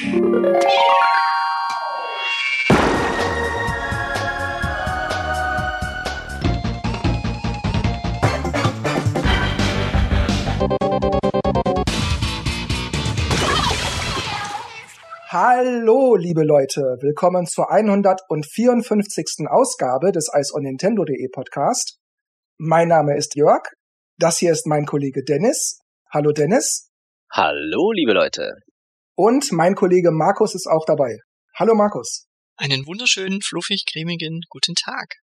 Hallo, 0.00 0.14
liebe 16.14 16.44
Leute, 16.44 16.80
willkommen 17.00 17.46
zur 17.46 17.72
154. 17.72 19.48
Ausgabe 19.50 20.12
des 20.12 20.32
Eis 20.32 20.54
on 20.54 20.62
Nintendo.de 20.62 21.28
Podcast. 21.32 21.98
Mein 22.56 22.86
Name 22.86 23.16
ist 23.16 23.34
Jörg. 23.34 23.64
Das 24.16 24.38
hier 24.38 24.52
ist 24.52 24.64
mein 24.68 24.84
Kollege 24.86 25.24
Dennis. 25.24 25.80
Hallo 26.12 26.30
Dennis. 26.30 26.88
Hallo, 27.32 27.90
liebe 27.90 28.12
Leute. 28.12 28.62
Und 29.20 29.50
mein 29.50 29.74
Kollege 29.74 30.12
Markus 30.12 30.54
ist 30.54 30.68
auch 30.68 30.84
dabei. 30.86 31.18
Hallo 31.56 31.74
Markus. 31.74 32.28
Einen 32.56 32.86
wunderschönen, 32.86 33.42
fluffig, 33.42 33.82
cremigen 33.84 34.42
guten 34.48 34.76
Tag. 34.76 35.16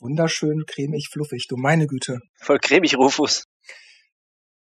Wunderschön, 0.00 0.64
cremig, 0.66 1.06
fluffig, 1.12 1.46
du 1.48 1.56
meine 1.56 1.86
Güte. 1.86 2.18
Voll 2.40 2.58
cremig, 2.58 2.98
Rufus. 2.98 3.44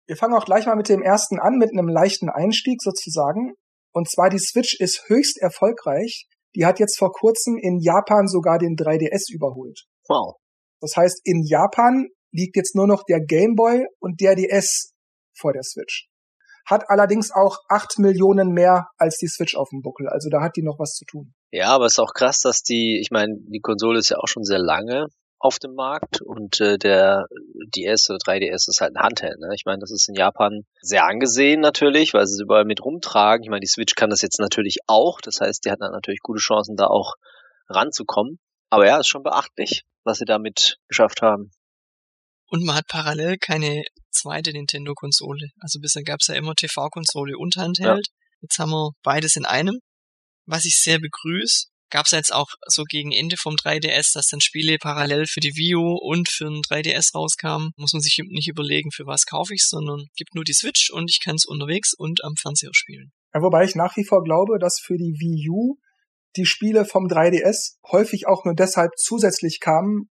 Wir 0.07 0.15
fangen 0.15 0.33
auch 0.33 0.45
gleich 0.45 0.65
mal 0.65 0.77
mit 0.77 0.87
dem 0.87 1.01
ersten 1.01 1.41
an, 1.41 1.57
mit 1.57 1.71
einem 1.71 1.89
leichten 1.89 2.29
Einstieg 2.29 2.81
sozusagen. 2.81 3.55
Und 3.91 4.09
zwar 4.09 4.29
die 4.29 4.39
Switch 4.39 4.79
ist 4.79 5.09
höchst 5.09 5.37
erfolgreich. 5.41 6.29
Die 6.55 6.65
hat 6.65 6.79
jetzt 6.79 6.97
vor 6.97 7.11
kurzem 7.11 7.57
in 7.57 7.81
Japan 7.81 8.29
sogar 8.29 8.59
den 8.59 8.77
3DS 8.77 9.29
überholt. 9.29 9.87
Wow. 10.07 10.37
Das 10.79 10.95
heißt, 10.95 11.19
in 11.25 11.43
Japan 11.43 12.07
liegt 12.31 12.55
jetzt 12.55 12.75
nur 12.75 12.87
noch 12.87 13.03
der 13.03 13.19
Game 13.19 13.55
Boy 13.55 13.85
und 13.99 14.21
der 14.21 14.35
DS 14.35 14.93
vor 15.37 15.51
der 15.51 15.63
Switch. 15.63 16.07
Hat 16.65 16.89
allerdings 16.89 17.31
auch 17.31 17.59
acht 17.69 17.99
Millionen 17.99 18.49
mehr 18.49 18.87
als 18.97 19.17
die 19.17 19.27
Switch 19.27 19.55
auf 19.55 19.69
dem 19.69 19.81
Buckel. 19.81 20.07
Also 20.09 20.29
da 20.29 20.41
hat 20.41 20.55
die 20.55 20.63
noch 20.63 20.79
was 20.79 20.93
zu 20.93 21.05
tun. 21.05 21.33
Ja, 21.51 21.69
aber 21.69 21.85
es 21.85 21.93
ist 21.93 21.99
auch 21.99 22.13
krass, 22.13 22.39
dass 22.39 22.63
die, 22.63 22.99
ich 22.99 23.11
meine, 23.11 23.35
die 23.37 23.61
Konsole 23.61 23.99
ist 23.99 24.09
ja 24.09 24.17
auch 24.17 24.27
schon 24.27 24.43
sehr 24.43 24.59
lange 24.59 25.07
auf 25.39 25.59
dem 25.59 25.75
Markt 25.75 26.21
und 26.21 26.59
äh, 26.59 26.77
der 26.77 27.27
DS 27.75 28.09
oder 28.09 28.17
3DS 28.17 28.67
ist 28.67 28.79
halt 28.81 28.95
ein 28.95 29.03
Handheld. 29.03 29.39
Ne? 29.39 29.49
Ich 29.53 29.65
meine, 29.65 29.79
das 29.79 29.91
ist 29.91 30.09
in 30.09 30.15
Japan 30.15 30.63
sehr 30.81 31.05
angesehen 31.05 31.61
natürlich, 31.61 32.13
weil 32.13 32.25
sie 32.25 32.33
es 32.33 32.41
überall 32.41 32.65
mit 32.65 32.83
rumtragen. 32.83 33.43
Ich 33.43 33.49
meine, 33.49 33.59
die 33.59 33.67
Switch 33.67 33.93
kann 33.95 34.09
das 34.09 34.21
jetzt 34.21 34.39
natürlich 34.39 34.79
auch. 34.87 35.21
Das 35.21 35.41
heißt, 35.41 35.65
die 35.65 35.71
hat 35.71 35.81
dann 35.81 35.91
natürlich 35.91 36.21
gute 36.21 36.39
Chancen, 36.39 36.75
da 36.75 36.87
auch 36.87 37.13
ranzukommen. 37.69 38.39
Aber 38.69 38.87
ja, 38.87 38.99
ist 38.99 39.07
schon 39.07 39.23
beachtlich, 39.23 39.83
was 40.03 40.17
sie 40.17 40.25
damit 40.25 40.77
geschafft 40.87 41.21
haben. 41.21 41.51
Und 42.55 42.63
man 42.63 42.77
hat 42.77 42.87
parallel 42.87 43.35
keine 43.37 43.83
zweite 44.11 44.53
Nintendo-Konsole. 44.53 45.49
Also 45.59 45.81
bisher 45.81 46.03
gab 46.03 46.21
es 46.21 46.27
ja 46.27 46.35
immer 46.35 46.55
TV-Konsole 46.55 47.37
und 47.37 47.57
Handheld. 47.57 48.07
Ja. 48.07 48.13
Jetzt 48.39 48.59
haben 48.59 48.69
wir 48.69 48.91
beides 49.03 49.35
in 49.35 49.43
einem. 49.43 49.79
Was 50.45 50.63
ich 50.63 50.79
sehr 50.81 50.99
begrüße, 50.99 51.65
gab 51.89 52.05
es 52.05 52.11
jetzt 52.11 52.33
auch 52.33 52.47
so 52.65 52.85
gegen 52.85 53.11
Ende 53.11 53.35
vom 53.35 53.55
3DS, 53.55 54.13
dass 54.13 54.27
dann 54.27 54.39
Spiele 54.39 54.77
parallel 54.77 55.25
für 55.25 55.41
die 55.41 55.57
Wii 55.57 55.75
U 55.75 55.97
und 55.97 56.29
für 56.29 56.45
den 56.45 56.61
3DS 56.61 57.13
rauskamen. 57.13 57.71
Muss 57.75 57.91
man 57.91 58.01
sich 58.01 58.17
nicht 58.29 58.47
überlegen, 58.47 58.89
für 58.91 59.05
was 59.05 59.25
kaufe 59.25 59.53
ich 59.53 59.65
sondern 59.67 60.05
gibt 60.15 60.33
nur 60.33 60.45
die 60.45 60.53
Switch 60.53 60.89
und 60.91 61.11
ich 61.11 61.19
kann 61.21 61.35
es 61.35 61.43
unterwegs 61.43 61.93
und 61.93 62.23
am 62.23 62.37
Fernseher 62.37 62.71
spielen. 62.71 63.11
Ja, 63.33 63.41
wobei 63.41 63.65
ich 63.65 63.75
nach 63.75 63.97
wie 63.97 64.05
vor 64.05 64.23
glaube, 64.23 64.59
dass 64.59 64.79
für 64.79 64.95
die 64.95 65.17
Wii 65.19 65.49
U 65.49 65.75
die 66.37 66.45
Spiele 66.45 66.85
vom 66.85 67.07
3DS 67.07 67.79
häufig 67.91 68.27
auch 68.27 68.45
nur 68.45 68.55
deshalb 68.55 68.91
zusätzlich 68.95 69.59
kamen, 69.59 70.09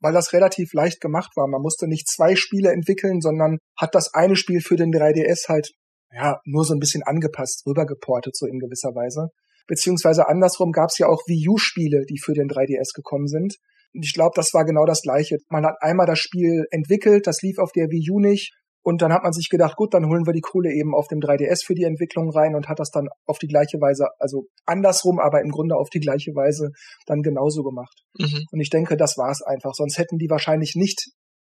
weil 0.00 0.12
das 0.12 0.32
relativ 0.32 0.72
leicht 0.72 1.00
gemacht 1.00 1.32
war. 1.36 1.46
Man 1.48 1.62
musste 1.62 1.88
nicht 1.88 2.08
zwei 2.08 2.36
Spiele 2.36 2.72
entwickeln, 2.72 3.20
sondern 3.20 3.58
hat 3.76 3.94
das 3.94 4.14
eine 4.14 4.36
Spiel 4.36 4.60
für 4.60 4.76
den 4.76 4.92
3DS 4.92 5.48
halt 5.48 5.72
ja 6.12 6.40
nur 6.44 6.64
so 6.64 6.74
ein 6.74 6.80
bisschen 6.80 7.02
angepasst, 7.02 7.64
rübergeportet 7.66 8.36
so 8.36 8.46
in 8.46 8.58
gewisser 8.58 8.94
Weise. 8.94 9.28
Beziehungsweise 9.66 10.28
andersrum 10.28 10.70
gab 10.72 10.90
es 10.90 10.98
ja 10.98 11.08
auch 11.08 11.22
Wii 11.26 11.48
U-Spiele, 11.48 12.04
die 12.08 12.18
für 12.18 12.34
den 12.34 12.48
3DS 12.48 12.94
gekommen 12.94 13.26
sind. 13.26 13.56
Und 13.94 14.04
ich 14.04 14.14
glaube, 14.14 14.32
das 14.34 14.54
war 14.54 14.64
genau 14.64 14.84
das 14.84 15.02
Gleiche. 15.02 15.38
Man 15.48 15.64
hat 15.64 15.76
einmal 15.80 16.06
das 16.06 16.18
Spiel 16.18 16.66
entwickelt, 16.70 17.26
das 17.26 17.42
lief 17.42 17.58
auf 17.58 17.72
der 17.72 17.88
Wii 17.88 18.10
U 18.10 18.20
nicht. 18.20 18.52
Und 18.86 19.02
dann 19.02 19.12
hat 19.12 19.24
man 19.24 19.32
sich 19.32 19.48
gedacht, 19.48 19.74
gut, 19.74 19.94
dann 19.94 20.06
holen 20.06 20.26
wir 20.26 20.32
die 20.32 20.40
Kohle 20.40 20.70
eben 20.70 20.94
auf 20.94 21.08
dem 21.08 21.18
3DS 21.18 21.64
für 21.64 21.74
die 21.74 21.82
Entwicklung 21.82 22.30
rein 22.30 22.54
und 22.54 22.68
hat 22.68 22.78
das 22.78 22.92
dann 22.92 23.08
auf 23.26 23.40
die 23.40 23.48
gleiche 23.48 23.80
Weise, 23.80 24.06
also 24.20 24.46
andersrum, 24.64 25.18
aber 25.18 25.40
im 25.40 25.50
Grunde 25.50 25.74
auf 25.74 25.90
die 25.90 25.98
gleiche 25.98 26.36
Weise 26.36 26.70
dann 27.04 27.22
genauso 27.22 27.64
gemacht. 27.64 28.04
Mhm. 28.16 28.44
Und 28.48 28.60
ich 28.60 28.70
denke, 28.70 28.96
das 28.96 29.18
war 29.18 29.32
es 29.32 29.42
einfach. 29.42 29.74
Sonst 29.74 29.98
hätten 29.98 30.18
die 30.18 30.30
wahrscheinlich 30.30 30.76
nicht 30.76 31.10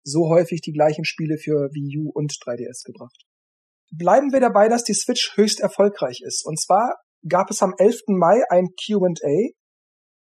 so 0.04 0.28
häufig 0.28 0.60
die 0.60 0.70
gleichen 0.70 1.04
Spiele 1.04 1.36
für 1.36 1.68
Wii 1.72 1.98
U 1.98 2.12
und 2.14 2.30
3DS 2.30 2.84
gebracht. 2.84 3.24
Bleiben 3.90 4.32
wir 4.32 4.38
dabei, 4.38 4.68
dass 4.68 4.84
die 4.84 4.94
Switch 4.94 5.36
höchst 5.36 5.58
erfolgreich 5.58 6.20
ist. 6.24 6.46
Und 6.46 6.60
zwar 6.60 6.94
gab 7.28 7.50
es 7.50 7.60
am 7.60 7.74
11. 7.76 8.02
Mai 8.06 8.44
ein 8.50 8.68
Q&A 8.86 9.50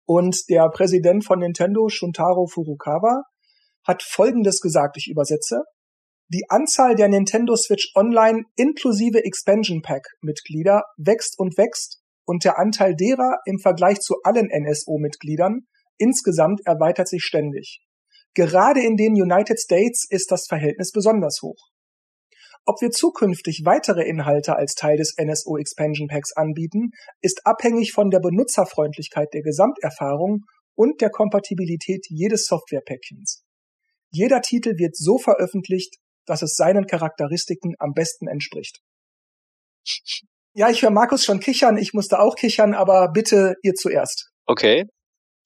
und 0.06 0.48
der 0.48 0.70
Präsident 0.70 1.26
von 1.26 1.40
Nintendo, 1.40 1.86
Shuntaro 1.90 2.46
Furukawa, 2.46 3.24
hat 3.86 4.02
Folgendes 4.02 4.62
gesagt, 4.62 4.96
ich 4.96 5.08
übersetze. 5.10 5.64
Die 6.28 6.44
Anzahl 6.48 6.94
der 6.94 7.08
Nintendo 7.08 7.54
Switch 7.54 7.92
Online 7.94 8.44
inklusive 8.56 9.24
Expansion 9.24 9.82
Pack 9.82 10.06
Mitglieder 10.22 10.82
wächst 10.96 11.38
und 11.38 11.58
wächst 11.58 12.00
und 12.24 12.44
der 12.44 12.58
Anteil 12.58 12.96
derer 12.96 13.40
im 13.44 13.58
Vergleich 13.58 14.00
zu 14.00 14.16
allen 14.24 14.48
NSO-Mitgliedern 14.48 15.66
insgesamt 15.98 16.62
erweitert 16.64 17.08
sich 17.08 17.22
ständig. 17.22 17.80
Gerade 18.32 18.80
in 18.82 18.96
den 18.96 19.12
United 19.12 19.60
States 19.60 20.06
ist 20.08 20.30
das 20.30 20.46
Verhältnis 20.48 20.92
besonders 20.92 21.40
hoch. 21.42 21.68
Ob 22.64 22.80
wir 22.80 22.90
zukünftig 22.90 23.62
weitere 23.66 24.08
Inhalte 24.08 24.56
als 24.56 24.74
Teil 24.74 24.96
des 24.96 25.14
NSO 25.22 25.58
Expansion 25.58 26.08
Packs 26.08 26.32
anbieten, 26.32 26.92
ist 27.20 27.42
abhängig 27.44 27.92
von 27.92 28.08
der 28.08 28.20
Benutzerfreundlichkeit 28.20 29.28
der 29.34 29.42
Gesamterfahrung 29.42 30.44
und 30.74 31.02
der 31.02 31.10
Kompatibilität 31.10 32.06
jedes 32.08 32.46
Softwarepäckchens. 32.46 33.44
Jeder 34.10 34.40
Titel 34.40 34.78
wird 34.78 34.96
so 34.96 35.18
veröffentlicht, 35.18 35.98
dass 36.26 36.42
es 36.42 36.54
seinen 36.54 36.86
Charakteristiken 36.86 37.74
am 37.78 37.92
besten 37.92 38.28
entspricht. 38.28 38.80
Ja, 40.54 40.70
ich 40.70 40.82
höre 40.82 40.90
Markus 40.90 41.24
schon 41.24 41.40
kichern, 41.40 41.76
ich 41.76 41.94
musste 41.94 42.20
auch 42.20 42.36
kichern, 42.36 42.74
aber 42.74 43.10
bitte 43.12 43.54
ihr 43.62 43.74
zuerst. 43.74 44.30
Okay. 44.46 44.84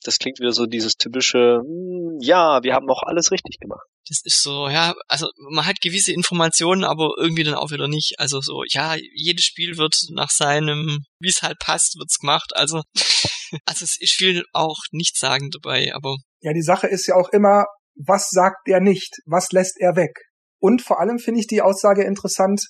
Das 0.05 0.19
klingt 0.19 0.39
wieder 0.39 0.53
so 0.53 0.67
dieses 0.67 0.95
typische, 0.95 1.61
hm, 1.61 2.19
ja, 2.21 2.63
wir 2.63 2.75
haben 2.75 2.87
noch 2.87 3.03
alles 3.03 3.33
richtig 3.33 3.59
gemacht. 3.59 3.85
Das 4.09 4.21
ist 4.23 4.43
so, 4.43 4.69
ja, 4.69 4.95
also 5.09 5.29
man 5.51 5.67
hat 5.67 5.81
gewisse 5.83 6.13
Informationen, 6.13 6.85
aber 6.85 7.11
irgendwie 7.19 7.43
dann 7.43 7.55
auch 7.55 7.73
wieder 7.73 7.89
nicht. 7.89 8.15
Also 8.19 8.41
so, 8.41 8.63
ja, 8.69 8.95
jedes 8.95 9.45
Spiel 9.45 9.77
wird 9.77 9.97
nach 10.11 10.31
seinem, 10.31 11.01
wie 11.21 11.29
es 11.29 11.43
halt 11.43 11.59
passt, 11.59 11.99
wird's 11.99 12.19
gemacht. 12.19 12.53
Also, 12.55 12.83
also 13.67 13.85
es 13.85 13.97
ist 14.01 14.13
viel 14.13 14.45
auch 14.53 14.79
nicht 14.93 15.19
sagen 15.19 15.51
dabei, 15.51 15.93
aber. 15.95 16.17
Ja, 16.43 16.53
die 16.53 16.63
Sache 16.63 16.87
ist 16.87 17.07
ja 17.09 17.17
auch 17.17 17.31
immer, 17.31 17.65
was 17.97 18.31
sagt 18.31 18.69
er 18.69 18.81
nicht? 18.81 19.17
Was 19.27 19.51
lässt 19.51 19.81
er 19.81 19.97
weg? 19.97 20.28
Und 20.61 20.83
vor 20.83 21.01
allem 21.01 21.19
finde 21.19 21.41
ich 21.41 21.47
die 21.47 21.63
Aussage 21.63 22.05
interessant, 22.05 22.69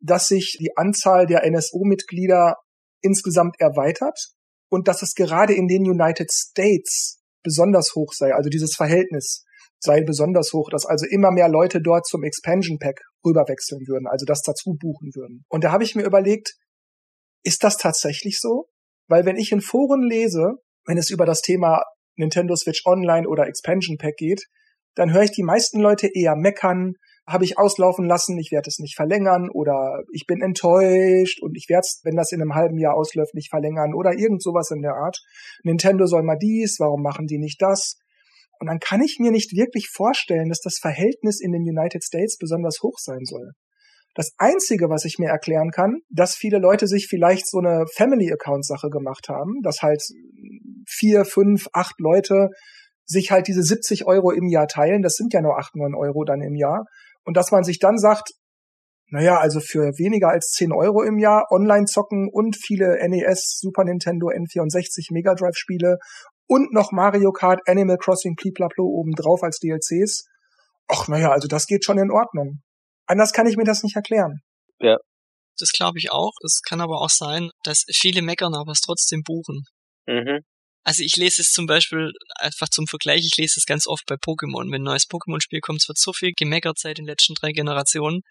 dass 0.00 0.28
sich 0.28 0.56
die 0.58 0.76
Anzahl 0.76 1.26
der 1.26 1.48
NSO-Mitglieder 1.50 2.56
insgesamt 3.02 3.56
erweitert 3.58 4.18
und 4.70 4.88
dass 4.88 5.02
es 5.02 5.14
gerade 5.14 5.54
in 5.54 5.66
den 5.66 5.82
United 5.82 6.30
States 6.32 7.20
besonders 7.42 7.94
hoch 7.94 8.12
sei, 8.12 8.34
also 8.34 8.50
dieses 8.50 8.74
Verhältnis 8.76 9.44
sei 9.78 10.02
besonders 10.02 10.52
hoch, 10.52 10.68
dass 10.70 10.84
also 10.84 11.06
immer 11.06 11.30
mehr 11.30 11.48
Leute 11.48 11.80
dort 11.80 12.06
zum 12.06 12.22
Expansion 12.22 12.78
Pack 12.78 13.00
rüberwechseln 13.24 13.80
würden, 13.86 14.06
also 14.06 14.26
das 14.26 14.42
dazu 14.42 14.76
buchen 14.78 15.10
würden. 15.14 15.44
Und 15.48 15.64
da 15.64 15.72
habe 15.72 15.84
ich 15.84 15.94
mir 15.94 16.04
überlegt, 16.04 16.54
ist 17.42 17.64
das 17.64 17.78
tatsächlich 17.78 18.38
so? 18.38 18.68
Weil 19.08 19.24
wenn 19.24 19.36
ich 19.36 19.52
in 19.52 19.62
Foren 19.62 20.02
lese, 20.02 20.56
wenn 20.84 20.98
es 20.98 21.10
über 21.10 21.24
das 21.24 21.40
Thema 21.40 21.82
Nintendo 22.16 22.54
Switch 22.56 22.84
Online 22.84 23.26
oder 23.26 23.46
Expansion 23.46 23.96
Pack 23.96 24.16
geht, 24.16 24.44
dann 25.00 25.14
höre 25.14 25.22
ich 25.22 25.30
die 25.30 25.42
meisten 25.42 25.80
Leute 25.80 26.10
eher 26.12 26.36
meckern, 26.36 26.92
habe 27.26 27.44
ich 27.44 27.56
auslaufen 27.56 28.04
lassen, 28.04 28.38
ich 28.38 28.52
werde 28.52 28.68
es 28.68 28.80
nicht 28.80 28.96
verlängern 28.96 29.48
oder 29.48 30.02
ich 30.12 30.26
bin 30.26 30.42
enttäuscht 30.42 31.40
und 31.40 31.56
ich 31.56 31.70
werde 31.70 31.86
es, 31.86 32.00
wenn 32.04 32.16
das 32.16 32.32
in 32.32 32.42
einem 32.42 32.54
halben 32.54 32.76
Jahr 32.76 32.94
ausläuft, 32.94 33.32
nicht 33.32 33.48
verlängern 33.48 33.94
oder 33.94 34.12
irgend 34.12 34.42
sowas 34.42 34.70
in 34.70 34.82
der 34.82 34.92
Art. 34.92 35.18
Nintendo 35.62 36.04
soll 36.04 36.22
mal 36.22 36.36
dies, 36.36 36.76
warum 36.80 37.00
machen 37.00 37.26
die 37.26 37.38
nicht 37.38 37.62
das? 37.62 37.96
Und 38.58 38.66
dann 38.66 38.78
kann 38.78 39.00
ich 39.00 39.16
mir 39.18 39.30
nicht 39.30 39.56
wirklich 39.56 39.88
vorstellen, 39.88 40.50
dass 40.50 40.60
das 40.60 40.76
Verhältnis 40.78 41.40
in 41.40 41.52
den 41.52 41.62
United 41.62 42.04
States 42.04 42.36
besonders 42.36 42.80
hoch 42.82 42.98
sein 42.98 43.24
soll. 43.24 43.52
Das 44.14 44.34
Einzige, 44.36 44.90
was 44.90 45.06
ich 45.06 45.18
mir 45.18 45.30
erklären 45.30 45.70
kann, 45.70 46.00
dass 46.10 46.34
viele 46.34 46.58
Leute 46.58 46.86
sich 46.86 47.06
vielleicht 47.08 47.48
so 47.48 47.56
eine 47.56 47.86
Family-Account-Sache 47.94 48.90
gemacht 48.90 49.30
haben, 49.30 49.62
dass 49.62 49.80
halt 49.80 50.02
vier, 50.86 51.24
fünf, 51.24 51.68
acht 51.72 51.94
Leute 52.00 52.50
sich 53.04 53.30
halt 53.30 53.48
diese 53.48 53.62
70 53.62 54.06
Euro 54.06 54.30
im 54.30 54.48
Jahr 54.48 54.66
teilen, 54.66 55.02
das 55.02 55.14
sind 55.14 55.32
ja 55.32 55.40
nur 55.42 55.58
acht, 55.58 55.74
neun 55.74 55.94
Euro 55.94 56.24
dann 56.24 56.42
im 56.42 56.54
Jahr, 56.54 56.84
und 57.24 57.36
dass 57.36 57.50
man 57.50 57.64
sich 57.64 57.78
dann 57.78 57.98
sagt, 57.98 58.30
naja, 59.10 59.38
also 59.38 59.60
für 59.60 59.98
weniger 59.98 60.28
als 60.28 60.52
10 60.52 60.72
Euro 60.72 61.02
im 61.02 61.18
Jahr 61.18 61.46
online 61.50 61.86
zocken 61.86 62.28
und 62.32 62.56
viele 62.56 62.96
NES, 63.08 63.58
Super 63.60 63.84
Nintendo, 63.84 64.28
N64, 64.28 65.08
Mega 65.12 65.34
Drive 65.34 65.56
Spiele 65.56 65.98
und 66.46 66.72
noch 66.72 66.92
Mario 66.92 67.32
Kart, 67.32 67.60
Animal 67.66 67.98
Crossing, 67.98 68.36
Pliplaplo 68.36 68.84
obendrauf 68.84 69.42
als 69.42 69.58
DLCs. 69.58 70.26
Ach, 70.86 71.08
naja, 71.08 71.30
also 71.30 71.48
das 71.48 71.66
geht 71.66 71.84
schon 71.84 71.98
in 71.98 72.10
Ordnung. 72.10 72.60
Anders 73.06 73.32
kann 73.32 73.46
ich 73.46 73.56
mir 73.56 73.64
das 73.64 73.82
nicht 73.82 73.96
erklären. 73.96 74.40
Ja. 74.78 74.96
Das 75.58 75.70
glaube 75.72 75.98
ich 75.98 76.10
auch. 76.12 76.32
Es 76.44 76.60
kann 76.66 76.80
aber 76.80 77.00
auch 77.00 77.10
sein, 77.10 77.50
dass 77.64 77.84
viele 77.92 78.22
meckern, 78.22 78.54
aber 78.54 78.72
es 78.72 78.80
trotzdem 78.80 79.22
buchen. 79.24 79.64
Mhm. 80.06 80.40
Also 80.82 81.02
ich 81.02 81.16
lese 81.16 81.42
es 81.42 81.52
zum 81.52 81.66
Beispiel 81.66 82.12
einfach 82.36 82.68
zum 82.68 82.86
Vergleich, 82.86 83.24
ich 83.24 83.36
lese 83.36 83.58
es 83.58 83.66
ganz 83.66 83.86
oft 83.86 84.06
bei 84.06 84.14
Pokémon. 84.14 84.70
Wenn 84.70 84.82
ein 84.82 84.84
neues 84.84 85.08
Pokémon-Spiel 85.08 85.60
kommt, 85.60 85.82
es 85.82 85.88
wird 85.88 85.98
so 85.98 86.12
viel 86.12 86.32
gemeckert 86.34 86.78
seit 86.78 86.98
den 86.98 87.06
letzten 87.06 87.34
drei 87.34 87.52
Generationen. 87.52 88.22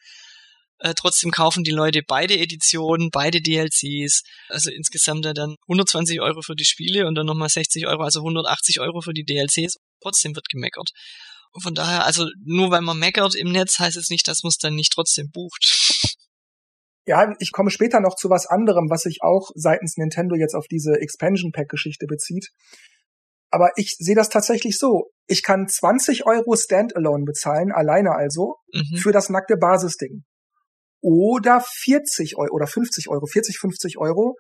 Äh, 0.79 0.93
trotzdem 0.95 1.31
kaufen 1.31 1.63
die 1.63 1.71
Leute 1.71 2.01
beide 2.07 2.37
Editionen, 2.37 3.09
beide 3.11 3.41
DLCs. 3.41 4.23
Also 4.47 4.71
insgesamt 4.71 5.25
dann 5.25 5.55
120 5.67 6.21
Euro 6.21 6.41
für 6.41 6.55
die 6.55 6.65
Spiele 6.65 7.05
und 7.05 7.15
dann 7.15 7.25
nochmal 7.25 7.49
60 7.49 7.85
Euro, 7.85 8.03
also 8.03 8.21
180 8.21 8.79
Euro 8.79 9.01
für 9.01 9.13
die 9.13 9.25
DLCs. 9.25 9.77
Trotzdem 10.01 10.35
wird 10.35 10.49
gemeckert. 10.49 10.89
Und 11.51 11.61
von 11.61 11.75
daher, 11.75 12.05
also 12.05 12.27
nur 12.45 12.71
weil 12.71 12.81
man 12.81 12.97
meckert 12.97 13.35
im 13.35 13.51
Netz, 13.51 13.79
heißt 13.79 13.97
es 13.97 14.09
nicht, 14.09 14.27
dass 14.27 14.43
man 14.43 14.49
es 14.49 14.57
dann 14.57 14.75
nicht 14.75 14.93
trotzdem 14.93 15.29
bucht. 15.31 15.98
Ja, 17.09 17.33
ich 17.39 17.51
komme 17.51 17.71
später 17.71 18.01
noch 18.01 18.13
zu 18.13 18.29
was 18.29 18.45
anderem, 18.45 18.91
was 18.91 19.01
sich 19.01 19.23
auch 19.23 19.49
seitens 19.55 19.97
Nintendo 19.97 20.35
jetzt 20.35 20.53
auf 20.53 20.67
diese 20.67 20.93
Expansion 21.01 21.51
Pack 21.51 21.67
Geschichte 21.67 22.05
bezieht. 22.05 22.49
Aber 23.49 23.71
ich 23.77 23.95
sehe 23.97 24.13
das 24.13 24.29
tatsächlich 24.29 24.77
so. 24.77 25.09
Ich 25.25 25.41
kann 25.41 25.67
20 25.67 26.27
Euro 26.27 26.55
Standalone 26.55 27.23
bezahlen, 27.25 27.71
alleine 27.71 28.11
also, 28.11 28.57
mhm. 28.71 28.97
für 28.97 29.11
das 29.11 29.29
nackte 29.29 29.57
Basisding. 29.57 30.21
Oder 31.01 31.65
40 31.65 32.37
Euro 32.37 32.53
oder 32.53 32.67
50 32.67 33.09
Euro, 33.09 33.25
40, 33.25 33.57
50 33.57 33.97
Euro 33.97 34.35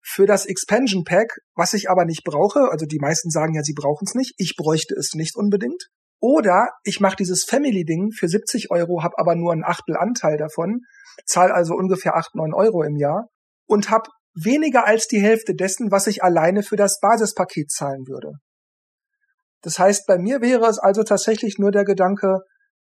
für 0.00 0.26
das 0.26 0.46
Expansion 0.46 1.02
Pack, 1.02 1.40
was 1.56 1.74
ich 1.74 1.90
aber 1.90 2.04
nicht 2.04 2.22
brauche. 2.22 2.70
Also 2.70 2.86
die 2.86 3.00
meisten 3.00 3.30
sagen 3.30 3.56
ja, 3.56 3.62
sie 3.64 3.74
brauchen 3.74 4.04
es 4.06 4.14
nicht. 4.14 4.34
Ich 4.36 4.54
bräuchte 4.56 4.94
es 4.94 5.14
nicht 5.14 5.34
unbedingt. 5.34 5.88
Oder 6.26 6.70
ich 6.84 7.00
mache 7.00 7.16
dieses 7.16 7.44
Family-Ding 7.44 8.12
für 8.12 8.28
70 8.28 8.70
Euro, 8.70 9.02
habe 9.02 9.18
aber 9.18 9.34
nur 9.34 9.52
einen 9.52 9.62
Achtel 9.62 9.94
Anteil 9.94 10.38
davon, 10.38 10.80
zahle 11.26 11.52
also 11.52 11.74
ungefähr 11.74 12.16
8, 12.16 12.34
9 12.36 12.54
Euro 12.54 12.82
im 12.82 12.96
Jahr 12.96 13.28
und 13.66 13.90
habe 13.90 14.08
weniger 14.34 14.86
als 14.86 15.06
die 15.06 15.20
Hälfte 15.20 15.54
dessen, 15.54 15.90
was 15.90 16.06
ich 16.06 16.24
alleine 16.24 16.62
für 16.62 16.76
das 16.76 16.98
Basispaket 16.98 17.70
zahlen 17.70 18.06
würde. 18.06 18.38
Das 19.60 19.78
heißt, 19.78 20.06
bei 20.06 20.16
mir 20.16 20.40
wäre 20.40 20.64
es 20.64 20.78
also 20.78 21.02
tatsächlich 21.02 21.58
nur 21.58 21.72
der 21.72 21.84
Gedanke, 21.84 22.38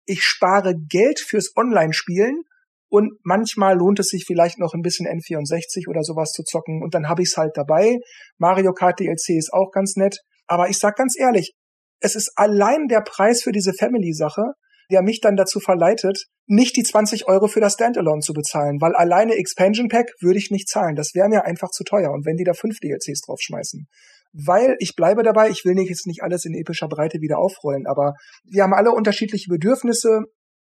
ich 0.06 0.24
spare 0.24 0.74
Geld 0.74 1.20
fürs 1.20 1.52
Online-Spielen 1.56 2.42
und 2.88 3.12
manchmal 3.22 3.76
lohnt 3.76 4.00
es 4.00 4.08
sich 4.08 4.24
vielleicht 4.26 4.58
noch 4.58 4.74
ein 4.74 4.82
bisschen 4.82 5.06
N64 5.06 5.88
oder 5.88 6.02
sowas 6.02 6.32
zu 6.32 6.42
zocken 6.42 6.82
und 6.82 6.96
dann 6.96 7.08
habe 7.08 7.22
ich 7.22 7.28
es 7.28 7.36
halt 7.36 7.56
dabei. 7.56 7.98
Mario 8.38 8.72
Kart 8.72 8.98
DLC 8.98 9.36
ist 9.38 9.52
auch 9.52 9.70
ganz 9.70 9.94
nett. 9.94 10.18
Aber 10.48 10.68
ich 10.68 10.80
sag 10.80 10.96
ganz 10.96 11.14
ehrlich, 11.16 11.54
es 12.00 12.14
ist 12.14 12.32
allein 12.36 12.88
der 12.88 13.00
Preis 13.00 13.42
für 13.42 13.52
diese 13.52 13.72
Family-Sache, 13.72 14.54
der 14.90 15.02
mich 15.02 15.20
dann 15.20 15.36
dazu 15.36 15.60
verleitet, 15.60 16.26
nicht 16.46 16.76
die 16.76 16.82
20 16.82 17.28
Euro 17.28 17.46
für 17.46 17.60
das 17.60 17.74
Standalone 17.74 18.20
zu 18.20 18.32
bezahlen, 18.32 18.80
weil 18.80 18.94
alleine 18.94 19.34
Expansion 19.34 19.88
Pack 19.88 20.12
würde 20.20 20.38
ich 20.38 20.50
nicht 20.50 20.68
zahlen. 20.68 20.96
Das 20.96 21.14
wäre 21.14 21.28
mir 21.28 21.44
einfach 21.44 21.70
zu 21.70 21.84
teuer. 21.84 22.10
Und 22.10 22.26
wenn 22.26 22.36
die 22.36 22.44
da 22.44 22.54
fünf 22.54 22.80
DLCs 22.80 23.20
draufschmeißen. 23.20 23.86
Weil 24.32 24.76
ich 24.80 24.96
bleibe 24.96 25.22
dabei, 25.22 25.50
ich 25.50 25.64
will 25.64 25.78
jetzt 25.78 26.06
nicht 26.06 26.22
alles 26.22 26.44
in 26.44 26.54
epischer 26.54 26.88
Breite 26.88 27.20
wieder 27.20 27.38
aufrollen, 27.38 27.86
aber 27.86 28.14
wir 28.44 28.62
haben 28.62 28.74
alle 28.74 28.92
unterschiedliche 28.92 29.48
Bedürfnisse. 29.48 30.22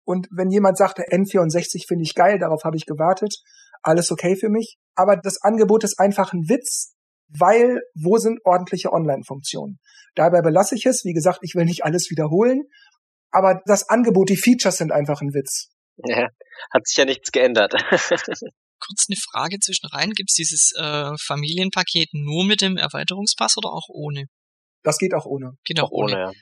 Und 0.05 0.29
wenn 0.33 0.51
jemand 0.51 0.77
sagt, 0.77 0.99
N64 0.99 1.87
finde 1.87 2.03
ich 2.03 2.15
geil, 2.15 2.39
darauf 2.39 2.65
habe 2.65 2.77
ich 2.77 2.87
gewartet, 2.87 3.35
alles 3.83 4.11
okay 4.11 4.37
für 4.37 4.49
mich. 4.49 4.79
Aber 4.95 5.17
das 5.17 5.43
Angebot 5.43 5.85
ist 5.85 5.99
einfach 5.99 6.33
ein 6.33 6.49
Witz, 6.49 6.95
weil 7.39 7.81
wo 7.95 8.19
sind 8.19 8.41
ordentliche 8.45 8.93
Online-Funktionen? 8.93 9.79
Dabei 10.15 10.43
belasse 10.43 10.75
ich 10.75 10.87
es. 10.87 11.05
Wie 11.05 11.15
gesagt, 11.15 11.41
ich 11.43 11.55
will 11.55 11.65
nicht 11.65 11.85
alles 11.85 12.11
wiederholen, 12.11 12.65
aber 13.31 13.63
das 13.67 13.89
Angebot, 13.89 14.29
die 14.29 14.37
Features 14.37 14.77
sind 14.77 14.93
einfach 14.93 15.21
ein 15.23 15.33
Witz. 15.35 15.71
Ja, 16.05 16.29
hat 16.73 16.87
sich 16.87 16.97
ja 16.97 17.05
nichts 17.05 17.33
geändert. 17.33 17.73
Kurz 18.81 19.07
eine 19.09 19.17
Frage 19.31 19.59
zwischen 19.61 19.87
rein. 19.87 20.11
Gibt 20.11 20.31
es 20.31 20.35
dieses 20.35 20.73
äh, 20.77 21.11
Familienpaket 21.21 22.11
nur 22.13 22.45
mit 22.45 22.61
dem 22.61 22.77
Erweiterungspass 22.77 23.57
oder 23.57 23.71
auch 23.71 23.89
ohne? 23.89 24.27
Das 24.83 24.99
geht 24.99 25.15
auch 25.15 25.27
ohne. 25.27 25.53
Geht 25.65 25.81
auch, 25.81 25.89
auch 25.89 25.93
ohne. 25.93 26.13
ohne 26.13 26.21
ja. 26.21 26.33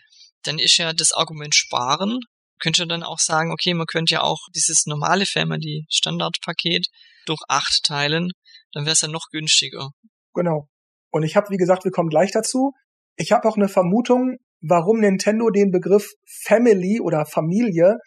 Dann 0.44 0.58
ist 0.58 0.78
ja 0.78 0.92
das 0.92 1.12
Argument 1.12 1.54
sparen. 1.54 2.20
Könnte 2.58 2.86
dann 2.86 3.02
auch 3.02 3.18
sagen, 3.18 3.52
okay, 3.52 3.74
man 3.74 3.86
könnte 3.86 4.14
ja 4.14 4.22
auch 4.22 4.38
dieses 4.54 4.86
normale 4.86 5.26
Family 5.26 5.84
Standardpaket 5.90 6.86
durch 7.26 7.40
acht 7.48 7.82
teilen, 7.84 8.32
dann 8.72 8.84
wäre 8.84 8.92
es 8.92 9.00
ja 9.00 9.08
noch 9.08 9.28
günstiger. 9.30 9.90
Genau. 10.34 10.68
Und 11.10 11.22
ich 11.22 11.36
habe, 11.36 11.50
wie 11.50 11.56
gesagt, 11.56 11.84
wir 11.84 11.90
kommen 11.90 12.08
gleich 12.08 12.32
dazu. 12.32 12.72
Ich 13.16 13.32
habe 13.32 13.48
auch 13.48 13.56
eine 13.56 13.68
Vermutung, 13.68 14.36
warum 14.60 15.00
Nintendo 15.00 15.50
den 15.50 15.70
Begriff 15.70 16.10
Family 16.26 17.00
oder 17.00 17.26
Familie 17.26 17.98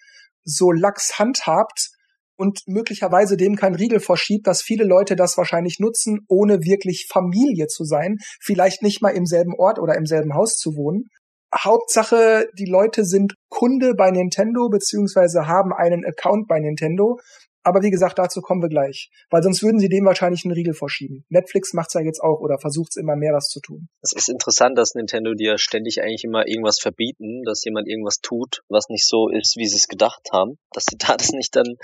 so 0.44 0.72
lax 0.72 1.20
handhabt 1.20 1.90
und 2.36 2.62
möglicherweise 2.66 3.38
dem 3.38 3.56
kein 3.56 3.76
Riegel 3.76 4.00
verschiebt, 4.00 4.48
dass 4.48 4.62
viele 4.62 4.84
Leute 4.84 5.16
das 5.16 5.38
wahrscheinlich 5.38 5.80
nutzen, 5.80 6.20
ohne 6.28 6.64
wirklich 6.64 7.08
Familie 7.12 7.68
zu 7.68 7.84
sein, 7.86 8.18
vielleicht 8.42 8.82
nicht 8.82 9.02
mal 9.02 9.12
im 9.12 9.26
selben 9.26 9.54
Ort 9.58 9.80
oder 9.80 9.96
im 9.96 10.06
selben 10.06 10.34
Haus 10.34 10.56
zu 10.56 10.76
wohnen. 10.76 11.10
Hauptsache, 11.56 12.48
die 12.58 12.66
Leute 12.66 13.06
sind 13.06 13.36
Kunde 13.50 13.94
bei 13.94 14.10
Nintendo 14.10 14.70
beziehungsweise 14.70 15.48
haben 15.48 15.72
einen 15.72 16.04
Account 16.04 16.48
bei 16.48 16.60
Nintendo 16.60 17.20
aber 17.64 17.82
wie 17.82 17.92
gesagt, 17.92 18.20
dazu 18.20 18.42
kommen 18.42 18.62
wir 18.62 18.70
gleich. 18.70 19.10
Weil 19.30 19.42
sonst 19.42 19.64
würden 19.64 19.80
sie 19.80 19.90
dem 19.90 20.06
wahrscheinlich 20.06 20.44
einen 20.44 20.54
Riegel 20.54 20.74
vorschieben. 20.74 21.26
Netflix 21.30 21.74
macht's 21.74 21.94
ja 21.94 22.02
jetzt 22.02 22.22
auch 22.22 22.40
oder 22.40 22.60
versucht 22.60 22.92
es 22.92 22.96
immer 22.98 23.16
mehr, 23.16 23.32
das 23.32 23.48
zu 23.48 23.62
tun. 23.62 23.88
Es 24.02 24.12
ist 24.14 24.30
interessant, 24.30 24.78
dass 24.78 24.96
Nintendo 24.96 25.34
dir 25.34 25.58
ständig 25.58 26.02
eigentlich 26.02 26.24
immer 26.24 26.48
irgendwas 26.48 26.80
verbieten, 26.80 27.44
dass 27.46 27.64
jemand 27.64 27.88
irgendwas 27.88 28.20
tut, 28.22 28.62
was 28.68 28.90
nicht 28.90 29.08
so 29.08 29.30
ist, 29.30 29.56
wie 29.58 29.68
sie 29.68 29.78
es 29.78 29.88
gedacht 29.88 30.30
haben. 30.32 30.58
Dass 30.72 30.86
sie 30.90 30.98
da 31.00 31.16
das 31.16 31.32
nicht 31.32 31.56
dann 31.56 31.78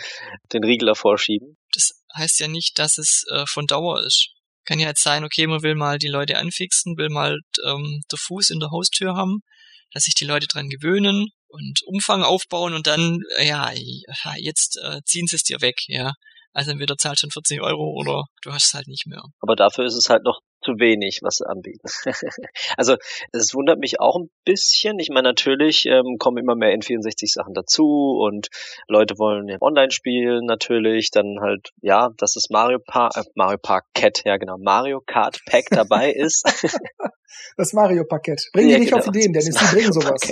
den 0.53 0.63
Riegel 0.63 0.87
davor 0.87 1.17
schieben. 1.17 1.57
Das 1.73 1.91
heißt 2.15 2.39
ja 2.39 2.47
nicht, 2.47 2.77
dass 2.79 2.97
es 2.97 3.23
äh, 3.31 3.45
von 3.47 3.65
Dauer 3.65 4.03
ist. 4.05 4.33
Kann 4.65 4.79
ja 4.79 4.89
jetzt 4.89 5.03
sein, 5.03 5.23
okay, 5.23 5.47
man 5.47 5.63
will 5.63 5.75
mal 5.75 5.97
die 5.97 6.09
Leute 6.09 6.37
anfixen, 6.37 6.97
will 6.97 7.09
mal 7.09 7.39
ähm, 7.65 8.01
der 8.11 8.19
Fuß 8.19 8.49
in 8.49 8.59
der 8.59 8.71
Haustür 8.71 9.15
haben, 9.15 9.39
dass 9.93 10.03
sich 10.03 10.13
die 10.13 10.25
Leute 10.25 10.47
dran 10.47 10.69
gewöhnen, 10.69 11.31
und 11.49 11.81
Umfang 11.85 12.23
aufbauen 12.23 12.73
und 12.73 12.87
dann, 12.87 13.19
ja, 13.41 13.71
jetzt 14.37 14.79
äh, 14.83 15.01
ziehen 15.05 15.27
sie 15.27 15.35
es 15.35 15.43
dir 15.43 15.61
weg, 15.61 15.75
ja. 15.87 16.13
Also 16.53 16.71
entweder 16.71 16.97
zahlst 16.97 17.23
du 17.23 17.25
schon 17.25 17.31
40 17.31 17.61
Euro 17.61 17.93
oder 17.95 18.23
du 18.41 18.51
hast 18.51 18.67
es 18.67 18.73
halt 18.73 18.87
nicht 18.87 19.05
mehr. 19.05 19.23
Aber 19.39 19.55
dafür 19.55 19.85
ist 19.85 19.95
es 19.95 20.09
halt 20.09 20.23
noch 20.23 20.39
zu 20.61 20.73
wenig, 20.79 21.19
was 21.21 21.37
sie 21.37 21.47
anbieten. 21.47 21.87
also 22.77 22.95
es 23.31 23.53
wundert 23.53 23.79
mich 23.79 23.99
auch 23.99 24.17
ein 24.17 24.29
bisschen. 24.45 24.99
Ich 24.99 25.09
meine, 25.09 25.29
natürlich 25.29 25.85
ähm, 25.85 26.17
kommen 26.19 26.37
immer 26.37 26.55
mehr 26.55 26.75
N64-Sachen 26.77 27.53
dazu 27.53 28.17
und 28.19 28.49
Leute 28.87 29.17
wollen 29.17 29.47
ja 29.47 29.57
online 29.61 29.91
spielen 29.91 30.45
natürlich. 30.45 31.11
Dann 31.11 31.37
halt, 31.41 31.69
ja, 31.81 32.09
dass 32.17 32.33
das 32.33 32.49
Mario 32.49 32.79
Park, 32.79 33.13
äh, 33.15 33.23
Mario 33.35 33.57
Park 33.61 33.85
Cat, 33.93 34.21
ja 34.25 34.37
genau, 34.37 34.57
Mario 34.57 35.01
Kart 35.05 35.39
Pack 35.45 35.65
dabei 35.69 36.11
ist. 36.15 36.43
das 37.57 37.73
Mario-Parkett. 37.73 38.49
Bring 38.53 38.69
ja, 38.69 38.75
die 38.75 38.81
nicht 38.81 38.91
genau, 38.91 39.01
auf 39.01 39.07
Ideen, 39.07 39.33
Dennis, 39.33 39.55
die 39.55 39.75
bringen 39.75 39.93
sowas. 39.93 40.31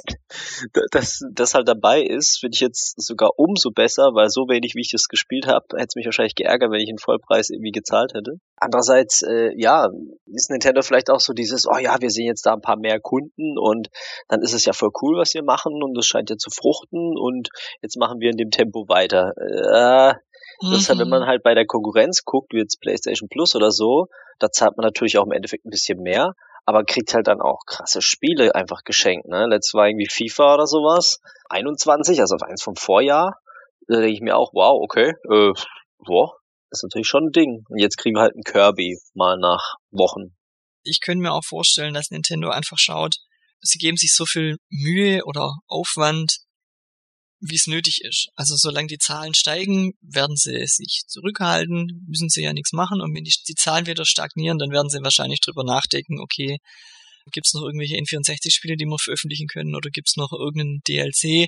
Dass 0.91 1.21
das 1.31 1.53
halt 1.53 1.67
dabei 1.67 2.01
ist, 2.01 2.39
finde 2.39 2.55
ich 2.55 2.61
jetzt 2.61 2.95
sogar 2.97 3.31
umso 3.37 3.71
besser, 3.71 4.11
weil 4.13 4.29
so 4.29 4.47
wenig, 4.47 4.73
wie 4.75 4.81
ich 4.81 4.91
das 4.91 5.07
gespielt 5.07 5.47
habe, 5.47 5.65
hätte 5.73 5.87
es 5.89 5.95
mich 5.95 6.05
wahrscheinlich 6.05 6.35
geärgert, 6.35 6.71
wenn 6.71 6.79
ich 6.79 6.89
einen 6.89 6.97
Vollpreis 6.97 7.49
irgendwie 7.49 7.71
gezahlt 7.71 8.13
hätte. 8.13 8.39
Andererseits, 8.55 9.21
äh, 9.21 9.51
ja, 9.55 9.89
ist 10.33 10.49
Nintendo 10.49 10.81
vielleicht 10.81 11.09
auch 11.09 11.19
so 11.19 11.33
dieses, 11.33 11.65
oh 11.67 11.77
ja, 11.77 11.97
wir 11.99 12.09
sehen 12.09 12.27
jetzt 12.27 12.45
da 12.45 12.53
ein 12.53 12.61
paar 12.61 12.77
mehr 12.77 12.99
Kunden 12.99 13.57
und 13.57 13.89
dann 14.27 14.41
ist 14.41 14.53
es 14.53 14.65
ja 14.65 14.73
voll 14.73 14.91
cool, 15.01 15.17
was 15.17 15.33
wir 15.33 15.43
machen 15.43 15.81
und 15.83 15.97
es 15.97 16.05
scheint 16.05 16.29
ja 16.29 16.37
zu 16.37 16.49
fruchten 16.49 17.17
und 17.17 17.49
jetzt 17.81 17.97
machen 17.97 18.19
wir 18.19 18.29
in 18.31 18.37
dem 18.37 18.51
Tempo 18.51 18.87
weiter. 18.87 19.33
Äh, 19.37 20.15
das 20.61 20.79
ist 20.79 20.89
halt, 20.89 20.99
wenn 20.99 21.09
man 21.09 21.21
mhm. 21.23 21.27
halt 21.27 21.43
bei 21.43 21.53
der 21.53 21.65
Konkurrenz 21.65 22.23
guckt, 22.25 22.53
wie 22.53 22.59
jetzt 22.59 22.81
PlayStation 22.81 23.29
Plus 23.29 23.55
oder 23.55 23.71
so, 23.71 24.07
da 24.39 24.49
zahlt 24.49 24.77
man 24.77 24.85
natürlich 24.85 25.17
auch 25.17 25.25
im 25.25 25.31
Endeffekt 25.31 25.65
ein 25.65 25.69
bisschen 25.69 26.01
mehr, 26.01 26.33
aber 26.65 26.83
kriegt 26.83 27.13
halt 27.13 27.27
dann 27.27 27.41
auch 27.41 27.65
krasse 27.65 28.01
Spiele 28.01 28.55
einfach 28.55 28.83
geschenkt. 28.83 29.27
Ne? 29.27 29.45
Letztes 29.47 29.73
war 29.73 29.87
irgendwie 29.87 30.09
FIFA 30.09 30.55
oder 30.55 30.65
sowas, 30.65 31.21
21, 31.49 32.19
also 32.19 32.35
eins 32.43 32.63
vom 32.63 32.75
Vorjahr. 32.75 33.39
Da 33.87 33.97
denke 33.97 34.13
ich 34.13 34.21
mir 34.21 34.35
auch, 34.35 34.51
wow, 34.53 34.81
okay, 34.81 35.13
äh, 35.31 35.53
boah, 36.05 36.36
ist 36.71 36.83
natürlich 36.83 37.07
schon 37.07 37.27
ein 37.27 37.31
Ding. 37.31 37.63
Und 37.69 37.79
jetzt 37.79 37.97
kriegen 37.97 38.15
wir 38.15 38.21
halt 38.21 38.33
einen 38.33 38.43
Kirby 38.43 38.97
mal 39.13 39.37
nach 39.37 39.75
Wochen. 39.91 40.35
Ich 40.83 41.01
könnte 41.01 41.21
mir 41.21 41.33
auch 41.33 41.45
vorstellen, 41.45 41.93
dass 41.93 42.11
Nintendo 42.11 42.49
einfach 42.49 42.77
schaut, 42.77 43.17
sie 43.61 43.77
geben 43.77 43.97
sich 43.97 44.13
so 44.13 44.25
viel 44.25 44.57
Mühe 44.69 45.23
oder 45.25 45.51
Aufwand, 45.67 46.37
wie 47.39 47.55
es 47.55 47.67
nötig 47.67 48.01
ist. 48.03 48.29
Also 48.35 48.55
solange 48.55 48.87
die 48.87 48.97
Zahlen 48.97 49.33
steigen, 49.33 49.93
werden 50.01 50.35
sie 50.35 50.65
sich 50.65 51.03
zurückhalten, 51.07 52.05
müssen 52.07 52.29
sie 52.29 52.43
ja 52.43 52.53
nichts 52.53 52.73
machen. 52.73 53.01
Und 53.01 53.15
wenn 53.15 53.23
die, 53.23 53.35
die 53.47 53.55
Zahlen 53.55 53.85
wieder 53.85 54.05
stagnieren, 54.05 54.57
dann 54.57 54.71
werden 54.71 54.89
sie 54.89 55.03
wahrscheinlich 55.03 55.41
drüber 55.41 55.63
nachdenken, 55.63 56.19
okay, 56.19 56.57
gibt 57.31 57.47
es 57.47 57.53
noch 57.53 57.63
irgendwelche 57.63 57.95
N64-Spiele, 57.95 58.75
die 58.75 58.85
wir 58.85 58.97
veröffentlichen 58.99 59.47
können 59.47 59.75
oder 59.75 59.89
gibt 59.89 60.09
es 60.09 60.15
noch 60.15 60.31
irgendeinen 60.31 60.81
DLC 60.87 61.47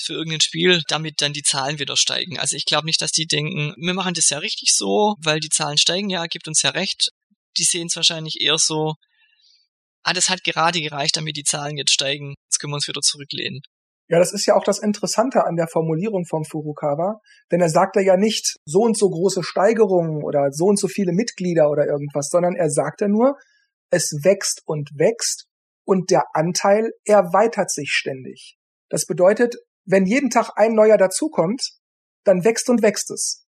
für 0.00 0.14
irgendein 0.14 0.40
Spiel, 0.40 0.82
damit 0.88 1.20
dann 1.20 1.32
die 1.32 1.42
Zahlen 1.42 1.78
wieder 1.78 1.96
steigen. 1.96 2.38
Also 2.38 2.56
ich 2.56 2.64
glaube 2.64 2.86
nicht, 2.86 3.00
dass 3.00 3.12
die 3.12 3.26
denken, 3.26 3.74
wir 3.76 3.94
machen 3.94 4.14
das 4.14 4.30
ja 4.30 4.38
richtig 4.38 4.74
so, 4.74 5.16
weil 5.22 5.40
die 5.40 5.48
Zahlen 5.48 5.78
steigen, 5.78 6.10
ja, 6.10 6.26
gibt 6.26 6.48
uns 6.48 6.62
ja 6.62 6.70
recht. 6.70 7.10
Die 7.58 7.64
sehen 7.64 7.88
es 7.88 7.96
wahrscheinlich 7.96 8.40
eher 8.40 8.58
so, 8.58 8.94
ah, 10.02 10.12
das 10.12 10.28
hat 10.28 10.44
gerade 10.44 10.80
gereicht, 10.80 11.16
damit 11.16 11.36
die 11.36 11.44
Zahlen 11.44 11.76
jetzt 11.76 11.92
steigen, 11.92 12.34
jetzt 12.46 12.58
können 12.58 12.72
wir 12.72 12.76
uns 12.76 12.88
wieder 12.88 13.00
zurücklehnen. 13.00 13.60
Ja, 14.08 14.18
das 14.18 14.32
ist 14.32 14.44
ja 14.46 14.54
auch 14.54 14.64
das 14.64 14.78
Interessante 14.78 15.46
an 15.46 15.56
der 15.56 15.68
Formulierung 15.68 16.26
vom 16.26 16.44
Furukawa, 16.44 17.20
denn 17.50 17.60
er 17.60 17.70
sagt 17.70 17.96
ja 17.96 18.16
nicht 18.16 18.58
so 18.66 18.80
und 18.80 18.98
so 18.98 19.08
große 19.08 19.42
Steigerungen 19.42 20.22
oder 20.22 20.50
so 20.50 20.66
und 20.66 20.78
so 20.78 20.86
viele 20.86 21.12
Mitglieder 21.12 21.70
oder 21.70 21.86
irgendwas, 21.86 22.28
sondern 22.28 22.54
er 22.54 22.68
sagt 22.68 23.00
ja 23.00 23.08
nur, 23.08 23.36
es 23.92 24.12
wächst 24.24 24.62
und 24.66 24.90
wächst 24.96 25.46
und 25.84 26.10
der 26.10 26.24
Anteil 26.34 26.92
erweitert 27.04 27.70
sich 27.70 27.92
ständig. 27.92 28.58
Das 28.88 29.06
bedeutet, 29.06 29.56
wenn 29.84 30.06
jeden 30.06 30.30
Tag 30.30 30.50
ein 30.56 30.74
neuer 30.74 30.96
dazukommt, 30.96 31.78
dann 32.24 32.44
wächst 32.44 32.68
und 32.68 32.82
wächst 32.82 33.10
es. 33.10 33.46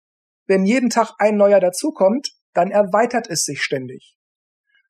Wenn 0.46 0.64
jeden 0.64 0.88
Tag 0.88 1.12
ein 1.18 1.36
neuer 1.36 1.60
dazukommt, 1.60 2.30
dann 2.54 2.70
erweitert 2.70 3.28
es 3.28 3.44
sich 3.44 3.62
ständig. 3.62 4.16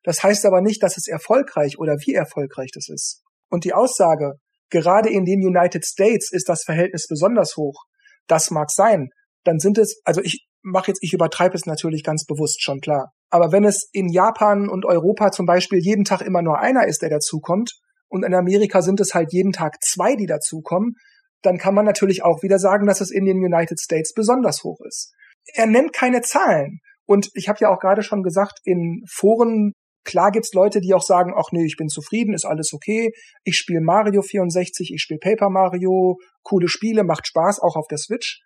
Das 0.05 0.23
heißt 0.23 0.47
aber 0.47 0.61
nicht, 0.61 0.83
dass 0.83 0.97
es 0.97 1.09
erfolgreich 1.09 1.79
oder 1.79 1.97
wie 2.07 2.15
erfolgreich 2.15 2.71
das 2.73 2.89
ist. 2.89 3.23
Und 3.49 3.65
die 3.65 3.75
Aussage, 3.75 4.39
Gerade 4.71 5.09
in 5.09 5.25
den 5.25 5.41
United 5.41 5.85
States 5.85 6.31
ist 6.31 6.49
das 6.49 6.63
Verhältnis 6.65 7.07
besonders 7.09 7.57
hoch. 7.57 7.85
Das 8.27 8.51
mag 8.51 8.71
sein. 8.71 9.11
Dann 9.45 9.59
sind 9.59 9.79
es, 9.79 10.01
also 10.05 10.21
ich 10.23 10.47
mache 10.63 10.89
jetzt, 10.89 11.03
ich 11.03 11.15
übertreibe 11.15 11.55
es 11.55 11.65
natürlich 11.65 12.05
ganz 12.05 12.27
bewusst, 12.27 12.63
schon 12.63 12.81
klar. 12.81 13.13
Aber 13.31 13.53
wenn 13.53 13.65
es 13.65 13.89
in 13.93 14.09
Japan 14.09 14.69
und 14.69 14.85
Europa 14.85 15.31
zum 15.33 15.47
Beispiel 15.47 15.79
jeden 15.79 16.05
Tag 16.05 16.23
immer 16.23 16.43
nur 16.43 16.59
einer 16.59 16.87
ist, 16.87 17.03
der 17.03 17.11
dazukommt, 17.11 17.73
und 18.09 18.25
in 18.25 18.35
Amerika 18.35 18.81
sind 18.81 19.01
es 19.01 19.13
halt 19.13 19.33
jeden 19.33 19.53
Tag 19.53 19.77
zwei, 19.83 20.17
die 20.17 20.27
dazukommen, 20.27 20.95
dann 21.43 21.59
kann 21.59 21.75
man 21.75 21.85
natürlich 21.85 22.25
auch 22.25 22.43
wieder 22.43 22.59
sagen, 22.59 22.87
dass 22.87 23.03
es 23.03 23.11
in 23.11 23.27
den 23.27 23.45
United 23.45 23.79
States 23.79 24.15
besonders 24.15 24.65
hoch 24.65 24.81
ist. 24.87 25.13
Er 25.55 25.67
nennt 25.67 25.93
keine 25.93 26.23
Zahlen. 26.23 26.81
Und 27.05 27.29
ich 27.35 27.49
habe 27.49 27.59
ja 27.61 27.69
auch 27.69 27.81
gerade 27.81 28.03
schon 28.03 28.23
gesagt, 28.23 28.61
in 28.65 29.03
Foren 29.11 29.73
Klar 30.09 30.31
gibt's 30.31 30.55
Leute, 30.55 30.81
die 30.81 30.95
auch 30.95 31.03
sagen, 31.03 31.35
ach 31.37 31.53
nee, 31.53 31.67
ich 31.67 31.77
bin 31.77 31.89
zufrieden, 31.89 32.33
ist 32.33 32.47
alles 32.47 32.73
okay. 32.73 33.13
Ich 33.45 33.57
spiele 33.57 33.83
Mario 33.83 34.23
64, 34.23 34.93
ich 34.95 35.03
spiele 35.03 35.21
Paper 35.21 35.51
Mario, 35.51 36.17
coole 36.43 36.69
Spiele, 36.69 37.05
macht 37.05 37.27
Spaß, 37.27 37.61
auch 37.61 37.77
auf 37.77 37.87
der 37.89 37.99
Switch. 37.99 38.41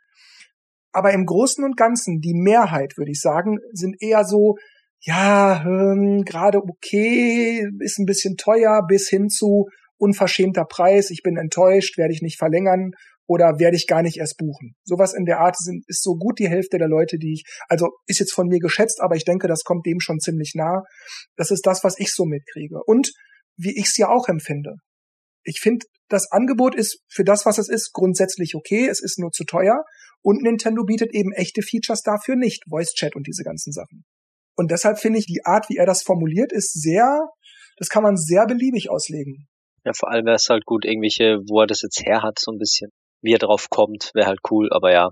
Aber 0.90 1.12
im 1.12 1.24
Großen 1.24 1.62
und 1.62 1.76
Ganzen, 1.76 2.18
die 2.18 2.34
Mehrheit, 2.34 2.94
würde 2.96 3.12
ich 3.12 3.20
sagen, 3.20 3.58
sind 3.72 3.94
eher 4.00 4.24
so, 4.24 4.56
ja, 5.04 5.62
hm, 5.64 6.22
gerade 6.24 6.58
okay, 6.58 7.66
ist 7.80 7.98
ein 7.98 8.06
bisschen 8.06 8.36
teuer, 8.36 8.82
bis 8.86 9.08
hin 9.08 9.28
zu 9.28 9.68
unverschämter 9.98 10.64
Preis, 10.64 11.10
ich 11.10 11.22
bin 11.22 11.36
enttäuscht, 11.36 11.98
werde 11.98 12.12
ich 12.12 12.22
nicht 12.22 12.38
verlängern 12.38 12.92
oder 13.26 13.58
werde 13.58 13.76
ich 13.76 13.86
gar 13.86 14.02
nicht 14.02 14.18
erst 14.18 14.36
buchen. 14.36 14.74
Sowas 14.84 15.14
in 15.14 15.24
der 15.24 15.40
Art 15.40 15.56
sind, 15.56 15.84
ist 15.86 16.02
so 16.02 16.16
gut 16.16 16.38
die 16.38 16.48
Hälfte 16.48 16.78
der 16.78 16.88
Leute, 16.88 17.18
die 17.18 17.34
ich, 17.34 17.44
also 17.68 17.90
ist 18.06 18.20
jetzt 18.20 18.32
von 18.32 18.48
mir 18.48 18.58
geschätzt, 18.58 19.00
aber 19.00 19.16
ich 19.16 19.24
denke, 19.24 19.48
das 19.48 19.64
kommt 19.64 19.86
dem 19.86 20.00
schon 20.00 20.18
ziemlich 20.18 20.52
nah. 20.54 20.82
Das 21.36 21.50
ist 21.50 21.66
das, 21.66 21.84
was 21.84 21.98
ich 21.98 22.12
so 22.12 22.24
mitkriege. 22.24 22.80
Und 22.84 23.12
wie 23.56 23.76
ich 23.78 23.86
es 23.86 23.96
ja 23.96 24.08
auch 24.08 24.28
empfinde. 24.28 24.76
Ich 25.44 25.60
finde, 25.60 25.86
das 26.08 26.30
Angebot 26.30 26.74
ist 26.74 27.00
für 27.08 27.24
das, 27.24 27.46
was 27.46 27.58
es 27.58 27.68
ist, 27.68 27.92
grundsätzlich 27.92 28.54
okay. 28.54 28.86
Es 28.88 29.00
ist 29.00 29.18
nur 29.18 29.30
zu 29.30 29.44
teuer. 29.44 29.84
Und 30.20 30.42
Nintendo 30.42 30.84
bietet 30.84 31.14
eben 31.14 31.32
echte 31.32 31.62
Features 31.62 32.02
dafür 32.02 32.36
nicht. 32.36 32.64
Voice 32.68 32.92
Chat 32.94 33.16
und 33.16 33.26
diese 33.26 33.42
ganzen 33.42 33.72
Sachen. 33.72 34.04
Und 34.56 34.70
deshalb 34.70 34.98
finde 34.98 35.18
ich, 35.18 35.26
die 35.26 35.44
Art, 35.44 35.68
wie 35.68 35.76
er 35.76 35.86
das 35.86 36.02
formuliert, 36.02 36.52
ist 36.52 36.72
sehr, 36.80 37.28
das 37.78 37.88
kann 37.88 38.02
man 38.02 38.16
sehr 38.16 38.46
beliebig 38.46 38.90
auslegen. 38.90 39.48
Ja, 39.84 39.92
vor 39.94 40.10
allem 40.10 40.26
wäre 40.26 40.36
es 40.36 40.48
halt 40.48 40.64
gut, 40.64 40.84
irgendwelche, 40.84 41.38
wo 41.48 41.60
er 41.60 41.66
das 41.66 41.82
jetzt 41.82 42.04
her 42.06 42.22
hat, 42.22 42.38
so 42.38 42.52
ein 42.52 42.58
bisschen 42.58 42.90
wie 43.22 43.32
er 43.32 43.38
drauf 43.38 43.68
kommt, 43.70 44.10
wäre 44.14 44.26
halt 44.26 44.40
cool, 44.50 44.68
aber 44.72 44.92
ja. 44.92 45.10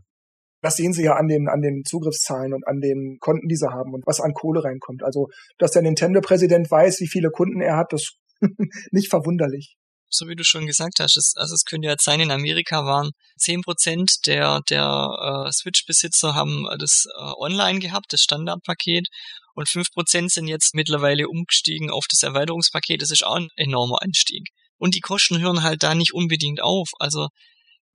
Das 0.63 0.77
sehen 0.77 0.93
Sie 0.93 1.05
ja 1.05 1.15
an 1.15 1.29
den, 1.29 1.49
an 1.49 1.63
den 1.63 1.85
Zugriffszahlen 1.85 2.53
und 2.53 2.67
an 2.67 2.81
den 2.81 3.17
Konten, 3.19 3.49
die 3.49 3.57
sie 3.57 3.71
haben 3.71 3.95
und 3.95 4.07
was 4.07 4.21
an 4.21 4.35
Kohle 4.35 4.63
reinkommt. 4.63 5.03
Also, 5.03 5.29
dass 5.57 5.71
der 5.71 5.83
Nintendo-Präsident 5.83 6.71
weiß, 6.71 7.01
wie 7.01 7.09
viele 7.09 7.31
Kunden 7.31 7.63
er 7.63 7.79
hat, 7.79 7.95
das 7.95 8.17
nicht 8.91 9.09
verwunderlich. 9.09 9.77
So 10.11 10.27
wie 10.27 10.35
du 10.35 10.45
schon 10.45 10.67
gesagt 10.67 10.99
hast, 10.99 11.17
es, 11.17 11.35
also 11.37 11.55
es 11.55 11.65
könnte 11.65 11.87
ja 11.89 11.95
sein, 11.99 12.21
in 12.21 12.33
Amerika 12.33 12.85
waren 12.85 13.13
zehn 13.39 13.63
Prozent 13.63 14.27
der, 14.27 14.61
der 14.69 15.47
äh, 15.47 15.53
Switch-Besitzer 15.53 16.35
haben 16.35 16.67
das 16.79 17.07
äh, 17.17 17.33
online 17.39 17.79
gehabt, 17.79 18.13
das 18.13 18.21
Standardpaket, 18.21 19.09
und 19.55 19.69
fünf 19.69 19.91
Prozent 19.91 20.33
sind 20.33 20.49
jetzt 20.49 20.75
mittlerweile 20.75 21.29
umgestiegen 21.29 21.91
auf 21.91 22.07
das 22.09 22.23
Erweiterungspaket. 22.23 23.03
Das 23.03 23.11
ist 23.11 23.27
auch 23.27 23.35
ein 23.35 23.49
enormer 23.57 24.01
Anstieg. 24.01 24.49
Und 24.79 24.95
die 24.95 25.01
Kosten 25.01 25.39
hören 25.39 25.63
halt 25.63 25.83
da 25.83 25.95
nicht 25.95 26.15
unbedingt 26.15 26.63
auf. 26.63 26.89
Also 26.99 27.29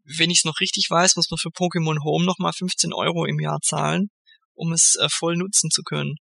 wenn 0.03 0.29
ich 0.29 0.39
es 0.39 0.45
noch 0.45 0.59
richtig 0.59 0.87
weiß, 0.89 1.15
muss 1.15 1.31
man 1.31 1.39
für 1.39 1.49
Pokémon 1.49 2.03
Home 2.03 2.25
nochmal 2.25 2.53
15 2.53 2.93
Euro 2.93 3.25
im 3.25 3.39
Jahr 3.39 3.59
zahlen, 3.61 4.09
um 4.53 4.71
es 4.73 4.95
äh, 4.97 5.07
voll 5.09 5.35
nutzen 5.35 5.71
zu 5.71 5.81
können. 5.81 6.15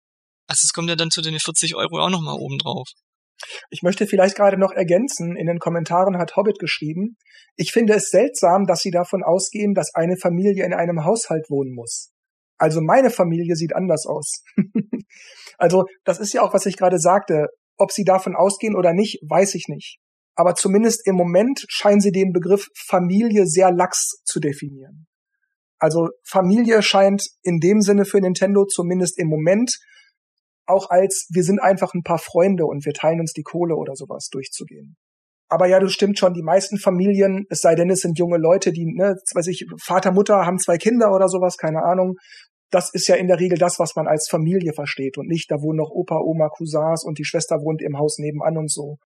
Also 0.47 0.67
es 0.67 0.73
kommt 0.73 0.91
ja 0.91 0.97
dann 0.97 1.11
zu 1.11 1.23
den 1.23 1.39
40 1.39 1.75
Euro 1.75 2.05
auch 2.05 2.11
nochmal 2.11 2.37
oben 2.37 2.59
drauf. 2.59 2.91
Ich 3.71 3.83
möchte 3.83 4.07
vielleicht 4.07 4.37
gerade 4.37 4.59
noch 4.59 4.73
ergänzen, 4.73 5.37
in 5.37 5.47
den 5.47 5.59
Kommentaren 5.59 6.19
hat 6.19 6.37
Hobbit 6.37 6.59
geschrieben, 6.59 7.17
ich 7.57 7.73
finde 7.73 7.95
es 7.95 8.11
seltsam, 8.11 8.67
dass 8.67 8.81
Sie 8.81 8.91
davon 8.91 9.23
ausgehen, 9.23 9.75
dass 9.75 9.95
eine 9.95 10.17
Familie 10.17 10.65
in 10.65 10.73
einem 10.73 11.05
Haushalt 11.05 11.51
wohnen 11.51 11.75
muss. 11.75 12.11
Also 12.59 12.81
meine 12.81 13.11
Familie 13.11 13.57
sieht 13.57 13.75
anders 13.75 14.07
aus. 14.07 14.43
also 15.59 15.85
das 16.05 16.21
ist 16.21 16.33
ja 16.33 16.43
auch, 16.43 16.55
was 16.55 16.67
ich 16.67 16.77
gerade 16.77 16.99
sagte. 16.99 17.49
Ob 17.77 17.93
Sie 17.93 18.05
davon 18.05 18.37
ausgehen 18.37 18.77
oder 18.77 18.93
nicht, 18.93 19.21
weiß 19.29 19.55
ich 19.55 19.69
nicht 19.69 19.99
aber 20.41 20.55
zumindest 20.55 21.07
im 21.07 21.17
Moment 21.17 21.67
scheinen 21.69 22.01
sie 22.01 22.13
den 22.13 22.33
Begriff 22.33 22.69
Familie 22.75 23.47
sehr 23.47 23.71
lax 23.71 24.23
zu 24.25 24.41
definieren. 24.41 25.07
Also 25.79 26.09
Familie 26.25 26.83
scheint 26.83 27.27
in 27.43 27.59
dem 27.59 27.83
Sinne 27.83 28.07
für 28.07 28.21
Nintendo 28.21 28.65
zumindest 28.65 29.19
im 29.19 29.29
Moment 29.29 29.79
auch 30.71 30.91
als 30.91 31.27
wir 31.31 31.43
sind 31.43 31.61
einfach 31.61 31.95
ein 31.95 32.03
paar 32.03 32.19
Freunde 32.19 32.65
und 32.65 32.85
wir 32.85 32.93
teilen 32.93 33.21
uns 33.21 33.33
die 33.33 33.43
Kohle 33.43 33.77
oder 33.77 33.95
sowas 33.95 34.29
durchzugehen. 34.31 34.97
Aber 35.49 35.67
ja, 35.67 35.81
du 35.81 35.89
stimmt 35.89 36.19
schon, 36.19 36.33
die 36.33 36.43
meisten 36.43 36.79
Familien, 36.79 37.45
es 37.51 37.61
sei 37.61 37.75
denn, 37.75 37.91
es 37.91 38.01
sind 38.01 38.19
junge 38.19 38.39
Leute, 38.39 38.73
die, 38.73 38.87
ne, 38.87 39.17
weiß 39.35 39.49
ich, 39.49 39.67
Vater, 39.83 40.13
Mutter 40.13 40.47
haben 40.47 40.59
zwei 40.59 40.79
Kinder 40.79 41.13
oder 41.13 41.29
sowas, 41.29 41.57
keine 41.57 41.83
Ahnung. 41.83 42.15
Das 42.71 42.95
ist 42.95 43.09
ja 43.09 43.17
in 43.17 43.27
der 43.27 43.41
Regel 43.41 43.59
das, 43.59 43.81
was 43.81 43.97
man 43.97 44.07
als 44.07 44.29
Familie 44.31 44.73
versteht 44.73 45.19
und 45.19 45.27
nicht, 45.27 45.51
da 45.51 45.57
wohnen 45.57 45.79
noch 45.79 45.91
Opa, 45.91 46.21
Oma, 46.21 46.49
Cousins 46.51 47.05
und 47.05 47.19
die 47.19 47.25
Schwester 47.25 47.57
wohnt 47.57 47.83
im 47.83 47.99
Haus 47.99 48.19
nebenan 48.19 48.59
und 48.59 48.71
so. 48.71 48.99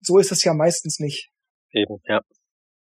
So 0.00 0.18
ist 0.18 0.30
es 0.30 0.44
ja 0.44 0.54
meistens 0.54 1.00
nicht. 1.00 1.30
Eben, 1.72 1.96
ja. 2.04 2.20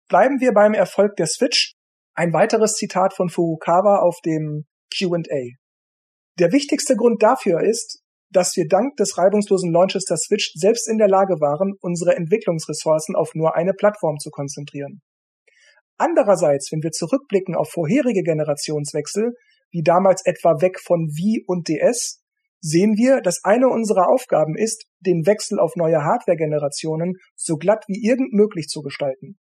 Bleiben 0.09 0.41
wir 0.41 0.53
beim 0.53 0.75
Erfolg 0.75 1.17
der 1.17 1.27
Switch. 1.27 1.75
Ein 2.15 2.33
weiteres 2.33 2.75
Zitat 2.75 3.15
von 3.15 3.29
Furukawa 3.29 3.99
auf 3.99 4.19
dem 4.25 4.67
Q&A. 4.97 5.57
Der 6.39 6.53
wichtigste 6.53 6.97
Grund 6.97 7.23
dafür 7.23 7.61
ist, 7.63 8.00
dass 8.31 8.57
wir 8.57 8.67
dank 8.69 8.97
des 8.97 9.19
reibungslosen 9.19 9.73
Launches 9.73 10.05
der 10.05 10.17
Switch 10.17 10.53
selbst 10.55 10.89
in 10.89 10.99
der 10.99 11.09
Lage 11.09 11.41
waren, 11.41 11.75
unsere 11.81 12.17
Entwicklungsressourcen 12.17 13.17
auf 13.17 13.35
nur 13.35 13.57
eine 13.57 13.73
Plattform 13.73 14.19
zu 14.19 14.31
konzentrieren. 14.31 15.03
Andererseits, 15.99 16.73
wenn 16.73 16.83
wir 16.83 16.93
zurückblicken 16.93 17.55
auf 17.55 17.71
vorherige 17.71 18.23
Generationswechsel, 18.23 19.35
wie 19.71 19.83
damals 19.83 20.25
etwa 20.25 20.61
weg 20.61 20.81
von 20.81 21.09
Wii 21.09 21.45
und 21.47 21.69
DS, 21.69 22.23
sehen 22.61 22.97
wir, 22.97 23.21
dass 23.21 23.45
eine 23.45 23.69
unserer 23.69 24.09
Aufgaben 24.09 24.57
ist, 24.57 24.87
den 25.01 25.27
Wechsel 25.27 25.59
auf 25.59 25.77
neue 25.77 26.05
Hardware-Generationen 26.05 27.15
so 27.37 27.57
glatt 27.57 27.85
wie 27.89 28.07
irgend 28.07 28.33
möglich 28.33 28.69
zu 28.69 28.83
gestalten. 28.83 29.39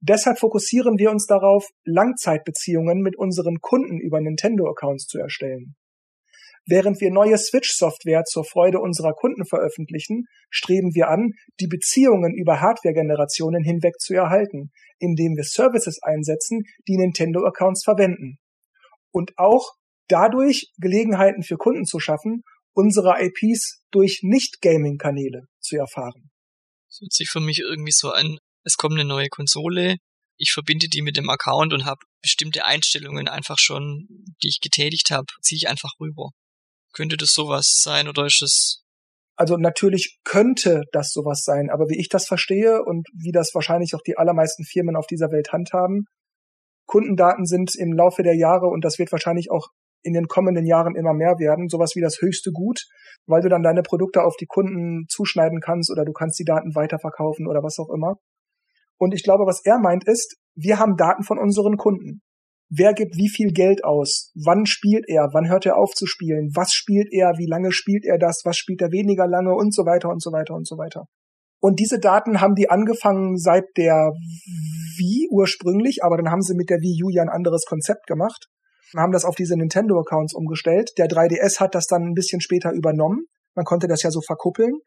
Deshalb 0.00 0.38
fokussieren 0.38 0.98
wir 0.98 1.10
uns 1.10 1.26
darauf, 1.26 1.68
Langzeitbeziehungen 1.84 3.02
mit 3.02 3.18
unseren 3.18 3.60
Kunden 3.60 4.00
über 4.00 4.20
Nintendo-Accounts 4.20 5.06
zu 5.06 5.18
erstellen. 5.18 5.74
Während 6.70 7.00
wir 7.00 7.10
neue 7.10 7.36
Switch-Software 7.36 8.22
zur 8.22 8.44
Freude 8.44 8.78
unserer 8.78 9.12
Kunden 9.12 9.44
veröffentlichen, 9.44 10.26
streben 10.50 10.94
wir 10.94 11.08
an, 11.08 11.32
die 11.58 11.66
Beziehungen 11.66 12.32
über 12.32 12.60
Hardware-Generationen 12.60 13.64
hinweg 13.64 13.98
zu 13.98 14.14
erhalten, 14.14 14.70
indem 15.00 15.34
wir 15.36 15.42
Services 15.42 16.00
einsetzen, 16.00 16.62
die 16.86 16.96
Nintendo-Accounts 16.96 17.82
verwenden. 17.82 18.38
Und 19.10 19.32
auch 19.36 19.72
dadurch 20.06 20.70
Gelegenheiten 20.78 21.42
für 21.42 21.56
Kunden 21.56 21.86
zu 21.86 21.98
schaffen, 21.98 22.44
unsere 22.72 23.16
IPs 23.20 23.82
durch 23.90 24.20
Nicht-Gaming-Kanäle 24.22 25.48
zu 25.58 25.76
erfahren. 25.76 26.30
Das 26.86 27.00
hört 27.00 27.12
sich 27.12 27.30
für 27.30 27.40
mich 27.40 27.58
irgendwie 27.58 27.90
so 27.90 28.12
an, 28.12 28.38
es 28.62 28.76
kommt 28.76 28.94
eine 28.94 29.04
neue 29.04 29.28
Konsole, 29.28 29.96
ich 30.36 30.52
verbinde 30.52 30.86
die 30.86 31.02
mit 31.02 31.16
dem 31.16 31.30
Account 31.30 31.72
und 31.72 31.84
habe 31.84 31.98
bestimmte 32.22 32.64
Einstellungen 32.64 33.26
einfach 33.26 33.58
schon, 33.58 34.06
die 34.40 34.48
ich 34.48 34.60
getätigt 34.60 35.10
habe, 35.10 35.26
ziehe 35.42 35.56
ich 35.56 35.68
einfach 35.68 35.94
rüber. 35.98 36.30
Könnte 36.92 37.16
das 37.16 37.30
sowas 37.32 37.80
sein 37.82 38.08
oder 38.08 38.26
ist 38.26 38.42
es 38.42 38.80
also 39.40 39.56
natürlich 39.56 40.18
könnte 40.22 40.82
das 40.92 41.12
sowas 41.12 41.44
sein, 41.44 41.70
aber 41.70 41.88
wie 41.88 41.98
ich 41.98 42.10
das 42.10 42.26
verstehe 42.26 42.82
und 42.84 43.08
wie 43.14 43.32
das 43.32 43.54
wahrscheinlich 43.54 43.94
auch 43.94 44.02
die 44.06 44.18
allermeisten 44.18 44.64
Firmen 44.64 44.96
auf 44.96 45.06
dieser 45.06 45.30
Welt 45.32 45.50
handhaben, 45.50 46.04
Kundendaten 46.84 47.46
sind 47.46 47.74
im 47.74 47.94
Laufe 47.94 48.22
der 48.22 48.36
Jahre 48.36 48.66
und 48.66 48.84
das 48.84 48.98
wird 48.98 49.12
wahrscheinlich 49.12 49.50
auch 49.50 49.68
in 50.02 50.12
den 50.12 50.26
kommenden 50.26 50.66
Jahren 50.66 50.94
immer 50.94 51.14
mehr 51.14 51.38
werden, 51.38 51.70
sowas 51.70 51.92
wie 51.94 52.02
das 52.02 52.20
höchste 52.20 52.50
Gut, 52.52 52.82
weil 53.26 53.40
du 53.40 53.48
dann 53.48 53.62
deine 53.62 53.82
Produkte 53.82 54.24
auf 54.24 54.36
die 54.36 54.46
Kunden 54.46 55.06
zuschneiden 55.08 55.60
kannst 55.60 55.90
oder 55.90 56.04
du 56.04 56.12
kannst 56.12 56.38
die 56.38 56.44
Daten 56.44 56.74
weiterverkaufen 56.74 57.46
oder 57.46 57.62
was 57.62 57.78
auch 57.78 57.88
immer. 57.88 58.16
Und 58.98 59.14
ich 59.14 59.22
glaube, 59.22 59.46
was 59.46 59.64
er 59.64 59.78
meint 59.78 60.06
ist, 60.06 60.36
wir 60.54 60.78
haben 60.78 60.96
Daten 60.96 61.22
von 61.22 61.38
unseren 61.38 61.78
Kunden. 61.78 62.20
Wer 62.72 62.94
gibt 62.94 63.16
wie 63.16 63.28
viel 63.28 63.52
Geld 63.52 63.82
aus? 63.84 64.30
Wann 64.34 64.64
spielt 64.64 65.04
er? 65.08 65.30
Wann 65.32 65.48
hört 65.48 65.66
er 65.66 65.76
auf 65.76 65.92
zu 65.92 66.06
spielen? 66.06 66.50
Was 66.54 66.72
spielt 66.72 67.08
er? 67.12 67.32
Wie 67.36 67.48
lange 67.50 67.72
spielt 67.72 68.04
er 68.04 68.16
das? 68.16 68.42
Was 68.44 68.56
spielt 68.56 68.80
er 68.80 68.92
weniger 68.92 69.26
lange? 69.26 69.54
Und 69.54 69.74
so 69.74 69.84
weiter 69.84 70.08
und 70.08 70.22
so 70.22 70.30
weiter 70.30 70.54
und 70.54 70.68
so 70.68 70.78
weiter. 70.78 71.06
Und 71.60 71.80
diese 71.80 71.98
Daten 71.98 72.40
haben 72.40 72.54
die 72.54 72.70
angefangen 72.70 73.36
seit 73.36 73.64
der 73.76 74.12
Wii 74.96 75.28
ursprünglich, 75.30 76.04
aber 76.04 76.16
dann 76.16 76.30
haben 76.30 76.42
sie 76.42 76.54
mit 76.54 76.70
der 76.70 76.78
Wii 76.78 77.02
U 77.04 77.10
ja 77.10 77.22
ein 77.22 77.28
anderes 77.28 77.64
Konzept 77.66 78.06
gemacht 78.06 78.46
und 78.94 79.00
haben 79.00 79.12
das 79.12 79.24
auf 79.24 79.34
diese 79.34 79.56
Nintendo-Accounts 79.56 80.32
umgestellt. 80.32 80.92
Der 80.96 81.06
3DS 81.06 81.58
hat 81.58 81.74
das 81.74 81.86
dann 81.86 82.02
ein 82.02 82.14
bisschen 82.14 82.40
später 82.40 82.72
übernommen. 82.72 83.26
Man 83.56 83.64
konnte 83.64 83.88
das 83.88 84.04
ja 84.04 84.10
so 84.10 84.20
verkuppeln. 84.20 84.78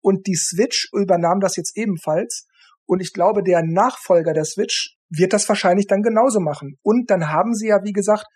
Und 0.00 0.26
die 0.28 0.36
Switch 0.36 0.88
übernahm 0.92 1.40
das 1.40 1.56
jetzt 1.56 1.76
ebenfalls. 1.76 2.46
Und 2.86 3.00
ich 3.00 3.12
glaube, 3.12 3.42
der 3.42 3.62
Nachfolger 3.64 4.32
der 4.32 4.44
Switch 4.44 4.96
wird 5.14 5.32
das 5.32 5.48
wahrscheinlich 5.48 5.86
dann 5.86 6.02
genauso 6.02 6.40
machen. 6.40 6.78
Und 6.82 7.10
dann 7.10 7.30
haben 7.30 7.54
sie 7.54 7.68
ja, 7.68 7.82
wie 7.84 7.92
gesagt, 7.92 8.26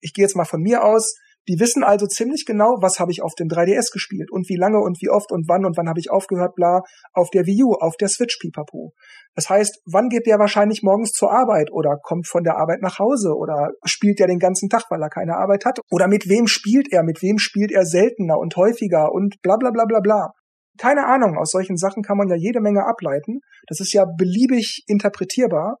ich 0.00 0.12
gehe 0.12 0.24
jetzt 0.24 0.36
mal 0.36 0.44
von 0.44 0.60
mir 0.60 0.84
aus, 0.84 1.14
die 1.48 1.60
wissen 1.60 1.84
also 1.84 2.06
ziemlich 2.06 2.46
genau, 2.46 2.78
was 2.80 2.98
habe 2.98 3.12
ich 3.12 3.22
auf 3.22 3.34
dem 3.34 3.48
3DS 3.48 3.92
gespielt 3.92 4.30
und 4.30 4.48
wie 4.48 4.56
lange 4.56 4.80
und 4.80 5.00
wie 5.02 5.10
oft 5.10 5.30
und 5.30 5.46
wann 5.46 5.66
und 5.66 5.76
wann 5.76 5.88
habe 5.88 6.00
ich 6.00 6.10
aufgehört, 6.10 6.54
bla, 6.54 6.80
auf 7.12 7.28
der 7.30 7.44
Wii 7.44 7.64
U, 7.64 7.72
auf 7.74 7.96
der 7.96 8.08
Switch, 8.08 8.38
pipapo. 8.38 8.92
Das 9.34 9.50
heißt, 9.50 9.82
wann 9.84 10.08
geht 10.08 10.26
der 10.26 10.38
wahrscheinlich 10.38 10.82
morgens 10.82 11.12
zur 11.12 11.30
Arbeit 11.30 11.70
oder 11.70 11.98
kommt 12.02 12.26
von 12.26 12.44
der 12.44 12.56
Arbeit 12.56 12.80
nach 12.80 12.98
Hause 12.98 13.34
oder 13.36 13.72
spielt 13.84 14.20
er 14.20 14.26
den 14.26 14.38
ganzen 14.38 14.70
Tag, 14.70 14.84
weil 14.88 15.02
er 15.02 15.10
keine 15.10 15.36
Arbeit 15.36 15.66
hat? 15.66 15.80
Oder 15.90 16.08
mit 16.08 16.28
wem 16.28 16.46
spielt 16.46 16.90
er? 16.90 17.02
Mit 17.02 17.20
wem 17.20 17.38
spielt 17.38 17.72
er 17.72 17.84
seltener 17.84 18.38
und 18.38 18.56
häufiger 18.56 19.12
und 19.12 19.36
bla 19.42 19.56
bla 19.56 19.70
bla 19.70 19.84
bla 19.84 20.00
bla. 20.00 20.30
Keine 20.78 21.06
Ahnung, 21.06 21.36
aus 21.36 21.50
solchen 21.50 21.76
Sachen 21.76 22.02
kann 22.02 22.16
man 22.16 22.28
ja 22.28 22.36
jede 22.36 22.60
Menge 22.60 22.86
ableiten. 22.86 23.40
Das 23.68 23.80
ist 23.80 23.92
ja 23.92 24.06
beliebig 24.06 24.82
interpretierbar. 24.86 25.76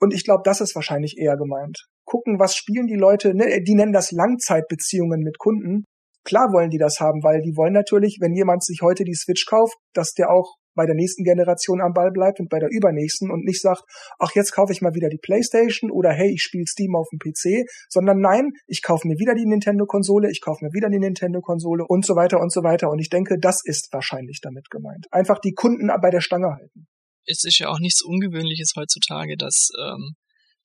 Und 0.00 0.14
ich 0.14 0.24
glaube, 0.24 0.42
das 0.44 0.60
ist 0.60 0.74
wahrscheinlich 0.74 1.16
eher 1.18 1.36
gemeint. 1.36 1.86
Gucken, 2.04 2.38
was 2.38 2.56
spielen 2.56 2.86
die 2.86 2.96
Leute, 2.96 3.34
ne? 3.34 3.62
die 3.62 3.74
nennen 3.74 3.92
das 3.92 4.12
Langzeitbeziehungen 4.12 5.20
mit 5.20 5.38
Kunden. 5.38 5.84
Klar 6.24 6.52
wollen 6.52 6.70
die 6.70 6.78
das 6.78 7.00
haben, 7.00 7.22
weil 7.22 7.40
die 7.40 7.56
wollen 7.56 7.72
natürlich, 7.72 8.18
wenn 8.20 8.34
jemand 8.34 8.62
sich 8.62 8.80
heute 8.82 9.04
die 9.04 9.14
Switch 9.14 9.46
kauft, 9.46 9.76
dass 9.94 10.12
der 10.12 10.30
auch 10.30 10.56
bei 10.78 10.86
der 10.86 10.94
nächsten 10.94 11.24
Generation 11.24 11.82
am 11.82 11.92
Ball 11.92 12.12
bleibt 12.12 12.38
und 12.38 12.48
bei 12.48 12.60
der 12.60 12.70
übernächsten 12.70 13.30
und 13.30 13.44
nicht 13.44 13.60
sagt, 13.60 13.82
ach, 14.18 14.30
jetzt 14.34 14.52
kaufe 14.52 14.72
ich 14.72 14.80
mal 14.80 14.94
wieder 14.94 15.08
die 15.08 15.18
Playstation 15.18 15.90
oder 15.90 16.10
hey, 16.10 16.32
ich 16.32 16.42
spiele 16.42 16.66
Steam 16.66 16.94
auf 16.94 17.08
dem 17.10 17.18
PC, 17.18 17.68
sondern 17.88 18.20
nein, 18.20 18.52
ich 18.66 18.82
kaufe 18.82 19.08
mir 19.08 19.18
wieder 19.18 19.34
die 19.34 19.46
Nintendo-Konsole, 19.46 20.30
ich 20.30 20.40
kaufe 20.40 20.64
mir 20.64 20.72
wieder 20.72 20.88
die 20.88 21.00
Nintendo-Konsole 21.00 21.84
und 21.86 22.06
so 22.06 22.14
weiter 22.14 22.40
und 22.40 22.52
so 22.52 22.62
weiter. 22.62 22.90
Und 22.90 23.00
ich 23.00 23.10
denke, 23.10 23.38
das 23.40 23.60
ist 23.64 23.88
wahrscheinlich 23.92 24.40
damit 24.40 24.70
gemeint. 24.70 25.06
Einfach 25.10 25.40
die 25.40 25.52
Kunden 25.52 25.90
bei 26.00 26.10
der 26.10 26.20
Stange 26.20 26.54
halten 26.54 26.86
es 27.26 27.44
ist 27.44 27.58
ja 27.58 27.68
auch 27.68 27.78
nichts 27.78 28.02
Ungewöhnliches 28.02 28.72
heutzutage, 28.76 29.36
dass, 29.36 29.68
ähm, 29.78 30.14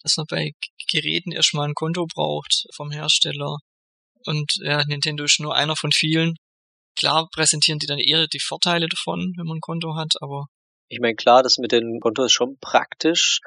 dass 0.02 0.18
man 0.18 0.26
bei 0.30 0.52
Geräten 0.92 1.32
erstmal 1.32 1.68
ein 1.68 1.76
Konto 1.76 2.06
braucht 2.06 2.66
vom 2.76 2.92
Hersteller. 2.92 3.58
Und 4.26 4.54
ja, 4.62 4.84
Nintendo 4.86 5.24
ist 5.24 5.40
nur 5.40 5.56
einer 5.56 5.76
von 5.76 5.92
vielen. 5.92 6.36
Klar 6.96 7.28
präsentieren 7.32 7.80
die 7.80 7.88
dann 7.88 8.00
eher 8.00 8.28
die 8.28 8.40
Vorteile 8.40 8.88
davon, 8.88 9.34
wenn 9.38 9.48
man 9.48 9.58
ein 9.58 9.62
Konto 9.62 9.96
hat, 9.96 10.14
aber. 10.22 10.46
Ich 10.90 11.00
meine, 11.00 11.16
klar, 11.16 11.42
das 11.42 11.58
mit 11.58 11.72
den 11.72 12.00
Kontos 12.00 12.28
ist 12.28 12.34
schon 12.34 12.58
praktisch, 12.60 13.40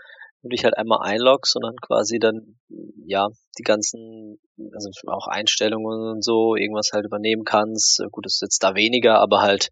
du 0.49 0.55
dich 0.55 0.65
halt 0.65 0.77
einmal 0.77 1.01
einloggst 1.03 1.57
und 1.57 1.63
dann 1.63 1.77
quasi 1.77 2.19
dann, 2.19 2.59
ja, 3.07 3.29
die 3.59 3.63
ganzen, 3.63 4.39
also 4.73 4.91
auch 5.09 5.27
Einstellungen 5.29 6.17
und 6.17 6.25
so, 6.25 6.57
irgendwas 6.57 6.91
halt 6.93 7.07
übernehmen 7.07 7.45
kannst. 7.45 8.03
Gut, 8.11 8.25
das 8.27 8.35
ist 8.35 8.43
jetzt 8.43 8.63
da 8.63 8.75
weniger, 8.75 9.19
aber 9.21 9.43
halt, 9.43 9.69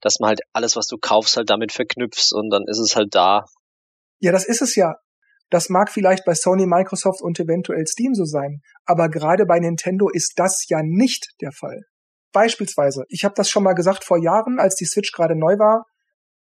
dass 0.00 0.18
man 0.20 0.28
halt 0.28 0.40
alles, 0.52 0.76
was 0.76 0.86
du 0.86 0.96
kaufst, 1.00 1.36
halt 1.36 1.50
damit 1.50 1.72
verknüpfst 1.72 2.32
und 2.32 2.50
dann 2.50 2.64
ist 2.66 2.78
es 2.78 2.96
halt 2.96 3.14
da. 3.14 3.44
Ja, 4.20 4.32
das 4.32 4.46
ist 4.46 4.62
es 4.62 4.74
ja. 4.74 4.94
Das 5.50 5.70
mag 5.70 5.90
vielleicht 5.90 6.24
bei 6.24 6.34
Sony, 6.34 6.66
Microsoft 6.66 7.22
und 7.22 7.40
eventuell 7.40 7.86
Steam 7.86 8.14
so 8.14 8.24
sein, 8.24 8.60
aber 8.84 9.08
gerade 9.08 9.46
bei 9.46 9.58
Nintendo 9.58 10.08
ist 10.10 10.34
das 10.36 10.66
ja 10.68 10.82
nicht 10.82 11.28
der 11.40 11.52
Fall. 11.52 11.82
Beispielsweise, 12.32 13.04
ich 13.08 13.24
habe 13.24 13.34
das 13.34 13.48
schon 13.48 13.62
mal 13.62 13.72
gesagt 13.72 14.04
vor 14.04 14.18
Jahren, 14.18 14.58
als 14.58 14.74
die 14.74 14.84
Switch 14.84 15.12
gerade 15.12 15.34
neu 15.34 15.58
war. 15.58 15.84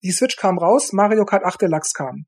Die 0.03 0.11
Switch 0.11 0.35
kam 0.35 0.57
raus, 0.57 0.91
Mario 0.91 1.23
Kart 1.23 1.45
8 1.45 1.61
Deluxe 1.61 1.93
kam 1.95 2.25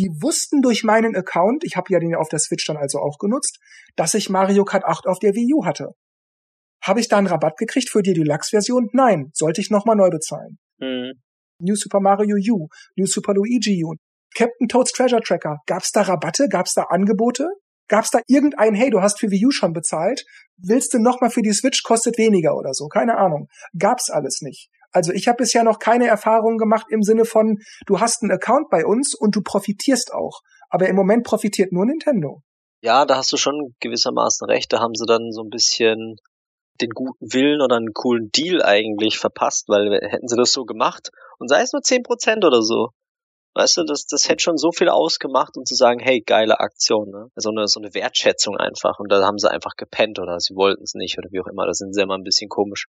die 0.00 0.08
wussten 0.22 0.62
durch 0.62 0.82
meinen 0.82 1.14
Account, 1.14 1.62
ich 1.62 1.76
habe 1.76 1.92
ja 1.92 1.98
den 1.98 2.14
auf 2.14 2.30
der 2.30 2.38
Switch 2.38 2.64
dann 2.64 2.78
also 2.78 3.00
auch 3.00 3.18
genutzt, 3.18 3.58
dass 3.96 4.14
ich 4.14 4.30
Mario 4.30 4.64
Kart 4.64 4.84
8 4.84 5.06
auf 5.06 5.18
der 5.18 5.34
Wii 5.34 5.52
U 5.52 5.66
hatte. 5.66 5.90
Habe 6.82 7.00
ich 7.00 7.08
da 7.08 7.18
einen 7.18 7.26
Rabatt 7.26 7.58
gekriegt 7.58 7.90
für 7.90 8.00
die 8.00 8.14
Deluxe-Version? 8.14 8.88
Nein, 8.94 9.30
sollte 9.34 9.60
ich 9.60 9.68
nochmal 9.68 9.96
neu 9.96 10.08
bezahlen. 10.08 10.58
Mhm. 10.78 11.20
New 11.60 11.76
Super 11.76 12.00
Mario 12.00 12.36
U, 12.54 12.68
New 12.96 13.04
Super 13.04 13.34
Luigi 13.34 13.84
U, 13.84 13.94
Captain 14.34 14.68
Toads 14.68 14.92
Treasure 14.92 15.20
Tracker. 15.20 15.58
Gab's 15.66 15.92
da 15.92 16.00
Rabatte? 16.00 16.48
Gab's 16.48 16.72
da 16.72 16.84
Angebote? 16.84 17.46
Gab's 17.88 18.10
da 18.10 18.20
irgendein, 18.26 18.74
hey, 18.74 18.88
du 18.88 19.02
hast 19.02 19.20
für 19.20 19.30
Wii 19.30 19.46
U 19.46 19.50
schon 19.50 19.74
bezahlt, 19.74 20.24
willst 20.56 20.94
du 20.94 20.98
nochmal 20.98 21.28
für 21.28 21.42
die 21.42 21.52
Switch, 21.52 21.82
kostet 21.82 22.16
weniger 22.16 22.56
oder 22.56 22.72
so? 22.72 22.88
Keine 22.88 23.18
Ahnung. 23.18 23.48
Gab's 23.76 24.08
alles 24.08 24.40
nicht. 24.40 24.70
Also 24.92 25.12
ich 25.12 25.28
habe 25.28 25.36
bisher 25.36 25.64
noch 25.64 25.78
keine 25.78 26.06
Erfahrung 26.06 26.58
gemacht 26.58 26.86
im 26.90 27.02
Sinne 27.02 27.24
von, 27.24 27.58
du 27.86 28.00
hast 28.00 28.22
einen 28.22 28.32
Account 28.32 28.70
bei 28.70 28.84
uns 28.84 29.14
und 29.14 29.36
du 29.36 29.42
profitierst 29.42 30.12
auch. 30.12 30.40
Aber 30.68 30.88
im 30.88 30.96
Moment 30.96 31.24
profitiert 31.24 31.72
nur 31.72 31.86
Nintendo. 31.86 32.42
Ja, 32.82 33.04
da 33.04 33.16
hast 33.16 33.32
du 33.32 33.36
schon 33.36 33.74
gewissermaßen 33.80 34.46
recht. 34.46 34.72
Da 34.72 34.80
haben 34.80 34.94
sie 34.94 35.06
dann 35.06 35.32
so 35.32 35.42
ein 35.42 35.50
bisschen 35.50 36.16
den 36.80 36.90
guten 36.90 37.32
Willen 37.32 37.60
oder 37.60 37.76
einen 37.76 37.92
coolen 37.92 38.30
Deal 38.30 38.62
eigentlich 38.62 39.18
verpasst, 39.18 39.68
weil 39.68 40.00
hätten 40.02 40.28
sie 40.28 40.36
das 40.36 40.52
so 40.52 40.64
gemacht 40.64 41.10
und 41.38 41.48
sei 41.48 41.60
es 41.60 41.72
nur 41.72 41.82
zehn 41.82 42.02
Prozent 42.02 42.44
oder 42.44 42.62
so. 42.62 42.88
Weißt 43.54 43.78
du, 43.78 43.84
das, 43.84 44.06
das 44.06 44.28
hätte 44.28 44.42
schon 44.42 44.56
so 44.56 44.70
viel 44.70 44.88
ausgemacht, 44.88 45.56
um 45.56 45.64
zu 45.64 45.74
sagen, 45.74 45.98
hey, 45.98 46.22
geile 46.24 46.60
Aktion, 46.60 47.10
ne? 47.10 47.26
So 47.34 47.50
eine, 47.50 47.66
so 47.66 47.80
eine 47.80 47.92
Wertschätzung 47.94 48.56
einfach. 48.56 49.00
Und 49.00 49.10
da 49.10 49.20
haben 49.26 49.38
sie 49.38 49.50
einfach 49.50 49.74
gepennt 49.76 50.20
oder 50.20 50.38
sie 50.38 50.54
wollten 50.54 50.84
es 50.84 50.94
nicht 50.94 51.18
oder 51.18 51.28
wie 51.32 51.40
auch 51.40 51.48
immer. 51.48 51.66
Da 51.66 51.74
sind 51.74 51.92
sie 51.92 52.00
immer 52.00 52.16
ein 52.16 52.22
bisschen 52.22 52.48
komisch 52.48 52.86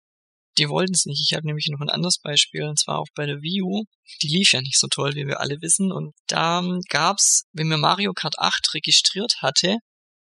die 0.57 0.69
wollten 0.69 0.93
es 0.93 1.05
nicht. 1.05 1.21
Ich 1.21 1.35
habe 1.35 1.45
nämlich 1.45 1.67
noch 1.69 1.81
ein 1.81 1.89
anderes 1.89 2.19
Beispiel, 2.19 2.63
und 2.63 2.79
zwar 2.79 2.99
auch 2.99 3.07
bei 3.15 3.25
der 3.25 3.41
Wii 3.41 3.61
U. 3.61 3.83
Die 4.21 4.27
lief 4.27 4.53
ja 4.53 4.61
nicht 4.61 4.79
so 4.79 4.87
toll, 4.87 5.13
wie 5.15 5.27
wir 5.27 5.39
alle 5.39 5.61
wissen. 5.61 5.91
Und 5.91 6.13
da 6.27 6.63
gab's, 6.89 7.43
wenn 7.53 7.67
man 7.67 7.79
Mario 7.79 8.13
Kart 8.13 8.39
8 8.39 8.73
registriert 8.73 9.35
hatte, 9.41 9.77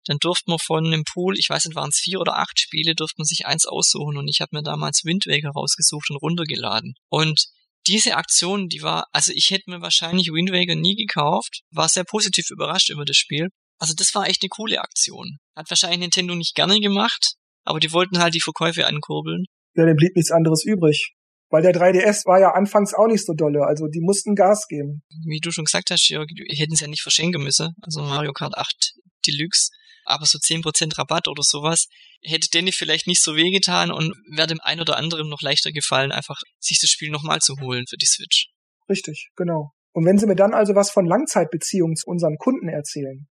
dann 0.05 0.17
durfte 0.19 0.49
man 0.49 0.59
von 0.59 0.85
einem 0.85 1.03
Pool, 1.05 1.37
ich 1.37 1.49
weiß 1.49 1.65
nicht, 1.65 1.75
waren 1.75 1.89
es 1.89 1.99
vier 1.99 2.19
oder 2.19 2.37
acht 2.37 2.59
Spiele, 2.59 2.95
durfte 2.95 3.15
man 3.19 3.25
sich 3.25 3.45
eins 3.45 3.65
aussuchen. 3.65 4.17
Und 4.17 4.27
ich 4.27 4.41
habe 4.41 4.55
mir 4.55 4.63
damals 4.63 5.03
Wind 5.03 5.25
Waker 5.27 5.51
rausgesucht 5.51 6.09
und 6.09 6.17
runtergeladen. 6.17 6.93
Und 7.09 7.45
diese 7.87 8.15
Aktion, 8.15 8.69
die 8.69 8.81
war, 8.81 9.07
also 9.11 9.31
ich 9.33 9.49
hätte 9.49 9.69
mir 9.69 9.81
wahrscheinlich 9.81 10.27
Wind 10.27 10.51
Waker 10.51 10.75
nie 10.75 10.95
gekauft, 10.95 11.61
war 11.71 11.89
sehr 11.89 12.05
positiv 12.05 12.49
überrascht 12.49 12.89
über 12.89 13.05
das 13.05 13.17
Spiel. 13.17 13.49
Also 13.77 13.93
das 13.95 14.13
war 14.15 14.27
echt 14.27 14.41
eine 14.41 14.49
coole 14.49 14.79
Aktion. 14.79 15.37
Hat 15.55 15.69
wahrscheinlich 15.69 15.99
Nintendo 15.99 16.35
nicht 16.35 16.55
gerne 16.55 16.79
gemacht, 16.79 17.35
aber 17.65 17.79
die 17.79 17.91
wollten 17.91 18.19
halt 18.19 18.33
die 18.33 18.41
Verkäufe 18.41 18.85
ankurbeln 18.87 19.45
ja, 19.75 19.85
dem 19.85 19.95
blieb 19.95 20.15
nichts 20.15 20.31
anderes 20.31 20.63
übrig. 20.63 21.13
Weil 21.49 21.61
der 21.61 21.73
3DS 21.73 22.25
war 22.25 22.39
ja 22.39 22.51
anfangs 22.53 22.95
auch 22.95 23.05
nicht 23.05 23.25
so 23.25 23.33
dolle, 23.33 23.65
also 23.67 23.87
die 23.87 24.01
mussten 24.01 24.33
Gas 24.33 24.67
geben. 24.67 25.03
Wie 25.27 25.39
du 25.39 25.51
schon 25.51 25.65
gesagt 25.65 25.91
hast, 25.91 26.09
Jörg, 26.09 26.27
hätten 26.49 26.73
es 26.73 26.79
ja 26.79 26.87
nicht 26.87 27.03
verschenken 27.03 27.43
müssen, 27.43 27.75
also 27.83 28.01
Mario 28.01 28.33
Kart 28.33 28.57
8 28.57 28.93
Deluxe, 29.27 29.69
aber 30.05 30.25
so 30.25 30.39
10% 30.39 30.97
Rabatt 30.97 31.27
oder 31.27 31.43
sowas 31.43 31.87
hätte 32.23 32.49
denen 32.49 32.71
vielleicht 32.71 33.05
nicht 33.07 33.21
so 33.21 33.35
wehgetan 33.35 33.91
und 33.91 34.15
wäre 34.35 34.47
dem 34.47 34.61
einen 34.61 34.81
oder 34.81 34.97
anderen 34.97 35.29
noch 35.29 35.41
leichter 35.41 35.71
gefallen, 35.71 36.11
einfach 36.11 36.39
sich 36.59 36.79
das 36.81 36.89
Spiel 36.89 37.11
nochmal 37.11 37.39
zu 37.39 37.59
holen 37.59 37.85
für 37.87 37.97
die 37.97 38.05
Switch. 38.05 38.47
Richtig, 38.89 39.29
genau. 39.35 39.71
Und 39.91 40.05
wenn 40.05 40.17
sie 40.17 40.25
mir 40.25 40.35
dann 40.35 40.53
also 40.53 40.73
was 40.73 40.89
von 40.89 41.05
Langzeitbeziehungen 41.05 41.95
zu 41.95 42.09
unseren 42.09 42.37
Kunden 42.37 42.67
erzählen, 42.67 43.27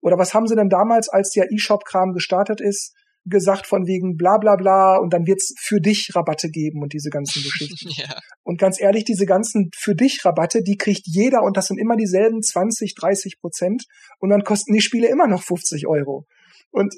oder 0.00 0.16
was 0.16 0.32
haben 0.32 0.46
sie 0.46 0.56
denn 0.56 0.70
damals, 0.70 1.08
als 1.08 1.30
der 1.30 1.50
E-Shop-Kram 1.50 2.12
gestartet 2.12 2.60
ist, 2.60 2.94
gesagt 3.26 3.66
von 3.66 3.86
wegen 3.86 4.16
bla 4.16 4.38
bla 4.38 4.56
bla 4.56 4.96
und 4.96 5.12
dann 5.12 5.26
wird's 5.26 5.54
für 5.58 5.80
dich 5.80 6.10
Rabatte 6.14 6.48
geben 6.48 6.82
und 6.82 6.92
diese 6.92 7.10
ganzen 7.10 7.42
Geschichten. 7.42 7.88
ja. 7.90 8.18
Und 8.42 8.58
ganz 8.58 8.80
ehrlich, 8.80 9.04
diese 9.04 9.26
ganzen 9.26 9.70
für 9.76 9.94
dich 9.94 10.24
Rabatte, 10.24 10.62
die 10.62 10.76
kriegt 10.76 11.02
jeder 11.06 11.42
und 11.42 11.56
das 11.56 11.66
sind 11.66 11.78
immer 11.78 11.96
dieselben 11.96 12.42
20, 12.42 12.94
30 12.94 13.38
Prozent 13.40 13.84
und 14.18 14.30
dann 14.30 14.44
kosten 14.44 14.72
die 14.72 14.80
Spiele 14.80 15.08
immer 15.08 15.26
noch 15.26 15.42
50 15.42 15.86
Euro. 15.86 16.26
Und 16.70 16.94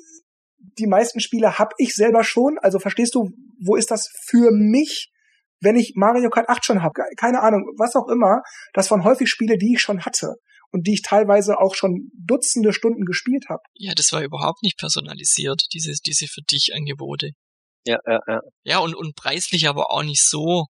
die 0.79 0.87
meisten 0.87 1.21
Spiele 1.21 1.59
hab 1.59 1.73
ich 1.79 1.95
selber 1.95 2.23
schon, 2.25 2.59
also 2.61 2.79
verstehst 2.79 3.15
du, 3.15 3.31
wo 3.61 3.77
ist 3.77 3.91
das 3.91 4.09
für 4.27 4.51
mich, 4.53 5.11
wenn 5.61 5.77
ich 5.77 5.95
Mario 5.97 6.31
Kart 6.31 6.49
8 6.49 6.65
schon 6.65 6.83
hab? 6.83 6.93
Keine 7.17 7.41
Ahnung, 7.43 7.65
was 7.79 7.97
auch 7.97 8.09
immer, 8.09 8.43
das 8.75 8.91
waren 8.91 9.05
häufig 9.05 9.29
Spiele, 9.29 9.57
die 9.57 9.75
ich 9.75 9.81
schon 9.81 10.05
hatte 10.05 10.37
und 10.71 10.87
die 10.87 10.95
ich 10.95 11.03
teilweise 11.03 11.59
auch 11.59 11.75
schon 11.75 12.11
Dutzende 12.15 12.73
Stunden 12.73 13.05
gespielt 13.05 13.47
habe. 13.49 13.63
Ja, 13.75 13.95
das 13.95 14.13
war 14.13 14.23
überhaupt 14.23 14.63
nicht 14.63 14.79
personalisiert, 14.79 15.63
diese, 15.73 15.93
diese 16.05 16.27
für 16.27 16.43
dich 16.43 16.73
Angebote. 16.75 17.31
Ja, 17.85 17.99
ja, 18.07 18.21
ja. 18.27 18.41
Ja, 18.65 18.79
und, 18.81 18.95
und 18.95 19.15
preislich 19.15 19.69
aber 19.69 19.91
auch 19.91 20.03
nicht 20.03 20.23
so, 20.23 20.67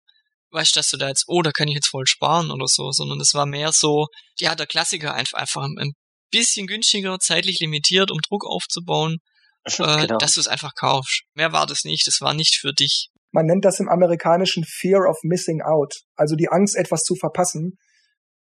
weißt 0.51 0.75
du, 0.75 0.79
dass 0.79 0.91
du 0.91 0.97
da 0.97 1.09
jetzt, 1.09 1.25
oh, 1.27 1.43
da 1.43 1.51
kann 1.51 1.69
ich 1.69 1.75
jetzt 1.75 1.89
voll 1.89 2.07
sparen 2.07 2.51
oder 2.51 2.67
so, 2.69 2.93
sondern 2.93 3.21
es 3.21 3.35
war 3.35 3.47
mehr 3.47 3.73
so, 3.73 4.07
ja, 4.39 4.55
der 4.55 4.67
Klassiker 4.67 5.15
einfach, 5.15 5.39
einfach 5.39 5.65
ein 5.65 5.93
bisschen 6.31 6.67
günstiger, 6.67 7.19
zeitlich 7.19 7.59
limitiert, 7.61 8.11
um 8.11 8.19
Druck 8.21 8.45
aufzubauen, 8.47 9.19
äh, 9.65 10.07
genau. 10.07 10.19
dass 10.19 10.35
du 10.35 10.41
es 10.41 10.47
einfach 10.47 10.75
kaufst. 10.75 11.23
Mehr 11.35 11.53
war 11.53 11.67
das 11.67 11.85
nicht, 11.85 12.07
das 12.07 12.21
war 12.21 12.35
nicht 12.35 12.57
für 12.57 12.73
dich. 12.73 13.11
Man 13.31 13.47
nennt 13.47 13.65
das 13.65 13.81
im 13.81 13.89
amerikanischen 13.89 14.65
Fear 14.65 15.09
of 15.09 15.19
Missing 15.23 15.61
Out, 15.63 16.03
also 16.17 16.35
die 16.35 16.49
Angst, 16.49 16.77
etwas 16.77 17.03
zu 17.03 17.15
verpassen 17.15 17.79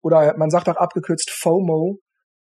oder 0.05 0.37
man 0.37 0.51
sagt 0.51 0.69
auch 0.69 0.77
abgekürzt 0.77 1.31
FOMO. 1.31 1.99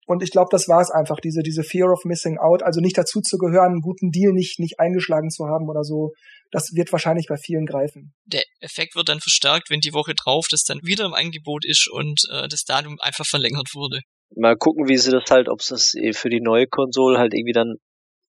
Und 0.07 0.23
ich 0.23 0.31
glaube, 0.31 0.49
das 0.53 0.69
war 0.69 0.81
es 0.81 0.91
einfach, 0.91 1.17
diese, 1.21 1.43
diese 1.43 1.65
Fear 1.65 1.91
of 1.91 2.05
Missing 2.05 2.39
Out, 2.39 2.63
also 2.63 2.81
nicht 2.81 2.97
dazu 2.97 3.21
zu 3.23 3.39
gehören, 3.39 3.73
einen 3.73 3.81
guten 3.81 4.13
Deal 4.13 4.33
nicht, 4.33 4.61
nicht 4.61 4.79
eingeschlagen 4.79 5.31
zu 5.31 5.47
haben 5.47 5.69
oder 5.69 5.83
so. 5.83 6.13
Das 6.53 6.75
wird 6.75 6.93
wahrscheinlich 6.93 7.27
bei 7.27 7.37
vielen 7.37 7.67
greifen. 7.67 8.15
Der 8.25 8.45
Effekt 8.61 8.95
wird 8.95 9.09
dann 9.09 9.19
verstärkt, 9.19 9.69
wenn 9.69 9.81
die 9.81 9.95
Woche 9.95 10.15
drauf 10.15 10.47
das 10.49 10.63
dann 10.63 10.79
wieder 10.83 11.07
im 11.07 11.15
Angebot 11.15 11.65
ist 11.65 11.89
und 11.91 12.21
äh, 12.31 12.47
das 12.47 12.63
Datum 12.65 12.99
einfach 13.01 13.27
verlängert 13.27 13.75
wurde. 13.75 14.03
Mal 14.37 14.57
gucken, 14.57 14.89
wie 14.89 14.97
sie 14.97 15.11
das 15.11 15.29
halt, 15.29 15.49
ob 15.49 15.63
sie 15.63 15.75
es 15.75 15.97
für 16.17 16.31
die 16.31 16.41
neue 16.41 16.69
Konsole 16.69 17.19
halt 17.19 17.35
irgendwie 17.35 17.53
dann 17.53 17.77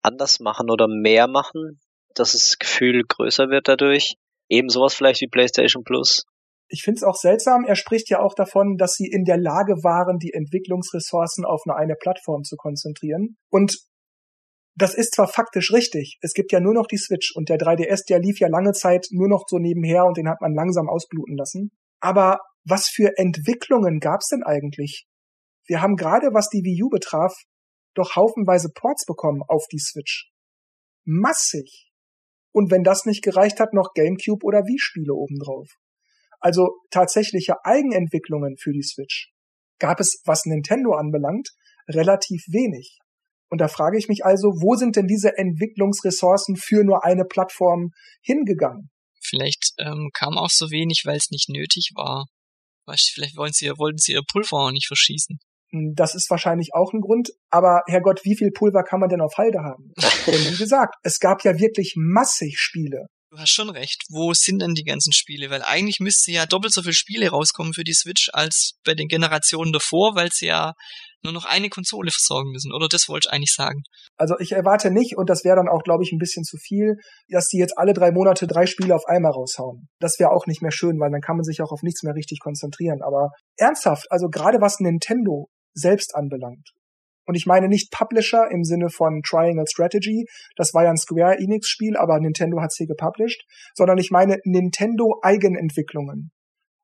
anders 0.02 0.40
machen 0.40 0.72
oder 0.72 0.88
mehr 0.88 1.28
machen, 1.28 1.80
dass 2.16 2.32
das 2.32 2.58
Gefühl 2.58 3.04
größer 3.08 3.50
wird 3.50 3.68
dadurch. 3.68 4.16
Eben 4.50 4.70
sowas 4.70 4.96
vielleicht 4.96 5.22
wie 5.22 5.28
PlayStation 5.28 5.84
Plus. 5.84 6.24
Ich 6.70 6.84
finde 6.84 6.98
es 6.98 7.04
auch 7.04 7.16
seltsam, 7.16 7.64
er 7.66 7.76
spricht 7.76 8.10
ja 8.10 8.20
auch 8.20 8.34
davon, 8.34 8.76
dass 8.78 8.94
sie 8.94 9.08
in 9.08 9.24
der 9.24 9.38
Lage 9.38 9.84
waren, 9.84 10.20
die 10.20 10.34
Entwicklungsressourcen 10.34 11.46
auf 11.46 11.62
eine, 11.66 11.76
eine 11.76 11.96
Plattform 11.96 12.44
zu 12.44 12.58
konzentrieren. 12.58 13.38
Und 13.50 13.78
das 14.76 14.94
ist 14.94 15.16
zwar 15.16 15.28
faktisch 15.28 15.74
richtig, 15.74 16.20
es 16.22 16.34
gibt 16.34 16.52
ja 16.52 16.60
nur 16.60 16.74
noch 16.74 16.86
die 16.86 16.98
Switch 16.98 17.36
und 17.36 17.50
der 17.50 17.58
3DS, 17.58 18.06
der 18.08 18.20
lief 18.20 18.40
ja 18.40 18.48
lange 18.48 18.74
Zeit 18.74 19.08
nur 19.10 19.28
noch 19.28 19.46
so 19.48 19.58
nebenher 19.58 20.06
und 20.06 20.18
den 20.18 20.30
hat 20.30 20.40
man 20.40 20.54
langsam 20.54 20.88
ausbluten 20.88 21.36
lassen. 21.36 21.72
Aber 22.00 22.42
was 22.64 22.88
für 22.88 23.18
Entwicklungen 23.18 24.00
gab's 24.00 24.28
denn 24.28 24.44
eigentlich? 24.44 25.08
Wir 25.66 25.82
haben 25.82 25.96
gerade, 25.96 26.28
was 26.34 26.50
die 26.50 26.64
Wii 26.64 26.84
U 26.84 26.90
betraf, 26.90 27.34
doch 27.96 28.16
haufenweise 28.16 28.70
Ports 28.74 29.06
bekommen 29.06 29.42
auf 29.48 29.66
die 29.72 29.80
Switch. 29.80 30.32
Massig. 31.06 31.92
Und 32.52 32.70
wenn 32.70 32.84
das 32.84 33.06
nicht 33.06 33.24
gereicht 33.24 33.60
hat, 33.60 33.74
noch 33.74 33.94
GameCube 33.94 34.46
oder 34.46 34.60
Wii-Spiele 34.60 35.14
obendrauf. 35.14 35.68
Also 36.40 36.70
tatsächliche 36.92 37.56
Eigenentwicklungen 37.64 38.58
für 38.58 38.72
die 38.72 38.84
Switch 38.84 39.32
gab 39.80 40.00
es, 40.00 40.22
was 40.26 40.46
Nintendo 40.46 40.94
anbelangt, 40.94 41.50
relativ 41.88 42.44
wenig. 42.48 42.98
Und 43.50 43.62
da 43.62 43.68
frage 43.68 43.98
ich 43.98 44.08
mich 44.08 44.26
also, 44.26 44.50
wo 44.62 44.76
sind 44.76 44.96
denn 44.96 45.08
diese 45.08 45.38
Entwicklungsressourcen 45.38 46.58
für 46.58 46.84
nur 46.84 47.06
eine 47.06 47.24
Plattform 47.24 47.92
hingegangen? 48.22 48.90
Vielleicht 49.22 49.74
ähm, 49.78 50.10
kam 50.14 50.38
auch 50.38 50.50
so 50.50 50.70
wenig, 50.70 51.04
weil 51.06 51.18
es 51.18 51.32
nicht 51.32 51.50
nötig 51.50 51.92
war. 51.96 52.28
Weißt, 52.86 53.12
vielleicht 53.14 53.38
wollen 53.38 53.54
sie, 53.54 53.68
wollten 53.78 53.98
sie 53.98 54.14
ihr 54.14 54.24
Pulver 54.28 54.58
auch 54.58 54.72
nicht 54.72 54.88
verschießen. 54.88 55.40
Hm, 55.72 55.94
das 55.96 56.16
ist 56.16 56.30
wahrscheinlich 56.30 56.74
auch 56.74 56.94
ein 56.94 57.02
Grund, 57.02 57.32
aber 57.50 57.82
Herrgott, 57.88 58.22
wie 58.24 58.36
viel 58.36 58.52
Pulver 58.52 58.84
kann 58.84 59.00
man 59.00 59.10
denn 59.10 59.22
auf 59.22 59.38
Halde 59.38 59.60
haben? 59.60 59.92
Und 60.28 60.52
wie 60.52 60.58
gesagt, 60.58 60.96
es 61.04 61.20
gab 61.20 61.44
ja 61.44 61.60
wirklich 61.60 61.94
massig 61.98 62.58
Spiele. 62.58 63.08
Du 63.30 63.38
hast 63.38 63.50
schon 63.50 63.70
recht. 63.70 64.04
Wo 64.10 64.34
sind 64.34 64.62
denn 64.62 64.74
die 64.74 64.86
ganzen 64.86 65.12
Spiele? 65.12 65.50
Weil 65.50 65.62
eigentlich 65.62 66.00
müsste 66.00 66.32
ja 66.32 66.46
doppelt 66.46 66.74
so 66.74 66.82
viele 66.82 66.94
Spiele 66.94 67.30
rauskommen 67.30 67.74
für 67.74 67.84
die 67.84 67.94
Switch 67.94 68.30
als 68.32 68.80
bei 68.86 68.94
den 68.94 69.10
Generationen 69.10 69.74
davor, 69.74 70.16
weil 70.16 70.30
sie 70.32 70.48
ja 70.48 70.74
nur 71.24 71.34
noch 71.34 71.44
eine 71.44 71.70
Konsole 71.70 72.10
versorgen 72.10 72.52
müssen. 72.52 72.72
Oder 72.74 72.88
das 72.88 73.10
wollte 73.10 73.28
ich 73.28 73.34
eigentlich 73.34 73.54
sagen. 73.54 73.84
Also 74.16 74.36
ich 74.40 74.54
erwarte 74.54 74.92
nicht, 74.92 75.18
und 75.18 75.30
das 75.30 75.44
wäre 75.44 75.58
dann 75.58 75.68
auch, 75.68 75.84
glaube 75.84 76.04
ich, 76.04 76.14
ein 76.14 76.20
bisschen 76.20 76.46
zu 76.46 76.58
viel, 76.58 76.96
dass 77.28 77.50
die 77.50 77.58
jetzt 77.58 77.78
alle 77.78 77.94
drei 77.94 78.12
Monate 78.12 78.48
drei 78.48 78.66
Spiele 78.66 78.96
auf 78.96 79.06
einmal 79.08 79.34
raushauen. 79.34 79.90
Das 80.00 80.20
wäre 80.20 80.32
auch 80.32 80.46
nicht 80.48 80.62
mehr 80.62 80.72
schön, 80.72 80.98
weil 81.00 81.12
dann 81.12 81.22
kann 81.22 81.36
man 81.36 81.44
sich 81.44 81.62
auch 81.62 81.72
auf 81.72 81.84
nichts 81.84 82.04
mehr 82.04 82.16
richtig 82.16 82.40
konzentrieren. 82.40 83.02
Aber 83.02 83.32
ernsthaft, 83.58 84.06
also 84.10 84.30
gerade 84.30 84.62
was 84.62 84.80
Nintendo 84.80 85.50
selbst 85.74 86.16
anbelangt. 86.16 86.70
Und 87.28 87.36
ich 87.36 87.46
meine 87.46 87.68
nicht 87.68 87.92
Publisher 87.92 88.50
im 88.50 88.64
Sinne 88.64 88.90
von 88.90 89.22
Triangle 89.22 89.68
Strategy, 89.68 90.26
das 90.56 90.74
war 90.74 90.86
ja 90.86 90.90
ein 90.90 90.98
Square 90.98 91.38
Enix 91.38 91.68
Spiel, 91.68 91.98
aber 91.98 92.20
Nintendo 92.20 92.62
hat's 92.62 92.78
hier 92.78 92.88
gepublished, 92.88 93.46
sondern 93.76 93.98
ich 93.98 94.12
meine 94.12 94.38
Nintendo 94.46 95.20
Eigenentwicklungen. 95.22 96.32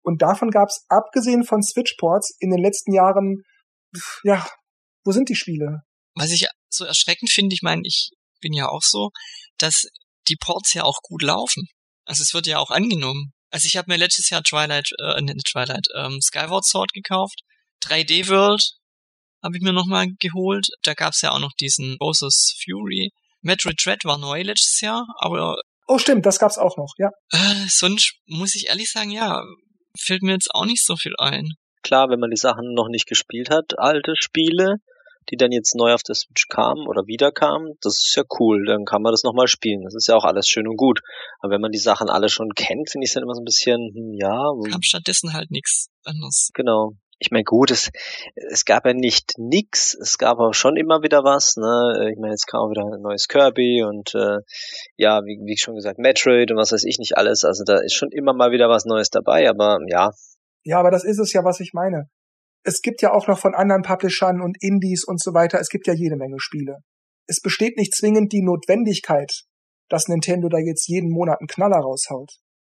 Und 0.04 0.22
davon 0.22 0.52
gab's 0.52 0.86
abgesehen 0.90 1.46
von 1.46 1.64
Switch 1.64 1.96
Ports 1.98 2.36
in 2.40 2.52
den 2.52 2.60
letzten 2.60 2.94
Jahren, 2.94 3.44
ja, 4.24 4.46
wo 5.06 5.14
sind 5.14 5.30
die 5.30 5.36
Spiele? 5.36 5.84
Was 6.16 6.32
ich 6.32 6.46
so 6.70 6.84
erschreckend 6.84 7.32
finde, 7.32 7.54
ich 7.54 7.62
meine, 7.62 7.82
ich 7.86 8.12
bin 8.42 8.52
ja 8.52 8.68
auch 8.68 8.84
so, 8.84 9.12
dass 9.58 9.86
die 10.28 10.36
Ports 10.36 10.74
ja 10.74 10.84
auch 10.84 11.00
gut 11.04 11.22
laufen. 11.22 11.68
Also 12.06 12.22
es 12.22 12.34
wird 12.34 12.48
ja 12.48 12.60
auch 12.60 12.70
angenommen. 12.70 13.32
Also 13.50 13.68
ich 13.68 13.78
habe 13.78 13.92
mir 13.92 13.98
letztes 13.98 14.30
Jahr 14.30 14.44
Twilight, 14.44 14.90
äh, 15.00 15.22
Twilight, 15.48 15.88
ähm, 15.96 16.20
Skyward 16.22 16.66
Sword 16.66 16.92
gekauft, 16.92 17.44
3D 17.86 18.28
World, 18.28 18.62
habe 19.44 19.58
ich 19.58 19.62
mir 19.62 19.74
nochmal 19.74 20.08
geholt. 20.20 20.68
Da 20.84 20.94
gab's 20.94 21.22
ja 21.22 21.32
auch 21.32 21.40
noch 21.40 21.52
diesen 21.60 21.98
Bowser's 22.00 22.56
Fury. 22.64 23.12
Metroid 23.42 23.76
Dread 23.84 24.06
war 24.06 24.18
neu 24.18 24.42
letztes 24.42 24.80
Jahr, 24.82 25.06
aber... 25.20 25.58
Oh 25.88 25.98
stimmt, 25.98 26.26
das 26.26 26.40
gab's 26.40 26.58
auch 26.58 26.78
noch, 26.78 26.94
ja. 26.98 27.10
Äh, 27.32 27.68
sonst 27.68 28.16
muss 28.26 28.56
ich 28.56 28.70
ehrlich 28.70 28.90
sagen, 28.90 29.12
ja, 29.12 29.44
fällt 30.00 30.24
mir 30.24 30.32
jetzt 30.32 30.50
auch 30.54 30.66
nicht 30.66 30.84
so 30.84 30.96
viel 30.96 31.14
ein. 31.18 31.54
Klar, 31.84 32.10
wenn 32.10 32.22
man 32.22 32.30
die 32.30 32.38
Sachen 32.38 32.74
noch 32.74 32.88
nicht 32.88 33.06
gespielt 33.06 33.50
hat, 33.50 33.78
alte 33.78 34.14
Spiele, 34.16 34.78
die 35.30 35.36
dann 35.36 35.52
jetzt 35.52 35.76
neu 35.76 35.94
auf 35.94 36.04
der 36.04 36.16
Switch 36.16 36.48
kamen 36.48 36.88
oder 36.88 37.06
wieder 37.06 37.34
kamen, 37.34 37.74
das 37.82 37.96
ist 37.96 38.16
ja 38.16 38.24
cool, 38.40 38.66
dann 38.66 38.86
kann 38.86 39.02
man 39.02 39.12
das 39.12 39.24
nochmal 39.24 39.48
spielen. 39.48 39.84
Das 39.84 39.94
ist 39.94 40.08
ja 40.08 40.16
auch 40.16 40.24
alles 40.24 40.48
schön 40.48 40.68
und 40.68 40.78
gut. 40.78 41.02
Aber 41.42 41.52
wenn 41.52 41.62
man 41.62 41.72
die 41.72 41.80
Sachen 41.80 42.10
alle 42.10 42.30
schon 42.30 42.52
kennt, 42.56 42.90
finde 42.90 43.04
ich 43.04 43.10
es 43.10 43.14
dann 43.14 43.24
immer 43.24 43.36
so 43.36 43.42
ein 43.42 43.46
bisschen, 43.46 43.92
hm, 43.94 44.14
ja. 44.18 44.52
Kam 44.72 44.82
stattdessen 44.82 45.34
halt 45.34 45.52
nichts 45.52 45.90
anderes. 46.06 46.50
Genau 46.54 46.94
ich 47.24 47.32
meine, 47.32 47.44
gut, 47.44 47.72
es, 47.72 47.90
es 48.36 48.66
gab 48.66 48.86
ja 48.86 48.94
nicht 48.94 49.34
nix, 49.38 49.94
es 49.96 50.18
gab 50.18 50.40
aber 50.40 50.54
schon 50.54 50.76
immer 50.76 51.02
wieder 51.02 51.24
was, 51.24 51.56
ne? 51.56 52.12
Ich 52.12 52.20
meine, 52.20 52.34
jetzt 52.34 52.48
kam 52.48 52.62
auch 52.62 52.70
wieder 52.70 52.84
ein 52.84 53.02
neues 53.02 53.28
Kirby 53.28 53.84
und 53.84 54.14
äh, 54.14 54.40
ja, 54.98 55.22
wie, 55.24 55.40
wie 55.46 55.58
schon 55.58 55.76
gesagt, 55.76 56.00
Metroid 56.00 56.52
und 56.52 56.58
was 56.58 56.72
weiß 56.72 56.84
ich 56.84 57.00
nicht 57.00 57.18
alles. 57.18 57.44
Also 57.44 57.64
da 57.64 57.80
ist 57.80 57.96
schon 57.96 58.12
immer 58.12 58.34
mal 58.34 58.52
wieder 58.52 58.70
was 58.70 58.86
Neues 58.86 59.10
dabei, 59.10 59.50
aber 59.50 59.80
ja. 59.88 60.12
Ja, 60.64 60.80
aber 60.80 60.92
das 60.92 61.04
ist 61.04 61.20
es 61.20 61.34
ja, 61.34 61.44
was 61.44 61.60
ich 61.60 61.72
meine. 61.74 62.10
Es 62.64 62.82
gibt 62.82 63.02
ja 63.02 63.12
auch 63.12 63.28
noch 63.28 63.40
von 63.40 63.56
anderen 63.56 63.82
Publishern 63.82 64.42
und 64.42 64.58
Indies 64.62 65.04
und 65.06 65.22
so 65.22 65.34
weiter, 65.34 65.60
es 65.60 65.70
gibt 65.70 65.88
ja 65.88 65.94
jede 65.94 66.16
Menge 66.16 66.40
Spiele. 66.40 66.78
Es 67.28 67.42
besteht 67.42 67.78
nicht 67.78 67.96
zwingend 67.96 68.32
die 68.32 68.44
Notwendigkeit, 68.44 69.44
dass 69.90 70.08
Nintendo 70.08 70.50
da 70.50 70.58
jetzt 70.58 70.88
jeden 70.88 71.10
Monat 71.10 71.40
einen 71.40 71.48
Knaller 71.48 71.78
raushaut. 71.78 72.32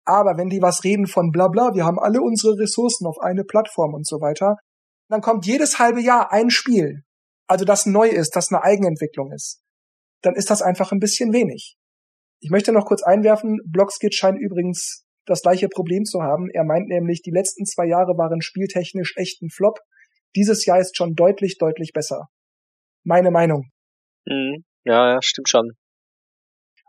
Aber 0.10 0.38
wenn 0.38 0.50
die 0.50 0.60
was 0.60 0.84
reden 0.84 1.06
von 1.06 1.30
bla 1.30 1.50
bla, 1.50 1.76
wir 1.76 1.86
haben 1.86 2.00
alle 2.00 2.20
unsere 2.20 2.58
Ressourcen 2.58 3.06
auf 3.06 3.20
eine 3.22 3.44
Plattform 3.44 3.94
und 3.94 4.08
so 4.08 4.20
weiter, 4.22 4.56
dann 5.08 5.22
kommt 5.22 5.46
jedes 5.46 5.78
halbe 5.78 6.02
Jahr 6.02 6.32
ein 6.32 6.50
Spiel, 6.50 7.04
also 7.48 7.64
das 7.64 7.86
neu 7.86 8.08
ist, 8.08 8.36
das 8.36 8.52
eine 8.52 8.64
Eigenentwicklung 8.64 9.32
ist, 9.32 9.62
dann 10.24 10.34
ist 10.34 10.50
das 10.50 10.64
einfach 10.64 10.92
ein 10.92 11.00
bisschen 11.00 11.32
wenig. 11.32 11.76
Ich 12.42 12.50
möchte 12.50 12.72
noch 12.72 12.86
kurz 12.86 13.04
einwerfen, 13.04 13.60
Blockskit 13.68 14.16
scheint 14.16 14.40
übrigens 14.40 15.06
das 15.26 15.44
gleiche 15.44 15.70
Problem 15.70 16.06
zu 16.06 16.24
haben. 16.24 16.50
Er 16.50 16.64
meint 16.64 16.88
nämlich, 16.88 17.22
die 17.22 17.30
letzten 17.30 17.66
zwei 17.66 17.86
Jahre 17.86 18.18
waren 18.18 18.42
spieltechnisch 18.42 19.14
echt 19.16 19.44
ein 19.44 19.52
Flop. 19.52 19.78
Dieses 20.36 20.66
Jahr 20.66 20.80
ist 20.80 20.98
schon 20.98 21.14
deutlich, 21.14 21.60
deutlich 21.60 21.92
besser. 21.94 22.30
Meine 23.04 23.30
Meinung. 23.30 23.70
Mhm. 24.26 24.64
Ja, 24.86 25.14
ja, 25.14 25.22
stimmt 25.22 25.50
schon. 25.50 25.74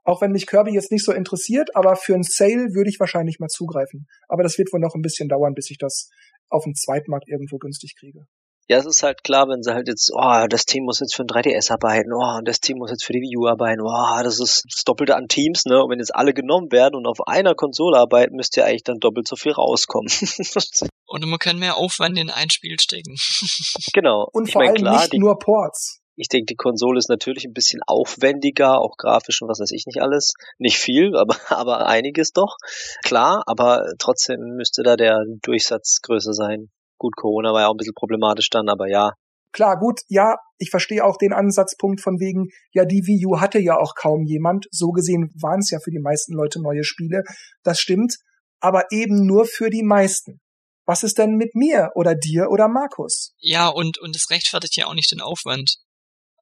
Auch 0.04 0.20
wenn 0.20 0.32
mich 0.32 0.46
Kirby 0.46 0.72
jetzt 0.72 0.90
nicht 0.90 1.04
so 1.04 1.12
interessiert, 1.12 1.74
aber 1.74 1.96
für 1.96 2.14
ein 2.14 2.22
Sale 2.22 2.74
würde 2.74 2.90
ich 2.90 3.00
wahrscheinlich 3.00 3.38
mal 3.38 3.48
zugreifen. 3.48 4.06
Aber 4.28 4.42
das 4.42 4.58
wird 4.58 4.72
wohl 4.72 4.80
noch 4.80 4.94
ein 4.94 5.02
bisschen 5.02 5.28
dauern, 5.28 5.54
bis 5.54 5.70
ich 5.70 5.78
das 5.78 6.08
auf 6.48 6.64
dem 6.64 6.74
Zweitmarkt 6.74 7.28
irgendwo 7.28 7.58
günstig 7.58 7.94
kriege. 7.98 8.26
Ja, 8.70 8.78
es 8.78 8.86
ist 8.86 9.02
halt 9.02 9.24
klar, 9.24 9.48
wenn 9.48 9.64
sie 9.64 9.74
halt 9.74 9.88
jetzt, 9.88 10.12
oh, 10.14 10.46
das 10.48 10.64
Team 10.64 10.84
muss 10.84 11.00
jetzt 11.00 11.16
für 11.16 11.24
ein 11.24 11.26
3DS 11.26 11.72
arbeiten, 11.72 12.12
oh, 12.12 12.38
und 12.38 12.46
das 12.46 12.60
Team 12.60 12.78
muss 12.78 12.92
jetzt 12.92 13.04
für 13.04 13.12
die 13.12 13.18
Wii 13.18 13.36
U 13.36 13.48
arbeiten, 13.48 13.80
oh, 13.80 14.22
das 14.22 14.38
ist 14.38 14.62
das 14.64 14.84
Doppelte 14.84 15.16
an 15.16 15.26
Teams, 15.26 15.64
ne? 15.64 15.82
Und 15.82 15.90
wenn 15.90 15.98
jetzt 15.98 16.14
alle 16.14 16.32
genommen 16.32 16.70
werden 16.70 16.94
und 16.94 17.08
auf 17.08 17.26
einer 17.26 17.56
Konsole 17.56 17.98
arbeiten, 17.98 18.36
müsste 18.36 18.60
ja 18.60 18.66
eigentlich 18.66 18.84
dann 18.84 19.00
doppelt 19.00 19.26
so 19.26 19.34
viel 19.34 19.50
rauskommen. 19.50 20.08
und 21.06 21.26
man 21.26 21.40
kann 21.40 21.58
mehr 21.58 21.78
Aufwand 21.78 22.16
in 22.16 22.30
ein 22.30 22.48
Spiel 22.50 22.78
stecken. 22.78 23.16
genau. 23.92 24.28
Und 24.30 24.46
ich 24.46 24.52
vor 24.52 24.62
mein, 24.62 24.68
allem 24.68 24.82
klar, 24.82 25.00
nicht 25.00 25.14
nur 25.14 25.36
Ports. 25.36 25.99
Ich 26.16 26.28
denke, 26.28 26.46
die 26.46 26.56
Konsole 26.56 26.98
ist 26.98 27.08
natürlich 27.08 27.44
ein 27.44 27.52
bisschen 27.52 27.80
aufwendiger, 27.86 28.80
auch 28.80 28.96
grafisch 28.96 29.40
und 29.42 29.48
was 29.48 29.60
weiß 29.60 29.72
ich 29.72 29.86
nicht 29.86 30.02
alles. 30.02 30.34
Nicht 30.58 30.78
viel, 30.78 31.16
aber, 31.16 31.36
aber 31.48 31.86
einiges 31.86 32.32
doch. 32.32 32.56
Klar, 33.04 33.42
aber 33.46 33.84
trotzdem 33.98 34.40
müsste 34.56 34.82
da 34.82 34.96
der 34.96 35.24
Durchsatz 35.42 36.00
größer 36.02 36.32
sein. 36.32 36.70
Gut, 36.98 37.16
Corona 37.16 37.52
war 37.52 37.62
ja 37.62 37.68
auch 37.68 37.74
ein 37.74 37.78
bisschen 37.78 37.94
problematisch 37.94 38.50
dann, 38.50 38.68
aber 38.68 38.88
ja. 38.88 39.12
Klar, 39.52 39.78
gut, 39.78 40.00
ja, 40.08 40.36
ich 40.58 40.70
verstehe 40.70 41.04
auch 41.04 41.16
den 41.16 41.32
Ansatzpunkt 41.32 42.00
von 42.00 42.20
wegen, 42.20 42.48
ja, 42.72 42.84
die 42.84 43.06
Wii 43.06 43.26
U 43.26 43.40
hatte 43.40 43.58
ja 43.58 43.78
auch 43.78 43.94
kaum 43.96 44.24
jemand. 44.24 44.66
So 44.70 44.90
gesehen 44.90 45.30
waren 45.40 45.60
es 45.60 45.70
ja 45.70 45.78
für 45.82 45.90
die 45.90 45.98
meisten 45.98 46.34
Leute 46.34 46.62
neue 46.62 46.84
Spiele. 46.84 47.24
Das 47.64 47.80
stimmt, 47.80 48.16
aber 48.60 48.84
eben 48.92 49.26
nur 49.26 49.46
für 49.46 49.70
die 49.70 49.82
meisten. 49.82 50.40
Was 50.86 51.02
ist 51.02 51.18
denn 51.18 51.36
mit 51.36 51.54
mir 51.54 51.90
oder 51.94 52.14
dir 52.14 52.50
oder 52.50 52.68
Markus? 52.68 53.32
Ja, 53.38 53.68
und, 53.68 53.98
und 53.98 54.14
es 54.14 54.30
rechtfertigt 54.30 54.76
ja 54.76 54.86
auch 54.86 54.94
nicht 54.94 55.12
den 55.12 55.20
Aufwand. 55.20 55.76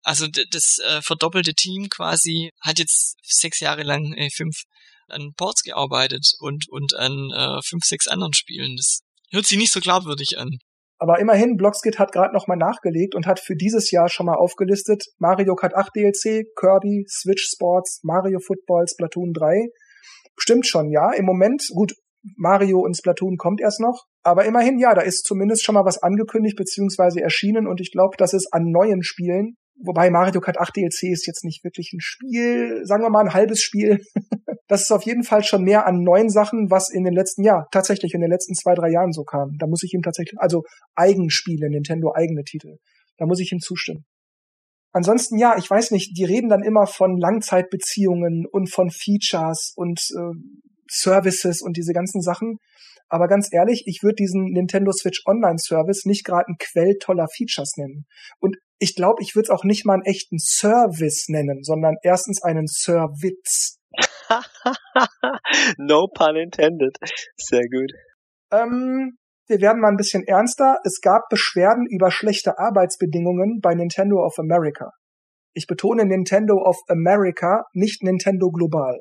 Also 0.08 0.26
das 0.26 0.78
äh, 0.78 1.02
verdoppelte 1.02 1.52
Team 1.52 1.90
quasi 1.90 2.50
hat 2.62 2.78
jetzt 2.78 3.18
sechs 3.22 3.60
Jahre 3.60 3.82
lang, 3.82 4.14
äh, 4.14 4.30
fünf, 4.34 4.62
an 5.06 5.34
Ports 5.36 5.62
gearbeitet 5.62 6.32
und, 6.40 6.64
und 6.70 6.96
an 6.96 7.28
äh, 7.30 7.60
fünf, 7.62 7.84
sechs 7.84 8.08
anderen 8.08 8.32
Spielen. 8.32 8.76
Das 8.76 9.00
hört 9.32 9.44
sich 9.44 9.58
nicht 9.58 9.70
so 9.70 9.80
glaubwürdig 9.80 10.38
an. 10.38 10.60
Aber 10.98 11.18
immerhin, 11.18 11.58
Blockskit 11.58 11.98
hat 11.98 12.12
gerade 12.12 12.32
nochmal 12.32 12.56
nachgelegt 12.56 13.14
und 13.14 13.26
hat 13.26 13.38
für 13.38 13.54
dieses 13.54 13.90
Jahr 13.90 14.08
schon 14.08 14.24
mal 14.24 14.36
aufgelistet 14.36 15.04
Mario 15.18 15.54
Kart 15.54 15.74
8 15.74 15.94
DLC, 15.94 16.46
Kirby, 16.58 17.04
Switch 17.06 17.46
Sports, 17.52 18.00
Mario 18.02 18.38
Football, 18.40 18.86
Splatoon 18.88 19.34
3. 19.34 19.68
Stimmt 20.38 20.66
schon, 20.66 20.90
ja. 20.90 21.12
Im 21.12 21.26
Moment, 21.26 21.68
gut, 21.74 21.92
Mario 22.34 22.78
und 22.78 22.96
Splatoon 22.96 23.36
kommt 23.36 23.60
erst 23.60 23.80
noch. 23.80 24.06
Aber 24.22 24.46
immerhin, 24.46 24.78
ja, 24.78 24.94
da 24.94 25.02
ist 25.02 25.26
zumindest 25.26 25.64
schon 25.64 25.74
mal 25.74 25.84
was 25.84 26.02
angekündigt 26.02 26.56
beziehungsweise 26.56 27.20
erschienen 27.20 27.66
und 27.66 27.82
ich 27.82 27.92
glaube, 27.92 28.16
dass 28.16 28.32
es 28.32 28.50
an 28.50 28.72
neuen 28.72 29.02
Spielen, 29.02 29.56
wobei 29.82 30.10
Mario 30.10 30.40
Kart 30.40 30.58
8 30.58 30.76
DLC 30.76 31.04
ist 31.04 31.26
jetzt 31.26 31.44
nicht 31.44 31.64
wirklich 31.64 31.92
ein 31.92 32.00
Spiel, 32.00 32.80
sagen 32.84 33.02
wir 33.02 33.10
mal 33.10 33.24
ein 33.24 33.34
halbes 33.34 33.62
Spiel. 33.62 34.00
das 34.68 34.82
ist 34.82 34.90
auf 34.90 35.04
jeden 35.04 35.24
Fall 35.24 35.42
schon 35.44 35.62
mehr 35.62 35.86
an 35.86 36.02
neuen 36.02 36.30
Sachen, 36.30 36.70
was 36.70 36.90
in 36.90 37.04
den 37.04 37.14
letzten, 37.14 37.42
ja, 37.42 37.66
tatsächlich 37.70 38.14
in 38.14 38.20
den 38.20 38.30
letzten 38.30 38.54
zwei, 38.54 38.74
drei 38.74 38.90
Jahren 38.90 39.12
so 39.12 39.24
kam. 39.24 39.56
Da 39.58 39.66
muss 39.66 39.82
ich 39.82 39.94
ihm 39.94 40.02
tatsächlich, 40.02 40.38
also 40.38 40.62
Eigenspiele, 40.94 41.70
Nintendo 41.70 42.12
eigene 42.14 42.44
Titel. 42.44 42.76
Da 43.16 43.26
muss 43.26 43.40
ich 43.40 43.52
ihm 43.52 43.60
zustimmen. 43.60 44.04
Ansonsten 44.92 45.38
ja, 45.38 45.56
ich 45.58 45.68
weiß 45.68 45.90
nicht, 45.90 46.16
die 46.16 46.24
reden 46.24 46.48
dann 46.48 46.62
immer 46.62 46.86
von 46.86 47.18
Langzeitbeziehungen 47.18 48.46
und 48.50 48.72
von 48.72 48.90
Features 48.90 49.72
und 49.76 50.00
äh, 50.16 50.34
Services 50.90 51.60
und 51.60 51.76
diese 51.76 51.92
ganzen 51.92 52.22
Sachen. 52.22 52.56
Aber 53.08 53.26
ganz 53.26 53.48
ehrlich, 53.52 53.84
ich 53.86 54.02
würde 54.02 54.16
diesen 54.16 54.50
Nintendo 54.52 54.92
Switch 54.92 55.22
Online 55.26 55.58
Service 55.58 56.04
nicht 56.04 56.24
gerade 56.24 56.46
ein 56.48 56.56
Quell 56.58 56.96
toller 57.00 57.26
Features 57.34 57.76
nennen. 57.76 58.06
Und 58.38 58.56
ich 58.78 58.94
glaube, 58.94 59.22
ich 59.22 59.34
würde 59.34 59.46
es 59.46 59.50
auch 59.50 59.64
nicht 59.64 59.84
mal 59.84 59.94
einen 59.94 60.04
echten 60.04 60.38
Service 60.38 61.26
nennen, 61.28 61.62
sondern 61.62 61.96
erstens 62.02 62.42
einen 62.42 62.66
Service. 62.66 63.78
no 65.78 66.06
pun 66.14 66.36
intended. 66.36 66.96
Sehr 67.36 67.64
gut. 67.70 67.92
Ähm, 68.52 69.18
wir 69.48 69.60
werden 69.60 69.80
mal 69.80 69.88
ein 69.88 69.96
bisschen 69.96 70.24
ernster. 70.26 70.78
Es 70.84 71.00
gab 71.00 71.28
Beschwerden 71.30 71.86
über 71.86 72.10
schlechte 72.10 72.58
Arbeitsbedingungen 72.58 73.60
bei 73.60 73.74
Nintendo 73.74 74.24
of 74.24 74.38
America. 74.38 74.90
Ich 75.54 75.66
betone 75.66 76.04
Nintendo 76.04 76.56
of 76.62 76.76
America, 76.88 77.64
nicht 77.72 78.02
Nintendo 78.02 78.50
global. 78.50 79.00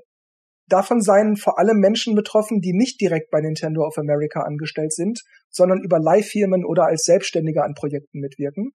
Davon 0.70 1.02
seien 1.02 1.38
vor 1.38 1.60
allem 1.60 1.78
Menschen 1.78 2.16
betroffen, 2.16 2.60
die 2.62 2.74
nicht 2.74 3.00
direkt 3.00 3.30
bei 3.30 3.40
Nintendo 3.40 3.86
of 3.86 3.98
America 3.98 4.42
angestellt 4.42 4.94
sind, 4.94 5.22
sondern 5.50 5.82
über 5.82 6.00
Leihfirmen 6.00 6.66
oder 6.66 6.86
als 6.86 7.04
Selbstständige 7.04 7.64
an 7.64 7.74
Projekten 7.74 8.20
mitwirken. 8.20 8.72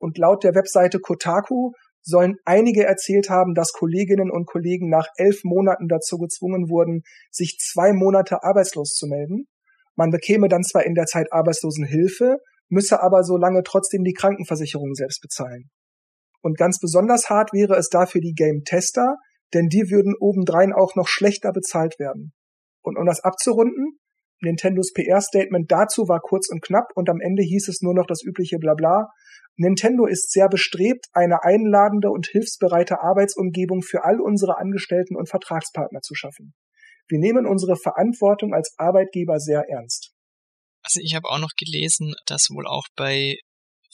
Und 0.00 0.18
laut 0.18 0.42
der 0.42 0.56
Webseite 0.56 0.98
Kotaku 0.98 1.72
sollen 2.02 2.36
einige 2.44 2.84
erzählt 2.84 3.30
haben, 3.30 3.54
dass 3.54 3.72
Kolleginnen 3.72 4.30
und 4.30 4.46
Kollegen 4.46 4.88
nach 4.88 5.06
elf 5.16 5.44
Monaten 5.44 5.86
dazu 5.86 6.18
gezwungen 6.18 6.68
wurden, 6.68 7.02
sich 7.30 7.58
zwei 7.60 7.92
Monate 7.92 8.42
arbeitslos 8.42 8.94
zu 8.94 9.06
melden 9.06 9.46
man 10.00 10.10
bekäme 10.10 10.48
dann 10.48 10.62
zwar 10.62 10.86
in 10.86 10.94
der 10.94 11.04
Zeit 11.04 11.30
Arbeitslosenhilfe, 11.30 12.38
müsse 12.70 13.02
aber 13.02 13.22
so 13.22 13.36
lange 13.36 13.62
trotzdem 13.62 14.02
die 14.02 14.14
Krankenversicherung 14.14 14.94
selbst 14.94 15.20
bezahlen. 15.20 15.68
Und 16.40 16.56
ganz 16.56 16.78
besonders 16.78 17.28
hart 17.28 17.52
wäre 17.52 17.76
es 17.76 17.90
dafür 17.90 18.22
die 18.22 18.32
Game-Tester, 18.32 19.16
denn 19.52 19.68
die 19.68 19.90
würden 19.90 20.14
obendrein 20.18 20.72
auch 20.72 20.94
noch 20.94 21.06
schlechter 21.06 21.52
bezahlt 21.52 21.98
werden. 21.98 22.32
Und 22.82 22.96
um 22.96 23.04
das 23.04 23.20
abzurunden, 23.20 23.98
Nintendos 24.40 24.94
PR-Statement 24.94 25.70
dazu 25.70 26.08
war 26.08 26.20
kurz 26.20 26.48
und 26.50 26.62
knapp 26.62 26.86
und 26.94 27.10
am 27.10 27.20
Ende 27.20 27.42
hieß 27.42 27.68
es 27.68 27.82
nur 27.82 27.92
noch 27.92 28.06
das 28.06 28.22
übliche 28.24 28.56
Blabla. 28.56 29.10
Nintendo 29.56 30.06
ist 30.06 30.32
sehr 30.32 30.48
bestrebt, 30.48 31.06
eine 31.12 31.42
einladende 31.42 32.10
und 32.10 32.26
hilfsbereite 32.26 33.00
Arbeitsumgebung 33.02 33.82
für 33.82 34.04
all 34.04 34.20
unsere 34.20 34.58
Angestellten 34.58 35.16
und 35.16 35.28
Vertragspartner 35.28 36.00
zu 36.00 36.14
schaffen. 36.14 36.54
Wir 37.08 37.18
nehmen 37.18 37.46
unsere 37.46 37.76
Verantwortung 37.76 38.54
als 38.54 38.74
Arbeitgeber 38.78 39.38
sehr 39.38 39.64
ernst. 39.68 40.12
Also 40.82 41.00
ich 41.02 41.14
habe 41.14 41.28
auch 41.28 41.38
noch 41.38 41.52
gelesen, 41.58 42.14
dass 42.26 42.48
wohl 42.50 42.66
auch 42.66 42.86
bei 42.96 43.36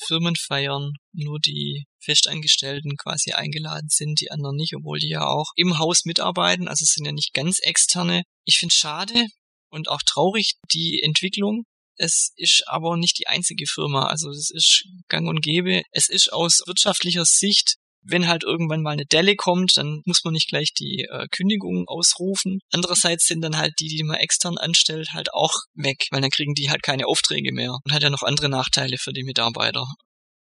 Firmenfeiern 0.07 0.93
nur 1.13 1.39
die 1.41 1.87
Festangestellten 1.99 2.97
quasi 2.97 3.33
eingeladen 3.33 3.89
sind, 3.91 4.21
die 4.21 4.31
anderen 4.31 4.57
nicht, 4.57 4.75
obwohl 4.77 4.99
die 4.99 5.09
ja 5.09 5.27
auch 5.27 5.53
im 5.57 5.79
Haus 5.79 6.05
mitarbeiten, 6.05 6.69
also 6.69 6.83
es 6.83 6.93
sind 6.95 7.07
ja 7.07 7.13
nicht 7.13 7.33
ganz 7.33 7.59
externe. 7.61 8.23
Ich 8.45 8.59
finde 8.59 8.75
schade 8.75 9.27
und 9.71 9.89
auch 9.89 10.03
traurig 10.05 10.55
die 10.73 11.01
Entwicklung. 11.03 11.65
Es 11.97 12.33
ist 12.37 12.65
aber 12.67 12.97
nicht 12.97 13.19
die 13.19 13.27
einzige 13.27 13.67
Firma, 13.67 14.07
also 14.07 14.31
es 14.31 14.51
ist 14.51 14.85
gang 15.09 15.29
und 15.29 15.41
gäbe. 15.43 15.83
Es 15.93 16.09
ist 16.09 16.33
aus 16.33 16.63
wirtschaftlicher 16.67 17.25
Sicht 17.25 17.77
wenn 18.09 18.29
halt 18.29 18.45
irgendwann 18.45 18.83
mal 18.83 18.93
eine 18.93 19.05
Delle 19.05 19.37
kommt, 19.37 19.77
dann 19.77 20.03
muss 20.05 20.23
man 20.25 20.33
nicht 20.33 20.49
gleich 20.49 20.73
die 20.73 21.07
äh, 21.11 21.27
Kündigung 21.31 21.85
ausrufen. 21.89 22.61
Andererseits 22.73 23.27
sind 23.27 23.43
dann 23.43 23.59
halt 23.59 23.75
die, 23.81 23.89
die 23.89 24.05
man 24.05 24.17
extern 24.17 24.59
anstellt, 24.59 25.09
halt 25.13 25.33
auch 25.33 25.53
weg, 25.75 26.07
weil 26.11 26.21
dann 26.21 26.31
kriegen 26.31 26.55
die 26.55 26.71
halt 26.71 26.83
keine 26.83 27.07
Aufträge 27.07 27.53
mehr 27.53 27.77
und 27.85 27.93
hat 27.93 28.03
ja 28.03 28.11
noch 28.11 28.23
andere 28.23 28.49
Nachteile 28.49 28.97
für 28.99 29.13
die 29.13 29.25
Mitarbeiter. 29.25 29.87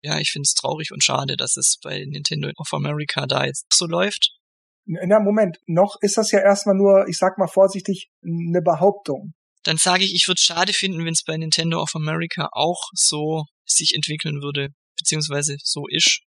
Ja, 0.01 0.19
ich 0.19 0.29
finde 0.31 0.45
es 0.45 0.53
traurig 0.53 0.91
und 0.91 1.03
schade, 1.03 1.35
dass 1.35 1.57
es 1.57 1.77
bei 1.81 2.05
Nintendo 2.05 2.51
of 2.57 2.73
America 2.73 3.25
da 3.25 3.45
jetzt 3.45 3.65
so 3.73 3.87
läuft. 3.87 4.31
Na, 4.85 5.19
Moment, 5.19 5.57
noch 5.65 5.95
ist 6.01 6.17
das 6.17 6.29
ja 6.31 6.39
erstmal 6.39 6.75
nur, 6.75 7.07
ich 7.07 7.17
sag 7.17 7.39
mal 7.39 7.47
vorsichtig, 7.47 8.11
eine 8.23 8.61
Behauptung. 8.61 9.33
Dann 9.65 9.77
sage 9.77 10.03
ich, 10.03 10.13
ich 10.15 10.27
würde 10.27 10.39
es 10.39 10.45
schade 10.45 10.71
finden, 10.73 11.05
wenn 11.05 11.13
es 11.13 11.23
bei 11.23 11.35
Nintendo 11.35 11.81
of 11.81 11.91
America 11.95 12.47
auch 12.53 12.89
so 12.93 13.43
sich 13.65 13.93
entwickeln 13.95 14.41
würde, 14.41 14.69
beziehungsweise 14.97 15.57
so 15.61 15.83
ist 15.89 16.21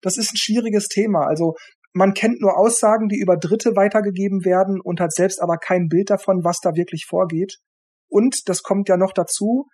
das 0.00 0.16
ist 0.16 0.32
ein 0.32 0.36
schwieriges 0.36 0.88
Thema. 0.88 1.26
Also 1.26 1.54
man 1.92 2.14
kennt 2.14 2.40
nur 2.40 2.56
Aussagen, 2.56 3.08
die 3.08 3.18
über 3.18 3.36
Dritte 3.36 3.74
weitergegeben 3.74 4.44
werden 4.44 4.80
und 4.80 5.00
hat 5.00 5.12
selbst 5.12 5.40
aber 5.40 5.56
kein 5.58 5.88
Bild 5.88 6.10
davon, 6.10 6.44
was 6.44 6.60
da 6.60 6.74
wirklich 6.74 7.06
vorgeht. 7.08 7.56
Und 8.08 8.48
das 8.48 8.62
kommt 8.62 8.88
ja 8.88 8.96
noch 8.96 9.12
dazu, 9.12 9.66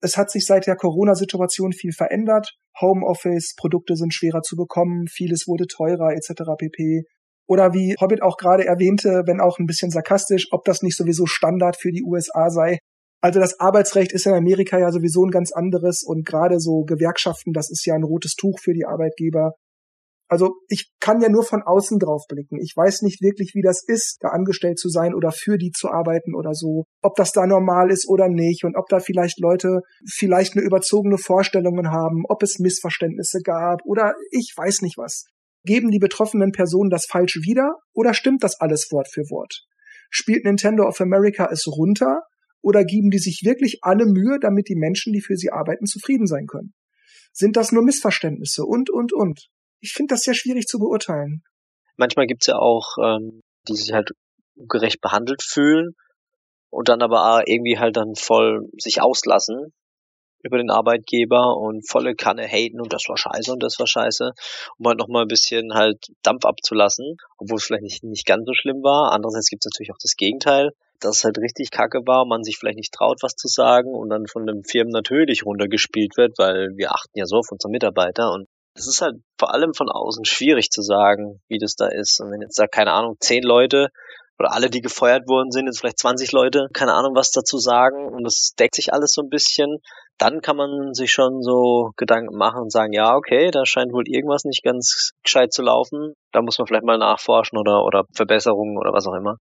es 0.00 0.16
hat 0.16 0.30
sich 0.30 0.46
seit 0.46 0.66
der 0.66 0.76
Corona-Situation 0.76 1.72
viel 1.72 1.92
verändert. 1.92 2.52
Homeoffice, 2.80 3.54
Produkte 3.56 3.96
sind 3.96 4.14
schwerer 4.14 4.42
zu 4.42 4.54
bekommen, 4.56 5.06
vieles 5.08 5.46
wurde 5.48 5.66
teurer 5.66 6.12
etc. 6.12 6.42
pp. 6.56 7.02
Oder 7.48 7.72
wie 7.72 7.96
Hobbit 8.00 8.22
auch 8.22 8.36
gerade 8.36 8.66
erwähnte, 8.66 9.22
wenn 9.26 9.40
auch 9.40 9.58
ein 9.58 9.66
bisschen 9.66 9.90
sarkastisch, 9.90 10.48
ob 10.52 10.64
das 10.64 10.82
nicht 10.82 10.96
sowieso 10.96 11.26
Standard 11.26 11.76
für 11.80 11.90
die 11.90 12.04
USA 12.04 12.50
sei. 12.50 12.78
Also 13.20 13.40
das 13.40 13.58
Arbeitsrecht 13.58 14.12
ist 14.12 14.26
in 14.26 14.34
Amerika 14.34 14.78
ja 14.78 14.92
sowieso 14.92 15.24
ein 15.24 15.30
ganz 15.30 15.50
anderes 15.50 16.04
und 16.04 16.24
gerade 16.24 16.60
so 16.60 16.82
Gewerkschaften, 16.84 17.52
das 17.52 17.70
ist 17.70 17.84
ja 17.84 17.94
ein 17.94 18.04
rotes 18.04 18.34
Tuch 18.34 18.60
für 18.60 18.74
die 18.74 18.86
Arbeitgeber. 18.86 19.54
Also 20.30 20.56
ich 20.68 20.92
kann 21.00 21.22
ja 21.22 21.30
nur 21.30 21.42
von 21.42 21.62
außen 21.62 21.98
drauf 21.98 22.24
blicken. 22.28 22.60
Ich 22.60 22.74
weiß 22.76 23.00
nicht 23.00 23.22
wirklich, 23.22 23.52
wie 23.54 23.62
das 23.62 23.82
ist, 23.82 24.18
da 24.20 24.28
angestellt 24.28 24.78
zu 24.78 24.90
sein 24.90 25.14
oder 25.14 25.32
für 25.32 25.56
die 25.56 25.70
zu 25.70 25.88
arbeiten 25.88 26.34
oder 26.34 26.52
so. 26.52 26.84
Ob 27.02 27.16
das 27.16 27.32
da 27.32 27.46
normal 27.46 27.90
ist 27.90 28.06
oder 28.06 28.28
nicht 28.28 28.64
und 28.64 28.76
ob 28.76 28.88
da 28.90 29.00
vielleicht 29.00 29.40
Leute 29.40 29.80
vielleicht 30.06 30.54
eine 30.54 30.64
überzogene 30.64 31.16
Vorstellungen 31.16 31.90
haben, 31.90 32.24
ob 32.28 32.42
es 32.42 32.58
Missverständnisse 32.58 33.40
gab 33.42 33.80
oder 33.86 34.12
ich 34.30 34.52
weiß 34.54 34.82
nicht 34.82 34.98
was. 34.98 35.24
Geben 35.68 35.90
die 35.90 35.98
betroffenen 35.98 36.50
Personen 36.50 36.88
das 36.88 37.04
falsch 37.04 37.40
wieder 37.42 37.74
oder 37.92 38.14
stimmt 38.14 38.42
das 38.42 38.58
alles 38.58 38.88
Wort 38.90 39.08
für 39.12 39.28
Wort? 39.28 39.66
Spielt 40.08 40.46
Nintendo 40.46 40.88
of 40.88 40.98
America 41.02 41.50
es 41.52 41.66
runter 41.66 42.22
oder 42.62 42.84
geben 42.84 43.10
die 43.10 43.18
sich 43.18 43.42
wirklich 43.44 43.80
alle 43.82 44.06
Mühe, 44.06 44.38
damit 44.40 44.70
die 44.70 44.76
Menschen, 44.76 45.12
die 45.12 45.20
für 45.20 45.36
sie 45.36 45.52
arbeiten, 45.52 45.84
zufrieden 45.84 46.26
sein 46.26 46.46
können? 46.46 46.72
Sind 47.34 47.58
das 47.58 47.70
nur 47.70 47.84
Missverständnisse 47.84 48.64
und, 48.64 48.88
und, 48.88 49.12
und? 49.12 49.50
ich 49.80 49.92
finde 49.92 50.14
das 50.14 50.22
sehr 50.22 50.34
schwierig 50.34 50.66
zu 50.66 50.78
beurteilen. 50.78 51.42
Manchmal 51.96 52.26
gibt's 52.26 52.46
ja 52.46 52.56
auch, 52.56 52.96
ähm, 53.02 53.42
die 53.68 53.74
sich 53.74 53.92
halt 53.92 54.12
gerecht 54.56 55.00
behandelt 55.00 55.42
fühlen 55.42 55.92
und 56.70 56.88
dann 56.88 57.02
aber 57.02 57.44
irgendwie 57.46 57.78
halt 57.78 57.96
dann 57.96 58.14
voll 58.16 58.68
sich 58.78 59.00
auslassen 59.02 59.72
über 60.42 60.58
den 60.58 60.70
Arbeitgeber 60.70 61.56
und 61.56 61.88
volle 61.88 62.14
Kanne 62.14 62.46
haten 62.46 62.80
und 62.80 62.92
das 62.92 63.04
war 63.08 63.16
scheiße 63.16 63.52
und 63.52 63.62
das 63.62 63.78
war 63.78 63.86
scheiße, 63.86 64.32
um 64.78 64.86
halt 64.86 64.98
nochmal 64.98 65.22
ein 65.22 65.28
bisschen 65.28 65.74
halt 65.74 65.98
Dampf 66.22 66.44
abzulassen, 66.44 67.16
obwohl 67.38 67.56
es 67.56 67.64
vielleicht 67.64 67.82
nicht, 67.82 68.04
nicht 68.04 68.26
ganz 68.26 68.46
so 68.46 68.54
schlimm 68.54 68.82
war. 68.82 69.12
Andererseits 69.12 69.48
gibt's 69.48 69.66
natürlich 69.66 69.92
auch 69.92 70.00
das 70.00 70.14
Gegenteil, 70.16 70.70
dass 71.00 71.18
es 71.18 71.24
halt 71.24 71.38
richtig 71.38 71.70
kacke 71.70 72.00
war, 72.06 72.26
man 72.26 72.42
sich 72.42 72.58
vielleicht 72.58 72.78
nicht 72.78 72.92
traut, 72.92 73.18
was 73.22 73.34
zu 73.34 73.48
sagen 73.48 73.94
und 73.94 74.10
dann 74.10 74.26
von 74.26 74.46
den 74.46 74.64
Firmen 74.64 74.92
natürlich 74.92 75.44
runtergespielt 75.44 76.16
wird, 76.16 76.38
weil 76.38 76.70
wir 76.76 76.92
achten 76.92 77.18
ja 77.18 77.26
so 77.26 77.36
auf 77.36 77.50
unsere 77.50 77.70
Mitarbeiter 77.70 78.32
und 78.32 78.46
es 78.74 78.86
ist 78.86 79.02
halt 79.02 79.16
vor 79.38 79.52
allem 79.52 79.74
von 79.74 79.88
außen 79.88 80.24
schwierig 80.24 80.70
zu 80.70 80.82
sagen, 80.82 81.40
wie 81.48 81.58
das 81.58 81.74
da 81.74 81.88
ist. 81.88 82.20
Und 82.20 82.30
wenn 82.30 82.40
jetzt 82.40 82.58
da, 82.58 82.68
keine 82.68 82.92
Ahnung, 82.92 83.16
zehn 83.18 83.42
Leute 83.42 83.88
oder 84.38 84.52
alle, 84.52 84.70
die 84.70 84.80
gefeuert 84.80 85.26
worden 85.26 85.50
sind, 85.50 85.66
jetzt 85.66 85.80
vielleicht 85.80 85.98
20 85.98 86.30
Leute, 86.30 86.68
keine 86.72 86.94
Ahnung, 86.94 87.16
was 87.16 87.32
dazu 87.32 87.58
sagen 87.58 88.08
und 88.08 88.24
es 88.24 88.54
deckt 88.56 88.76
sich 88.76 88.92
alles 88.92 89.12
so 89.12 89.22
ein 89.22 89.30
bisschen, 89.30 89.78
dann 90.18 90.40
kann 90.40 90.56
man 90.56 90.94
sich 90.94 91.10
schon 91.12 91.42
so 91.42 91.92
Gedanken 91.96 92.36
machen 92.36 92.62
und 92.62 92.72
sagen, 92.72 92.92
ja, 92.92 93.14
okay, 93.16 93.50
da 93.50 93.64
scheint 93.64 93.92
wohl 93.92 94.06
irgendwas 94.06 94.44
nicht 94.44 94.62
ganz 94.62 95.12
gescheit 95.22 95.52
zu 95.52 95.62
laufen. 95.62 96.14
Da 96.32 96.42
muss 96.42 96.58
man 96.58 96.66
vielleicht 96.66 96.84
mal 96.84 96.98
nachforschen 96.98 97.58
oder, 97.58 97.84
oder 97.84 98.04
Verbesserungen 98.14 98.76
oder 98.78 98.92
was 98.92 99.06
auch 99.06 99.14
immer. 99.14 99.36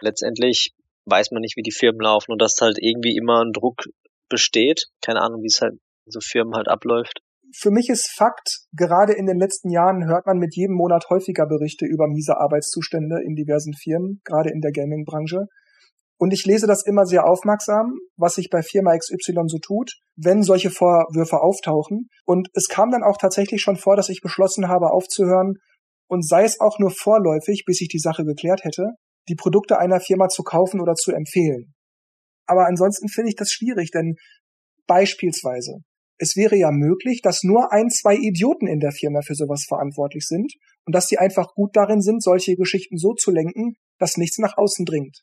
Letztendlich 0.00 0.72
weiß 1.06 1.30
man 1.30 1.40
nicht, 1.40 1.56
wie 1.56 1.62
die 1.62 1.72
Firmen 1.72 2.00
laufen 2.00 2.32
und 2.32 2.42
dass 2.42 2.56
halt 2.60 2.78
irgendwie 2.80 3.16
immer 3.16 3.42
ein 3.42 3.52
Druck 3.52 3.84
besteht. 4.28 4.86
Keine 5.02 5.22
Ahnung, 5.22 5.42
wie 5.42 5.48
es 5.48 5.60
halt 5.60 5.74
so 6.06 6.20
Firmen 6.20 6.54
halt 6.54 6.68
abläuft 6.68 7.20
für 7.54 7.70
mich 7.70 7.88
ist 7.88 8.10
Fakt, 8.10 8.66
gerade 8.72 9.14
in 9.14 9.26
den 9.26 9.38
letzten 9.38 9.70
Jahren 9.70 10.06
hört 10.06 10.26
man 10.26 10.38
mit 10.38 10.54
jedem 10.54 10.74
Monat 10.76 11.06
häufiger 11.08 11.46
Berichte 11.46 11.86
über 11.86 12.06
miese 12.06 12.36
Arbeitszustände 12.36 13.22
in 13.24 13.34
diversen 13.34 13.74
Firmen, 13.74 14.20
gerade 14.24 14.50
in 14.50 14.60
der 14.60 14.72
Gaming-Branche. 14.72 15.46
Und 16.18 16.32
ich 16.32 16.44
lese 16.44 16.66
das 16.66 16.84
immer 16.84 17.06
sehr 17.06 17.26
aufmerksam, 17.26 17.94
was 18.16 18.34
sich 18.34 18.50
bei 18.50 18.62
Firma 18.62 18.96
XY 18.96 19.44
so 19.46 19.58
tut, 19.58 19.92
wenn 20.16 20.42
solche 20.42 20.70
Vorwürfe 20.70 21.40
auftauchen. 21.40 22.08
Und 22.24 22.48
es 22.54 22.68
kam 22.68 22.90
dann 22.90 23.04
auch 23.04 23.16
tatsächlich 23.16 23.62
schon 23.62 23.76
vor, 23.76 23.94
dass 23.94 24.08
ich 24.08 24.20
beschlossen 24.20 24.68
habe, 24.68 24.90
aufzuhören 24.90 25.54
und 26.08 26.26
sei 26.26 26.42
es 26.44 26.58
auch 26.58 26.78
nur 26.80 26.90
vorläufig, 26.90 27.64
bis 27.66 27.80
ich 27.80 27.88
die 27.88 28.00
Sache 28.00 28.24
geklärt 28.24 28.64
hätte, 28.64 28.94
die 29.28 29.36
Produkte 29.36 29.78
einer 29.78 30.00
Firma 30.00 30.28
zu 30.28 30.42
kaufen 30.42 30.80
oder 30.80 30.94
zu 30.94 31.12
empfehlen. 31.12 31.74
Aber 32.46 32.66
ansonsten 32.66 33.08
finde 33.08 33.28
ich 33.28 33.36
das 33.36 33.50
schwierig, 33.52 33.90
denn 33.92 34.16
beispielsweise, 34.86 35.82
es 36.18 36.34
wäre 36.34 36.56
ja 36.56 36.72
möglich, 36.72 37.20
dass 37.22 37.44
nur 37.44 37.72
ein, 37.72 37.90
zwei 37.90 38.16
Idioten 38.16 38.66
in 38.66 38.80
der 38.80 38.90
Firma 38.90 39.20
für 39.22 39.34
sowas 39.34 39.66
verantwortlich 39.68 40.26
sind 40.26 40.52
und 40.84 40.94
dass 40.94 41.06
sie 41.06 41.18
einfach 41.18 41.54
gut 41.54 41.76
darin 41.76 42.00
sind, 42.00 42.22
solche 42.22 42.56
Geschichten 42.56 42.96
so 42.96 43.14
zu 43.14 43.30
lenken, 43.30 43.74
dass 43.98 44.16
nichts 44.16 44.38
nach 44.38 44.56
außen 44.56 44.84
dringt. 44.84 45.18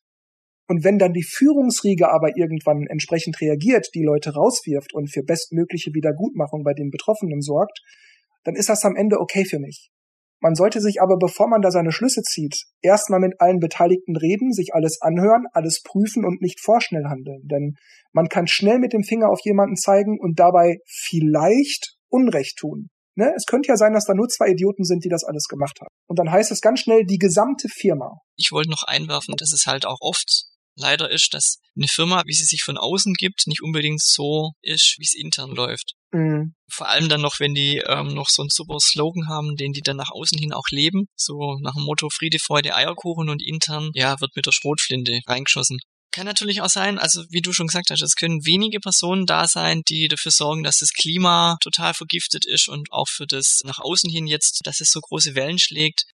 Und 0.67 0.84
wenn 0.84 0.97
dann 0.97 1.13
die 1.13 1.23
Führungsriege 1.23 2.10
aber 2.10 2.38
irgendwann 2.38 2.88
entsprechend 2.88 3.39
reagiert, 3.39 3.89
die 3.93 4.04
Leute 4.04 4.34
rauswirft 4.34 4.93
und 4.93 5.12
für 5.12 5.21
bestmögliche 5.21 5.93
Wiedergutmachung 5.93 6.63
bei 6.63 6.73
den 6.73 6.89
Betroffenen 6.89 7.41
sorgt, 7.41 7.82
dann 8.43 8.56
ist 8.56 8.69
das 8.69 8.84
am 8.84 8.95
Ende 8.95 9.19
okay 9.19 9.45
für 9.45 9.60
mich. 9.60 9.91
Man 10.41 10.54
sollte 10.54 10.82
sich 10.82 11.01
aber, 11.01 11.17
bevor 11.17 11.47
man 11.47 11.62
da 11.62 11.71
seine 11.71 11.91
Schlüsse 11.91 12.21
zieht, 12.21 12.65
erstmal 12.82 13.19
mit 13.19 13.39
allen 13.39 13.60
Beteiligten 13.60 14.15
reden, 14.15 14.51
sich 14.51 14.73
alles 14.73 15.01
anhören, 15.01 15.45
alles 15.54 15.82
prüfen 15.82 16.25
und 16.25 16.41
nicht 16.41 16.60
vorschnell 16.60 17.06
handeln. 17.06 17.41
Denn 17.45 17.75
man 18.12 18.28
kann 18.28 18.47
schnell 18.47 18.80
mit 18.80 18.93
dem 18.93 19.04
Finger 19.04 19.30
auf 19.30 19.39
jemanden 19.43 19.75
zeigen 19.75 20.19
und 20.19 20.39
dabei 20.39 20.78
vielleicht 20.86 21.95
Unrecht 22.10 22.58
tun. 22.58 22.89
Ne? 23.15 23.34
Es 23.36 23.45
könnte 23.45 23.69
ja 23.69 23.78
sein, 23.78 23.93
dass 23.93 24.06
da 24.06 24.13
nur 24.13 24.28
zwei 24.28 24.49
Idioten 24.49 24.84
sind, 24.84 25.06
die 25.06 25.10
das 25.10 25.23
alles 25.23 25.45
gemacht 25.47 25.80
haben. 25.80 25.93
Und 26.08 26.19
dann 26.19 26.30
heißt 26.30 26.51
es 26.51 26.62
ganz 26.62 26.82
schnell 26.82 27.06
die 27.06 27.17
gesamte 27.17 27.69
Firma. 27.69 28.19
Ich 28.36 28.51
wollte 28.51 28.69
noch 28.69 28.84
einwerfen, 28.84 29.36
dass 29.38 29.54
es 29.54 29.65
halt 29.65 29.86
auch 29.86 29.99
oft 30.01 30.45
leider 30.76 31.10
ist, 31.10 31.34
dass 31.34 31.60
eine 31.76 31.88
Firma, 31.88 32.24
wie 32.26 32.34
sie 32.34 32.46
sich 32.46 32.64
von 32.64 32.78
außen 32.78 33.14
gibt, 33.14 33.48
nicht 33.48 33.62
unbedingt 33.62 34.02
so 34.02 34.54
ist, 34.62 34.96
wie 34.98 35.04
es 35.04 35.14
intern 35.14 35.52
läuft. 35.52 35.94
Mhm. 36.12 36.56
Vor 36.72 36.88
allem 36.88 37.10
dann 37.10 37.22
noch, 37.22 37.40
wenn 37.40 37.54
die 37.54 37.82
ähm, 37.88 38.08
noch 38.08 38.30
so 38.30 38.42
einen 38.42 38.50
super 38.50 38.78
Slogan 38.80 39.28
haben, 39.28 39.56
den 39.56 39.74
die 39.74 39.82
dann 39.82 39.98
nach 39.98 40.12
außen 40.12 40.38
hin 40.38 40.54
auch 40.54 40.70
leben. 40.70 41.08
So 41.16 41.58
nach 41.62 41.74
dem 41.74 41.84
Motto 41.84 42.10
Friede, 42.10 42.40
Freude, 42.40 42.76
Eierkuchen 42.76 43.30
und 43.30 43.42
intern, 43.46 43.92
ja, 43.94 44.20
wird 44.22 44.36
mit 44.36 44.46
der 44.46 44.52
Schrotflinte 44.52 45.20
reingeschossen. 45.28 45.80
Kann 46.12 46.26
natürlich 46.26 46.62
auch 46.62 46.70
sein, 46.70 46.98
also 46.98 47.24
wie 47.30 47.42
du 47.42 47.52
schon 47.52 47.68
gesagt 47.68 47.90
hast, 47.90 48.02
es 48.02 48.16
können 48.16 48.46
wenige 48.46 48.80
Personen 48.80 49.26
da 49.26 49.48
sein, 49.48 49.82
die 49.90 50.08
dafür 50.08 50.32
sorgen, 50.32 50.64
dass 50.64 50.78
das 50.78 50.94
Klima 50.94 51.58
total 51.62 51.94
vergiftet 51.94 52.46
ist 52.46 52.70
und 52.70 52.88
auch 52.92 53.10
für 53.10 53.28
das 53.28 53.60
nach 53.66 53.80
außen 53.80 54.10
hin 54.10 54.26
jetzt, 54.26 54.62
dass 54.64 54.80
es 54.80 54.92
so 54.92 55.02
große 55.02 55.36
Wellen 55.36 55.60
schlägt. 55.60 56.06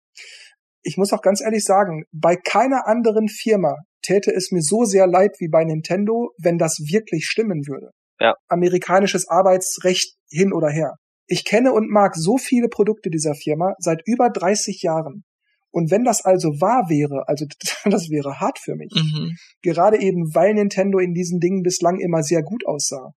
Ich 0.83 0.96
muss 0.96 1.12
auch 1.12 1.20
ganz 1.20 1.42
ehrlich 1.42 1.64
sagen, 1.64 2.05
bei 2.12 2.37
keiner 2.37 2.87
anderen 2.87 3.29
Firma 3.29 3.77
täte 4.02 4.32
es 4.32 4.50
mir 4.50 4.62
so 4.62 4.84
sehr 4.84 5.06
leid 5.06 5.36
wie 5.38 5.48
bei 5.48 5.64
Nintendo, 5.64 6.30
wenn 6.38 6.58
das 6.58 6.78
wirklich 6.90 7.26
stimmen 7.26 7.66
würde. 7.66 7.90
Ja. 8.18 8.34
Amerikanisches 8.48 9.28
Arbeitsrecht 9.28 10.14
hin 10.30 10.52
oder 10.52 10.68
her. 10.68 10.96
Ich 11.26 11.44
kenne 11.44 11.72
und 11.72 11.90
mag 11.90 12.16
so 12.16 12.38
viele 12.38 12.68
Produkte 12.68 13.08
dieser 13.08 13.34
Firma 13.34 13.74
seit 13.78 14.02
über 14.04 14.30
30 14.30 14.82
Jahren. 14.82 15.24
Und 15.72 15.90
wenn 15.90 16.04
das 16.04 16.24
also 16.24 16.48
wahr 16.60 16.86
wäre, 16.88 17.28
also 17.28 17.46
das 17.84 18.10
wäre 18.10 18.40
hart 18.40 18.58
für 18.58 18.74
mich. 18.74 18.92
Mhm. 18.94 19.36
Gerade 19.62 20.00
eben, 20.00 20.34
weil 20.34 20.54
Nintendo 20.54 20.98
in 20.98 21.14
diesen 21.14 21.38
Dingen 21.38 21.62
bislang 21.62 22.00
immer 22.00 22.22
sehr 22.22 22.42
gut 22.42 22.66
aussah. 22.66 23.12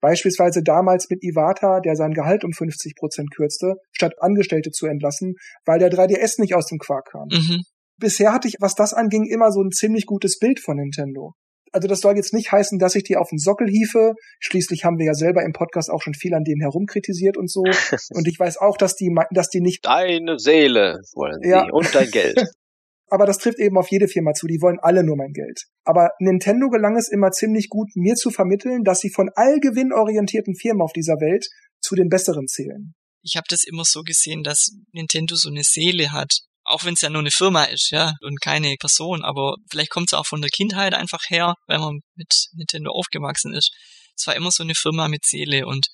Beispielsweise 0.00 0.64
damals 0.64 1.08
mit 1.10 1.22
Iwata, 1.22 1.78
der 1.78 1.94
sein 1.94 2.12
Gehalt 2.12 2.42
um 2.42 2.52
50 2.52 2.96
Prozent 2.96 3.32
kürzte, 3.32 3.76
statt 3.92 4.14
Angestellte 4.18 4.72
zu 4.72 4.86
entlassen, 4.86 5.34
weil 5.64 5.78
der 5.78 5.92
3DS 5.92 6.40
nicht 6.40 6.56
aus 6.56 6.66
dem 6.66 6.78
Quark 6.78 7.10
kam. 7.12 7.28
Mhm. 7.28 7.62
Bisher 7.98 8.32
hatte 8.32 8.48
ich, 8.48 8.56
was 8.60 8.74
das 8.74 8.94
anging, 8.94 9.26
immer 9.26 9.52
so 9.52 9.62
ein 9.62 9.70
ziemlich 9.70 10.06
gutes 10.06 10.38
Bild 10.38 10.60
von 10.60 10.76
Nintendo 10.76 11.34
also 11.72 11.88
das 11.88 12.00
soll 12.00 12.16
jetzt 12.16 12.34
nicht 12.34 12.52
heißen, 12.52 12.78
dass 12.78 12.94
ich 12.94 13.02
die 13.02 13.16
auf 13.16 13.30
den 13.30 13.38
Sockel 13.38 13.68
hiefe. 13.68 14.14
Schließlich 14.40 14.84
haben 14.84 14.98
wir 14.98 15.06
ja 15.06 15.14
selber 15.14 15.42
im 15.42 15.52
Podcast 15.52 15.90
auch 15.90 16.02
schon 16.02 16.14
viel 16.14 16.34
an 16.34 16.44
denen 16.44 16.60
herumkritisiert 16.60 17.36
und 17.36 17.50
so. 17.50 17.62
Und 18.10 18.28
ich 18.28 18.38
weiß 18.38 18.58
auch, 18.58 18.76
dass 18.76 18.94
die, 18.94 19.14
dass 19.30 19.48
die 19.48 19.60
nicht. 19.60 19.84
Deine 19.84 20.38
Seele 20.38 21.00
wollen 21.14 21.40
sie 21.42 21.48
ja. 21.48 21.66
und 21.70 21.94
dein 21.94 22.10
Geld. 22.10 22.38
Aber 23.08 23.26
das 23.26 23.38
trifft 23.38 23.58
eben 23.58 23.76
auf 23.76 23.90
jede 23.90 24.08
Firma 24.08 24.32
zu. 24.32 24.46
Die 24.46 24.60
wollen 24.60 24.78
alle 24.80 25.04
nur 25.04 25.16
mein 25.16 25.32
Geld. 25.32 25.64
Aber 25.84 26.10
Nintendo 26.18 26.68
gelang 26.68 26.96
es 26.96 27.08
immer 27.08 27.30
ziemlich 27.30 27.68
gut, 27.68 27.88
mir 27.94 28.14
zu 28.14 28.30
vermitteln, 28.30 28.84
dass 28.84 29.00
sie 29.00 29.10
von 29.10 29.30
all 29.34 29.60
gewinnorientierten 29.60 30.54
Firmen 30.54 30.82
auf 30.82 30.92
dieser 30.92 31.14
Welt 31.20 31.46
zu 31.80 31.94
den 31.94 32.08
besseren 32.08 32.46
zählen. 32.46 32.94
Ich 33.22 33.36
habe 33.36 33.44
das 33.48 33.64
immer 33.64 33.84
so 33.84 34.02
gesehen, 34.02 34.42
dass 34.42 34.70
Nintendo 34.92 35.36
so 35.36 35.50
eine 35.50 35.62
Seele 35.62 36.12
hat 36.12 36.40
auch 36.64 36.84
wenn 36.84 36.94
es 36.94 37.00
ja 37.00 37.10
nur 37.10 37.20
eine 37.20 37.30
Firma 37.30 37.64
ist, 37.64 37.90
ja, 37.90 38.14
und 38.22 38.40
keine 38.40 38.74
Person, 38.78 39.24
aber 39.24 39.56
vielleicht 39.70 39.90
kommt 39.90 40.08
es 40.08 40.14
auch 40.14 40.26
von 40.26 40.40
der 40.40 40.50
Kindheit 40.50 40.94
einfach 40.94 41.22
her, 41.28 41.54
weil 41.66 41.78
man 41.78 42.00
mit 42.14 42.32
Nintendo 42.52 42.92
aufgewachsen 42.92 43.54
ist. 43.54 43.72
Es 44.16 44.26
war 44.26 44.36
immer 44.36 44.50
so 44.50 44.62
eine 44.62 44.74
Firma 44.74 45.08
mit 45.08 45.24
Seele 45.24 45.66
und 45.66 45.88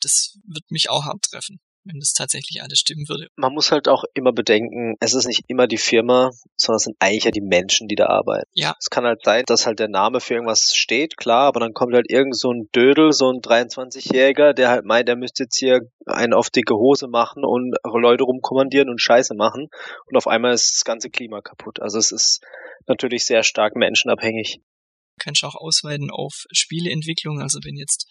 das 0.00 0.38
wird 0.46 0.70
mich 0.70 0.90
auch 0.90 1.04
hart 1.04 1.22
treffen 1.30 1.58
wenn 1.86 2.00
das 2.00 2.12
tatsächlich 2.12 2.62
alles 2.62 2.78
stimmen 2.80 3.08
würde. 3.08 3.28
Man 3.36 3.52
muss 3.52 3.72
halt 3.72 3.88
auch 3.88 4.04
immer 4.14 4.32
bedenken, 4.32 4.96
es 5.00 5.14
ist 5.14 5.26
nicht 5.26 5.44
immer 5.48 5.66
die 5.66 5.78
Firma, 5.78 6.30
sondern 6.56 6.76
es 6.76 6.82
sind 6.84 6.96
eigentlich 6.98 7.24
ja 7.24 7.30
die 7.30 7.40
Menschen, 7.40 7.88
die 7.88 7.94
da 7.94 8.06
arbeiten. 8.06 8.50
Ja. 8.54 8.74
Es 8.78 8.90
kann 8.90 9.04
halt 9.04 9.24
sein, 9.24 9.44
dass 9.46 9.66
halt 9.66 9.78
der 9.78 9.88
Name 9.88 10.20
für 10.20 10.34
irgendwas 10.34 10.74
steht, 10.74 11.16
klar, 11.16 11.46
aber 11.46 11.60
dann 11.60 11.72
kommt 11.72 11.94
halt 11.94 12.10
irgend 12.10 12.36
so 12.36 12.52
ein 12.52 12.68
Dödel, 12.74 13.12
so 13.12 13.30
ein 13.30 13.40
23-Jähriger, 13.40 14.52
der 14.52 14.68
halt 14.68 14.84
meint, 14.84 15.08
er 15.08 15.16
müsste 15.16 15.44
jetzt 15.44 15.56
hier 15.56 15.80
einen 16.06 16.34
auf 16.34 16.50
dicke 16.50 16.74
Hose 16.74 17.08
machen 17.08 17.44
und 17.44 17.76
Leute 17.84 18.24
rumkommandieren 18.24 18.88
und 18.88 19.00
Scheiße 19.00 19.34
machen 19.34 19.68
und 20.06 20.16
auf 20.16 20.26
einmal 20.26 20.52
ist 20.52 20.74
das 20.74 20.84
ganze 20.84 21.10
Klima 21.10 21.40
kaputt. 21.40 21.80
Also 21.80 21.98
es 21.98 22.12
ist 22.12 22.40
natürlich 22.86 23.24
sehr 23.24 23.42
stark 23.42 23.76
menschenabhängig. 23.76 24.60
Kannst 25.18 25.42
du 25.42 25.46
auch 25.46 25.54
ausweiten 25.54 26.10
auf 26.10 26.44
Spieleentwicklung, 26.52 27.40
also 27.40 27.58
wenn 27.64 27.76
jetzt 27.76 28.06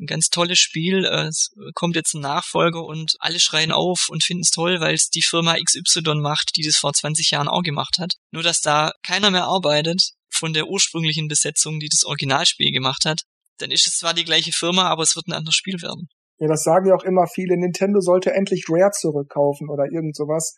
ein 0.00 0.06
ganz 0.06 0.28
tolles 0.28 0.58
Spiel. 0.58 1.04
Äh, 1.04 1.26
es 1.26 1.50
kommt 1.74 1.96
jetzt 1.96 2.14
ein 2.14 2.20
Nachfolger 2.20 2.84
und 2.84 3.16
alle 3.20 3.40
schreien 3.40 3.72
auf 3.72 4.08
und 4.08 4.24
finden 4.24 4.42
es 4.42 4.50
toll, 4.50 4.80
weil 4.80 4.94
es 4.94 5.10
die 5.10 5.22
Firma 5.22 5.56
XY 5.56 6.16
macht, 6.16 6.52
die 6.56 6.62
das 6.62 6.76
vor 6.76 6.92
20 6.92 7.30
Jahren 7.30 7.48
auch 7.48 7.62
gemacht 7.62 7.98
hat. 7.98 8.14
Nur 8.30 8.42
dass 8.42 8.60
da 8.60 8.92
keiner 9.02 9.30
mehr 9.30 9.44
arbeitet 9.44 10.10
von 10.30 10.52
der 10.52 10.68
ursprünglichen 10.68 11.28
Besetzung, 11.28 11.80
die 11.80 11.88
das 11.88 12.04
Originalspiel 12.04 12.72
gemacht 12.72 13.04
hat. 13.04 13.22
Dann 13.58 13.70
ist 13.70 13.86
es 13.86 13.96
zwar 13.96 14.14
die 14.14 14.24
gleiche 14.24 14.52
Firma, 14.52 14.88
aber 14.88 15.02
es 15.02 15.16
wird 15.16 15.26
ein 15.26 15.32
anderes 15.32 15.56
Spiel 15.56 15.82
werden. 15.82 16.08
Ja, 16.38 16.46
das 16.46 16.62
sagen 16.62 16.86
ja 16.86 16.94
auch 16.94 17.02
immer 17.02 17.26
viele. 17.26 17.56
Nintendo 17.56 18.00
sollte 18.00 18.32
endlich 18.32 18.66
Rare 18.68 18.92
zurückkaufen 18.92 19.68
oder 19.68 19.86
irgend 19.90 20.16
sowas. 20.16 20.56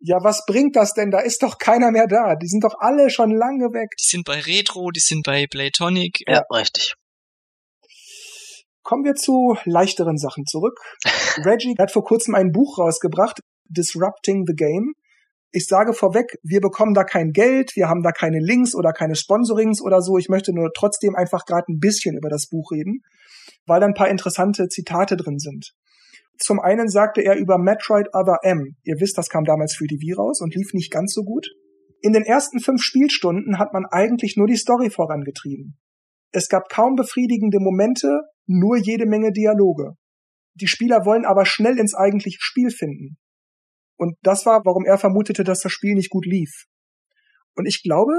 Ja, 0.00 0.18
was 0.22 0.44
bringt 0.46 0.76
das 0.76 0.92
denn? 0.94 1.10
Da 1.10 1.20
ist 1.20 1.42
doch 1.42 1.58
keiner 1.58 1.90
mehr 1.90 2.06
da. 2.06 2.34
Die 2.34 2.48
sind 2.48 2.64
doch 2.64 2.74
alle 2.78 3.08
schon 3.08 3.30
lange 3.30 3.72
weg. 3.72 3.90
Die 3.98 4.08
sind 4.08 4.24
bei 4.24 4.40
Retro, 4.40 4.90
die 4.90 5.00
sind 5.00 5.22
bei 5.24 5.46
Playtonic. 5.46 6.18
Ja, 6.26 6.42
richtig. 6.52 6.94
Kommen 8.82 9.04
wir 9.04 9.14
zu 9.14 9.56
leichteren 9.64 10.18
Sachen 10.18 10.46
zurück. 10.46 10.78
Reggie 11.44 11.74
hat 11.78 11.92
vor 11.92 12.04
kurzem 12.04 12.34
ein 12.34 12.52
Buch 12.52 12.78
rausgebracht, 12.78 13.40
Disrupting 13.68 14.44
the 14.46 14.54
Game. 14.54 14.94
Ich 15.50 15.66
sage 15.66 15.92
vorweg, 15.92 16.38
wir 16.42 16.60
bekommen 16.60 16.94
da 16.94 17.04
kein 17.04 17.32
Geld, 17.32 17.76
wir 17.76 17.88
haben 17.88 18.02
da 18.02 18.10
keine 18.10 18.38
Links 18.40 18.74
oder 18.74 18.92
keine 18.92 19.14
Sponsorings 19.14 19.82
oder 19.82 20.00
so. 20.00 20.16
Ich 20.16 20.28
möchte 20.28 20.54
nur 20.54 20.70
trotzdem 20.74 21.14
einfach 21.14 21.44
gerade 21.44 21.70
ein 21.70 21.78
bisschen 21.78 22.16
über 22.16 22.30
das 22.30 22.48
Buch 22.48 22.72
reden, 22.72 23.02
weil 23.66 23.80
da 23.80 23.86
ein 23.86 23.94
paar 23.94 24.08
interessante 24.08 24.68
Zitate 24.68 25.16
drin 25.16 25.38
sind. 25.38 25.72
Zum 26.38 26.58
einen 26.58 26.88
sagte 26.88 27.20
er 27.20 27.36
über 27.36 27.58
Metroid 27.58 28.08
Other 28.14 28.38
M. 28.42 28.76
Ihr 28.82 28.96
wisst, 28.98 29.18
das 29.18 29.28
kam 29.28 29.44
damals 29.44 29.76
für 29.76 29.86
die 29.86 30.00
Wii 30.00 30.14
raus 30.14 30.40
und 30.40 30.54
lief 30.54 30.72
nicht 30.72 30.90
ganz 30.90 31.12
so 31.12 31.22
gut. 31.22 31.46
In 32.00 32.14
den 32.14 32.24
ersten 32.24 32.58
fünf 32.58 32.82
Spielstunden 32.82 33.58
hat 33.58 33.72
man 33.72 33.84
eigentlich 33.86 34.36
nur 34.36 34.46
die 34.46 34.56
Story 34.56 34.90
vorangetrieben. 34.90 35.78
Es 36.32 36.48
gab 36.48 36.68
kaum 36.68 36.96
befriedigende 36.96 37.60
Momente, 37.60 38.22
nur 38.46 38.76
jede 38.76 39.06
Menge 39.06 39.32
Dialoge. 39.32 39.92
Die 40.54 40.66
Spieler 40.66 41.04
wollen 41.06 41.24
aber 41.24 41.46
schnell 41.46 41.78
ins 41.78 41.94
eigentliche 41.94 42.38
Spiel 42.40 42.70
finden. 42.70 43.16
Und 43.96 44.16
das 44.22 44.46
war, 44.46 44.62
warum 44.64 44.84
er 44.84 44.98
vermutete, 44.98 45.44
dass 45.44 45.60
das 45.60 45.72
Spiel 45.72 45.94
nicht 45.94 46.10
gut 46.10 46.26
lief. 46.26 46.66
Und 47.54 47.66
ich 47.66 47.82
glaube, 47.82 48.12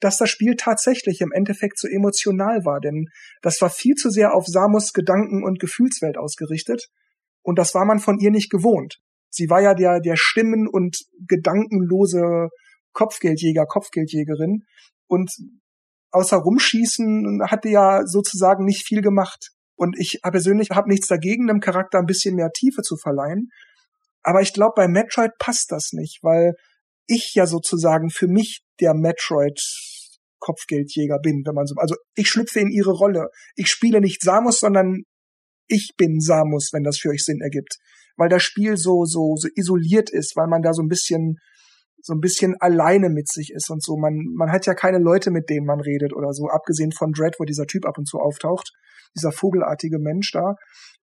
dass 0.00 0.18
das 0.18 0.28
Spiel 0.28 0.56
tatsächlich 0.56 1.20
im 1.20 1.32
Endeffekt 1.32 1.78
so 1.78 1.88
emotional 1.88 2.64
war, 2.64 2.80
denn 2.80 3.06
das 3.40 3.60
war 3.60 3.70
viel 3.70 3.94
zu 3.94 4.10
sehr 4.10 4.34
auf 4.34 4.46
Samus 4.46 4.92
Gedanken- 4.92 5.44
und 5.44 5.58
Gefühlswelt 5.58 6.18
ausgerichtet. 6.18 6.88
Und 7.42 7.58
das 7.58 7.74
war 7.74 7.84
man 7.84 7.98
von 7.98 8.18
ihr 8.18 8.30
nicht 8.30 8.50
gewohnt. 8.50 8.98
Sie 9.30 9.48
war 9.48 9.62
ja 9.62 9.74
der, 9.74 10.00
der 10.00 10.16
stimmen- 10.16 10.68
und 10.68 10.98
gedankenlose 11.26 12.48
Kopfgeldjäger, 12.92 13.66
Kopfgeldjägerin. 13.66 14.64
Und 15.06 15.30
außer 16.16 16.38
rumschießen 16.38 17.42
hat 17.50 17.64
die 17.64 17.70
ja 17.70 18.06
sozusagen 18.06 18.64
nicht 18.64 18.86
viel 18.86 19.02
gemacht. 19.02 19.50
Und 19.76 19.98
ich 19.98 20.20
persönlich 20.22 20.70
habe 20.70 20.88
nichts 20.88 21.08
dagegen, 21.08 21.46
dem 21.46 21.60
Charakter 21.60 21.98
ein 21.98 22.06
bisschen 22.06 22.34
mehr 22.34 22.50
Tiefe 22.52 22.80
zu 22.80 22.96
verleihen. 22.96 23.50
Aber 24.22 24.40
ich 24.40 24.54
glaube, 24.54 24.72
bei 24.76 24.88
Metroid 24.88 25.32
passt 25.38 25.70
das 25.70 25.92
nicht, 25.92 26.20
weil 26.22 26.54
ich 27.06 27.32
ja 27.34 27.46
sozusagen 27.46 28.08
für 28.08 28.26
mich 28.26 28.62
der 28.80 28.94
Metroid 28.94 29.60
Kopfgeldjäger 30.38 31.18
bin, 31.18 31.42
wenn 31.44 31.54
man 31.54 31.66
so, 31.66 31.74
also 31.76 31.94
ich 32.14 32.28
schlüpfe 32.28 32.60
in 32.60 32.70
ihre 32.70 32.92
Rolle. 32.92 33.28
Ich 33.54 33.68
spiele 33.68 34.00
nicht 34.00 34.22
Samus, 34.22 34.58
sondern 34.58 35.02
ich 35.68 35.92
bin 35.96 36.20
Samus, 36.20 36.70
wenn 36.72 36.82
das 36.82 36.98
für 36.98 37.10
euch 37.10 37.24
Sinn 37.24 37.40
ergibt. 37.40 37.76
Weil 38.16 38.30
das 38.30 38.42
Spiel 38.42 38.76
so, 38.76 39.04
so, 39.04 39.36
so 39.36 39.48
isoliert 39.54 40.10
ist, 40.10 40.34
weil 40.36 40.46
man 40.46 40.62
da 40.62 40.72
so 40.72 40.82
ein 40.82 40.88
bisschen 40.88 41.36
so 42.02 42.12
ein 42.14 42.20
bisschen 42.20 42.54
alleine 42.60 43.08
mit 43.08 43.28
sich 43.28 43.52
ist 43.52 43.70
und 43.70 43.82
so. 43.82 43.96
Man, 43.96 44.32
man 44.36 44.52
hat 44.52 44.66
ja 44.66 44.74
keine 44.74 44.98
Leute, 44.98 45.30
mit 45.30 45.50
denen 45.50 45.66
man 45.66 45.80
redet 45.80 46.12
oder 46.12 46.32
so, 46.32 46.46
abgesehen 46.48 46.92
von 46.92 47.12
Dread, 47.12 47.36
wo 47.38 47.44
dieser 47.44 47.66
Typ 47.66 47.86
ab 47.86 47.98
und 47.98 48.06
zu 48.06 48.18
auftaucht, 48.18 48.72
dieser 49.16 49.32
vogelartige 49.32 49.98
Mensch 49.98 50.30
da. 50.32 50.54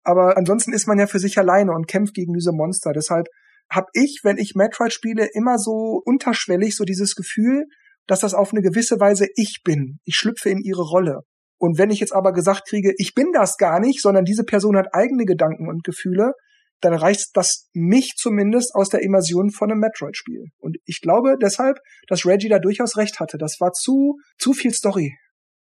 Aber 0.03 0.37
ansonsten 0.37 0.73
ist 0.73 0.87
man 0.87 0.99
ja 0.99 1.07
für 1.07 1.19
sich 1.19 1.39
alleine 1.39 1.73
und 1.73 1.87
kämpft 1.87 2.15
gegen 2.15 2.33
diese 2.33 2.53
Monster. 2.53 2.93
Deshalb 2.93 3.27
habe 3.71 3.89
ich, 3.93 4.21
wenn 4.23 4.39
ich 4.39 4.55
Metroid 4.55 4.93
spiele, 4.93 5.29
immer 5.35 5.59
so 5.59 6.01
unterschwellig 6.05 6.75
so 6.75 6.85
dieses 6.85 7.15
Gefühl, 7.15 7.65
dass 8.07 8.21
das 8.21 8.35
auf 8.35 8.53
eine 8.53 8.63
gewisse 8.63 8.99
Weise 8.99 9.27
ich 9.37 9.61
bin. 9.63 9.99
Ich 10.05 10.17
schlüpfe 10.17 10.49
in 10.49 10.63
ihre 10.63 10.83
Rolle. 10.83 11.21
Und 11.59 11.77
wenn 11.77 11.91
ich 11.91 12.01
jetzt 12.01 12.15
aber 12.15 12.33
gesagt 12.33 12.67
kriege, 12.69 12.95
ich 12.97 13.15
bin 13.15 13.33
das 13.35 13.57
gar 13.57 13.81
nicht, 13.81 14.01
sondern 14.01 14.25
diese 14.25 14.45
Person 14.45 14.77
hat 14.77 14.95
eigene 14.95 15.25
Gedanken 15.25 15.69
und 15.69 15.85
Gefühle, 15.85 16.33
dann 16.81 16.95
reißt 16.95 17.31
das 17.35 17.69
mich 17.73 18.15
zumindest 18.17 18.75
aus 18.75 18.89
der 18.89 19.03
Immersion 19.03 19.51
von 19.51 19.71
einem 19.71 19.81
Metroid-Spiel. 19.81 20.47
Und 20.59 20.77
ich 20.85 21.01
glaube 21.01 21.37
deshalb, 21.41 21.79
dass 22.07 22.25
Reggie 22.25 22.49
da 22.49 22.59
durchaus 22.59 22.97
recht 22.97 23.21
hatte. 23.21 23.39
Das 23.39 23.61
war 23.61 23.73
zu, 23.73 24.19
zu 24.39 24.53
viel 24.53 24.73
Story. 24.73 25.17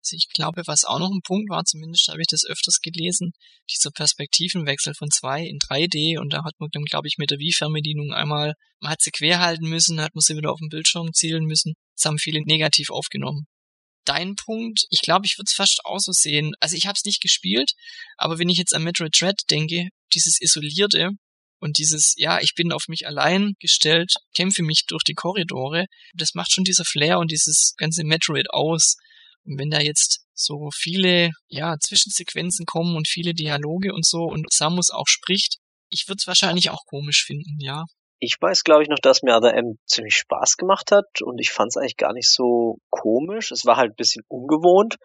Also 0.03 0.17
ich 0.17 0.27
glaube, 0.33 0.63
was 0.65 0.83
auch 0.83 0.99
noch 0.99 1.11
ein 1.11 1.21
Punkt 1.23 1.49
war, 1.49 1.63
zumindest 1.63 2.09
habe 2.09 2.19
ich 2.19 2.27
das 2.27 2.43
öfters 2.45 2.79
gelesen, 2.81 3.31
dieser 3.71 3.89
Perspektivenwechsel 3.91 4.93
von 4.95 5.09
2 5.09 5.45
in 5.45 5.59
3D 5.59 6.19
und 6.19 6.33
da 6.33 6.43
hat 6.43 6.55
man 6.59 6.69
dann, 6.73 6.83
glaube 6.83 7.07
ich, 7.07 7.15
mit 7.17 7.31
der 7.31 7.39
Wii-Fernbedienung 7.39 8.11
einmal, 8.11 8.53
man 8.81 8.91
hat 8.91 9.01
sie 9.01 9.11
quer 9.11 9.39
halten 9.39 9.69
müssen, 9.69 10.01
hat 10.01 10.13
man 10.13 10.19
sie 10.19 10.35
wieder 10.35 10.51
auf 10.51 10.59
den 10.59 10.67
Bildschirm 10.67 11.13
zielen 11.13 11.45
müssen. 11.45 11.75
Das 11.95 12.03
haben 12.05 12.17
viele 12.17 12.41
negativ 12.41 12.89
aufgenommen. 12.89 13.45
Dein 14.05 14.35
Punkt, 14.35 14.85
ich 14.89 15.01
glaube, 15.01 15.25
ich 15.25 15.37
würde 15.37 15.47
es 15.47 15.55
fast 15.55 15.79
auch 15.85 15.99
so 15.99 16.11
sehen. 16.11 16.53
Also 16.59 16.75
ich 16.75 16.85
habe 16.87 16.95
es 16.97 17.05
nicht 17.05 17.21
gespielt, 17.21 17.71
aber 18.17 18.37
wenn 18.37 18.49
ich 18.49 18.57
jetzt 18.57 18.75
an 18.75 18.83
Metroid 18.83 19.15
Dread 19.19 19.41
denke, 19.49 19.87
dieses 20.13 20.41
isolierte 20.41 21.11
und 21.59 21.77
dieses, 21.77 22.13
ja, 22.17 22.39
ich 22.41 22.53
bin 22.55 22.73
auf 22.73 22.87
mich 22.89 23.07
allein 23.07 23.53
gestellt, 23.59 24.13
kämpfe 24.35 24.63
mich 24.63 24.85
durch 24.87 25.03
die 25.03 25.13
Korridore, 25.13 25.85
das 26.13 26.33
macht 26.33 26.51
schon 26.51 26.65
dieser 26.65 26.83
Flair 26.83 27.19
und 27.19 27.31
dieses 27.31 27.73
ganze 27.77 28.03
Metroid 28.03 28.49
aus. 28.49 28.95
Und 29.45 29.57
wenn 29.57 29.69
da 29.69 29.79
jetzt 29.79 30.25
so 30.33 30.69
viele, 30.73 31.31
ja, 31.47 31.77
Zwischensequenzen 31.79 32.65
kommen 32.65 32.95
und 32.95 33.07
viele 33.07 33.33
Dialoge 33.33 33.93
und 33.93 34.05
so 34.05 34.23
und 34.23 34.51
Samus 34.51 34.89
auch 34.89 35.07
spricht, 35.07 35.57
ich 35.89 36.07
würde 36.07 36.17
es 36.19 36.27
wahrscheinlich 36.27 36.69
auch 36.69 36.85
komisch 36.85 37.23
finden, 37.25 37.57
ja. 37.59 37.85
Ich 38.25 38.37
weiß, 38.39 38.63
glaube 38.63 38.83
ich, 38.83 38.87
noch, 38.87 38.99
dass 38.99 39.21
mir 39.21 39.35
Other 39.35 39.53
M 39.53 39.77
ziemlich 39.85 40.15
Spaß 40.15 40.55
gemacht 40.55 40.93
hat 40.93 41.21
und 41.21 41.39
ich 41.39 41.51
fand 41.51 41.71
es 41.71 41.75
eigentlich 41.75 41.97
gar 41.97 42.13
nicht 42.13 42.31
so 42.31 42.77
komisch. 42.89 43.51
Es 43.51 43.65
war 43.65 43.75
halt 43.75 43.91
ein 43.91 43.95
bisschen 43.97 44.23
ungewohnt. 44.29 44.95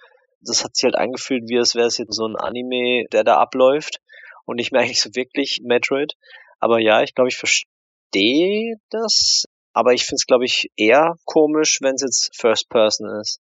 Das 0.40 0.62
hat 0.62 0.76
sich 0.76 0.84
halt 0.84 0.94
angefühlt, 0.94 1.42
wie 1.48 1.56
es 1.56 1.74
wäre 1.74 1.88
es 1.88 1.98
jetzt 1.98 2.14
so 2.14 2.26
ein 2.26 2.36
Anime, 2.36 3.06
der 3.10 3.24
da 3.24 3.38
abläuft 3.38 3.98
und 4.44 4.54
nicht 4.54 4.70
mehr 4.70 4.82
eigentlich 4.82 5.00
so 5.00 5.10
wirklich 5.16 5.58
Metroid. 5.64 6.12
Aber 6.60 6.78
ja, 6.78 7.02
ich 7.02 7.12
glaube, 7.12 7.28
ich 7.28 7.36
verstehe 7.36 8.76
das. 8.90 9.46
Aber 9.72 9.94
ich 9.94 10.04
finde 10.04 10.20
es, 10.20 10.26
glaube 10.26 10.44
ich, 10.44 10.70
eher 10.76 11.16
komisch, 11.24 11.78
wenn 11.80 11.96
es 11.96 12.02
jetzt 12.02 12.36
First 12.36 12.68
Person 12.68 13.10
ist. 13.20 13.40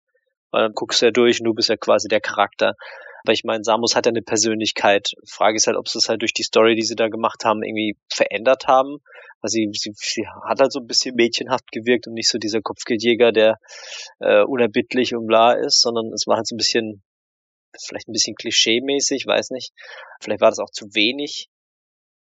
Weil 0.50 0.64
dann 0.64 0.74
guckst 0.74 1.04
du 1.04 1.06
ja 1.06 1.12
durch 1.12 1.40
und 1.40 1.46
du 1.46 1.54
bist 1.54 1.70
ja 1.70 1.78
quasi 1.78 2.08
der 2.08 2.22
Charakter. 2.22 2.74
Aber 3.28 3.34
ich 3.34 3.44
meine, 3.44 3.62
Samus 3.62 3.94
hat 3.94 4.06
ja 4.06 4.12
eine 4.12 4.22
Persönlichkeit. 4.22 5.12
Frage 5.28 5.58
ist 5.58 5.68
halt, 5.68 5.76
ob 5.76 5.90
sie 5.90 5.98
es 5.98 6.08
halt 6.08 6.22
durch 6.22 6.34
die 6.34 6.44
Story, 6.44 6.76
die 6.76 6.86
sie 6.86 6.96
da 6.96 7.10
gemacht 7.10 7.44
haben, 7.44 7.62
irgendwie 7.62 7.98
verändert 8.08 8.68
haben. 8.68 9.00
Also 9.42 9.56
sie, 9.56 9.70
sie, 9.74 9.92
sie 9.98 10.26
hat 10.48 10.62
halt 10.62 10.72
so 10.72 10.80
ein 10.80 10.88
bisschen 10.88 11.14
mädchenhaft 11.14 11.70
gewirkt 11.74 12.08
und 12.08 12.14
nicht 12.14 12.30
so 12.30 12.38
dieser 12.38 12.62
Kopfgeldjäger, 12.62 13.34
der 13.34 13.58
äh, 14.20 14.44
unerbittlich 14.44 15.14
und 15.14 15.28
bla 15.28 15.52
ist, 15.52 15.82
sondern 15.82 16.14
es 16.14 16.26
war 16.26 16.38
halt 16.38 16.48
so 16.48 16.56
ein 16.56 16.58
bisschen, 16.58 17.04
vielleicht 17.86 18.08
ein 18.08 18.14
bisschen 18.14 18.36
klischee-mäßig, 18.36 19.28
weiß 19.28 19.50
nicht. 19.50 19.74
Vielleicht 20.22 20.40
war 20.40 20.50
das 20.50 20.60
auch 20.60 20.72
zu 20.72 20.86
wenig. 20.94 21.50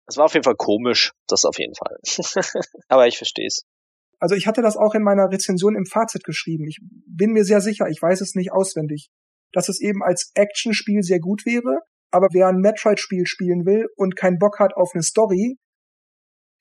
Es 0.08 0.16
war 0.16 0.24
auf 0.24 0.34
jeden 0.34 0.42
Fall 0.42 0.56
komisch, 0.56 1.12
das 1.28 1.44
auf 1.44 1.60
jeden 1.60 1.76
Fall. 1.76 1.98
Aber 2.88 3.06
ich 3.06 3.16
verstehe 3.16 3.46
es. 3.46 3.62
Also 4.18 4.34
ich 4.34 4.48
hatte 4.48 4.60
das 4.60 4.76
auch 4.76 4.96
in 4.96 5.04
meiner 5.04 5.30
Rezension 5.30 5.76
im 5.76 5.86
Fazit 5.86 6.24
geschrieben. 6.24 6.66
Ich 6.66 6.80
bin 7.06 7.30
mir 7.30 7.44
sehr 7.44 7.60
sicher, 7.60 7.86
ich 7.88 8.02
weiß 8.02 8.22
es 8.22 8.34
nicht 8.34 8.50
auswendig, 8.50 9.08
dass 9.52 9.68
es 9.68 9.80
eben 9.80 10.02
als 10.02 10.30
Actionspiel 10.34 11.02
sehr 11.02 11.20
gut 11.20 11.46
wäre, 11.46 11.80
aber 12.10 12.28
wer 12.32 12.48
ein 12.48 12.60
Metroid-Spiel 12.60 13.26
spielen 13.26 13.66
will 13.66 13.86
und 13.96 14.16
keinen 14.16 14.38
Bock 14.38 14.58
hat 14.58 14.74
auf 14.74 14.90
eine 14.94 15.02
Story, 15.02 15.56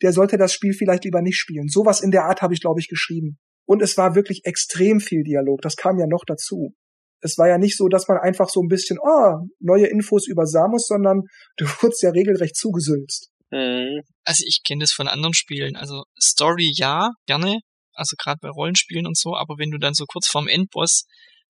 der 0.01 0.11
sollte 0.11 0.37
das 0.37 0.53
Spiel 0.53 0.73
vielleicht 0.73 1.05
lieber 1.05 1.21
nicht 1.21 1.37
spielen. 1.37 1.67
Sowas 1.67 2.01
in 2.01 2.11
der 2.11 2.25
Art 2.25 2.41
habe 2.41 2.53
ich, 2.53 2.61
glaube 2.61 2.79
ich, 2.79 2.87
geschrieben. 2.87 3.37
Und 3.65 3.81
es 3.81 3.97
war 3.97 4.15
wirklich 4.15 4.41
extrem 4.43 4.99
viel 4.99 5.23
Dialog. 5.23 5.61
Das 5.61 5.75
kam 5.75 5.97
ja 5.97 6.05
noch 6.07 6.23
dazu. 6.25 6.73
Es 7.21 7.37
war 7.37 7.47
ja 7.47 7.57
nicht 7.57 7.77
so, 7.77 7.87
dass 7.87 8.07
man 8.07 8.17
einfach 8.19 8.49
so 8.49 8.61
ein 8.61 8.67
bisschen, 8.67 8.99
oh, 9.01 9.47
neue 9.59 9.87
Infos 9.87 10.27
über 10.27 10.45
Samus, 10.45 10.87
sondern 10.87 11.21
du 11.57 11.65
wurdest 11.65 12.03
ja 12.03 12.11
regelrecht 12.11 12.55
zugesülzt. 12.55 13.31
Mhm. 13.51 14.01
Also 14.23 14.43
ich 14.45 14.61
kenne 14.65 14.81
das 14.81 14.91
von 14.91 15.07
anderen 15.07 15.33
Spielen. 15.33 15.75
Also 15.75 16.03
Story 16.21 16.71
ja, 16.75 17.11
gerne. 17.25 17.59
Also 17.93 18.15
gerade 18.17 18.39
bei 18.41 18.49
Rollenspielen 18.49 19.07
und 19.07 19.17
so. 19.17 19.35
Aber 19.35 19.57
wenn 19.57 19.71
du 19.71 19.77
dann 19.79 19.93
so 19.93 20.05
kurz 20.05 20.27
vorm 20.27 20.47
Endboss 20.47 21.05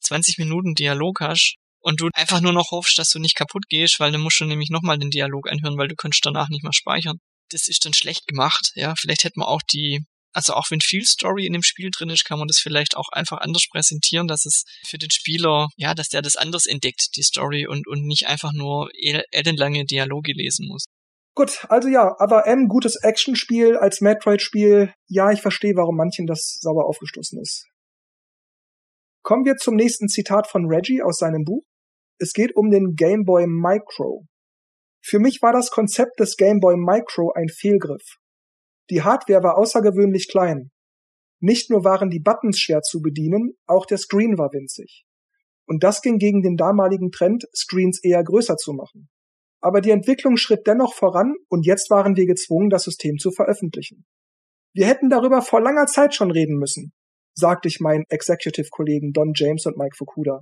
20 0.06 0.38
Minuten 0.38 0.76
Dialog 0.76 1.20
hast 1.22 1.56
und 1.80 2.02
du 2.02 2.10
einfach 2.14 2.42
nur 2.42 2.54
noch 2.54 2.72
hoffst, 2.72 2.98
dass 2.98 3.10
du 3.10 3.20
nicht 3.20 3.36
kaputt 3.36 3.68
gehst, 3.70 4.00
weil 4.00 4.12
dann 4.12 4.22
musst 4.22 4.40
du 4.40 4.46
nämlich 4.46 4.70
nochmal 4.70 4.98
den 4.98 5.12
Dialog 5.12 5.50
anhören, 5.52 5.78
weil 5.78 5.88
du 5.88 5.96
kannst 5.96 6.26
danach 6.26 6.50
nicht 6.50 6.64
mehr 6.64 6.74
speichern. 6.74 7.20
Das 7.52 7.68
ist 7.68 7.86
dann 7.86 7.94
schlecht 7.94 8.28
gemacht. 8.28 8.72
Ja, 8.76 8.94
vielleicht 8.98 9.24
hätte 9.24 9.40
man 9.40 9.48
auch 9.48 9.62
die 9.72 10.04
also 10.36 10.54
auch 10.54 10.70
wenn 10.70 10.82
viel 10.82 11.06
Story 11.06 11.46
in 11.46 11.54
dem 11.54 11.64
Spiel 11.64 11.92
drin 11.92 12.10
ist, 12.10 12.26
kann 12.26 12.38
man 12.38 12.50
das 12.50 12.60
vielleicht 12.60 12.98
auch 12.98 13.08
einfach 13.14 13.38
anders 13.38 13.68
präsentieren, 13.72 14.28
dass 14.28 14.46
es 14.46 14.66
für 14.86 14.98
den 14.98 15.10
Spieler, 15.10 15.70
ja, 15.78 15.94
dass 15.94 16.10
der 16.10 16.22
das 16.22 16.36
anders 16.36 16.66
entdeckt, 16.66 17.16
die 17.16 17.24
Story, 17.24 17.66
und, 17.66 17.88
und 17.88 18.06
nicht 18.06 18.28
einfach 18.28 18.52
nur 18.54 18.90
ellenlange 19.32 19.86
Dialoge 19.86 20.34
lesen 20.34 20.68
muss. 20.68 20.84
Gut, 21.36 21.66
also 21.70 21.88
ja, 21.88 22.16
aber 22.20 22.48
M, 22.48 22.68
gutes 22.68 22.98
Actionspiel 22.98 23.78
als 23.78 24.02
Metroid-Spiel. 24.02 24.94
Ja, 25.08 25.32
ich 25.32 25.42
verstehe, 25.42 25.76
warum 25.76 25.96
manchen 25.96 26.28
das 26.28 26.58
sauber 26.60 26.86
aufgestoßen 26.86 27.42
ist. 27.42 27.66
Kommen 29.26 29.44
wir 29.44 29.56
zum 29.56 29.74
nächsten 29.74 30.08
Zitat 30.08 30.46
von 30.46 30.68
Reggie 30.68 31.02
aus 31.02 31.18
seinem 31.18 31.46
Buch. 31.46 31.64
Es 32.20 32.32
geht 32.32 32.56
um 32.56 32.70
den 32.70 32.94
Game 32.94 33.24
Boy 33.24 33.48
Micro. 33.48 34.28
Für 35.04 35.18
mich 35.18 35.42
war 35.42 35.52
das 35.52 35.72
Konzept 35.72 36.20
des 36.20 36.38
Game 36.38 36.60
Boy 36.60 36.76
Micro 36.78 37.32
ein 37.34 37.50
Fehlgriff. 37.50 38.18
Die 38.92 39.02
Hardware 39.02 39.42
war 39.42 39.58
außergewöhnlich 39.58 40.30
klein. 40.30 40.70
Nicht 41.40 41.72
nur 41.72 41.84
waren 41.84 42.12
die 42.12 42.20
Buttons 42.20 42.60
schwer 42.60 42.82
zu 42.82 43.02
bedienen, 43.02 43.56
auch 43.66 43.88
der 43.88 43.98
Screen 43.98 44.38
war 44.38 44.54
winzig. 44.54 45.06
Und 45.66 45.84
das 45.84 46.04
ging 46.04 46.20
gegen 46.20 46.44
den 46.44 46.56
damaligen 46.56 47.10
Trend, 47.10 47.46
Screens 47.56 48.04
eher 48.04 48.24
größer 48.24 48.58
zu 48.58 48.74
machen. 48.74 49.10
Aber 49.60 49.82
die 49.82 49.90
Entwicklung 49.90 50.38
schritt 50.38 50.68
dennoch 50.68 50.94
voran 50.94 51.34
und 51.50 51.66
jetzt 51.66 51.90
waren 51.90 52.16
wir 52.16 52.28
gezwungen, 52.28 52.70
das 52.70 52.84
System 52.84 53.18
zu 53.18 53.32
veröffentlichen. 53.32 54.06
Wir 54.76 54.86
hätten 54.86 55.10
darüber 55.10 55.42
vor 55.42 55.62
langer 55.62 55.88
Zeit 55.88 56.14
schon 56.14 56.30
reden 56.30 56.60
müssen, 56.60 56.94
sagte 57.36 57.68
ich 57.68 57.80
meinen 57.80 58.06
Executive-Kollegen 58.10 59.12
Don 59.14 59.34
James 59.36 59.66
und 59.66 59.78
Mike 59.78 59.96
Fukuda. 59.98 60.42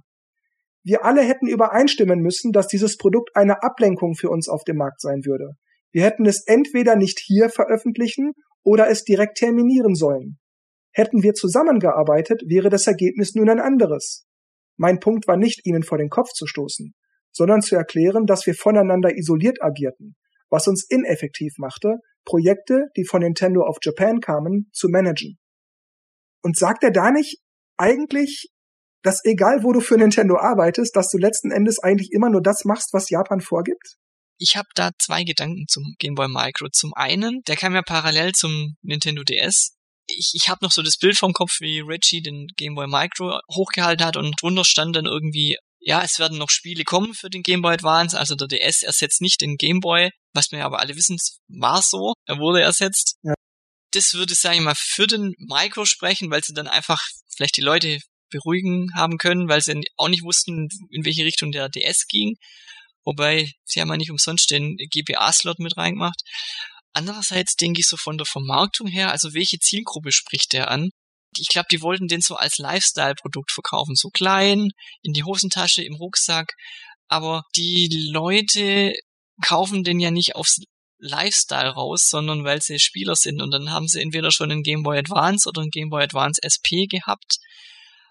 Wir 0.83 1.05
alle 1.05 1.21
hätten 1.21 1.47
übereinstimmen 1.47 2.19
müssen, 2.19 2.51
dass 2.51 2.67
dieses 2.67 2.97
Produkt 2.97 3.31
eine 3.35 3.63
Ablenkung 3.63 4.15
für 4.15 4.29
uns 4.29 4.47
auf 4.47 4.63
dem 4.63 4.77
Markt 4.77 5.01
sein 5.01 5.25
würde. 5.25 5.51
Wir 5.91 6.03
hätten 6.03 6.25
es 6.25 6.43
entweder 6.45 6.95
nicht 6.95 7.19
hier 7.19 7.49
veröffentlichen 7.49 8.33
oder 8.63 8.89
es 8.89 9.03
direkt 9.03 9.37
terminieren 9.37 9.95
sollen. 9.95 10.37
Hätten 10.91 11.23
wir 11.23 11.33
zusammengearbeitet, 11.33 12.43
wäre 12.47 12.69
das 12.69 12.87
Ergebnis 12.87 13.33
nun 13.33 13.49
ein 13.49 13.59
anderes. 13.59 14.25
Mein 14.77 14.99
Punkt 14.99 15.27
war 15.27 15.37
nicht, 15.37 15.65
ihnen 15.65 15.83
vor 15.83 15.97
den 15.97 16.09
Kopf 16.09 16.29
zu 16.29 16.47
stoßen 16.47 16.93
sondern 17.33 17.61
zu 17.61 17.75
erklären, 17.75 18.25
dass 18.25 18.45
wir 18.45 18.53
voneinander 18.53 19.17
isoliert 19.17 19.57
agierten, 19.61 20.15
was 20.49 20.67
uns 20.67 20.85
ineffektiv 20.87 21.55
machte, 21.57 21.97
Projekte, 22.25 22.85
die 22.95 23.05
von 23.05 23.21
Nintendo 23.21 23.67
of 23.67 23.77
Japan 23.81 24.21
kamen, 24.21 24.69
zu 24.71 24.87
managen. 24.87 25.37
Und 26.43 26.57
sagt 26.57 26.83
er 26.83 26.91
da 26.91 27.11
nicht 27.11 27.39
eigentlich, 27.77 28.49
dass 29.01 29.23
egal 29.25 29.63
wo 29.63 29.73
du 29.73 29.81
für 29.81 29.97
Nintendo 29.97 30.37
arbeitest, 30.37 30.95
dass 30.95 31.09
du 31.09 31.17
letzten 31.17 31.51
Endes 31.51 31.79
eigentlich 31.79 32.11
immer 32.11 32.29
nur 32.29 32.41
das 32.41 32.65
machst, 32.65 32.93
was 32.93 33.09
Japan 33.09 33.41
vorgibt? 33.41 33.95
Ich 34.37 34.55
habe 34.55 34.67
da 34.75 34.91
zwei 34.99 35.23
Gedanken 35.23 35.65
zum 35.67 35.95
Game 35.99 36.15
Boy 36.15 36.27
Micro. 36.27 36.67
Zum 36.71 36.93
einen, 36.93 37.41
der 37.47 37.55
kam 37.55 37.75
ja 37.75 37.81
parallel 37.81 38.33
zum 38.33 38.75
Nintendo 38.81 39.23
DS. 39.23 39.75
Ich, 40.05 40.31
ich 40.33 40.49
habe 40.49 40.59
noch 40.63 40.71
so 40.71 40.81
das 40.81 40.97
Bild 40.97 41.17
vom 41.17 41.33
Kopf, 41.33 41.59
wie 41.59 41.79
Reggie 41.79 42.21
den 42.21 42.47
Game 42.57 42.75
Boy 42.75 42.87
Micro 42.87 43.39
hochgehalten 43.53 44.05
hat 44.05 44.17
und 44.17 44.41
drunter 44.41 44.65
stand 44.65 44.95
dann 44.95 45.05
irgendwie 45.05 45.57
ja, 45.85 46.01
es 46.01 46.17
werden 46.17 46.37
noch 46.37 46.49
Spiele 46.49 46.83
kommen 46.83 47.13
für 47.13 47.29
den 47.29 47.43
Game 47.43 47.61
Boy 47.61 47.73
Advance, 47.73 48.17
also 48.17 48.35
der 48.35 48.47
DS 48.47 48.83
ersetzt 48.83 49.21
nicht 49.21 49.41
den 49.41 49.57
Game 49.57 49.81
Boy, 49.81 50.11
was 50.33 50.51
wir 50.51 50.63
aber 50.63 50.79
alle 50.79 50.95
wissen, 50.95 51.17
war 51.49 51.81
so, 51.81 52.13
er 52.25 52.37
wurde 52.37 52.61
ersetzt. 52.61 53.17
Ja. 53.21 53.33
Das 53.93 54.13
würde, 54.13 54.35
sage 54.35 54.57
ich 54.57 54.61
mal, 54.61 54.75
für 54.75 55.07
den 55.07 55.33
Micro 55.37 55.85
sprechen, 55.85 56.29
weil 56.31 56.43
sie 56.43 56.53
dann 56.53 56.67
einfach 56.67 57.01
vielleicht 57.35 57.57
die 57.57 57.61
Leute 57.61 57.99
beruhigen 58.29 58.89
haben 58.95 59.17
können, 59.17 59.47
weil 59.47 59.61
sie 59.61 59.79
auch 59.97 60.09
nicht 60.09 60.23
wussten, 60.23 60.67
in 60.89 61.05
welche 61.05 61.25
Richtung 61.25 61.51
der 61.51 61.69
DS 61.69 62.07
ging. 62.07 62.35
Wobei, 63.05 63.51
sie 63.65 63.81
haben 63.81 63.89
ja 63.89 63.97
nicht 63.97 64.11
umsonst 64.11 64.49
den 64.51 64.77
GBA-Slot 64.77 65.59
mit 65.59 65.77
reingemacht. 65.77 66.21
Andererseits 66.93 67.55
denke 67.55 67.81
ich 67.81 67.87
so 67.87 67.97
von 67.97 68.17
der 68.17 68.25
Vermarktung 68.25 68.87
her, 68.87 69.11
also 69.11 69.33
welche 69.33 69.59
Zielgruppe 69.59 70.11
spricht 70.11 70.53
der 70.53 70.71
an? 70.71 70.89
ich 71.39 71.47
glaube, 71.47 71.67
die 71.71 71.81
wollten 71.81 72.07
den 72.07 72.21
so 72.21 72.35
als 72.35 72.57
Lifestyle-Produkt 72.57 73.51
verkaufen, 73.51 73.95
so 73.95 74.09
klein, 74.09 74.69
in 75.01 75.13
die 75.13 75.23
Hosentasche, 75.23 75.83
im 75.83 75.95
Rucksack. 75.95 76.53
Aber 77.07 77.43
die 77.55 78.09
Leute 78.11 78.93
kaufen 79.41 79.83
den 79.83 79.99
ja 79.99 80.11
nicht 80.11 80.35
aufs 80.35 80.59
Lifestyle 81.03 81.69
raus, 81.69 82.07
sondern 82.09 82.43
weil 82.45 82.61
sie 82.61 82.79
Spieler 82.79 83.15
sind 83.15 83.41
und 83.41 83.51
dann 83.51 83.71
haben 83.71 83.87
sie 83.87 84.01
entweder 84.01 84.31
schon 84.31 84.51
einen 84.51 84.63
Game 84.63 84.83
Boy 84.83 84.97
Advance 84.97 85.47
oder 85.47 85.61
einen 85.61 85.69
Game 85.69 85.89
Boy 85.89 86.03
Advance 86.03 86.41
SP 86.41 86.87
gehabt. 86.87 87.37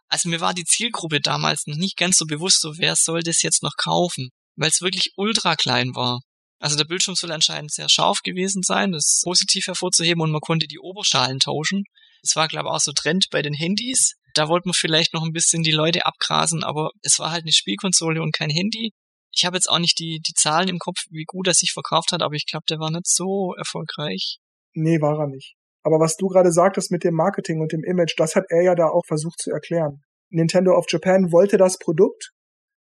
Also 0.09 0.29
mir 0.29 0.41
war 0.41 0.53
die 0.53 0.65
Zielgruppe 0.65 1.21
damals 1.21 1.67
noch 1.67 1.77
nicht 1.77 1.97
ganz 1.97 2.19
so 2.19 2.27
bewusst, 2.27 2.61
so 2.61 2.77
wer 2.77 2.95
soll 2.97 3.23
das 3.23 3.41
jetzt 3.43 3.63
noch 3.63 3.77
kaufen, 3.77 4.29
weil 4.57 4.69
es 4.69 4.83
wirklich 4.83 5.13
ultra 5.17 5.57
klein 5.57 5.95
war. 5.95 6.21
Also 6.59 6.77
der 6.77 6.85
Bildschirm 6.85 7.15
soll 7.15 7.33
anscheinend 7.33 7.73
sehr 7.73 7.89
scharf 7.89 8.21
gewesen 8.23 8.63
sein, 8.63 8.93
das 8.93 9.23
positiv 9.25 9.67
hervorzuheben 9.67 10.23
und 10.23 10.31
man 10.31 10.43
konnte 10.43 10.69
die 10.69 10.79
Oberschalen 10.79 11.41
tauschen. 11.41 11.85
Das 12.21 12.37
war, 12.37 12.47
glaube 12.47 12.69
ich, 12.69 12.75
auch 12.75 12.81
so 12.81 12.93
Trend 12.93 13.27
bei 13.31 13.43
den 13.43 13.55
Handys. 13.55 14.15
Da 14.35 14.49
wollten 14.49 14.69
wir 14.69 14.75
vielleicht 14.75 15.15
noch 15.15 15.25
ein 15.25 15.33
bisschen 15.33 15.63
die 15.63 15.73
Leute 15.73 16.07
abgrasen, 16.07 16.63
aber 16.63 16.91
es 17.03 17.19
war 17.19 17.31
halt 17.31 17.43
eine 17.43 17.53
Spielkonsole 17.53 18.23
und 18.23 18.33
kein 18.33 18.51
Handy. 18.51 18.93
Ich 19.35 19.45
habe 19.45 19.57
jetzt 19.57 19.69
auch 19.69 19.79
nicht 19.79 19.99
die, 19.99 20.21
die 20.21 20.35
Zahlen 20.35 20.69
im 20.69 20.79
Kopf, 20.79 20.99
wie 21.11 21.25
gut 21.25 21.47
er 21.47 21.55
sich 21.55 21.73
verkauft 21.73 22.13
hat, 22.13 22.23
aber 22.23 22.35
ich 22.35 22.47
glaube, 22.47 22.65
der 22.69 22.79
war 22.79 22.91
nicht 22.91 23.07
so 23.07 23.55
erfolgreich. 23.57 24.39
Nee, 24.75 25.01
war 25.01 25.19
er 25.19 25.29
nicht. 25.29 25.55
Aber 25.83 25.99
was 25.99 26.17
du 26.17 26.29
gerade 26.29 26.53
sagtest 26.53 26.91
mit 26.93 27.05
dem 27.05 27.15
Marketing 27.15 27.61
und 27.61 27.73
dem 27.73 27.83
Image, 27.83 28.15
das 28.17 28.37
hat 28.37 28.45
er 28.49 28.63
ja 28.63 28.75
da 28.75 28.89
auch 28.89 29.05
versucht 29.07 29.41
zu 29.41 29.51
erklären. 29.51 30.03
Nintendo 30.31 30.77
of 30.77 30.87
Japan 30.89 31.33
wollte 31.33 31.57
das 31.57 31.79
Produkt 31.79 32.31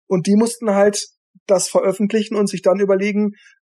und 0.07 0.27
die 0.27 0.35
mussten 0.35 0.71
halt 0.71 1.05
das 1.45 1.69
veröffentlichen 1.69 2.35
und 2.35 2.49
sich 2.49 2.61
dann 2.61 2.79
überlegen, 2.79 3.31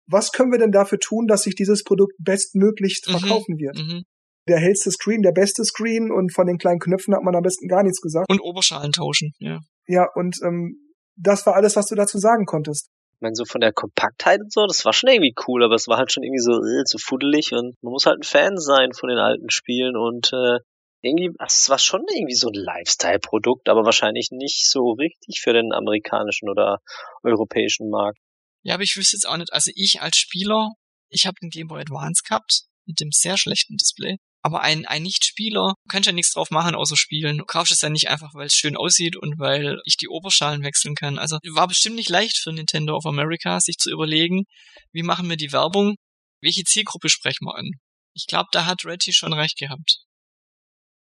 was 0.07 0.33
können 0.33 0.51
wir 0.51 0.59
denn 0.59 0.73
dafür 0.73 0.99
tun, 0.99 1.27
dass 1.27 1.43
sich 1.43 1.55
dieses 1.55 1.85
Produkt 1.85 2.12
bestmöglichst 2.18 3.09
mhm, 3.09 3.18
verkaufen 3.18 3.59
wird. 3.59 3.79
Mhm. 3.79 4.03
Der 4.49 4.59
hellste 4.59 4.91
Screen, 4.91 5.23
der 5.23 5.33
beste 5.33 5.64
Screen 5.64 6.11
und 6.11 6.35
von 6.35 6.47
den 6.47 6.59
kleinen 6.59 6.81
Knöpfen 6.81 7.14
hat 7.14 7.23
man 7.23 7.37
am 7.37 7.43
besten 7.43 7.68
gar 7.68 7.85
nichts 7.85 8.01
gesagt. 8.01 8.29
Und 8.29 8.41
Oberschalen 8.41 8.91
tauschen, 8.91 9.33
ja. 9.39 9.61
Ja, 9.87 10.09
und 10.14 10.37
ähm, 10.45 10.77
das 11.17 11.47
war 11.47 11.55
alles, 11.55 11.77
was 11.77 11.87
du 11.87 11.95
dazu 11.95 12.19
sagen 12.19 12.47
konntest. 12.47 12.89
Ich 13.15 13.21
meine, 13.21 13.35
so 13.35 13.45
von 13.45 13.61
der 13.61 13.73
Kompaktheit 13.73 14.41
und 14.41 14.53
so, 14.53 14.67
das 14.67 14.85
war 14.85 14.93
schon 14.93 15.11
irgendwie 15.11 15.35
cool, 15.47 15.63
aber 15.63 15.75
es 15.75 15.87
war 15.87 15.99
halt 15.99 16.13
schon 16.13 16.25
irgendwie 16.25 16.43
so 16.43 16.53
äh, 16.53 16.85
zu 16.85 16.99
fuddelig 16.99 17.53
und 17.53 17.77
man 17.83 17.93
muss 17.93 18.07
halt 18.07 18.21
ein 18.21 18.25
Fan 18.25 18.59
sein 18.59 18.93
von 18.93 19.09
den 19.09 19.19
alten 19.19 19.51
Spielen 19.51 19.97
und 19.97 20.33
äh, 20.33 20.59
irgendwie, 21.03 21.31
es 21.45 21.69
war 21.69 21.79
schon 21.79 22.05
irgendwie 22.15 22.35
so 22.35 22.49
ein 22.49 22.55
Lifestyle-Produkt, 22.55 23.69
aber 23.69 23.85
wahrscheinlich 23.85 24.31
nicht 24.31 24.69
so 24.69 24.93
richtig 24.93 25.41
für 25.41 25.53
den 25.53 25.73
amerikanischen 25.73 26.49
oder 26.49 26.79
europäischen 27.23 27.91
Markt. 27.91 28.19
Ja, 28.63 28.75
aber 28.75 28.85
ich 28.85 28.97
wüsste 28.97 29.17
jetzt 29.17 29.29
auch 29.29 29.37
nicht, 29.37 29.53
also 29.53 29.71
ich 29.75 30.01
als 30.01 30.17
Spieler, 30.17 30.71
ich 31.09 31.27
habe 31.27 31.37
den 31.43 31.51
Game 31.51 31.67
Boy 31.67 31.81
Advance 31.81 32.23
gehabt 32.27 32.63
mit 32.87 33.01
dem 33.01 33.11
sehr 33.11 33.37
schlechten 33.37 33.77
Display. 33.77 34.19
Aber 34.45 34.62
ein, 34.62 34.86
ein 34.86 35.03
Nicht-Spieler 35.03 35.74
könnte 35.88 36.11
ja 36.11 36.14
nichts 36.14 36.32
drauf 36.32 36.51
machen, 36.51 36.74
außer 36.74 36.97
spielen. 36.97 37.38
Du 37.38 37.45
kaufst 37.45 37.72
es 37.72 37.80
ja 37.80 37.90
nicht 37.90 38.11
einfach, 38.11 38.34
weil 38.34 38.47
es 38.47 38.55
schön 38.55 38.76
aussieht 38.76 39.16
und 39.16 39.38
weil 39.38 39.80
ich 39.84 39.97
die 39.97 40.09
Oberschalen 40.09 40.64
wechseln 40.64 40.97
kann. 40.97 41.16
Also 41.18 41.38
war 41.55 41.68
bestimmt 41.68 41.95
nicht 41.95 42.11
leicht 42.11 42.38
für 42.38 42.53
Nintendo 42.53 42.97
of 42.97 43.07
America, 43.07 43.61
sich 43.61 43.76
zu 43.76 43.90
überlegen, 43.90 44.45
wie 44.93 45.05
machen 45.05 45.28
wir 45.30 45.36
die 45.36 45.53
Werbung, 45.53 45.95
welche 46.40 46.64
Zielgruppe 46.64 47.09
sprechen 47.09 47.47
wir 47.47 47.55
an. 47.55 47.70
Ich 48.14 48.26
glaube, 48.26 48.49
da 48.51 48.66
hat 48.66 48.84
Reggie 48.84 49.12
schon 49.12 49.32
recht 49.32 49.59
gehabt. 49.59 50.03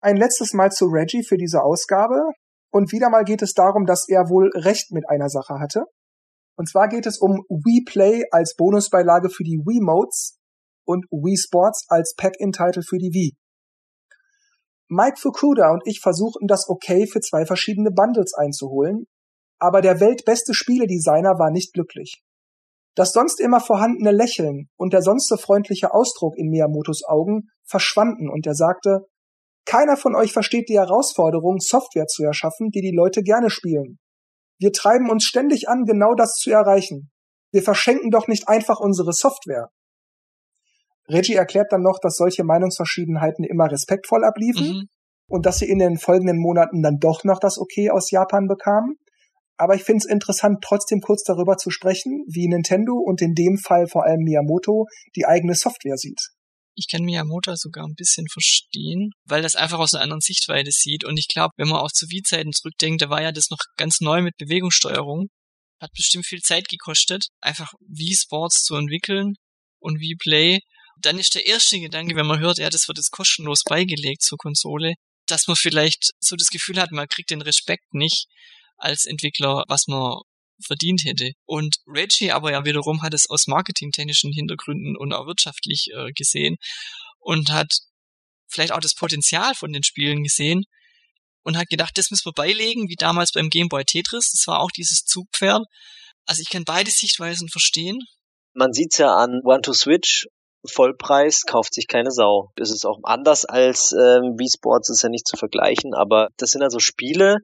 Ein 0.02 0.18
letztes 0.18 0.54
Mal 0.54 0.72
zu 0.72 0.86
Reggie 0.86 1.24
für 1.24 1.38
diese 1.38 1.64
Ausgabe. 1.64 2.22
Und 2.72 2.92
wieder 2.92 3.10
mal 3.10 3.24
geht 3.24 3.42
es 3.42 3.54
darum, 3.54 3.86
dass 3.86 4.08
er 4.08 4.30
wohl 4.30 4.50
Recht 4.56 4.92
mit 4.92 5.10
einer 5.10 5.30
Sache 5.30 5.60
hatte. 5.60 5.84
Und 6.56 6.70
zwar 6.70 6.88
geht 6.88 7.06
es 7.06 7.18
um 7.18 7.44
Wii 7.50 7.84
Play 7.86 8.24
als 8.32 8.56
Bonusbeilage 8.56 9.30
für 9.30 9.44
die 9.44 9.58
Wii 9.66 9.82
Modes 9.82 10.38
und 10.92 11.06
Wii 11.10 11.38
Sports 11.38 11.86
als 11.90 12.14
Pack-In-Title 12.16 12.84
für 12.84 12.98
die 12.98 13.14
Wii. 13.14 13.36
Mike 14.90 15.18
Fukuda 15.18 15.72
und 15.72 15.82
ich 15.86 16.02
versuchten 16.02 16.48
das 16.48 16.68
okay 16.68 17.08
für 17.08 17.22
zwei 17.22 17.46
verschiedene 17.46 17.92
Bundles 17.92 18.34
einzuholen, 18.34 19.06
aber 19.58 19.82
der 19.82 20.00
weltbeste 20.00 20.54
Spieledesigner 20.54 21.40
war 21.40 21.50
nicht 21.50 21.74
glücklich. 21.74 22.22
Das 22.96 23.14
sonst 23.14 23.40
immer 23.40 23.62
vorhandene 23.62 24.12
Lächeln 24.12 24.68
und 24.76 24.92
der 24.92 25.02
sonst 25.02 25.30
so 25.30 25.38
freundliche 25.38 25.94
Ausdruck 25.94 26.36
in 26.36 26.50
Miyamotos 26.50 27.04
Augen 27.08 27.48
verschwanden 27.66 28.30
und 28.30 28.46
er 28.46 28.56
sagte, 28.56 29.08
keiner 29.66 29.96
von 29.96 30.16
euch 30.16 30.34
versteht 30.34 30.68
die 30.68 30.78
Herausforderung, 30.78 31.60
Software 31.60 32.08
zu 32.08 32.24
erschaffen, 32.24 32.70
die 32.72 32.82
die 32.82 32.96
Leute 32.96 33.22
gerne 33.22 33.50
spielen. 33.50 34.00
Wir 34.60 34.74
treiben 34.74 35.10
uns 35.10 35.24
ständig 35.24 35.70
an, 35.70 35.86
genau 35.86 36.16
das 36.16 36.34
zu 36.34 36.52
erreichen. 36.52 37.12
Wir 37.54 37.64
verschenken 37.64 38.12
doch 38.12 38.28
nicht 38.28 38.48
einfach 38.48 38.80
unsere 38.80 39.14
Software. 39.14 39.70
Reggie 41.12 41.36
erklärt 41.36 41.72
dann 41.72 41.82
noch, 41.82 42.00
dass 42.02 42.16
solche 42.16 42.44
Meinungsverschiedenheiten 42.44 43.44
immer 43.44 43.70
respektvoll 43.70 44.24
abliefen 44.24 44.68
mhm. 44.68 44.88
und 45.28 45.46
dass 45.46 45.60
sie 45.60 45.70
in 45.70 45.80
den 45.80 45.98
folgenden 45.98 46.40
Monaten 46.40 46.82
dann 46.82 46.98
doch 47.00 47.24
noch 47.24 47.40
das 47.40 47.58
Okay 47.58 47.90
aus 47.90 48.12
Japan 48.12 48.48
bekamen. 48.48 48.96
Aber 49.58 49.76
ich 49.76 49.84
finde 49.84 50.00
es 50.00 50.06
interessant, 50.06 50.58
trotzdem 50.64 51.02
kurz 51.02 51.24
darüber 51.24 51.56
zu 51.58 51.70
sprechen, 51.70 52.26
wie 52.28 52.48
Nintendo 52.48 52.94
und 52.94 53.22
in 53.22 53.36
dem 53.36 53.58
Fall 53.58 53.88
vor 53.88 54.06
allem 54.06 54.24
Miyamoto 54.24 54.88
die 55.16 55.26
eigene 55.26 55.54
Software 55.54 55.98
sieht. 55.98 56.20
Ich 56.74 56.88
kann 56.90 57.04
Miyamoto 57.04 57.54
sogar 57.56 57.86
ein 57.86 57.94
bisschen 57.96 58.26
verstehen, 58.32 59.12
weil 59.26 59.42
das 59.42 59.56
einfach 59.56 59.78
aus 59.78 59.94
einer 59.94 60.04
anderen 60.04 60.22
Sichtweise 60.22 60.72
sieht. 60.72 61.06
Und 61.06 61.18
ich 61.20 61.28
glaube, 61.28 61.52
wenn 61.58 61.68
man 61.68 61.82
auch 61.82 61.92
zu 61.92 62.08
Wii-Zeiten 62.08 62.54
zurückdenkt, 62.54 63.02
da 63.02 63.10
war 63.10 63.22
ja 63.22 63.32
das 63.32 63.50
noch 63.52 63.60
ganz 63.78 64.00
neu 64.00 64.22
mit 64.22 64.36
Bewegungssteuerung. 64.38 65.28
Hat 65.80 65.92
bestimmt 65.92 66.26
viel 66.26 66.40
Zeit 66.40 66.68
gekostet, 66.70 67.28
einfach 67.42 67.74
Wii 67.82 68.16
Sports 68.16 68.64
zu 68.64 68.76
entwickeln 68.76 69.36
und 69.80 70.00
Wii 70.00 70.16
Play 70.18 70.60
dann 71.06 71.20
ist 71.20 71.36
der 71.36 71.46
erste 71.46 71.80
Gedanke, 71.80 72.16
wenn 72.16 72.26
man 72.26 72.40
hört, 72.40 72.58
ja, 72.58 72.70
das 72.70 72.88
wird 72.88 72.98
jetzt 72.98 73.12
kostenlos 73.12 73.64
beigelegt 73.64 74.22
zur 74.22 74.38
Konsole, 74.38 74.96
dass 75.28 75.48
man 75.48 75.56
vielleicht 75.56 76.12
so 76.20 76.36
das 76.36 76.50
Gefühl 76.50 76.80
hat, 76.80 76.92
man 76.92 77.08
kriegt 77.08 77.30
den 77.30 77.42
Respekt 77.42 77.94
nicht 77.94 78.28
als 78.78 79.06
Entwickler, 79.06 79.64
was 79.68 79.88
man 79.88 80.22
verdient 80.66 81.04
hätte. 81.06 81.32
Und 81.46 81.78
Reggie 81.88 82.32
aber 82.32 82.52
ja 82.52 82.66
wiederum 82.66 83.02
hat 83.02 83.14
es 83.14 83.30
aus 83.30 83.48
marketingtechnischen 83.48 84.32
Hintergründen 84.32 84.96
und 84.96 85.14
auch 85.14 85.28
wirtschaftlich 85.28 85.88
äh, 85.94 86.12
gesehen 86.14 86.58
und 87.20 87.52
hat 87.52 87.72
vielleicht 88.48 88.72
auch 88.72 88.80
das 88.80 88.96
Potenzial 88.96 89.56
von 89.56 89.72
den 89.72 89.84
Spielen 89.84 90.24
gesehen 90.24 90.66
und 91.44 91.58
hat 91.58 91.70
gedacht, 91.70 91.98
das 91.98 92.12
müssen 92.12 92.26
wir 92.26 92.34
beilegen, 92.34 92.90
wie 92.90 92.96
damals 92.96 93.32
beim 93.32 93.50
Game 93.50 93.70
Boy 93.70 93.84
Tetris. 93.86 94.32
Das 94.32 94.46
war 94.48 94.60
auch 94.60 94.72
dieses 94.72 95.06
Zugpferd. 95.06 95.64
Also 96.26 96.42
ich 96.42 96.50
kann 96.50 96.66
beide 96.66 96.92
Sichtweisen 96.92 97.50
verstehen. 97.50 98.00
Man 98.54 98.74
sieht's 98.74 98.98
ja 98.98 99.16
an 99.16 99.42
One 99.44 99.62
to 99.62 99.74
Switch 99.74 100.28
Vollpreis 100.66 101.44
kauft 101.44 101.74
sich 101.74 101.88
keine 101.88 102.12
Sau. 102.12 102.52
Das 102.56 102.72
ist 102.72 102.86
auch 102.86 103.00
anders 103.04 103.46
als 103.46 103.94
ähm, 103.94 104.38
Wii 104.38 104.50
Sports, 104.54 104.90
ist 104.90 105.04
ja 105.04 105.10
nicht 105.10 105.28
zu 105.28 105.38
vergleichen, 105.38 105.94
aber 105.94 106.30
das 106.38 106.52
sind 106.52 106.62
also 106.62 106.80
Spiele, 106.80 107.38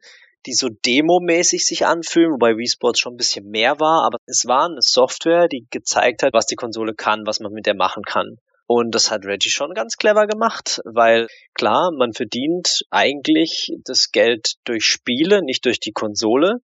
die 0.46 0.54
so 0.54 0.70
demomäßig 0.70 1.66
sich 1.66 1.86
anfühlen, 1.86 2.32
wobei 2.32 2.56
Wii 2.56 2.68
Sports 2.68 3.00
schon 3.00 3.14
ein 3.14 3.18
bisschen 3.18 3.50
mehr 3.50 3.80
war, 3.80 4.04
aber 4.06 4.18
es 4.26 4.46
war 4.46 4.66
eine 4.66 4.82
Software, 4.82 5.48
die 5.48 5.68
gezeigt 5.70 6.24
hat, 6.24 6.34
was 6.34 6.46
die 6.46 6.56
Konsole 6.56 6.94
kann, 6.94 7.26
was 7.26 7.40
man 7.40 7.52
mit 7.52 7.66
der 7.66 7.76
machen 7.76 8.04
kann. 8.04 8.38
Und 8.68 8.94
das 8.94 9.12
hat 9.12 9.26
Reggie 9.26 9.50
schon 9.50 9.74
ganz 9.74 9.96
clever 9.96 10.28
gemacht, 10.28 10.82
weil 10.84 11.28
klar, 11.54 11.92
man 11.98 12.14
verdient 12.14 12.82
eigentlich 12.90 13.72
das 13.86 14.12
Geld 14.12 14.56
durch 14.66 14.84
Spiele, 14.84 15.42
nicht 15.42 15.66
durch 15.66 15.80
die 15.80 15.94
Konsole. 15.94 16.60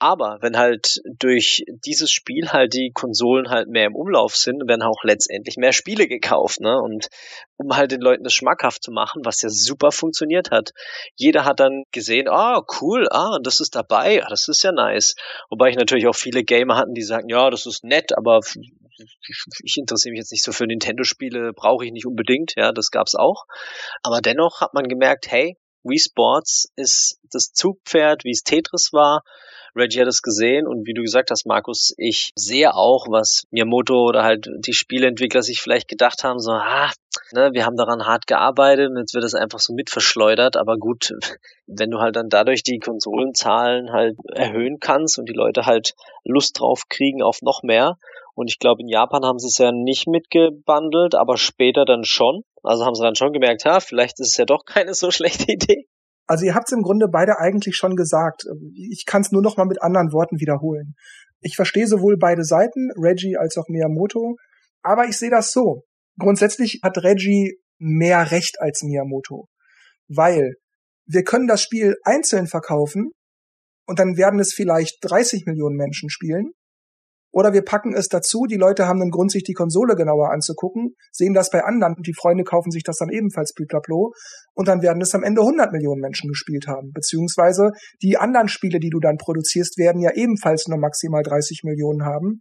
Aber 0.00 0.38
wenn 0.42 0.56
halt 0.56 1.00
durch 1.18 1.64
dieses 1.84 2.12
Spiel 2.12 2.50
halt 2.52 2.72
die 2.72 2.92
Konsolen 2.94 3.50
halt 3.50 3.68
mehr 3.68 3.86
im 3.86 3.96
Umlauf 3.96 4.36
sind, 4.36 4.68
werden 4.68 4.82
auch 4.82 5.02
letztendlich 5.02 5.56
mehr 5.56 5.72
Spiele 5.72 6.06
gekauft, 6.06 6.60
ne? 6.60 6.78
Und 6.80 7.08
um 7.56 7.76
halt 7.76 7.90
den 7.90 8.00
Leuten 8.00 8.22
das 8.22 8.32
schmackhaft 8.32 8.84
zu 8.84 8.92
machen, 8.92 9.22
was 9.24 9.42
ja 9.42 9.48
super 9.48 9.90
funktioniert 9.90 10.52
hat. 10.52 10.70
Jeder 11.16 11.44
hat 11.44 11.58
dann 11.58 11.82
gesehen, 11.90 12.28
ah, 12.28 12.62
cool, 12.80 13.08
ah, 13.10 13.38
das 13.42 13.58
ist 13.58 13.74
dabei, 13.74 14.24
ah, 14.24 14.28
das 14.30 14.46
ist 14.46 14.62
ja 14.62 14.70
nice. 14.70 15.16
Wobei 15.50 15.70
ich 15.70 15.76
natürlich 15.76 16.06
auch 16.06 16.14
viele 16.14 16.44
Gamer 16.44 16.76
hatten, 16.76 16.94
die 16.94 17.02
sagen, 17.02 17.28
ja, 17.28 17.50
das 17.50 17.66
ist 17.66 17.82
nett, 17.82 18.16
aber 18.16 18.40
ich 19.64 19.76
interessiere 19.76 20.12
mich 20.12 20.20
jetzt 20.20 20.32
nicht 20.32 20.44
so 20.44 20.52
für 20.52 20.66
Nintendo-Spiele, 20.66 21.52
brauche 21.54 21.84
ich 21.84 21.92
nicht 21.92 22.06
unbedingt, 22.06 22.54
ja, 22.56 22.70
das 22.70 22.90
gab's 22.90 23.16
auch. 23.16 23.46
Aber 24.02 24.20
dennoch 24.20 24.60
hat 24.60 24.74
man 24.74 24.84
gemerkt, 24.84 25.28
hey, 25.28 25.56
Wii 25.82 25.98
Sports 25.98 26.70
ist 26.76 27.18
das 27.32 27.52
Zugpferd, 27.52 28.24
wie 28.24 28.30
es 28.30 28.42
Tetris 28.42 28.92
war. 28.92 29.22
Reggie 29.76 30.00
hat 30.00 30.08
es 30.08 30.22
gesehen 30.22 30.66
und 30.66 30.86
wie 30.86 30.94
du 30.94 31.02
gesagt 31.02 31.30
hast, 31.30 31.46
Markus, 31.46 31.94
ich 31.96 32.32
sehe 32.36 32.74
auch, 32.74 33.06
was 33.08 33.44
Miyamoto 33.50 34.04
oder 34.04 34.22
halt 34.22 34.48
die 34.58 34.72
Spieleentwickler 34.72 35.42
sich 35.42 35.60
vielleicht 35.60 35.88
gedacht 35.88 36.24
haben, 36.24 36.38
so, 36.38 36.52
ah, 36.52 36.90
ne, 37.32 37.50
wir 37.52 37.64
haben 37.64 37.76
daran 37.76 38.06
hart 38.06 38.26
gearbeitet 38.26 38.90
und 38.90 38.98
jetzt 38.98 39.14
wird 39.14 39.24
es 39.24 39.34
einfach 39.34 39.58
so 39.58 39.72
mit 39.74 39.90
verschleudert, 39.90 40.56
aber 40.56 40.76
gut, 40.76 41.12
wenn 41.66 41.90
du 41.90 41.98
halt 41.98 42.16
dann 42.16 42.28
dadurch 42.28 42.62
die 42.62 42.78
Konsolenzahlen 42.78 43.92
halt 43.92 44.16
erhöhen 44.32 44.78
kannst 44.80 45.18
und 45.18 45.28
die 45.28 45.34
Leute 45.34 45.66
halt 45.66 45.94
Lust 46.24 46.60
drauf 46.60 46.82
kriegen 46.88 47.22
auf 47.22 47.42
noch 47.42 47.62
mehr, 47.62 47.96
und 48.38 48.48
ich 48.48 48.60
glaube, 48.60 48.82
in 48.82 48.88
Japan 48.88 49.24
haben 49.24 49.40
sie 49.40 49.48
es 49.48 49.58
ja 49.58 49.72
nicht 49.72 50.06
mitgebundelt, 50.06 51.16
aber 51.16 51.36
später 51.36 51.84
dann 51.84 52.04
schon. 52.04 52.44
Also 52.62 52.84
haben 52.84 52.94
sie 52.94 53.02
dann 53.02 53.16
schon 53.16 53.32
gemerkt, 53.32 53.64
ha, 53.64 53.80
vielleicht 53.80 54.20
ist 54.20 54.30
es 54.30 54.36
ja 54.36 54.44
doch 54.44 54.64
keine 54.64 54.94
so 54.94 55.10
schlechte 55.10 55.50
Idee. 55.50 55.88
Also 56.28 56.44
ihr 56.44 56.54
habt 56.54 56.68
es 56.68 56.76
im 56.76 56.82
Grunde 56.82 57.08
beide 57.08 57.38
eigentlich 57.38 57.74
schon 57.76 57.96
gesagt. 57.96 58.44
Ich 58.74 59.06
kann 59.06 59.22
es 59.22 59.32
nur 59.32 59.42
noch 59.42 59.56
mal 59.56 59.64
mit 59.64 59.82
anderen 59.82 60.12
Worten 60.12 60.38
wiederholen. 60.40 60.94
Ich 61.40 61.56
verstehe 61.56 61.86
sowohl 61.86 62.18
beide 62.18 62.44
Seiten, 62.44 62.90
Reggie 62.96 63.36
als 63.36 63.56
auch 63.56 63.68
Miyamoto, 63.68 64.36
aber 64.82 65.06
ich 65.06 65.16
sehe 65.16 65.30
das 65.30 65.52
so. 65.52 65.84
Grundsätzlich 66.18 66.80
hat 66.82 66.98
Reggie 66.98 67.58
mehr 67.78 68.30
Recht 68.30 68.60
als 68.60 68.82
Miyamoto, 68.82 69.48
weil 70.08 70.54
wir 71.06 71.24
können 71.24 71.46
das 71.46 71.62
Spiel 71.62 71.96
einzeln 72.04 72.46
verkaufen 72.46 73.12
und 73.86 73.98
dann 73.98 74.18
werden 74.18 74.38
es 74.38 74.52
vielleicht 74.52 74.98
30 75.02 75.46
Millionen 75.46 75.76
Menschen 75.76 76.10
spielen 76.10 76.52
oder 77.38 77.52
wir 77.52 77.62
packen 77.62 77.94
es 77.94 78.08
dazu, 78.08 78.46
die 78.46 78.56
Leute 78.56 78.88
haben 78.88 79.00
einen 79.00 79.12
Grund, 79.12 79.30
sich 79.30 79.44
die 79.44 79.52
Konsole 79.52 79.94
genauer 79.94 80.32
anzugucken, 80.32 80.96
sehen 81.12 81.34
das 81.34 81.50
bei 81.50 81.62
anderen 81.62 81.94
und 81.94 82.04
die 82.04 82.12
Freunde 82.12 82.42
kaufen 82.42 82.72
sich 82.72 82.82
das 82.82 82.96
dann 82.96 83.10
ebenfalls 83.10 83.52
Blütlaplo 83.54 84.12
und 84.54 84.66
dann 84.66 84.82
werden 84.82 85.00
es 85.00 85.14
am 85.14 85.22
Ende 85.22 85.42
100 85.42 85.70
Millionen 85.70 86.00
Menschen 86.00 86.28
gespielt 86.28 86.66
haben. 86.66 86.90
Beziehungsweise 86.92 87.70
die 88.02 88.16
anderen 88.16 88.48
Spiele, 88.48 88.80
die 88.80 88.90
du 88.90 88.98
dann 88.98 89.18
produzierst, 89.18 89.78
werden 89.78 90.00
ja 90.00 90.10
ebenfalls 90.16 90.66
nur 90.66 90.78
maximal 90.78 91.22
30 91.22 91.60
Millionen 91.62 92.04
haben. 92.04 92.40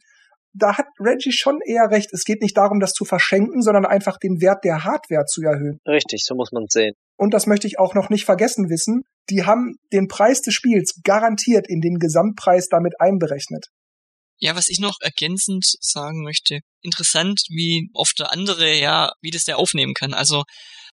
Da 0.54 0.80
hat 0.80 0.88
Reggie 1.00 1.32
schon 1.32 1.60
eher 1.64 1.92
recht. 1.92 2.12
Es 2.12 2.24
geht 2.24 2.42
nicht 2.42 2.58
darum, 2.58 2.80
das 2.80 2.94
zu 2.94 3.06
verschenken, 3.06 3.62
sondern 3.62 3.86
einfach 3.86 4.18
den 4.18 4.42
Wert 4.42 4.64
der 4.64 4.84
Hardware 4.84 5.26
zu 5.26 5.44
erhöhen. 5.44 5.78
Richtig, 5.88 6.24
so 6.26 6.34
muss 6.34 6.52
man 6.52 6.66
sehen. 6.70 6.96
Und 7.18 7.36
das 7.36 7.46
möchte 7.46 7.68
ich 7.68 7.78
auch 7.78 7.94
noch 7.94 8.10
nicht 8.10 8.26
vergessen 8.26 8.72
wissen. 8.72 9.04
Die 9.30 9.44
haben 9.44 9.76
den 9.94 10.08
Preis 10.08 10.42
des 10.42 10.56
Spiels 10.56 11.02
garantiert 11.04 11.68
in 11.70 11.82
den 11.82 12.00
Gesamtpreis 12.00 12.68
damit 12.70 12.96
einberechnet. 13.00 13.68
Ja, 14.40 14.56
was 14.56 14.68
ich 14.68 14.80
noch 14.80 14.96
ergänzend 15.02 15.66
sagen 15.82 16.24
möchte, 16.24 16.60
interessant, 16.82 17.42
wie 17.50 17.90
oft 17.94 18.20
der 18.20 18.32
andere, 18.32 18.78
ja, 18.78 19.12
wie 19.22 19.32
das 19.32 19.44
der 19.44 19.58
aufnehmen 19.58 19.94
kann. 19.94 20.14
Also 20.14 20.44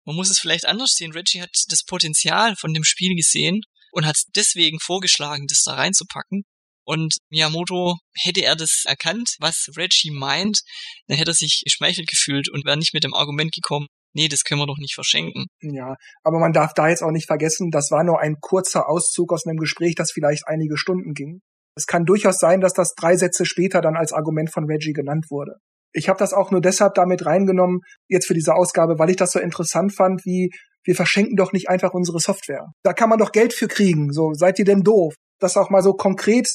man 0.05 0.17
muss 0.17 0.31
es 0.31 0.39
vielleicht 0.39 0.67
anders 0.67 0.93
sehen. 0.95 1.13
Reggie 1.13 1.43
hat 1.43 1.51
das 1.69 1.85
Potenzial 1.85 2.57
von 2.57 2.73
dem 2.73 2.85
Spiel 2.85 3.15
gesehen 3.15 3.61
und 3.93 4.07
hat 4.07 4.17
deswegen 4.35 4.81
vorgeschlagen, 4.81 5.47
das 5.47 5.63
da 5.63 5.75
reinzupacken. 5.75 6.45
Und 6.87 7.17
Miyamoto, 7.31 7.97
hätte 8.15 8.43
er 8.43 8.57
das 8.57 8.83
erkannt, 8.85 9.37
was 9.41 9.71
Reggie 9.77 10.11
meint, 10.11 10.61
dann 11.07 11.17
hätte 11.17 11.31
er 11.31 11.35
sich 11.35 11.63
geschmeichelt 11.65 12.09
gefühlt 12.09 12.51
und 12.51 12.67
wäre 12.67 12.77
nicht 12.77 12.93
mit 12.93 13.05
dem 13.05 13.15
Argument 13.15 13.53
gekommen, 13.53 13.87
nee, 14.13 14.29
das 14.29 14.45
können 14.45 14.61
wir 14.61 14.67
doch 14.67 14.79
nicht 14.79 14.95
verschenken. 14.95 15.47
Ja, 15.63 15.97
aber 16.23 16.39
man 16.39 16.53
darf 16.53 16.75
da 16.75 16.89
jetzt 16.89 17.03
auch 17.03 17.11
nicht 17.11 17.27
vergessen, 17.27 17.71
das 17.71 17.91
war 17.91 18.05
nur 18.05 18.21
ein 18.21 18.37
kurzer 18.41 18.89
Auszug 18.89 19.33
aus 19.33 19.47
einem 19.47 19.57
Gespräch, 19.57 19.95
das 19.95 20.13
vielleicht 20.13 20.47
einige 20.47 20.77
Stunden 20.77 21.15
ging. 21.15 21.41
Es 21.77 21.87
kann 21.87 22.05
durchaus 22.05 22.39
sein, 22.39 22.61
dass 22.61 22.73
das 22.73 22.95
drei 22.95 23.17
Sätze 23.17 23.45
später 23.45 23.81
dann 23.81 23.97
als 23.97 24.13
Argument 24.13 24.53
von 24.53 24.65
Reggie 24.65 24.93
genannt 24.93 25.27
wurde. 25.31 25.57
Ich 25.93 26.09
habe 26.09 26.19
das 26.19 26.33
auch 26.33 26.51
nur 26.51 26.61
deshalb 26.61 26.95
damit 26.95 27.25
reingenommen, 27.25 27.81
jetzt 28.09 28.27
für 28.27 28.35
diese 28.35 28.55
Ausgabe, 28.55 28.99
weil 28.99 29.11
ich 29.11 29.17
das 29.17 29.33
so 29.33 29.39
interessant 29.39 29.95
fand, 29.95 30.25
wie 30.25 30.51
wir 30.85 30.95
verschenken 30.95 31.37
doch 31.37 31.53
nicht 31.53 31.69
einfach 31.69 31.95
unsere 31.95 32.19
Software. 32.19 32.67
Da 32.83 32.93
kann 32.93 33.09
man 33.09 33.19
doch 33.19 33.33
Geld 33.33 33.55
für 33.55 33.69
kriegen. 33.69 34.13
So, 34.13 34.33
seid 34.35 34.59
ihr 34.59 34.65
denn 34.65 34.83
doof? 34.83 35.15
Das 35.39 35.57
auch 35.57 35.71
mal 35.71 35.83
so 35.83 35.95
konkret 35.95 36.49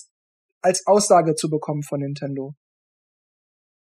als 0.61 0.85
Aussage 0.85 1.35
zu 1.35 1.49
bekommen 1.49 1.83
von 1.83 1.99
Nintendo. 1.99 2.53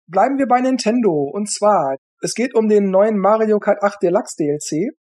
Bleiben 0.08 0.38
wir 0.38 0.48
bei 0.48 0.62
Nintendo. 0.62 1.30
Und 1.32 1.50
zwar, 1.52 1.96
es 2.22 2.34
geht 2.34 2.56
um 2.56 2.68
den 2.68 2.90
neuen 2.90 3.18
Mario 3.18 3.60
Kart 3.60 3.84
8 3.84 4.02
Deluxe 4.02 4.36
DLC. 4.38 4.94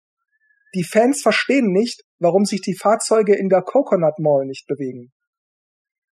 Die 0.75 0.83
Fans 0.83 1.21
verstehen 1.21 1.71
nicht, 1.71 2.03
warum 2.19 2.45
sich 2.45 2.61
die 2.61 2.77
Fahrzeuge 2.77 3.35
in 3.35 3.49
der 3.49 3.61
Coconut 3.61 4.19
Mall 4.19 4.45
nicht 4.45 4.67
bewegen. 4.67 5.11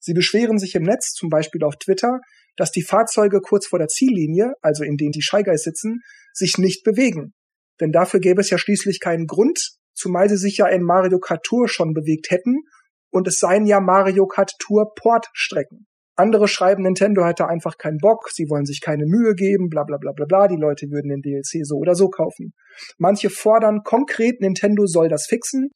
Sie 0.04 0.12
beschweren 0.12 0.58
sich 0.58 0.74
im 0.74 0.82
Netz, 0.82 1.14
zum 1.14 1.30
Beispiel 1.30 1.64
auf 1.64 1.76
Twitter, 1.76 2.20
dass 2.56 2.70
die 2.70 2.82
Fahrzeuge 2.82 3.40
kurz 3.40 3.66
vor 3.66 3.78
der 3.78 3.88
Ziellinie, 3.88 4.52
also 4.60 4.84
in 4.84 4.98
denen 4.98 5.12
die 5.12 5.24
Guys 5.26 5.62
sitzen, 5.62 6.00
sich 6.34 6.58
nicht 6.58 6.84
bewegen. 6.84 7.32
Denn 7.80 7.90
dafür 7.90 8.20
gäbe 8.20 8.42
es 8.42 8.50
ja 8.50 8.58
schließlich 8.58 9.00
keinen 9.00 9.26
Grund, 9.26 9.78
zumal 9.94 10.28
sie 10.28 10.36
sich 10.36 10.58
ja 10.58 10.66
in 10.66 10.82
Mario 10.82 11.18
Kart 11.18 11.42
Tour 11.42 11.68
schon 11.68 11.94
bewegt 11.94 12.30
hätten 12.30 12.64
und 13.10 13.26
es 13.26 13.38
seien 13.38 13.64
ja 13.64 13.80
Mario 13.80 14.26
Kart 14.26 14.52
Tour 14.58 14.92
Portstrecken. 14.94 15.86
Andere 16.16 16.48
schreiben, 16.48 16.82
Nintendo 16.82 17.24
hätte 17.24 17.48
einfach 17.48 17.78
keinen 17.78 17.96
Bock, 17.96 18.28
sie 18.30 18.50
wollen 18.50 18.66
sich 18.66 18.82
keine 18.82 19.06
Mühe 19.06 19.34
geben, 19.34 19.70
bla 19.70 19.84
bla 19.84 19.96
bla 19.96 20.12
bla 20.12 20.26
bla, 20.26 20.48
die 20.48 20.60
Leute 20.60 20.90
würden 20.90 21.08
den 21.08 21.22
DLC 21.22 21.64
so 21.66 21.76
oder 21.76 21.94
so 21.94 22.10
kaufen. 22.10 22.52
Manche 22.98 23.30
fordern 23.30 23.80
konkret, 23.84 24.42
Nintendo 24.42 24.84
soll 24.84 25.08
das 25.08 25.24
fixen. 25.26 25.70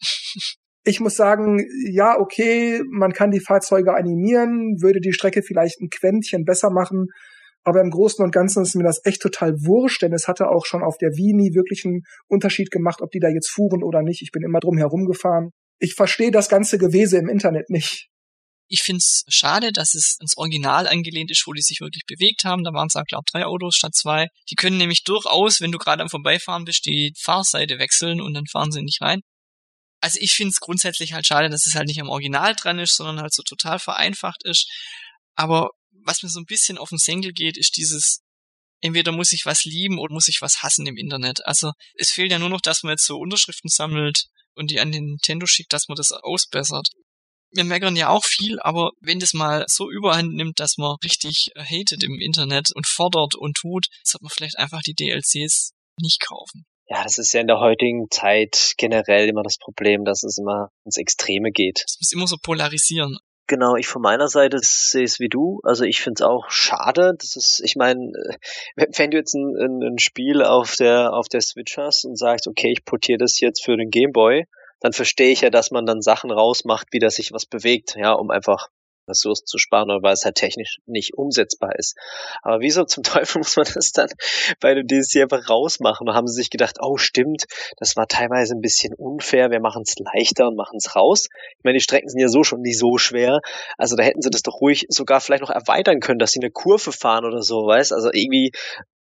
Ich 0.89 1.01
muss 1.01 1.17
sagen, 1.17 1.67
ja, 1.85 2.19
okay, 2.19 2.81
man 2.91 3.13
kann 3.13 3.31
die 3.31 3.41
Fahrzeuge 3.41 3.95
animieren, 3.95 4.81
würde 4.81 5.03
die 5.03 5.13
Strecke 5.13 5.43
vielleicht 5.43 5.83
ein 5.83 5.91
Quäntchen 5.91 6.47
besser 6.47 6.71
machen, 6.71 7.09
aber 7.63 7.83
im 7.83 7.91
Großen 7.91 8.25
und 8.25 8.31
Ganzen 8.31 8.63
ist 8.63 8.75
mir 8.75 8.85
das 8.85 9.05
echt 9.05 9.21
total 9.21 9.53
wurscht, 9.61 10.01
denn 10.01 10.15
es 10.15 10.29
hatte 10.29 10.49
auch 10.49 10.65
schon 10.65 10.83
auf 10.83 10.97
der 10.97 11.11
Wii 11.11 11.35
nie 11.35 11.55
wirklich 11.55 11.85
einen 11.85 12.05
Unterschied 12.27 12.71
gemacht, 12.71 13.03
ob 13.03 13.11
die 13.11 13.19
da 13.19 13.29
jetzt 13.29 13.51
fuhren 13.51 13.83
oder 13.83 14.01
nicht. 14.01 14.23
Ich 14.23 14.31
bin 14.33 14.43
immer 14.43 14.61
drum 14.61 14.79
herum 14.79 15.05
gefahren. 15.05 15.51
Ich 15.79 15.93
verstehe 15.93 16.31
das 16.31 16.49
ganze 16.49 16.79
Gewese 16.79 17.19
im 17.19 17.29
Internet 17.29 17.69
nicht. 17.69 18.09
Ich 18.69 18.81
find's 18.81 19.25
schade, 19.29 19.73
dass 19.73 19.93
es 19.93 20.17
ins 20.23 20.39
Original 20.39 20.89
angelehnt 20.89 21.31
ist, 21.31 21.45
wo 21.47 21.53
die 21.53 21.61
sich 21.61 21.83
wirklich 21.83 22.05
bewegt 22.07 22.45
haben. 22.45 22.65
Da 22.65 22.73
waren 22.73 22.89
es, 22.89 22.95
glaube 22.95 23.25
drei 23.31 23.45
Autos 23.45 23.75
statt 23.77 23.95
zwei. 23.95 24.29
Die 24.51 24.55
können 24.55 24.79
nämlich 24.79 25.05
durchaus, 25.05 25.61
wenn 25.61 25.73
du 25.73 25.77
gerade 25.77 26.03
am 26.03 26.09
Vorbeifahren 26.09 26.65
bist, 26.65 26.87
die 26.87 27.13
Fahrseite 27.19 27.79
wechseln 27.79 28.23
und 28.23 28.33
dann 28.33 28.47
fahren 28.47 28.73
sie 28.73 28.81
nicht 28.81 29.03
rein 29.03 29.21
also 30.01 30.19
ich 30.21 30.33
finde 30.33 30.51
es 30.51 30.61
grundsätzlich 30.61 31.13
halt 31.13 31.27
schade, 31.27 31.49
dass 31.49 31.67
es 31.67 31.75
halt 31.75 31.87
nicht 31.87 32.01
am 32.01 32.09
Original 32.09 32.55
dran 32.55 32.79
ist, 32.79 32.97
sondern 32.97 33.21
halt 33.21 33.35
so 33.35 33.43
total 33.43 33.79
vereinfacht 33.79 34.45
ist. 34.45 34.71
Aber 35.35 35.71
was 36.05 36.23
mir 36.23 36.29
so 36.29 36.41
ein 36.41 36.47
bisschen 36.47 36.79
auf 36.79 36.91
den 36.91 36.99
Senkel 36.99 37.33
geht, 37.33 37.57
ist 37.57 37.77
dieses, 37.77 38.21
entweder 38.81 39.13
muss 39.13 39.33
ich 39.33 39.45
was 39.45 39.65
lieben 39.65 39.99
oder 39.99 40.13
muss 40.13 40.29
ich 40.29 40.39
was 40.41 40.63
hassen 40.63 40.87
im 40.87 40.97
Internet. 40.97 41.45
Also 41.47 41.73
es 41.95 42.11
fehlt 42.11 42.31
ja 42.31 42.39
nur 42.39 42.49
noch, 42.49 42.61
dass 42.61 42.83
man 42.83 42.93
jetzt 42.93 43.07
so 43.07 43.19
Unterschriften 43.19 43.71
sammelt 43.71 44.27
und 44.55 44.71
die 44.71 44.81
an 44.81 44.91
Nintendo 44.91 45.47
schickt, 45.47 45.73
dass 45.73 45.89
man 45.89 45.97
das 45.97 46.13
ausbessert. 46.13 46.89
Wir 47.51 47.65
meckern 47.65 47.97
ja 47.97 48.09
auch 48.09 48.25
viel, 48.25 48.61
aber 48.61 48.91
wenn 49.01 49.21
das 49.21 49.33
mal 49.33 49.65
so 49.69 49.91
überhand 49.91 50.35
nimmt, 50.35 50.61
dass 50.61 50.77
man 50.77 50.97
richtig 51.03 51.51
hatet 51.57 52.03
im 52.03 52.21
Internet 52.21 52.69
und 52.75 52.87
fordert 52.87 53.35
und 53.37 53.57
tut, 53.57 53.87
sollte 54.05 54.25
man 54.25 54.31
vielleicht 54.31 54.59
einfach 54.59 54.83
die 54.83 54.95
DLCs 54.95 55.73
nicht 55.99 56.21
kaufen. 56.21 56.67
Ja, 56.89 57.03
das 57.03 57.19
ist 57.19 57.33
ja 57.35 57.41
in 57.41 57.47
der 57.47 57.61
heutigen 57.61 58.11
Zeit 58.11 58.73
generell 58.79 59.29
immer 59.29 59.43
das 59.43 59.59
Problem, 59.59 60.05
dass 60.05 60.23
es 60.23 60.39
immer 60.39 60.71
ins 60.85 60.97
Extreme 60.97 61.51
geht. 61.51 61.85
Es 61.87 61.99
muss 62.01 62.13
immer 62.13 62.27
so 62.27 62.37
polarisieren. 62.43 63.19
Genau, 63.47 63.77
ich 63.77 63.87
von 63.87 64.03
meiner 64.03 64.29
Seite 64.29 64.59
sehe 64.63 65.05
es 65.05 65.21
wie 65.21 65.29
du. 65.29 65.61
Also 65.65 65.85
ich 65.85 66.01
finde 66.01 66.23
es 66.23 66.27
auch 66.27 66.51
schade. 66.51 67.15
Das 67.19 67.35
ist, 67.37 67.63
ich 67.65 67.77
meine, 67.77 68.13
äh, 68.77 68.87
wenn 68.97 69.11
du 69.11 69.17
jetzt 69.17 69.35
ein, 69.35 69.55
ein, 69.57 69.83
ein, 69.83 69.99
Spiel 69.99 70.43
auf 70.43 70.77
der 70.77 71.13
auf 71.13 71.29
der 71.29 71.41
Switch 71.41 71.77
hast 71.77 72.05
und 72.05 72.17
sagst, 72.17 72.47
okay, 72.47 72.73
ich 72.73 72.85
portiere 72.85 73.19
das 73.19 73.41
jetzt 73.41 73.65
für 73.65 73.77
den 73.77 73.91
Gameboy, 73.91 74.45
dann 74.81 74.93
verstehe 74.93 75.31
ich 75.31 75.41
ja, 75.43 75.51
dass 75.51 75.71
man 75.71 75.87
dann 75.87 76.03
Sachen 76.03 76.31
rausmacht, 76.31 76.89
wie 76.93 76.99
dass 76.99 77.17
sich 77.17 77.33
was 77.33 77.47
bewegt, 77.47 77.97
ja, 77.97 78.13
um 78.13 78.31
einfach 78.31 78.69
Ressourcen 79.09 79.47
zu 79.47 79.59
sparen 79.59 79.91
oder 79.91 80.03
weil 80.03 80.15
es 80.15 80.25
halt 80.25 80.37
technisch 80.37 80.79
nicht 80.87 81.15
umsetzbar 81.15 81.77
ist. 81.79 81.97
Aber 82.43 82.61
wieso 82.61 82.85
zum 82.85 83.03
Teufel 83.05 83.39
muss 83.39 83.57
man 83.57 83.67
das 83.73 83.93
dann 83.93 84.09
bei 84.61 84.75
dem 84.75 84.87
DSC 84.87 85.23
einfach 85.23 85.49
rausmachen? 85.49 86.07
Da 86.07 86.15
haben 86.15 86.27
sie 86.27 86.35
sich 86.35 86.51
gedacht, 86.51 86.77
oh 86.81 86.97
stimmt, 86.97 87.45
das 87.79 87.97
war 87.97 88.07
teilweise 88.07 88.55
ein 88.55 88.61
bisschen 88.61 88.95
unfair, 88.95 89.51
wir 89.51 89.61
machen 89.61 89.83
es 89.87 89.97
leichter 89.99 90.49
und 90.49 90.57
machen 90.57 90.77
es 90.79 90.95
raus. 90.95 91.29
Ich 91.59 91.65
meine, 91.65 91.79
die 91.79 91.83
Strecken 91.83 92.09
sind 92.09 92.21
ja 92.21 92.29
so 92.29 92.43
schon 92.43 92.61
nicht 92.61 92.79
so 92.79 92.99
schwer. 92.99 93.41
Also 93.77 93.97
da 93.97 94.03
hätten 94.03 94.23
sie 94.23 94.31
das 94.31 94.43
doch 94.43 94.61
ruhig 94.61 94.87
sogar 94.89 95.21
vielleicht 95.21 95.43
noch 95.43 95.51
erweitern 95.51 96.01
können, 96.01 96.19
dass 96.19 96.33
sie 96.33 96.41
eine 96.41 96.51
Kurve 96.51 96.93
fahren 96.93 97.25
oder 97.25 97.43
so, 97.43 97.67
weißt? 97.67 97.93
Also 97.93 98.11
irgendwie 98.13 98.53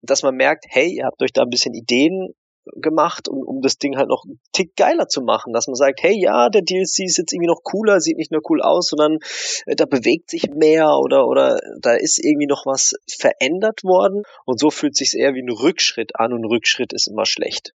dass 0.02 0.22
man 0.22 0.36
merkt, 0.36 0.66
hey, 0.68 0.94
ihr 0.94 1.04
habt 1.04 1.20
euch 1.22 1.32
da 1.32 1.42
ein 1.42 1.50
bisschen 1.50 1.74
Ideen 1.74 2.34
gemacht, 2.74 3.28
um, 3.28 3.42
um 3.42 3.60
das 3.62 3.78
Ding 3.78 3.96
halt 3.96 4.08
noch 4.08 4.24
einen 4.24 4.40
Tick 4.52 4.76
geiler 4.76 5.08
zu 5.08 5.22
machen, 5.22 5.52
dass 5.52 5.66
man 5.66 5.76
sagt, 5.76 6.02
hey 6.02 6.14
ja, 6.20 6.48
der 6.48 6.62
DLC 6.62 7.04
ist 7.04 7.18
jetzt 7.18 7.32
irgendwie 7.32 7.48
noch 7.48 7.62
cooler, 7.62 8.00
sieht 8.00 8.16
nicht 8.16 8.32
nur 8.32 8.42
cool 8.48 8.62
aus, 8.62 8.88
sondern 8.88 9.18
äh, 9.66 9.76
da 9.76 9.86
bewegt 9.86 10.30
sich 10.30 10.50
mehr 10.50 10.98
oder 10.98 11.26
oder 11.26 11.58
da 11.80 11.94
ist 11.94 12.18
irgendwie 12.22 12.46
noch 12.46 12.66
was 12.66 12.94
verändert 13.08 13.84
worden 13.84 14.22
und 14.44 14.58
so 14.58 14.70
fühlt 14.70 14.96
sich 14.96 15.14
eher 15.14 15.34
wie 15.34 15.42
ein 15.42 15.50
Rückschritt 15.50 16.16
an 16.16 16.32
und 16.32 16.44
Rückschritt 16.44 16.92
ist 16.92 17.08
immer 17.08 17.26
schlecht 17.26 17.72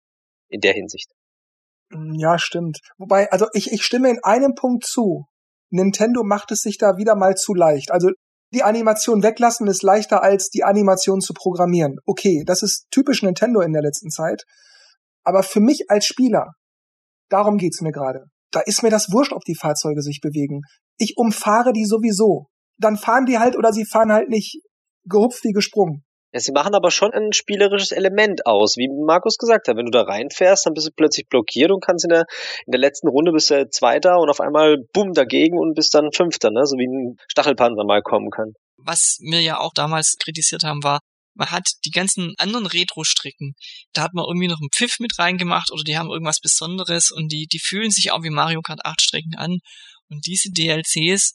in 0.50 0.62
der 0.62 0.74
Hinsicht. 0.74 1.12
Mm, 1.89 2.16
ja, 2.16 2.38
stimmt. 2.38 2.80
Wobei, 2.98 3.32
also 3.32 3.48
ich, 3.54 3.72
ich 3.72 3.84
stimme 3.84 4.10
in 4.10 4.20
einem 4.24 4.56
Punkt 4.56 4.86
zu. 4.86 5.26
Nintendo 5.70 6.24
macht 6.24 6.52
es 6.52 6.62
sich 6.62 6.78
da 6.78 6.98
wieder 6.98 7.16
mal 7.16 7.36
zu 7.36 7.54
leicht. 7.54 7.92
Also 7.92 8.10
die 8.54 8.64
Animation 8.64 9.24
weglassen 9.24 9.68
ist 9.68 9.82
leichter 9.82 10.22
als 10.22 10.50
die 10.50 10.64
Animation 10.64 11.22
zu 11.22 11.34
programmieren. 11.34 12.00
Okay, 12.06 12.44
das 12.46 12.64
ist 12.64 12.88
typisch 12.92 13.24
Nintendo 13.24 13.62
in 13.62 13.72
der 13.72 13.82
letzten 13.82 14.10
Zeit. 14.10 14.44
Aber 15.24 15.44
für 15.44 15.60
mich 15.60 15.86
als 15.90 16.06
Spieler, 16.06 16.54
darum 17.30 17.58
geht's 17.58 17.82
mir 17.82 17.92
gerade. 17.92 18.26
Da 18.52 18.60
ist 18.60 18.84
mir 18.84 18.90
das 18.90 19.12
wurscht, 19.12 19.32
ob 19.34 19.44
die 19.46 19.56
Fahrzeuge 19.56 20.02
sich 20.02 20.20
bewegen. 20.22 20.62
Ich 20.98 21.14
umfahre 21.16 21.72
die 21.74 21.86
sowieso. 21.86 22.48
Dann 22.78 22.98
fahren 22.98 23.26
die 23.26 23.40
halt 23.40 23.58
oder 23.58 23.72
sie 23.72 23.86
fahren 23.86 24.12
halt 24.12 24.30
nicht 24.30 24.62
gehupft 25.06 25.44
wie 25.44 25.54
gesprungen. 25.54 26.04
Ja, 26.34 26.40
sie 26.40 26.54
machen 26.54 26.76
aber 26.76 26.92
schon 26.92 27.12
ein 27.12 27.34
spielerisches 27.34 27.92
Element 27.92 28.46
aus, 28.46 28.78
wie 28.78 28.88
Markus 29.06 29.38
gesagt 29.38 29.68
hat. 29.68 29.76
Wenn 29.76 29.86
du 29.86 29.92
da 29.92 30.04
reinfährst, 30.04 30.66
dann 30.66 30.74
bist 30.74 30.88
du 30.88 30.92
plötzlich 30.96 31.28
blockiert 31.28 31.72
und 31.72 31.84
kannst 31.84 32.06
in 32.06 32.10
der, 32.10 32.26
in 32.66 32.72
der 32.72 32.80
letzten 32.80 33.10
Runde 33.10 33.34
bist 33.34 33.50
du 33.50 33.68
Zweiter 33.70 34.18
und 34.18 34.30
auf 34.30 34.40
einmal 34.40 34.78
bumm 34.94 35.12
dagegen 35.14 35.60
und 35.60 35.74
bist 35.74 35.94
dann 35.94 36.12
Fünfter, 36.14 36.50
ne? 36.50 36.66
so 36.66 36.78
wie 36.78 36.88
ein 36.88 37.18
Stachelpanzer 37.28 37.84
mal 37.84 38.02
kommen 38.02 38.30
kann. 38.30 38.54
Was 38.78 39.18
wir 39.22 39.42
ja 39.42 39.60
auch 39.60 39.74
damals 39.74 40.16
kritisiert 40.20 40.64
haben, 40.64 40.84
war, 40.84 41.00
man 41.34 41.52
hat 41.52 41.68
die 41.86 41.92
ganzen 41.92 42.34
anderen 42.38 42.66
Retro-Strecken, 42.66 43.54
da 43.94 44.04
hat 44.04 44.14
man 44.14 44.26
irgendwie 44.28 44.48
noch 44.48 44.60
einen 44.60 44.72
Pfiff 44.76 45.00
mit 45.00 45.18
reingemacht 45.18 45.72
oder 45.72 45.84
die 45.84 45.98
haben 45.98 46.10
irgendwas 46.10 46.40
Besonderes 46.40 47.12
und 47.12 47.32
die, 47.32 47.48
die 47.48 47.60
fühlen 47.60 47.92
sich 47.92 48.12
auch 48.12 48.24
wie 48.24 48.30
Mario 48.30 48.62
Kart 48.62 48.86
8 48.86 49.02
Strecken 49.02 49.36
an. 49.36 49.60
Und 50.10 50.26
diese 50.26 50.50
DLCs, 50.52 51.34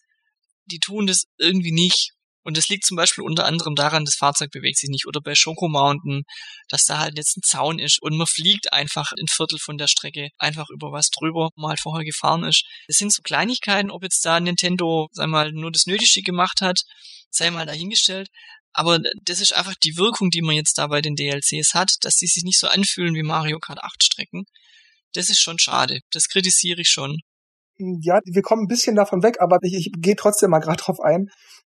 die 0.67 0.79
tun 0.79 1.07
das 1.07 1.25
irgendwie 1.39 1.73
nicht. 1.73 2.13
Und 2.47 2.57
das 2.57 2.69
liegt 2.69 2.87
zum 2.87 2.97
Beispiel 2.97 3.25
unter 3.25 3.45
anderem 3.45 3.75
daran, 3.75 4.05
das 4.05 4.15
Fahrzeug 4.15 4.53
bewegt 4.53 4.79
sich 4.79 4.89
nicht. 4.89 5.09
Oder 5.09 5.21
bei 5.21 5.35
Schoko 5.35 5.67
Mountain, 5.67 6.23
dass 6.69 6.85
da 6.85 7.01
halt 7.01 7.17
jetzt 7.17 7.37
ein 7.37 7.43
Zaun 7.43 7.81
ist 7.81 8.01
und 8.01 8.17
man 8.17 8.29
fliegt 8.29 8.73
einfach 8.73 9.11
ein 9.19 9.27
Viertel 9.29 9.59
von 9.59 9.79
der 9.79 9.89
Strecke 9.89 10.29
einfach 10.39 10.69
über 10.71 10.93
was 10.93 11.09
drüber, 11.11 11.51
man 11.57 11.71
halt 11.71 11.81
vorher 11.81 12.05
gefahren 12.05 12.45
ist. 12.45 12.63
Das 12.87 12.99
sind 12.99 13.13
so 13.13 13.23
Kleinigkeiten, 13.23 13.91
ob 13.91 14.05
jetzt 14.05 14.25
da 14.25 14.39
Nintendo, 14.39 15.09
sag 15.11 15.29
mal, 15.29 15.51
nur 15.51 15.73
das 15.73 15.87
Nötigste 15.87 16.23
gemacht 16.23 16.61
hat, 16.61 16.79
sei 17.31 17.51
mal 17.51 17.67
dahingestellt. 17.67 18.29
Aber 18.77 18.99
das 19.25 19.41
ist 19.41 19.57
einfach 19.57 19.75
die 19.83 19.97
Wirkung, 19.97 20.29
die 20.29 20.43
man 20.43 20.55
jetzt 20.55 20.77
da 20.77 20.87
bei 20.89 21.01
den 21.01 21.15
DLCs 21.15 21.73
hat, 21.73 21.95
dass 22.03 22.17
die 22.17 22.27
sich 22.27 22.45
nicht 22.45 22.59
so 22.59 22.69
anfühlen 22.69 23.15
wie 23.15 23.23
Mario 23.23 23.59
Kart 23.59 23.79
8 23.83 24.05
Strecken. 24.05 24.45
Das 25.15 25.31
ist 25.31 25.41
schon 25.41 25.59
schade. 25.59 26.01
Das 26.13 26.29
kritisiere 26.29 26.83
ich 26.83 26.91
schon. 26.91 27.17
Ja, 27.79 28.21
wir 28.27 28.43
kommen 28.43 28.65
ein 28.65 28.69
bisschen 28.69 28.95
davon 28.95 29.23
weg, 29.23 29.39
aber 29.41 29.57
ich, 29.63 29.73
ich 29.73 29.93
gehe 29.97 30.15
trotzdem 30.15 30.51
mal 30.51 30.59
gerade 30.59 30.77
drauf 30.83 31.01
ein. 31.01 31.29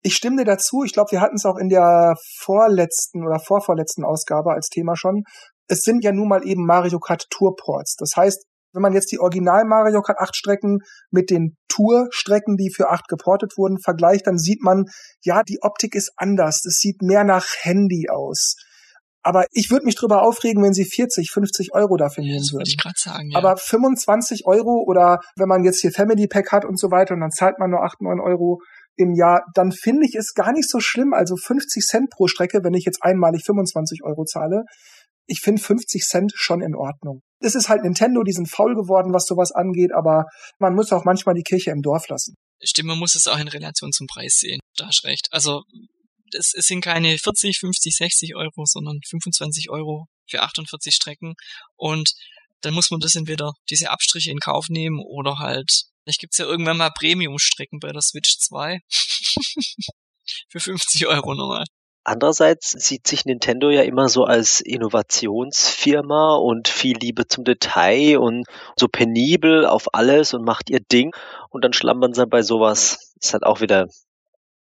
Ich 0.02 0.16
stimme 0.16 0.38
dir 0.38 0.44
dazu. 0.44 0.82
Ich 0.82 0.92
glaube, 0.92 1.12
wir 1.12 1.20
hatten 1.20 1.36
es 1.36 1.44
auch 1.44 1.56
in 1.56 1.68
der 1.68 2.16
vorletzten 2.40 3.24
oder 3.24 3.38
vorvorletzten 3.38 4.04
Ausgabe 4.04 4.50
als 4.50 4.68
Thema 4.68 4.96
schon. 4.96 5.22
Es 5.68 5.82
sind 5.82 6.02
ja 6.02 6.10
nun 6.10 6.26
mal 6.26 6.44
eben 6.44 6.66
Mario 6.66 6.98
Kart 6.98 7.26
Tour 7.30 7.54
Ports. 7.54 7.94
Das 7.94 8.16
heißt, 8.16 8.44
Wenn 8.72 8.82
man 8.82 8.92
jetzt 8.92 9.10
die 9.12 9.18
Original 9.18 9.64
Mario 9.64 10.02
Kart 10.02 10.18
8 10.18 10.36
Strecken 10.36 10.80
mit 11.10 11.30
den 11.30 11.56
Tour 11.68 12.08
Strecken, 12.10 12.56
die 12.56 12.70
für 12.74 12.90
8 12.90 13.08
geportet 13.08 13.54
wurden, 13.56 13.78
vergleicht, 13.78 14.26
dann 14.26 14.38
sieht 14.38 14.62
man, 14.62 14.84
ja, 15.22 15.42
die 15.42 15.58
Optik 15.62 15.94
ist 15.94 16.12
anders. 16.16 16.64
Es 16.64 16.78
sieht 16.78 17.02
mehr 17.02 17.24
nach 17.24 17.46
Handy 17.62 18.08
aus. 18.10 18.56
Aber 19.22 19.46
ich 19.52 19.70
würde 19.70 19.84
mich 19.84 19.96
drüber 19.96 20.22
aufregen, 20.22 20.62
wenn 20.62 20.72
sie 20.72 20.84
40, 20.84 21.30
50 21.30 21.74
Euro 21.74 21.96
dafür 21.96 22.24
nehmen 22.24 22.38
würden. 22.38 22.58
wollte 22.60 22.70
ich 22.70 22.78
gerade 22.78 22.98
sagen, 22.98 23.30
ja. 23.30 23.38
Aber 23.38 23.56
25 23.56 24.46
Euro 24.46 24.84
oder 24.86 25.20
wenn 25.36 25.48
man 25.48 25.64
jetzt 25.64 25.80
hier 25.80 25.90
Family 25.90 26.28
Pack 26.28 26.52
hat 26.52 26.64
und 26.64 26.78
so 26.78 26.90
weiter 26.90 27.14
und 27.14 27.20
dann 27.20 27.30
zahlt 27.30 27.58
man 27.58 27.70
nur 27.70 27.82
8, 27.82 28.00
9 28.00 28.20
Euro 28.20 28.60
im 28.96 29.14
Jahr, 29.14 29.44
dann 29.54 29.72
finde 29.72 30.06
ich 30.06 30.14
es 30.14 30.34
gar 30.34 30.52
nicht 30.52 30.68
so 30.68 30.80
schlimm. 30.80 31.12
Also 31.12 31.36
50 31.36 31.84
Cent 31.84 32.10
pro 32.10 32.26
Strecke, 32.26 32.60
wenn 32.64 32.74
ich 32.74 32.84
jetzt 32.84 33.02
einmalig 33.02 33.44
25 33.44 34.02
Euro 34.02 34.24
zahle. 34.24 34.64
Ich 35.28 35.40
finde 35.40 35.62
50 35.62 36.02
Cent 36.02 36.32
schon 36.34 36.62
in 36.62 36.74
Ordnung. 36.74 37.20
Es 37.40 37.54
ist 37.54 37.68
halt 37.68 37.82
Nintendo, 37.82 38.24
die 38.24 38.32
sind 38.32 38.50
faul 38.50 38.74
geworden, 38.74 39.12
was 39.12 39.26
sowas 39.26 39.52
angeht, 39.52 39.92
aber 39.96 40.24
man 40.58 40.74
muss 40.74 40.90
auch 40.92 41.04
manchmal 41.04 41.34
die 41.34 41.44
Kirche 41.44 41.70
im 41.70 41.82
Dorf 41.82 42.08
lassen. 42.08 42.34
Stimmt, 42.62 42.88
man 42.88 42.98
muss 42.98 43.14
es 43.14 43.28
auch 43.28 43.38
in 43.38 43.46
Relation 43.46 43.92
zum 43.92 44.08
Preis 44.08 44.38
sehen. 44.40 44.58
Da 44.76 44.88
hast 44.88 45.04
recht. 45.04 45.28
Also 45.30 45.62
es, 46.34 46.50
sind 46.50 46.80
keine 46.82 47.16
40, 47.16 47.58
50, 47.58 47.96
60 47.96 48.34
Euro, 48.34 48.64
sondern 48.64 48.98
25 49.08 49.70
Euro 49.70 50.06
für 50.28 50.42
48 50.42 50.94
Strecken. 50.94 51.34
Und 51.76 52.12
dann 52.62 52.74
muss 52.74 52.90
man 52.90 53.00
das 53.00 53.14
entweder 53.14 53.52
diese 53.70 53.90
Abstriche 53.90 54.30
in 54.30 54.40
Kauf 54.40 54.68
nehmen 54.68 54.98
oder 54.98 55.38
halt, 55.38 55.84
vielleicht 56.02 56.20
gibt's 56.20 56.38
ja 56.38 56.46
irgendwann 56.46 56.78
mal 56.78 56.90
Premium-Strecken 56.90 57.78
bei 57.78 57.92
der 57.92 58.02
Switch 58.02 58.38
2. 58.38 58.80
für 60.48 60.60
50 60.60 61.06
Euro 61.06 61.34
nochmal. 61.34 61.64
Andererseits 62.08 62.70
sieht 62.70 63.06
sich 63.06 63.26
Nintendo 63.26 63.68
ja 63.68 63.82
immer 63.82 64.08
so 64.08 64.24
als 64.24 64.62
Innovationsfirma 64.62 66.36
und 66.36 66.66
viel 66.66 66.96
Liebe 66.96 67.26
zum 67.26 67.44
Detail 67.44 68.16
und 68.16 68.46
so 68.76 68.88
penibel 68.88 69.66
auf 69.66 69.92
alles 69.92 70.32
und 70.32 70.42
macht 70.42 70.70
ihr 70.70 70.80
Ding 70.80 71.14
und 71.50 71.64
dann 71.64 71.74
schlampern 71.74 72.14
sie 72.14 72.26
bei 72.26 72.40
sowas. 72.40 73.12
Ist 73.20 73.34
halt 73.34 73.42
auch 73.42 73.60
wieder 73.60 73.88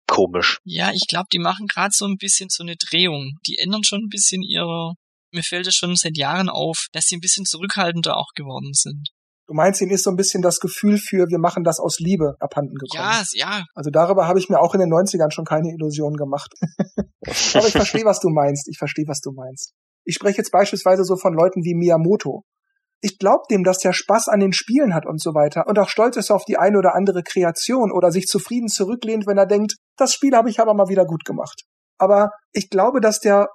komisch. 0.05 0.59
Ja, 0.65 0.91
ich 0.91 1.07
glaube, 1.07 1.27
die 1.31 1.39
machen 1.39 1.67
gerade 1.67 1.93
so 1.95 2.03
ein 2.07 2.17
bisschen 2.17 2.49
so 2.49 2.61
eine 2.61 2.75
Drehung. 2.75 3.37
Die 3.47 3.57
ändern 3.57 3.85
schon 3.85 4.01
ein 4.01 4.09
bisschen 4.09 4.41
ihre. 4.41 4.95
Mir 5.31 5.43
fällt 5.43 5.67
es 5.67 5.75
schon 5.75 5.95
seit 5.95 6.17
Jahren 6.17 6.49
auf, 6.49 6.87
dass 6.91 7.05
sie 7.05 7.15
ein 7.15 7.21
bisschen 7.21 7.45
zurückhaltender 7.45 8.17
auch 8.17 8.33
geworden 8.35 8.73
sind. 8.73 9.11
Du 9.49 9.55
meinst, 9.55 9.81
ihnen 9.81 9.89
ist 9.89 10.03
so 10.03 10.11
ein 10.11 10.15
bisschen 10.15 10.43
das 10.43 10.59
Gefühl 10.59 10.99
für, 10.99 11.27
wir 11.27 11.39
machen 11.39 11.63
das 11.63 11.79
aus 11.79 11.97
Liebe 11.97 12.35
abhanden 12.39 12.75
gekommen. 12.75 13.03
Ja, 13.03 13.23
ja. 13.31 13.65
Also 13.73 13.89
darüber 13.89 14.27
habe 14.27 14.37
ich 14.37 14.47
mir 14.47 14.59
auch 14.59 14.75
in 14.75 14.79
den 14.79 14.93
90ern 14.93 15.31
schon 15.31 15.43
keine 15.43 15.73
Illusionen 15.73 16.17
gemacht. 16.17 16.53
Aber 17.55 17.65
ich 17.65 17.71
verstehe, 17.71 18.05
was 18.05 18.19
du 18.19 18.29
meinst. 18.29 18.69
Ich 18.69 18.77
verstehe, 18.77 19.05
was 19.07 19.21
du 19.21 19.31
meinst. 19.31 19.73
Ich 20.05 20.13
spreche 20.13 20.37
jetzt 20.37 20.51
beispielsweise 20.51 21.03
so 21.03 21.15
von 21.15 21.33
Leuten 21.33 21.63
wie 21.63 21.73
Miyamoto. 21.73 22.43
Ich 23.01 23.17
glaube 23.17 23.45
dem, 23.49 23.63
dass 23.63 23.79
der 23.79 23.91
Spaß 23.91 24.27
an 24.27 24.39
den 24.39 24.53
Spielen 24.53 24.93
hat 24.93 25.07
und 25.07 25.19
so 25.19 25.33
weiter 25.33 25.65
und 25.65 25.79
auch 25.79 25.89
stolz 25.89 26.15
ist 26.15 26.29
auf 26.29 26.45
die 26.45 26.59
eine 26.59 26.77
oder 26.77 26.93
andere 26.93 27.23
Kreation 27.23 27.91
oder 27.91 28.11
sich 28.11 28.27
zufrieden 28.27 28.67
zurücklehnt, 28.67 29.25
wenn 29.25 29.39
er 29.39 29.47
denkt, 29.47 29.77
das 29.97 30.13
Spiel 30.13 30.35
habe 30.35 30.51
ich 30.51 30.59
aber 30.59 30.75
mal 30.75 30.89
wieder 30.89 31.05
gut 31.05 31.25
gemacht. 31.25 31.63
Aber 31.97 32.29
ich 32.51 32.69
glaube, 32.69 33.01
dass 33.01 33.19
der 33.19 33.47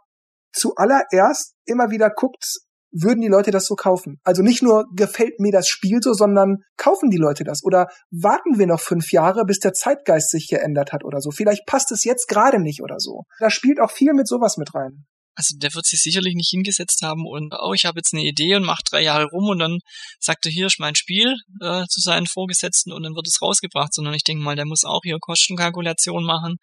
zuallererst 0.53 1.55
immer 1.67 1.91
wieder 1.91 2.11
guckt, 2.11 2.64
würden 2.95 3.21
die 3.21 3.29
Leute 3.29 3.51
das 3.51 3.67
so 3.67 3.75
kaufen? 3.75 4.21
Also 4.23 4.43
nicht 4.43 4.63
nur 4.63 4.87
gefällt 4.95 5.41
mir 5.41 5.53
das 5.53 5.69
Spiel 5.69 5.99
so, 6.01 6.15
sondern 6.15 6.59
kaufen 6.77 7.11
die 7.11 7.19
Leute 7.19 7.45
das? 7.45 7.65
Oder 7.65 7.89
warten 8.11 8.59
wir 8.59 8.67
noch 8.67 8.81
fünf 8.81 9.13
Jahre, 9.13 9.45
bis 9.45 9.59
der 9.59 9.73
Zeitgeist 9.73 10.31
sich 10.31 10.49
geändert 10.49 10.93
hat 10.93 11.05
oder 11.05 11.21
so? 11.21 11.31
Vielleicht 11.31 11.67
passt 11.67 11.91
es 11.93 12.05
jetzt 12.05 12.29
gerade 12.29 12.61
nicht 12.61 12.83
oder 12.83 13.01
so. 13.01 13.25
Da 13.41 13.51
spielt 13.51 13.81
auch 13.81 13.91
viel 13.91 14.15
mit 14.15 14.29
sowas 14.29 14.57
mit 14.57 14.75
rein. 14.75 15.07
Also 15.35 15.57
der 15.59 15.75
wird 15.75 15.85
sich 15.85 16.01
sicherlich 16.01 16.35
nicht 16.35 16.51
hingesetzt 16.51 17.03
haben 17.03 17.27
und, 17.27 17.55
oh, 17.61 17.73
ich 17.73 17.85
habe 17.85 17.99
jetzt 17.99 18.15
eine 18.15 18.23
Idee 18.23 18.55
und 18.55 18.65
macht 18.65 18.85
drei 18.91 19.03
Jahre 19.03 19.27
rum 19.27 19.49
und 19.49 19.59
dann 19.59 19.81
sagt 20.21 20.47
er, 20.47 20.53
hier 20.53 20.67
ist 20.67 20.79
mein 20.79 20.95
Spiel 20.95 21.37
äh, 21.61 21.85
zu 21.89 22.01
seinen 22.01 22.27
Vorgesetzten 22.27 22.93
und 22.93 23.03
dann 23.03 23.17
wird 23.17 23.27
es 23.27 23.43
rausgebracht, 23.43 23.93
sondern 23.93 24.15
ich 24.15 24.23
denke 24.23 24.45
mal, 24.45 24.55
der 24.55 24.65
muss 24.65 24.85
auch 24.85 25.01
hier 25.03 25.19
Kostenkalkulation 25.19 26.25
machen. 26.25 26.57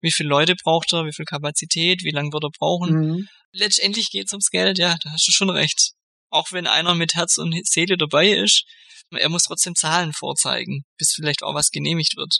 Wie 0.00 0.12
viele 0.12 0.28
Leute 0.28 0.54
braucht 0.54 0.92
er, 0.92 1.04
wie 1.04 1.12
viel 1.12 1.24
Kapazität, 1.24 2.04
wie 2.04 2.12
lange 2.12 2.32
wird 2.32 2.44
er 2.44 2.50
brauchen. 2.56 2.94
Mhm. 2.94 3.28
Letztendlich 3.52 4.10
geht's 4.10 4.32
ums 4.32 4.50
Geld, 4.50 4.78
ja, 4.78 4.96
da 5.02 5.10
hast 5.10 5.26
du 5.26 5.32
schon 5.32 5.50
recht. 5.50 5.92
Auch 6.30 6.52
wenn 6.52 6.66
einer 6.66 6.94
mit 6.94 7.14
Herz 7.14 7.38
und 7.38 7.54
Seele 7.66 7.96
dabei 7.96 8.30
ist, 8.30 8.64
er 9.10 9.28
muss 9.28 9.44
trotzdem 9.44 9.74
Zahlen 9.74 10.12
vorzeigen, 10.12 10.84
bis 10.96 11.12
vielleicht 11.12 11.42
auch 11.42 11.54
was 11.54 11.70
genehmigt 11.70 12.16
wird. 12.16 12.38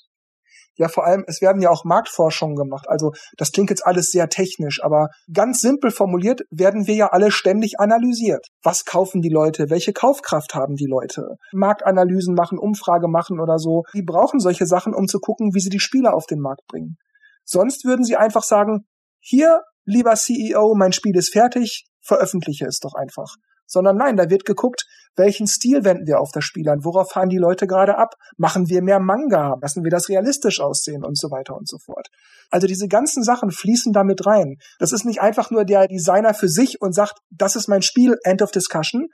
Ja, 0.76 0.88
vor 0.88 1.04
allem, 1.06 1.24
es 1.26 1.42
werden 1.42 1.60
ja 1.60 1.70
auch 1.70 1.84
Marktforschungen 1.84 2.56
gemacht. 2.56 2.86
Also 2.88 3.12
das 3.36 3.52
klingt 3.52 3.70
jetzt 3.70 3.86
alles 3.86 4.10
sehr 4.10 4.28
technisch, 4.28 4.82
aber 4.82 5.08
ganz 5.32 5.60
simpel 5.60 5.90
formuliert 5.90 6.42
werden 6.50 6.86
wir 6.86 6.94
ja 6.94 7.08
alle 7.08 7.30
ständig 7.30 7.78
analysiert. 7.78 8.46
Was 8.62 8.84
kaufen 8.84 9.20
die 9.20 9.28
Leute? 9.28 9.68
Welche 9.68 9.92
Kaufkraft 9.92 10.54
haben 10.54 10.76
die 10.76 10.86
Leute? 10.86 11.36
Marktanalysen 11.52 12.34
machen, 12.34 12.58
Umfrage 12.58 13.08
machen 13.08 13.40
oder 13.40 13.58
so. 13.58 13.82
Die 13.94 14.02
brauchen 14.02 14.40
solche 14.40 14.66
Sachen, 14.66 14.94
um 14.94 15.08
zu 15.08 15.18
gucken, 15.18 15.54
wie 15.54 15.60
sie 15.60 15.70
die 15.70 15.80
Spieler 15.80 16.14
auf 16.14 16.26
den 16.26 16.40
Markt 16.40 16.66
bringen. 16.68 16.96
Sonst 17.44 17.84
würden 17.84 18.04
sie 18.04 18.16
einfach 18.16 18.44
sagen, 18.44 18.86
hier, 19.20 19.60
lieber 19.84 20.14
CEO, 20.14 20.74
mein 20.74 20.92
Spiel 20.92 21.16
ist 21.16 21.32
fertig, 21.32 21.84
veröffentliche 22.00 22.66
es 22.66 22.78
doch 22.78 22.94
einfach 22.94 23.36
sondern 23.72 23.96
nein, 23.96 24.16
da 24.16 24.30
wird 24.30 24.44
geguckt, 24.44 24.84
welchen 25.16 25.46
Stil 25.46 25.84
wenden 25.84 26.06
wir 26.06 26.20
auf 26.20 26.30
das 26.32 26.44
Spiel 26.44 26.68
an, 26.68 26.84
worauf 26.84 27.10
fahren 27.10 27.28
die 27.28 27.38
Leute 27.38 27.66
gerade 27.66 27.98
ab, 27.98 28.14
machen 28.36 28.68
wir 28.68 28.82
mehr 28.82 29.00
Manga, 29.00 29.56
lassen 29.60 29.84
wir 29.84 29.90
das 29.90 30.08
realistisch 30.08 30.60
aussehen 30.60 31.04
und 31.04 31.18
so 31.18 31.30
weiter 31.30 31.56
und 31.56 31.68
so 31.68 31.78
fort. 31.78 32.08
Also 32.50 32.66
diese 32.66 32.88
ganzen 32.88 33.22
Sachen 33.22 33.50
fließen 33.50 33.92
damit 33.92 34.26
rein. 34.26 34.56
Das 34.78 34.92
ist 34.92 35.04
nicht 35.04 35.20
einfach 35.20 35.50
nur 35.50 35.64
der 35.64 35.88
Designer 35.88 36.34
für 36.34 36.48
sich 36.48 36.80
und 36.80 36.94
sagt, 36.94 37.18
das 37.30 37.56
ist 37.56 37.68
mein 37.68 37.82
Spiel, 37.82 38.16
end 38.24 38.42
of 38.42 38.50
discussion, 38.50 39.08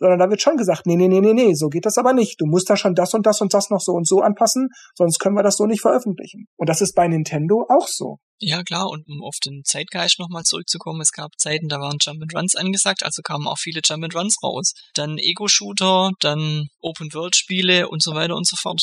sondern 0.00 0.18
da 0.18 0.30
wird 0.30 0.42
schon 0.42 0.56
gesagt, 0.56 0.86
nee, 0.86 0.96
nee, 0.96 1.06
nee, 1.06 1.20
nee, 1.20 1.34
nee, 1.34 1.54
so 1.54 1.68
geht 1.68 1.86
das 1.86 1.98
aber 1.98 2.12
nicht. 2.12 2.40
Du 2.40 2.46
musst 2.46 2.68
da 2.68 2.76
schon 2.76 2.94
das 2.94 3.14
und 3.14 3.26
das 3.26 3.40
und 3.40 3.54
das 3.54 3.70
noch 3.70 3.80
so 3.80 3.92
und 3.92 4.08
so 4.08 4.20
anpassen, 4.20 4.70
sonst 4.96 5.18
können 5.18 5.36
wir 5.36 5.42
das 5.42 5.56
so 5.56 5.66
nicht 5.66 5.82
veröffentlichen. 5.82 6.46
Und 6.56 6.68
das 6.68 6.80
ist 6.80 6.94
bei 6.94 7.06
Nintendo 7.06 7.66
auch 7.68 7.86
so. 7.86 8.16
Ja, 8.38 8.62
klar, 8.62 8.88
und 8.88 9.06
um 9.06 9.22
auf 9.22 9.36
den 9.44 9.62
Zeitgeist 9.64 10.18
nochmal 10.18 10.44
zurückzukommen, 10.44 11.02
es 11.02 11.12
gab 11.12 11.32
Zeiten, 11.38 11.68
da 11.68 11.78
waren 11.78 11.98
Jump'n'Runs 11.98 12.56
angesagt, 12.56 13.04
also 13.04 13.20
kamen 13.22 13.46
auch 13.46 13.58
viele 13.58 13.80
Jump'n'Runs 13.80 14.42
raus. 14.42 14.72
Dann 14.94 15.18
Ego-Shooter, 15.18 16.12
dann 16.20 16.68
Open-World-Spiele 16.80 17.88
und 17.88 18.02
so 18.02 18.14
weiter 18.14 18.34
und 18.34 18.46
so 18.46 18.56
fort. 18.56 18.80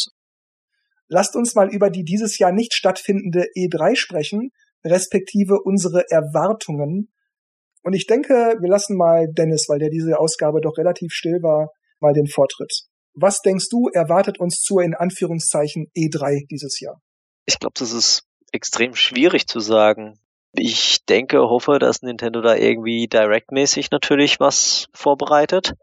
Lasst 1.08 1.36
uns 1.36 1.56
mal 1.56 1.74
über 1.74 1.90
die 1.90 2.04
dieses 2.04 2.38
Jahr 2.38 2.52
nicht 2.52 2.76
stattfindende 2.76 3.48
E3 3.58 3.96
sprechen, 3.96 4.52
respektive 4.86 5.60
unsere 5.64 6.04
Erwartungen. 6.12 7.12
Und 7.84 7.94
ich 7.94 8.06
denke, 8.08 8.58
wir 8.60 8.70
lassen 8.70 8.98
mal 8.98 9.28
Dennis, 9.32 9.68
weil 9.70 9.80
der 9.80 9.90
diese 9.90 10.20
Ausgabe 10.20 10.62
doch 10.62 10.78
relativ 10.78 11.12
still 11.12 11.42
war, 11.42 11.70
mal 12.00 12.14
den 12.14 12.28
Vortritt. 12.28 12.72
Was 13.14 13.42
denkst 13.42 13.70
du, 13.72 13.90
erwartet 13.94 14.40
uns 14.40 14.60
zur 14.62 14.84
in 14.84 14.94
Anführungszeichen 14.94 15.88
E3 15.98 16.48
dieses 16.50 16.80
Jahr? 16.80 17.02
Ich 17.46 17.60
glaube, 17.60 17.74
das 17.80 17.92
ist 17.92 18.24
extrem 18.52 18.94
schwierig 18.94 19.48
zu 19.48 19.60
sagen. 19.60 20.20
Ich 20.54 21.06
denke, 21.06 21.40
hoffe, 21.40 21.80
dass 21.80 22.02
Nintendo 22.02 22.42
da 22.42 22.56
irgendwie 22.56 23.08
directmäßig 23.08 23.92
natürlich 23.92 24.40
was 24.40 24.88
vorbereitet 24.94 25.74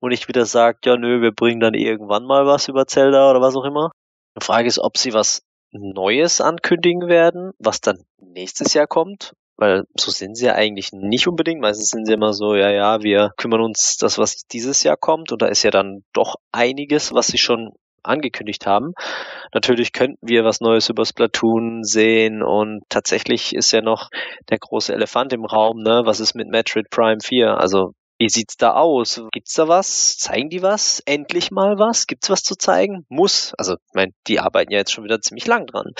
und 0.00 0.10
nicht 0.10 0.28
wieder 0.28 0.46
sagt, 0.46 0.86
ja 0.86 0.96
nö, 0.96 1.20
wir 1.20 1.32
bringen 1.32 1.60
dann 1.60 1.74
irgendwann 1.74 2.24
mal 2.24 2.46
was 2.46 2.68
über 2.68 2.86
Zelda 2.86 3.30
oder 3.30 3.40
was 3.40 3.56
auch 3.56 3.64
immer. 3.64 3.90
Die 4.38 4.44
Frage 4.44 4.68
ist, 4.68 4.78
ob 4.78 4.98
sie 4.98 5.12
was 5.12 5.42
Neues 5.72 6.40
ankündigen 6.40 7.08
werden, 7.08 7.52
was 7.58 7.80
dann 7.80 8.04
nächstes 8.18 8.74
Jahr 8.74 8.86
kommt, 8.86 9.32
weil 9.56 9.84
so 9.98 10.10
sind 10.10 10.36
sie 10.36 10.46
ja 10.46 10.54
eigentlich 10.54 10.92
nicht 10.92 11.26
unbedingt. 11.28 11.60
Meistens 11.60 11.88
sind 11.88 12.06
sie 12.06 12.12
immer 12.12 12.32
so, 12.32 12.54
ja, 12.54 12.70
ja, 12.70 13.02
wir 13.02 13.32
kümmern 13.36 13.62
uns 13.62 13.96
das, 13.96 14.18
was 14.18 14.46
dieses 14.52 14.82
Jahr 14.82 14.96
kommt 14.96 15.32
und 15.32 15.42
da 15.42 15.46
ist 15.46 15.62
ja 15.62 15.70
dann 15.70 16.02
doch 16.12 16.36
einiges, 16.52 17.12
was 17.12 17.28
sie 17.28 17.38
schon 17.38 17.72
angekündigt 18.02 18.66
haben. 18.66 18.92
Natürlich 19.52 19.92
könnten 19.92 20.26
wir 20.26 20.44
was 20.44 20.60
Neues 20.60 20.88
über 20.88 21.04
Splatoon 21.04 21.82
sehen 21.82 22.42
und 22.42 22.82
tatsächlich 22.88 23.54
ist 23.54 23.72
ja 23.72 23.82
noch 23.82 24.10
der 24.48 24.58
große 24.58 24.92
Elefant 24.94 25.32
im 25.32 25.44
Raum, 25.44 25.82
ne? 25.82 26.02
Was 26.04 26.20
ist 26.20 26.34
mit 26.34 26.48
Metroid 26.48 26.88
Prime 26.90 27.18
4? 27.22 27.58
Also 27.58 27.92
wie 28.18 28.28
sieht's 28.28 28.56
da 28.56 28.72
aus? 28.72 29.22
Gibt's 29.32 29.54
da 29.54 29.68
was? 29.68 30.16
Zeigen 30.16 30.48
die 30.48 30.62
was? 30.62 31.00
Endlich 31.04 31.50
mal 31.50 31.78
was? 31.78 32.06
Gibt's 32.06 32.30
was 32.30 32.42
zu 32.42 32.56
zeigen? 32.56 33.04
Muss. 33.08 33.52
Also, 33.58 33.74
ich 33.74 33.94
meine, 33.94 34.12
die 34.26 34.40
arbeiten 34.40 34.72
ja 34.72 34.78
jetzt 34.78 34.92
schon 34.92 35.04
wieder 35.04 35.20
ziemlich 35.20 35.46
lang 35.46 35.66
dran. 35.66 35.92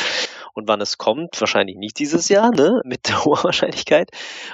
Und 0.54 0.68
wann 0.68 0.80
es 0.80 0.96
kommt, 0.96 1.38
wahrscheinlich 1.38 1.76
nicht 1.76 1.98
dieses 1.98 2.28
Jahr, 2.28 2.50
ne? 2.50 2.80
Mit 2.84 3.08
der 3.08 3.24
hohen 3.24 3.44
Wahrscheinlichkeit. 3.44 4.10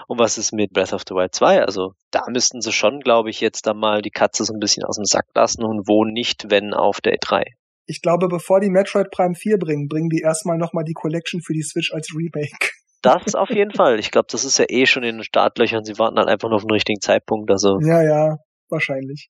Und 0.08 0.18
was 0.18 0.38
ist 0.38 0.52
mit 0.52 0.72
Breath 0.72 0.92
of 0.92 1.02
the 1.08 1.14
Wild 1.14 1.34
2? 1.34 1.62
Also, 1.62 1.94
da 2.10 2.24
müssten 2.28 2.60
sie 2.60 2.72
schon, 2.72 3.00
glaube 3.00 3.30
ich, 3.30 3.40
jetzt 3.40 3.66
dann 3.66 3.78
mal 3.78 4.02
die 4.02 4.10
Katze 4.10 4.44
so 4.44 4.52
ein 4.52 4.60
bisschen 4.60 4.84
aus 4.84 4.96
dem 4.96 5.04
Sack 5.04 5.26
lassen 5.34 5.64
und 5.64 5.86
wo 5.86 6.04
nicht, 6.04 6.50
wenn 6.50 6.74
auf 6.74 7.00
der 7.00 7.14
E3. 7.14 7.44
Ich 7.86 8.00
glaube, 8.00 8.28
bevor 8.28 8.60
die 8.60 8.70
Metroid 8.70 9.10
Prime 9.10 9.34
4 9.34 9.58
bringen, 9.58 9.88
bringen 9.88 10.08
die 10.08 10.20
erstmal 10.20 10.58
nochmal 10.58 10.84
die 10.84 10.94
Collection 10.94 11.40
für 11.42 11.52
die 11.52 11.62
Switch 11.62 11.92
als 11.92 12.08
Remake. 12.16 12.70
Das 13.02 13.34
auf 13.34 13.50
jeden 13.50 13.72
Fall. 13.72 13.98
Ich 13.98 14.10
glaube, 14.10 14.28
das 14.30 14.44
ist 14.44 14.58
ja 14.58 14.64
eh 14.68 14.86
schon 14.86 15.02
in 15.02 15.16
den 15.16 15.24
Startlöchern. 15.24 15.84
Sie 15.84 15.98
warten 15.98 16.18
halt 16.18 16.28
einfach 16.28 16.48
nur 16.48 16.56
auf 16.56 16.62
den 16.62 16.70
richtigen 16.70 17.00
Zeitpunkt. 17.00 17.50
Also 17.50 17.78
Ja, 17.80 18.02
ja, 18.02 18.36
wahrscheinlich. 18.68 19.28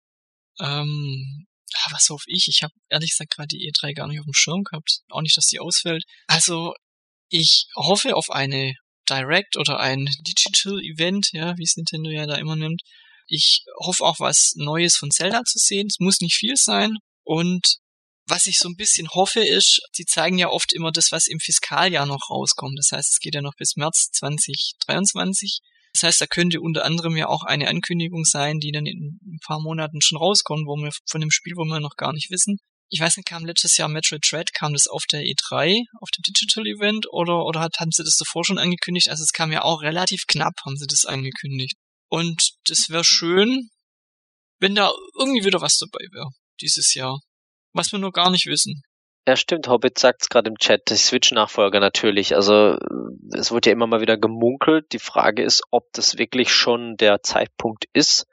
Ähm, 0.61 1.47
was 1.91 2.09
hoffe 2.11 2.25
ich? 2.27 2.49
Ich 2.49 2.63
habe 2.63 2.73
ehrlich 2.91 3.11
gesagt 3.11 3.35
gerade 3.35 3.49
die 3.49 3.71
E3 3.71 3.95
gar 3.95 4.09
nicht 4.09 4.21
auf 4.21 4.27
dem 4.27 4.35
Schirm 4.35 4.63
gehabt. 4.63 5.01
Auch 5.09 5.23
nicht, 5.23 5.37
dass 5.37 5.47
die 5.47 5.59
ausfällt. 5.59 6.05
Also, 6.27 6.75
ich 7.31 7.67
hoffe 7.75 8.15
auf 8.15 8.31
eine 8.31 8.75
Direct 9.09 9.57
oder 9.57 9.81
ein 9.81 10.09
Digital 10.21 10.79
Event, 10.81 11.31
ja, 11.33 11.57
wie 11.57 11.65
es 11.65 11.77
Nintendo 11.77 12.11
ja 12.11 12.27
da 12.27 12.37
immer 12.37 12.57
nimmt. 12.57 12.83
Ich 13.27 13.65
hoffe 13.79 14.05
auch 14.05 14.21
was 14.21 14.53
Neues 14.57 14.97
von 14.97 15.11
Zelda 15.11 15.43
zu 15.45 15.59
sehen. 15.59 15.87
Es 15.87 15.99
muss 15.99 16.21
nicht 16.21 16.37
viel 16.37 16.57
sein. 16.57 16.99
Und 17.25 17.79
was 18.33 18.47
ich 18.47 18.57
so 18.59 18.69
ein 18.71 18.77
bisschen 18.77 19.11
hoffe 19.11 19.41
ist, 19.41 19.83
sie 19.93 20.07
zeigen 20.07 20.39
ja 20.39 20.49
oft 20.49 20.73
immer 20.73 20.91
das, 20.91 21.13
was 21.13 21.27
im 21.27 21.39
Fiskaljahr 21.39 22.07
noch 22.07 22.31
rauskommt. 22.31 22.79
Das 22.79 22.89
heißt, 22.91 23.13
es 23.13 23.19
geht 23.21 23.35
ja 23.35 23.43
noch 23.43 23.57
bis 23.59 23.77
März 23.77 24.09
2023. 24.13 25.61
Das 25.93 26.03
heißt, 26.05 26.21
da 26.23 26.27
könnte 26.27 26.63
unter 26.63 26.87
anderem 26.87 27.15
ja 27.19 27.29
auch 27.29 27.43
eine 27.43 27.69
Ankündigung 27.69 28.25
sein, 28.25 28.59
die 28.59 28.73
dann 28.73 28.87
in 28.87 29.19
ein 29.23 29.39
paar 29.47 29.61
Monaten 29.61 30.01
schon 30.01 30.17
rauskommt, 30.17 30.67
wo 30.67 30.77
wir 30.77 30.93
von 31.07 31.21
dem 31.21 31.31
Spiel, 31.31 31.53
wo 31.57 31.65
wir 31.65 31.79
noch 31.79 31.97
gar 31.97 32.15
nicht 32.15 32.31
wissen. 32.31 32.57
Ich 32.89 33.01
weiß 33.01 33.19
nicht, 33.19 33.29
kam 33.29 33.45
letztes 33.45 33.77
Jahr 33.77 33.91
Metroid 33.91 34.25
Dread, 34.27 34.55
kam 34.55 34.73
das 34.73 34.87
auf 34.87 35.05
der 35.13 35.21
E3, 35.25 35.83
auf 36.01 36.09
dem 36.11 36.23
Digital 36.27 36.67
Event, 36.67 37.07
oder, 37.13 37.45
oder 37.45 37.61
haben 37.61 37.93
sie 37.93 38.03
das 38.03 38.17
davor 38.17 38.47
schon 38.47 38.57
angekündigt? 38.57 39.11
Also 39.11 39.25
es 39.25 39.33
kam 39.33 39.53
ja 39.53 39.63
auch 39.63 39.83
relativ 39.83 40.25
knapp, 40.27 40.55
haben 40.65 40.79
sie 40.79 40.87
das 40.87 41.05
angekündigt. 41.05 41.75
Und 42.09 42.53
das 42.65 42.89
wäre 42.89 43.05
schön, 43.05 43.69
wenn 44.59 44.75
da 44.75 44.91
irgendwie 45.19 45.45
wieder 45.45 45.61
was 45.61 45.77
dabei 45.77 46.07
wäre, 46.13 46.31
dieses 46.63 46.95
Jahr. 46.95 47.21
Was 47.73 47.93
wir 47.93 47.99
nur 47.99 48.13
gar 48.13 48.31
nicht 48.31 48.47
wissen. 48.47 48.83
Ja, 49.27 49.37
stimmt. 49.37 49.69
Hobbit 49.69 49.99
sagt 49.99 50.23
es 50.23 50.29
gerade 50.29 50.51
im 50.51 50.59
Chat, 50.59 50.91
die 50.91 50.97
Switch-Nachfolger 50.97 51.79
natürlich. 51.79 52.35
Also 52.35 52.77
es 53.33 53.53
wird 53.53 53.67
ja 53.67 53.73
immer 53.73 53.87
mal 53.87 54.01
wieder 54.01 54.17
gemunkelt. 54.17 54.93
Die 54.93 54.99
Frage 54.99 55.45
ist, 55.45 55.63
ob 55.71 55.93
das 55.93 56.19
wirklich 56.19 56.53
schon 56.53 56.97
der 56.97 57.23
Zeitpunkt 57.23 57.85
ist, 57.93 58.27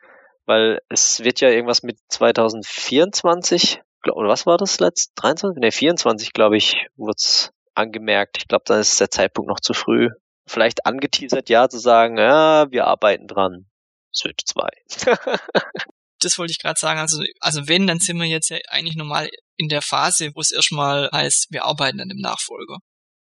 weil 0.45 0.79
es 0.89 1.23
wird 1.23 1.41
ja 1.41 1.49
irgendwas 1.49 1.83
mit 1.83 1.99
2024, 2.09 3.81
oder 4.11 4.29
was 4.29 4.47
war 4.47 4.57
das 4.57 4.79
letzt? 4.79 5.11
23? 5.17 5.61
Ne, 5.61 5.71
24, 5.71 6.33
glaube 6.33 6.57
ich, 6.57 6.87
wurde 6.95 7.17
es 7.17 7.51
angemerkt. 7.75 8.37
Ich 8.39 8.47
glaube, 8.47 8.63
dann 8.65 8.79
ist 8.79 8.99
der 8.99 9.11
Zeitpunkt 9.11 9.47
noch 9.47 9.59
zu 9.59 9.73
früh. 9.73 10.09
Vielleicht 10.47 10.87
angeteasert, 10.87 11.49
ja, 11.49 11.69
zu 11.69 11.77
sagen, 11.77 12.17
ja, 12.17 12.71
wir 12.71 12.87
arbeiten 12.87 13.27
dran. 13.27 13.67
Switch 14.11 14.43
2. 14.45 14.67
das 16.19 16.37
wollte 16.37 16.51
ich 16.51 16.59
gerade 16.59 16.79
sagen. 16.79 16.99
Also, 16.99 17.23
also 17.39 17.67
wenn, 17.67 17.87
dann 17.87 17.99
sind 17.99 18.17
wir 18.17 18.27
jetzt 18.27 18.49
ja 18.49 18.57
eigentlich 18.69 18.95
normal 18.95 19.29
in 19.57 19.67
der 19.67 19.81
Phase, 19.81 20.31
wo 20.35 20.41
es 20.41 20.51
erstmal 20.51 21.09
heißt, 21.11 21.47
wir 21.49 21.65
arbeiten 21.65 21.99
an 21.99 22.09
dem 22.09 22.19
Nachfolger. 22.19 22.77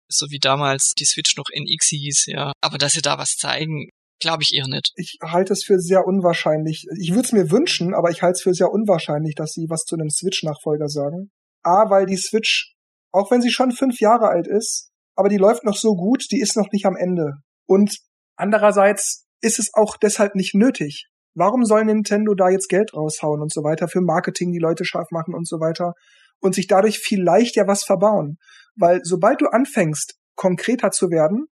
So 0.07 0.29
wie 0.29 0.39
damals 0.39 0.93
die 0.97 1.05
Switch 1.05 1.35
noch 1.37 1.45
NX 1.53 1.87
hieß, 1.87 2.25
ja. 2.27 2.51
Aber 2.61 2.77
dass 2.77 2.93
sie 2.93 3.01
da 3.01 3.17
was 3.17 3.35
zeigen, 3.37 3.89
glaube 4.19 4.43
ich 4.43 4.53
eher 4.53 4.67
nicht. 4.67 4.91
Ich 4.95 5.17
halte 5.21 5.53
es 5.53 5.63
für 5.63 5.79
sehr 5.79 6.05
unwahrscheinlich. 6.05 6.85
Ich 6.99 7.11
würde 7.11 7.25
es 7.25 7.31
mir 7.31 7.51
wünschen, 7.51 7.93
aber 7.93 8.09
ich 8.11 8.21
halte 8.21 8.37
es 8.37 8.41
für 8.41 8.53
sehr 8.53 8.71
unwahrscheinlich, 8.71 9.35
dass 9.35 9.51
sie 9.51 9.67
was 9.69 9.83
zu 9.83 9.95
einem 9.95 10.09
Switch-Nachfolger 10.09 10.87
sagen. 10.87 11.31
A, 11.63 11.89
weil 11.89 12.05
die 12.05 12.17
Switch, 12.17 12.73
auch 13.11 13.31
wenn 13.31 13.41
sie 13.41 13.51
schon 13.51 13.71
fünf 13.71 13.99
Jahre 13.99 14.29
alt 14.29 14.47
ist, 14.47 14.89
aber 15.15 15.29
die 15.29 15.37
läuft 15.37 15.63
noch 15.63 15.77
so 15.77 15.95
gut, 15.95 16.25
die 16.31 16.39
ist 16.39 16.55
noch 16.55 16.71
nicht 16.71 16.85
am 16.85 16.95
Ende. 16.95 17.33
Und 17.67 17.97
andererseits 18.37 19.25
ist 19.41 19.59
es 19.59 19.71
auch 19.73 19.97
deshalb 19.97 20.35
nicht 20.35 20.55
nötig. 20.55 21.07
Warum 21.33 21.63
soll 21.63 21.85
Nintendo 21.85 22.33
da 22.33 22.49
jetzt 22.49 22.67
Geld 22.67 22.93
raushauen 22.93 23.41
und 23.41 23.51
so 23.51 23.63
weiter, 23.63 23.87
für 23.87 24.01
Marketing 24.01 24.51
die 24.51 24.59
Leute 24.59 24.85
scharf 24.85 25.07
machen 25.11 25.33
und 25.33 25.47
so 25.47 25.59
weiter 25.59 25.93
und 26.39 26.55
sich 26.55 26.67
dadurch 26.67 26.99
vielleicht 26.99 27.55
ja 27.55 27.67
was 27.67 27.83
verbauen? 27.83 28.37
Weil 28.75 28.99
sobald 29.03 29.41
du 29.41 29.47
anfängst, 29.47 30.15
konkreter 30.35 30.91
zu 30.91 31.09
werden, 31.09 31.47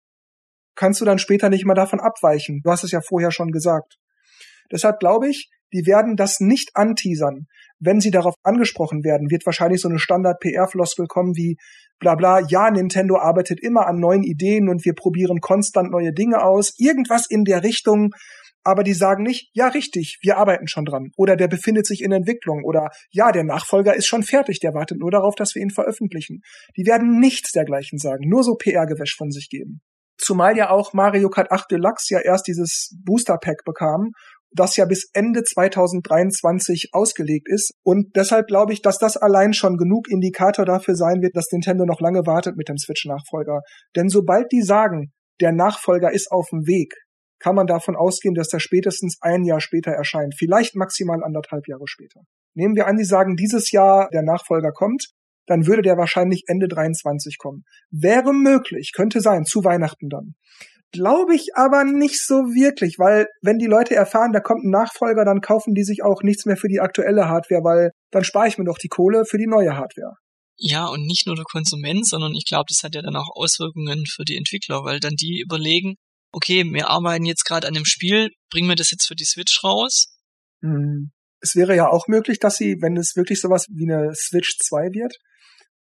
kannst 0.75 1.01
du 1.01 1.05
dann 1.05 1.19
später 1.19 1.49
nicht 1.49 1.65
mal 1.65 1.75
davon 1.75 1.99
abweichen. 1.99 2.61
Du 2.63 2.71
hast 2.71 2.84
es 2.84 2.91
ja 2.91 3.01
vorher 3.01 3.32
schon 3.32 3.51
gesagt. 3.51 3.97
Deshalb 4.71 4.99
glaube 4.99 5.30
ich, 5.30 5.49
die 5.73 5.86
werden 5.86 6.15
das 6.15 6.39
nicht 6.39 6.71
anteasern. 6.73 7.47
Wenn 7.80 8.01
sie 8.01 8.11
darauf 8.11 8.36
angesprochen 8.43 9.03
werden, 9.03 9.30
wird 9.30 9.45
wahrscheinlich 9.45 9.82
so 9.82 9.88
eine 9.88 9.99
Standard-PR-Floskel 9.99 11.07
kommen 11.07 11.36
wie 11.36 11.57
bla 11.99 12.15
bla, 12.15 12.39
ja, 12.47 12.71
Nintendo 12.71 13.17
arbeitet 13.17 13.61
immer 13.61 13.88
an 13.88 13.99
neuen 13.99 14.23
Ideen 14.23 14.69
und 14.69 14.86
wir 14.86 14.93
probieren 14.93 15.39
konstant 15.39 15.91
neue 15.91 16.13
Dinge 16.13 16.41
aus. 16.41 16.73
Irgendwas 16.77 17.25
in 17.30 17.43
der 17.43 17.63
Richtung, 17.63 18.11
aber 18.70 18.84
die 18.84 18.93
sagen 18.93 19.24
nicht, 19.24 19.49
ja, 19.53 19.67
richtig, 19.67 20.20
wir 20.22 20.38
arbeiten 20.38 20.67
schon 20.67 20.86
dran. 20.86 21.11
Oder 21.17 21.36
der 21.36 21.47
befindet 21.47 21.86
sich 21.86 22.01
in 22.03 22.11
Entwicklung. 22.11 22.63
Oder 22.63 22.89
ja, 23.11 23.32
der 23.32 23.43
Nachfolger 23.43 23.95
ist 23.95 24.07
schon 24.07 24.24
fertig, 24.24 24.59
der 24.59 24.74
wartet 24.74 24.99
nur 24.99 25.11
darauf, 25.11 25.36
dass 25.36 25.55
wir 25.55 25.61
ihn 25.61 25.72
veröffentlichen. 25.72 26.41
Die 26.78 26.86
werden 26.86 27.20
nichts 27.20 27.51
dergleichen 27.51 27.97
sagen, 27.97 28.30
nur 28.30 28.43
so 28.43 28.55
PR-Gewäsch 28.55 29.15
von 29.17 29.32
sich 29.32 29.49
geben. 29.49 29.82
Zumal 30.17 30.57
ja 30.57 30.70
auch 30.70 30.93
Mario 30.93 31.30
Kart 31.30 31.51
8 31.51 31.72
Deluxe 31.72 32.13
ja 32.13 32.20
erst 32.20 32.47
dieses 32.47 32.95
Booster 33.05 33.38
Pack 33.38 33.63
bekam, 33.65 34.11
das 34.51 34.76
ja 34.76 34.86
bis 34.86 35.09
Ende 35.13 35.43
2023 35.43 36.89
ausgelegt 36.91 37.47
ist. 37.49 37.74
Und 37.84 38.15
deshalb 38.15 38.47
glaube 38.47 38.74
ich, 38.74 38.82
dass 38.82 38.97
das 38.97 39.17
allein 39.17 39.53
schon 39.53 39.78
genug 39.78 40.09
Indikator 40.09 40.65
dafür 40.65 40.95
sein 40.95 41.22
wird, 41.22 41.36
dass 41.36 41.51
Nintendo 41.51 41.86
noch 41.86 42.01
lange 42.01 42.26
wartet 42.26 42.57
mit 42.57 42.70
dem 42.70 42.78
Switch-Nachfolger. 42.78 43.61
Denn 43.95 44.09
sobald 44.09 44.51
die 44.51 44.61
sagen, 44.61 45.11
der 45.39 45.51
Nachfolger 45.51 46.11
ist 46.11 46.32
auf 46.32 46.49
dem 46.49 46.67
Weg, 46.67 46.93
kann 47.39 47.55
man 47.55 47.67
davon 47.67 47.95
ausgehen, 47.95 48.35
dass 48.35 48.49
der 48.49 48.59
spätestens 48.59 49.17
ein 49.21 49.43
Jahr 49.43 49.61
später 49.61 49.91
erscheint, 49.91 50.35
vielleicht 50.37 50.75
maximal 50.75 51.23
anderthalb 51.23 51.67
Jahre 51.67 51.87
später. 51.87 52.21
Nehmen 52.53 52.75
wir 52.75 52.87
an, 52.87 52.97
die 52.97 53.05
sagen, 53.05 53.35
dieses 53.35 53.71
Jahr 53.71 54.09
der 54.11 54.23
Nachfolger 54.23 54.71
kommt, 54.71 55.07
dann 55.45 55.65
würde 55.65 55.81
der 55.81 55.97
wahrscheinlich 55.97 56.43
Ende 56.47 56.67
23 56.67 57.37
kommen. 57.37 57.63
Wäre 57.89 58.33
möglich, 58.33 58.91
könnte 58.93 59.19
sein, 59.21 59.45
zu 59.45 59.63
Weihnachten 59.63 60.09
dann. 60.09 60.35
Glaube 60.91 61.35
ich 61.35 61.55
aber 61.55 61.83
nicht 61.83 62.25
so 62.25 62.35
wirklich, 62.53 62.97
weil 62.97 63.27
wenn 63.41 63.59
die 63.59 63.67
Leute 63.67 63.95
erfahren, 63.95 64.31
da 64.33 64.39
kommt 64.39 64.63
ein 64.63 64.71
Nachfolger, 64.71 65.23
dann 65.23 65.41
kaufen 65.41 65.75
die 65.75 65.83
sich 65.83 66.03
auch 66.03 66.23
nichts 66.23 66.45
mehr 66.45 66.57
für 66.57 66.67
die 66.67 66.79
aktuelle 66.79 67.29
Hardware, 67.29 67.63
weil 67.63 67.91
dann 68.11 68.23
spare 68.23 68.47
ich 68.47 68.57
mir 68.57 68.65
doch 68.65 68.79
die 68.79 68.87
Kohle 68.87 69.25
für 69.25 69.37
die 69.37 69.47
neue 69.47 69.75
Hardware. 69.75 70.15
Ja, 70.57 70.87
und 70.87 71.05
nicht 71.05 71.25
nur 71.25 71.35
der 71.35 71.45
Konsument, 71.45 72.05
sondern 72.07 72.33
ich 72.33 72.45
glaube, 72.45 72.65
das 72.67 72.83
hat 72.83 72.95
ja 72.95 73.01
dann 73.01 73.15
auch 73.15 73.29
Auswirkungen 73.33 74.05
für 74.07 74.25
die 74.25 74.35
Entwickler, 74.35 74.83
weil 74.83 74.99
dann 74.99 75.13
die 75.13 75.41
überlegen, 75.41 75.95
okay, 76.32 76.63
wir 76.63 76.89
arbeiten 76.89 77.25
jetzt 77.25 77.45
gerade 77.45 77.67
an 77.67 77.73
dem 77.73 77.86
Spiel, 77.86 78.30
bringen 78.49 78.69
wir 78.69 78.75
das 78.75 78.91
jetzt 78.91 79.07
für 79.07 79.15
die 79.15 79.25
Switch 79.25 79.63
raus? 79.63 80.15
Hm. 80.61 81.11
Es 81.41 81.55
wäre 81.55 81.75
ja 81.75 81.89
auch 81.89 82.07
möglich, 82.07 82.39
dass 82.39 82.57
sie, 82.57 82.77
wenn 82.82 82.97
es 82.97 83.15
wirklich 83.15 83.39
sowas 83.39 83.65
wie 83.69 83.89
eine 83.89 84.13
Switch 84.13 84.57
2 84.57 84.91
wird, 84.93 85.15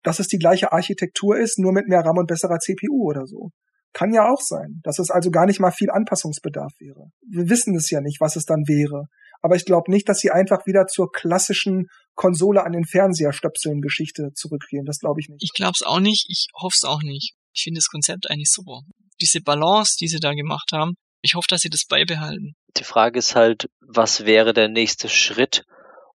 dass 0.03 0.19
es 0.19 0.27
die 0.27 0.37
gleiche 0.37 0.71
Architektur 0.71 1.37
ist, 1.37 1.59
nur 1.59 1.73
mit 1.73 1.87
mehr 1.87 1.99
RAM 1.99 2.17
und 2.17 2.27
besserer 2.27 2.59
CPU 2.59 3.09
oder 3.09 3.25
so. 3.25 3.49
Kann 3.93 4.13
ja 4.13 4.29
auch 4.31 4.39
sein, 4.39 4.79
dass 4.83 4.99
es 4.99 5.11
also 5.11 5.29
gar 5.29 5.45
nicht 5.45 5.59
mal 5.59 5.71
viel 5.71 5.89
Anpassungsbedarf 5.89 6.71
wäre. 6.79 7.11
Wir 7.27 7.49
wissen 7.49 7.75
es 7.75 7.89
ja 7.89 7.99
nicht, 7.99 8.21
was 8.21 8.37
es 8.37 8.45
dann 8.45 8.63
wäre. 8.67 9.07
Aber 9.41 9.55
ich 9.55 9.65
glaube 9.65 9.91
nicht, 9.91 10.07
dass 10.07 10.19
sie 10.19 10.31
einfach 10.31 10.65
wieder 10.65 10.87
zur 10.87 11.11
klassischen 11.11 11.87
Konsole 12.15 12.63
an 12.63 12.71
den 12.71 12.85
Fernseher 12.85 13.33
stöpseln 13.33 13.81
Geschichte 13.81 14.29
zurückgehen. 14.33 14.85
Das 14.85 14.99
glaube 14.99 15.19
ich 15.19 15.27
nicht. 15.27 15.43
Ich 15.43 15.51
glaube 15.53 15.73
es 15.75 15.85
auch 15.85 15.99
nicht. 15.99 16.25
Ich 16.29 16.47
hoffe 16.55 16.75
es 16.77 16.83
auch 16.85 17.01
nicht. 17.01 17.33
Ich 17.53 17.63
finde 17.63 17.79
das 17.79 17.87
Konzept 17.87 18.29
eigentlich 18.29 18.51
super 18.51 18.81
diese 19.21 19.41
Balance, 19.41 19.95
die 19.99 20.07
sie 20.07 20.19
da 20.19 20.33
gemacht 20.33 20.71
haben, 20.73 20.95
ich 21.21 21.35
hoffe, 21.35 21.47
dass 21.49 21.61
sie 21.61 21.69
das 21.69 21.85
beibehalten. 21.85 22.55
Die 22.77 22.83
Frage 22.83 23.19
ist 23.19 23.35
halt, 23.35 23.69
was 23.79 24.25
wäre 24.25 24.53
der 24.53 24.67
nächste 24.67 25.07
Schritt, 25.07 25.65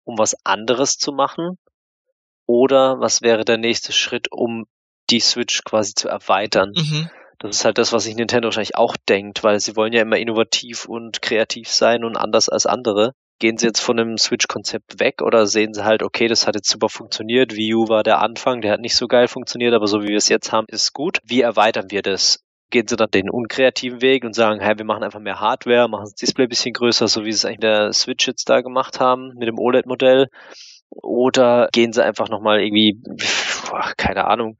um 0.04 0.18
was 0.18 0.34
anderes 0.44 0.96
zu 0.96 1.12
machen? 1.12 1.58
Oder 2.46 3.00
was 3.00 3.22
wäre 3.22 3.44
der 3.44 3.58
nächste 3.58 3.92
Schritt, 3.92 4.28
um 4.30 4.64
die 5.10 5.20
Switch 5.20 5.62
quasi 5.64 5.94
zu 5.94 6.08
erweitern? 6.08 6.72
Mhm. 6.74 7.10
Das 7.38 7.56
ist 7.56 7.64
halt 7.64 7.78
das, 7.78 7.92
was 7.92 8.04
sich 8.04 8.14
Nintendo 8.14 8.46
wahrscheinlich 8.46 8.76
auch 8.76 8.96
denkt, 9.08 9.42
weil 9.42 9.60
sie 9.60 9.76
wollen 9.76 9.92
ja 9.92 10.02
immer 10.02 10.16
innovativ 10.16 10.86
und 10.86 11.20
kreativ 11.20 11.68
sein 11.68 12.04
und 12.04 12.16
anders 12.16 12.48
als 12.48 12.64
andere. 12.66 13.12
Gehen 13.40 13.58
sie 13.58 13.66
jetzt 13.66 13.80
von 13.80 13.96
dem 13.96 14.16
Switch-Konzept 14.16 15.00
weg 15.00 15.20
oder 15.20 15.46
sehen 15.46 15.74
sie 15.74 15.84
halt, 15.84 16.02
okay, 16.02 16.28
das 16.28 16.46
hat 16.46 16.54
jetzt 16.54 16.70
super 16.70 16.88
funktioniert, 16.88 17.54
Wii 17.54 17.74
U 17.74 17.88
war 17.88 18.04
der 18.04 18.20
Anfang, 18.20 18.60
der 18.60 18.72
hat 18.72 18.80
nicht 18.80 18.94
so 18.96 19.08
geil 19.08 19.26
funktioniert, 19.26 19.74
aber 19.74 19.88
so 19.88 20.02
wie 20.02 20.08
wir 20.08 20.16
es 20.16 20.28
jetzt 20.28 20.52
haben, 20.52 20.66
ist 20.68 20.92
gut. 20.92 21.18
Wie 21.24 21.40
erweitern 21.40 21.90
wir 21.90 22.02
das? 22.02 22.44
Gehen 22.74 22.88
sie 22.88 22.96
dann 22.96 23.10
den 23.12 23.30
unkreativen 23.30 24.02
Weg 24.02 24.24
und 24.24 24.34
sagen, 24.34 24.60
hey, 24.60 24.76
wir 24.76 24.84
machen 24.84 25.04
einfach 25.04 25.20
mehr 25.20 25.38
Hardware, 25.38 25.88
machen 25.88 26.06
das 26.06 26.14
Display 26.14 26.46
ein 26.46 26.48
bisschen 26.48 26.72
größer, 26.72 27.06
so 27.06 27.24
wie 27.24 27.30
sie 27.30 27.36
es 27.36 27.44
eigentlich 27.44 27.58
in 27.58 27.60
der 27.60 27.92
Switch 27.92 28.26
jetzt 28.26 28.48
da 28.48 28.62
gemacht 28.62 28.98
haben 28.98 29.32
mit 29.36 29.46
dem 29.46 29.60
OLED-Modell. 29.60 30.26
Oder 30.90 31.68
gehen 31.72 31.92
sie 31.92 32.04
einfach 32.04 32.28
nochmal 32.28 32.60
irgendwie, 32.60 33.00
keine 33.96 34.24
Ahnung, 34.24 34.58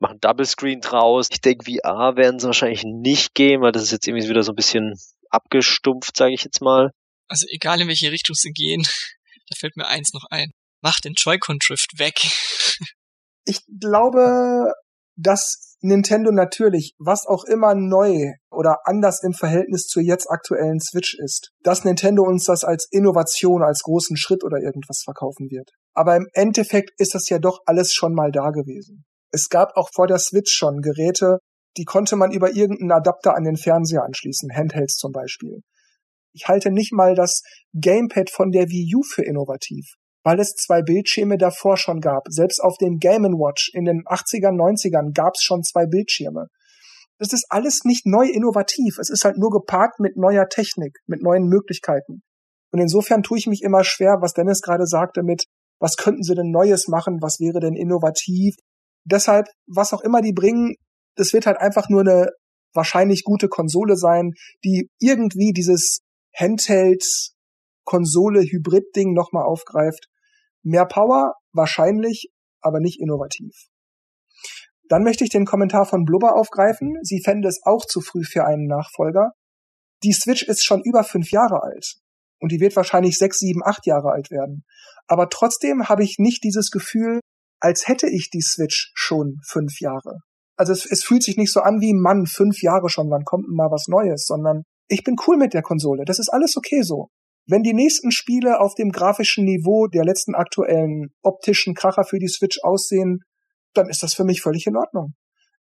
machen 0.00 0.18
Double 0.20 0.44
Screen 0.44 0.80
draus. 0.80 1.28
Ich 1.30 1.40
denke, 1.40 1.64
VR 1.64 2.16
werden 2.16 2.40
sie 2.40 2.46
wahrscheinlich 2.46 2.82
nicht 2.82 3.32
gehen, 3.34 3.62
weil 3.62 3.70
das 3.70 3.84
ist 3.84 3.92
jetzt 3.92 4.08
irgendwie 4.08 4.28
wieder 4.28 4.42
so 4.42 4.50
ein 4.50 4.56
bisschen 4.56 4.98
abgestumpft, 5.30 6.16
sage 6.16 6.34
ich 6.34 6.42
jetzt 6.42 6.62
mal. 6.62 6.90
Also 7.28 7.46
egal 7.48 7.80
in 7.80 7.86
welche 7.86 8.10
Richtung 8.10 8.34
sie 8.34 8.50
gehen, 8.50 8.82
da 9.48 9.56
fällt 9.56 9.76
mir 9.76 9.86
eins 9.86 10.12
noch 10.12 10.24
ein. 10.30 10.50
Mach 10.80 10.98
den 10.98 11.14
Joy-Con 11.14 11.58
Drift 11.64 12.00
weg. 12.00 12.14
Ich 13.44 13.58
glaube, 13.80 14.72
dass 15.16 15.76
Nintendo 15.80 16.30
natürlich, 16.30 16.94
was 16.98 17.26
auch 17.26 17.44
immer 17.44 17.74
neu 17.74 18.32
oder 18.50 18.78
anders 18.84 19.22
im 19.22 19.32
Verhältnis 19.32 19.86
zur 19.86 20.02
jetzt 20.02 20.30
aktuellen 20.30 20.80
Switch 20.80 21.18
ist, 21.18 21.50
dass 21.62 21.84
Nintendo 21.84 22.22
uns 22.22 22.44
das 22.44 22.64
als 22.64 22.86
Innovation, 22.90 23.62
als 23.62 23.80
großen 23.82 24.16
Schritt 24.16 24.44
oder 24.44 24.58
irgendwas 24.58 25.02
verkaufen 25.04 25.50
wird. 25.50 25.70
Aber 25.92 26.16
im 26.16 26.28
Endeffekt 26.32 26.92
ist 26.98 27.14
das 27.14 27.28
ja 27.28 27.38
doch 27.38 27.60
alles 27.66 27.92
schon 27.92 28.14
mal 28.14 28.30
da 28.30 28.50
gewesen. 28.50 29.04
Es 29.32 29.48
gab 29.48 29.76
auch 29.76 29.90
vor 29.92 30.06
der 30.06 30.18
Switch 30.18 30.52
schon 30.52 30.80
Geräte, 30.82 31.38
die 31.76 31.84
konnte 31.84 32.16
man 32.16 32.32
über 32.32 32.52
irgendeinen 32.54 32.92
Adapter 32.92 33.34
an 33.34 33.44
den 33.44 33.56
Fernseher 33.56 34.04
anschließen, 34.04 34.54
Handhelds 34.54 34.96
zum 34.96 35.10
Beispiel. 35.10 35.62
Ich 36.32 36.46
halte 36.48 36.70
nicht 36.70 36.92
mal 36.92 37.14
das 37.14 37.42
Gamepad 37.74 38.30
von 38.30 38.50
der 38.50 38.68
Wii 38.68 38.94
U 38.96 39.02
für 39.02 39.24
innovativ 39.24 39.96
weil 40.22 40.40
es 40.40 40.54
zwei 40.54 40.82
Bildschirme 40.82 41.36
davor 41.36 41.76
schon 41.76 42.00
gab. 42.00 42.24
Selbst 42.28 42.60
auf 42.60 42.76
dem 42.78 42.98
Game 42.98 43.24
Watch 43.24 43.70
in 43.74 43.84
den 43.84 44.04
80ern, 44.04 44.56
90ern 44.56 45.12
gab 45.14 45.34
es 45.34 45.42
schon 45.42 45.62
zwei 45.62 45.86
Bildschirme. 45.86 46.46
Das 47.18 47.32
ist 47.32 47.46
alles 47.50 47.84
nicht 47.84 48.06
neu 48.06 48.26
innovativ. 48.26 48.98
Es 48.98 49.10
ist 49.10 49.24
halt 49.24 49.38
nur 49.38 49.50
gepaart 49.50 50.00
mit 50.00 50.16
neuer 50.16 50.48
Technik, 50.48 50.98
mit 51.06 51.22
neuen 51.22 51.46
Möglichkeiten. 51.46 52.22
Und 52.72 52.80
insofern 52.80 53.22
tue 53.22 53.38
ich 53.38 53.46
mich 53.46 53.62
immer 53.62 53.84
schwer, 53.84 54.16
was 54.20 54.32
Dennis 54.32 54.62
gerade 54.62 54.86
sagte 54.86 55.22
mit, 55.22 55.44
was 55.78 55.96
könnten 55.96 56.22
sie 56.22 56.34
denn 56.34 56.50
Neues 56.50 56.88
machen, 56.88 57.18
was 57.20 57.38
wäre 57.38 57.60
denn 57.60 57.74
innovativ. 57.74 58.54
Deshalb, 59.04 59.48
was 59.66 59.92
auch 59.92 60.00
immer 60.00 60.22
die 60.22 60.32
bringen, 60.32 60.76
das 61.16 61.32
wird 61.32 61.46
halt 61.46 61.58
einfach 61.58 61.88
nur 61.88 62.00
eine 62.00 62.30
wahrscheinlich 62.72 63.22
gute 63.24 63.48
Konsole 63.48 63.96
sein, 63.96 64.34
die 64.64 64.88
irgendwie 64.98 65.52
dieses 65.52 66.00
Handheld-Konsole-Hybrid-Ding 66.34 69.12
nochmal 69.12 69.44
aufgreift. 69.44 70.08
Mehr 70.62 70.86
Power, 70.86 71.34
wahrscheinlich, 71.52 72.30
aber 72.60 72.80
nicht 72.80 73.00
innovativ. 73.00 73.52
Dann 74.88 75.04
möchte 75.04 75.24
ich 75.24 75.30
den 75.30 75.46
Kommentar 75.46 75.86
von 75.86 76.04
Blubber 76.04 76.36
aufgreifen. 76.36 76.98
Sie 77.02 77.22
fände 77.22 77.48
es 77.48 77.60
auch 77.64 77.84
zu 77.86 78.00
früh 78.00 78.24
für 78.24 78.44
einen 78.44 78.66
Nachfolger. 78.66 79.32
Die 80.02 80.12
Switch 80.12 80.42
ist 80.42 80.64
schon 80.64 80.82
über 80.82 81.04
fünf 81.04 81.30
Jahre 81.30 81.62
alt. 81.62 81.94
Und 82.40 82.52
die 82.52 82.60
wird 82.60 82.76
wahrscheinlich 82.76 83.16
sechs, 83.18 83.38
sieben, 83.38 83.62
acht 83.64 83.86
Jahre 83.86 84.10
alt 84.10 84.30
werden. 84.30 84.64
Aber 85.06 85.28
trotzdem 85.28 85.88
habe 85.88 86.02
ich 86.02 86.16
nicht 86.18 86.42
dieses 86.44 86.70
Gefühl, 86.70 87.20
als 87.60 87.86
hätte 87.86 88.08
ich 88.08 88.30
die 88.30 88.42
Switch 88.42 88.90
schon 88.94 89.38
fünf 89.46 89.80
Jahre. 89.80 90.18
Also 90.56 90.72
es, 90.72 90.84
es 90.84 91.04
fühlt 91.04 91.22
sich 91.22 91.36
nicht 91.36 91.52
so 91.52 91.60
an 91.60 91.80
wie, 91.80 91.94
Mann, 91.94 92.26
fünf 92.26 92.60
Jahre 92.62 92.88
schon, 92.88 93.10
wann 93.10 93.24
kommt 93.24 93.46
denn 93.46 93.54
mal 93.54 93.70
was 93.70 93.86
Neues, 93.88 94.26
sondern 94.26 94.64
ich 94.88 95.04
bin 95.04 95.16
cool 95.26 95.36
mit 95.36 95.54
der 95.54 95.62
Konsole. 95.62 96.04
Das 96.04 96.18
ist 96.18 96.28
alles 96.28 96.56
okay 96.56 96.82
so. 96.82 97.08
Wenn 97.46 97.62
die 97.62 97.74
nächsten 97.74 98.12
Spiele 98.12 98.60
auf 98.60 98.74
dem 98.74 98.90
grafischen 98.90 99.44
Niveau 99.44 99.88
der 99.88 100.04
letzten 100.04 100.34
aktuellen 100.34 101.08
optischen 101.22 101.74
Kracher 101.74 102.04
für 102.04 102.18
die 102.18 102.28
Switch 102.28 102.58
aussehen, 102.62 103.20
dann 103.74 103.88
ist 103.88 104.02
das 104.02 104.14
für 104.14 104.24
mich 104.24 104.42
völlig 104.42 104.66
in 104.66 104.76
Ordnung. 104.76 105.14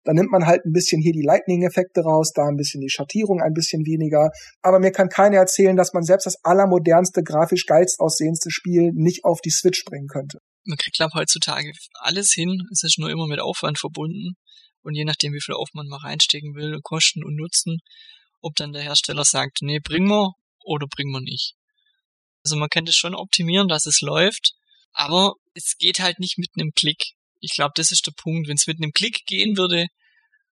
Dann 0.05 0.17
nimmt 0.17 0.31
man 0.31 0.47
halt 0.47 0.65
ein 0.67 0.73
bisschen 0.73 1.01
hier 1.01 1.13
die 1.13 1.25
Lightning-Effekte 1.25 2.03
raus, 2.03 2.33
da 2.35 2.43
ein 2.47 2.57
bisschen 2.57 2.83
die 2.83 2.91
Schattierung 2.91 3.41
ein 3.41 3.55
bisschen 3.55 3.87
weniger. 3.87 4.31
Aber 4.61 4.79
mir 4.79 4.93
kann 4.93 5.09
keiner 5.09 5.39
erzählen, 5.39 5.77
dass 5.77 5.95
man 5.95 6.03
selbst 6.05 6.27
das 6.27 6.37
allermodernste, 6.45 7.23
grafisch 7.23 7.65
geilst 7.65 8.01
aussehendste 8.01 8.51
Spiel 8.51 8.93
nicht 8.93 9.25
auf 9.25 9.41
die 9.41 9.51
Switch 9.51 9.85
bringen 9.85 10.07
könnte. 10.07 10.39
Man 10.67 10.77
kriegt, 10.77 10.97
glaube 10.97 11.15
heutzutage 11.15 11.73
alles 11.95 12.33
hin. 12.33 12.61
Es 12.71 12.85
ist 12.85 12.99
nur 12.99 13.11
immer 13.11 13.27
mit 13.27 13.41
Aufwand 13.41 13.79
verbunden. 13.79 14.35
Und 14.83 14.95
je 14.95 15.05
nachdem, 15.05 15.33
wie 15.33 15.41
viel 15.41 15.55
Aufwand 15.55 15.89
man 15.89 16.01
reinstecken 16.01 16.55
will, 16.55 16.79
Kosten 16.83 17.25
und 17.25 17.37
Nutzen, 17.37 17.79
ob 18.43 18.55
dann 18.57 18.75
der 18.75 18.83
Hersteller 18.83 19.25
sagt, 19.25 19.63
nee, 19.63 19.81
bring 19.83 20.07
wir 20.07 20.33
oder 20.65 20.87
bring 20.87 21.11
wir 21.11 21.23
nicht. 21.23 21.55
Also 22.45 22.57
man 22.57 22.69
könnte 22.69 22.93
schon 22.93 23.15
optimieren, 23.15 23.69
dass 23.69 23.87
es 23.87 24.01
läuft, 24.01 24.53
aber 24.93 25.35
es 25.55 25.77
geht 25.79 26.01
halt 26.01 26.19
nicht 26.19 26.39
mit 26.39 26.51
einem 26.57 26.73
Klick. 26.75 27.15
Ich 27.41 27.55
glaube, 27.55 27.73
das 27.75 27.91
ist 27.91 28.07
der 28.07 28.13
Punkt. 28.13 28.49
Wenn 28.49 28.57
es 28.57 28.67
mit 28.67 28.79
einem 28.81 28.93
Klick 28.93 29.27
gehen 29.27 29.57
würde, 29.57 29.87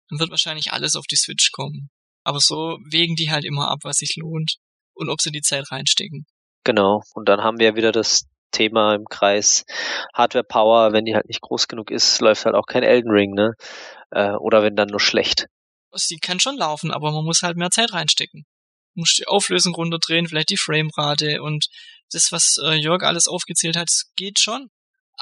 dann 0.08 0.18
wird 0.18 0.30
wahrscheinlich 0.30 0.72
alles 0.72 0.96
auf 0.96 1.06
die 1.06 1.16
Switch 1.16 1.52
kommen. 1.52 1.90
Aber 2.24 2.40
so 2.40 2.78
wägen 2.90 3.14
die 3.16 3.30
halt 3.30 3.44
immer 3.44 3.70
ab, 3.70 3.80
was 3.82 3.98
sich 3.98 4.16
lohnt 4.16 4.56
und 4.94 5.08
ob 5.08 5.20
sie 5.20 5.30
die 5.30 5.42
Zeit 5.42 5.70
reinstecken. 5.70 6.26
Genau. 6.64 7.02
Und 7.14 7.28
dann 7.28 7.42
haben 7.42 7.58
wir 7.58 7.76
wieder 7.76 7.92
das 7.92 8.26
Thema 8.52 8.94
im 8.94 9.06
Kreis 9.06 9.64
Hardware 10.14 10.44
Power. 10.44 10.92
Wenn 10.92 11.04
die 11.04 11.14
halt 11.14 11.26
nicht 11.26 11.40
groß 11.40 11.68
genug 11.68 11.90
ist, 11.90 12.20
läuft 12.20 12.44
halt 12.44 12.54
auch 12.54 12.66
kein 12.66 12.82
Elden 12.82 13.10
Ring, 13.10 13.32
ne? 13.32 13.54
Äh, 14.10 14.32
oder 14.32 14.62
wenn 14.62 14.76
dann 14.76 14.88
nur 14.88 15.00
schlecht. 15.00 15.46
Sie 15.94 16.18
kann 16.18 16.40
schon 16.40 16.56
laufen, 16.56 16.90
aber 16.90 17.10
man 17.10 17.24
muss 17.24 17.42
halt 17.42 17.56
mehr 17.56 17.70
Zeit 17.70 17.92
reinstecken. 17.92 18.44
Man 18.94 19.02
muss 19.02 19.14
die 19.14 19.26
Auflösung 19.26 19.74
runterdrehen, 19.74 20.28
vielleicht 20.28 20.50
die 20.50 20.56
Framerate 20.56 21.42
und 21.42 21.66
das, 22.12 22.30
was 22.30 22.56
äh, 22.62 22.74
Jörg 22.74 23.02
alles 23.02 23.26
aufgezählt 23.26 23.76
hat, 23.76 23.88
geht 24.16 24.38
schon 24.38 24.68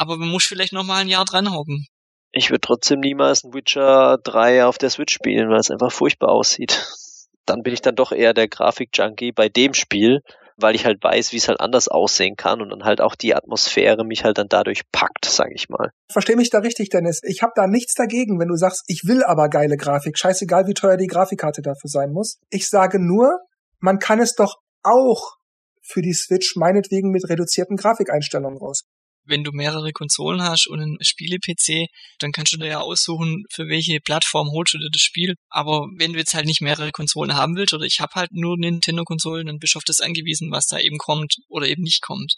aber 0.00 0.16
man 0.16 0.28
muss 0.28 0.44
vielleicht 0.44 0.72
noch 0.72 0.84
mal 0.84 1.00
ein 1.00 1.08
Jahr 1.08 1.24
dran 1.24 1.52
hocken. 1.52 1.86
Ich 2.32 2.50
würde 2.50 2.60
trotzdem 2.60 3.00
niemals 3.00 3.44
ein 3.44 3.52
Witcher 3.52 4.18
3 4.24 4.64
auf 4.64 4.78
der 4.78 4.90
Switch 4.90 5.12
spielen, 5.12 5.50
weil 5.50 5.58
es 5.58 5.70
einfach 5.70 5.92
furchtbar 5.92 6.30
aussieht. 6.30 6.86
Dann 7.46 7.62
bin 7.62 7.74
ich 7.74 7.80
dann 7.80 7.96
doch 7.96 8.12
eher 8.12 8.32
der 8.32 8.46
Grafik-Junkie 8.46 9.32
bei 9.32 9.48
dem 9.48 9.74
Spiel, 9.74 10.20
weil 10.56 10.76
ich 10.76 10.84
halt 10.84 11.02
weiß, 11.02 11.32
wie 11.32 11.38
es 11.38 11.48
halt 11.48 11.58
anders 11.58 11.88
aussehen 11.88 12.36
kann 12.36 12.60
und 12.60 12.68
dann 12.68 12.84
halt 12.84 13.00
auch 13.00 13.16
die 13.16 13.34
Atmosphäre 13.34 14.04
mich 14.04 14.22
halt 14.22 14.38
dann 14.38 14.46
dadurch 14.48 14.82
packt, 14.92 15.24
sage 15.24 15.54
ich 15.54 15.68
mal. 15.68 15.90
Verstehe 16.12 16.36
mich 16.36 16.50
da 16.50 16.58
richtig, 16.58 16.90
Dennis. 16.90 17.22
Ich 17.24 17.42
habe 17.42 17.52
da 17.56 17.66
nichts 17.66 17.94
dagegen, 17.94 18.38
wenn 18.38 18.48
du 18.48 18.56
sagst, 18.56 18.84
ich 18.86 19.02
will 19.04 19.24
aber 19.24 19.48
geile 19.48 19.76
Grafik. 19.76 20.16
Scheißegal, 20.16 20.68
wie 20.68 20.74
teuer 20.74 20.96
die 20.96 21.08
Grafikkarte 21.08 21.62
dafür 21.62 21.88
sein 21.88 22.12
muss. 22.12 22.38
Ich 22.50 22.68
sage 22.68 23.00
nur, 23.00 23.40
man 23.80 23.98
kann 23.98 24.20
es 24.20 24.34
doch 24.34 24.56
auch 24.82 25.36
für 25.82 26.02
die 26.02 26.14
Switch 26.14 26.56
meinetwegen 26.56 27.10
mit 27.10 27.28
reduzierten 27.28 27.76
Grafikeinstellungen 27.76 28.58
raus 28.58 28.82
wenn 29.30 29.44
du 29.44 29.52
mehrere 29.52 29.92
Konsolen 29.92 30.42
hast 30.42 30.66
und 30.68 30.80
einen 30.80 30.98
Spiele-PC, 31.00 31.86
dann 32.18 32.32
kannst 32.32 32.52
du 32.52 32.58
dir 32.58 32.66
ja 32.66 32.80
aussuchen, 32.80 33.44
für 33.50 33.68
welche 33.68 34.00
Plattform 34.00 34.50
holst 34.50 34.74
du 34.74 34.78
dir 34.78 34.90
das 34.92 35.00
Spiel. 35.00 35.34
Aber 35.48 35.86
wenn 35.96 36.12
du 36.12 36.18
jetzt 36.18 36.34
halt 36.34 36.46
nicht 36.46 36.60
mehrere 36.60 36.90
Konsolen 36.90 37.34
haben 37.34 37.56
willst, 37.56 37.72
oder 37.72 37.84
ich 37.84 38.00
habe 38.00 38.12
halt 38.14 38.32
nur 38.32 38.58
Nintendo-Konsolen, 38.58 39.46
dann 39.46 39.58
bist 39.58 39.74
du 39.74 39.78
auf 39.78 39.84
das 39.84 40.00
angewiesen, 40.00 40.50
was 40.50 40.66
da 40.66 40.78
eben 40.78 40.98
kommt 40.98 41.36
oder 41.48 41.66
eben 41.66 41.82
nicht 41.82 42.02
kommt. 42.02 42.34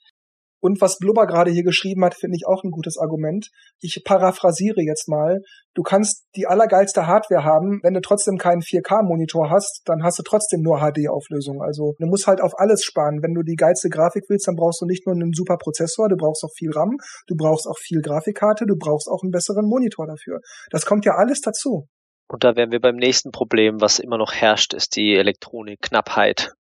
Und 0.63 0.81
was 0.81 0.99
Blubber 0.99 1.27
gerade 1.27 1.51
hier 1.51 1.65
geschrieben 1.65 2.05
hat, 2.05 2.15
finde 2.15 2.37
ich 2.37 2.47
auch 2.47 2.63
ein 2.63 2.71
gutes 2.71 2.97
Argument. 2.97 3.49
Ich 3.81 4.01
paraphrasiere 4.05 4.81
jetzt 4.81 5.09
mal. 5.09 5.41
Du 5.75 5.83
kannst 5.83 6.25
die 6.37 6.47
allergeilste 6.47 7.09
Hardware 7.09 7.43
haben, 7.43 7.81
wenn 7.83 7.95
du 7.95 8.01
trotzdem 8.01 8.39
keinen 8.39 8.61
4K-Monitor 8.61 9.51
hast, 9.51 9.83
dann 9.87 10.05
hast 10.05 10.21
du 10.21 10.23
trotzdem 10.23 10.61
nur 10.63 10.79
HD-Auflösung. 10.79 11.63
Also 11.63 11.95
du 11.99 12.07
musst 12.07 12.29
halt 12.29 12.41
auf 12.41 12.53
alles 12.57 12.85
sparen. 12.85 13.23
Wenn 13.23 13.35
du 13.35 13.43
die 13.43 13.57
geilste 13.57 13.89
Grafik 13.89 14.27
willst, 14.29 14.47
dann 14.47 14.55
brauchst 14.55 14.81
du 14.81 14.87
nicht 14.87 15.05
nur 15.05 15.17
einen 15.17 15.33
super 15.33 15.57
Prozessor, 15.57 16.09
du 16.09 16.17
brauchst 16.17 16.45
auch 16.45 16.53
viel 16.57 16.71
RAM, 16.71 16.97
du 17.27 17.35
brauchst 17.35 17.67
auch 17.67 17.79
viel 17.79 18.01
Grafikkarte, 18.01 18.65
du 18.65 18.77
brauchst 18.77 19.09
auch 19.09 19.25
einen 19.25 19.33
besseren 19.33 19.67
Monitor 19.67 20.07
dafür. 20.07 20.39
Das 20.71 20.87
kommt 20.87 21.05
ja 21.05 21.15
alles 21.17 21.41
dazu. 21.41 21.89
Und 22.29 22.45
da 22.45 22.55
wären 22.55 22.71
wir 22.71 22.81
beim 22.81 22.97
nächsten 22.97 23.33
Problem, 23.33 23.81
was 23.81 23.99
immer 23.99 24.17
noch 24.17 24.33
herrscht, 24.33 24.75
ist 24.75 24.95
die 24.95 25.17
Elektronikknappheit. 25.17 26.55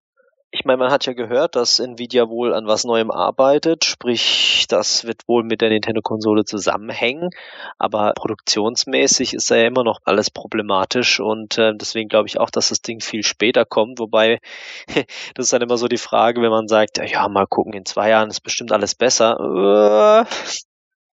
Ich 0.54 0.66
meine, 0.66 0.76
man 0.76 0.92
hat 0.92 1.06
ja 1.06 1.14
gehört, 1.14 1.56
dass 1.56 1.78
Nvidia 1.78 2.28
wohl 2.28 2.52
an 2.52 2.66
was 2.66 2.84
Neuem 2.84 3.10
arbeitet, 3.10 3.86
sprich, 3.86 4.66
das 4.68 5.04
wird 5.04 5.26
wohl 5.26 5.44
mit 5.44 5.62
der 5.62 5.70
Nintendo-Konsole 5.70 6.44
zusammenhängen, 6.44 7.30
aber 7.78 8.12
produktionsmäßig 8.14 9.32
ist 9.32 9.50
da 9.50 9.56
ja 9.56 9.66
immer 9.66 9.82
noch 9.82 10.00
alles 10.04 10.30
problematisch 10.30 11.20
und 11.20 11.56
äh, 11.56 11.72
deswegen 11.74 12.10
glaube 12.10 12.28
ich 12.28 12.38
auch, 12.38 12.50
dass 12.50 12.68
das 12.68 12.82
Ding 12.82 13.00
viel 13.00 13.22
später 13.22 13.64
kommt, 13.64 13.98
wobei 13.98 14.40
das 15.34 15.46
ist 15.46 15.54
dann 15.54 15.62
immer 15.62 15.78
so 15.78 15.88
die 15.88 15.96
Frage, 15.96 16.42
wenn 16.42 16.50
man 16.50 16.68
sagt, 16.68 16.98
ja, 16.98 17.26
mal 17.30 17.46
gucken, 17.46 17.72
in 17.72 17.86
zwei 17.86 18.10
Jahren 18.10 18.28
ist 18.28 18.42
bestimmt 18.42 18.72
alles 18.72 18.94
besser. 18.94 19.38
Äh. 19.40 20.26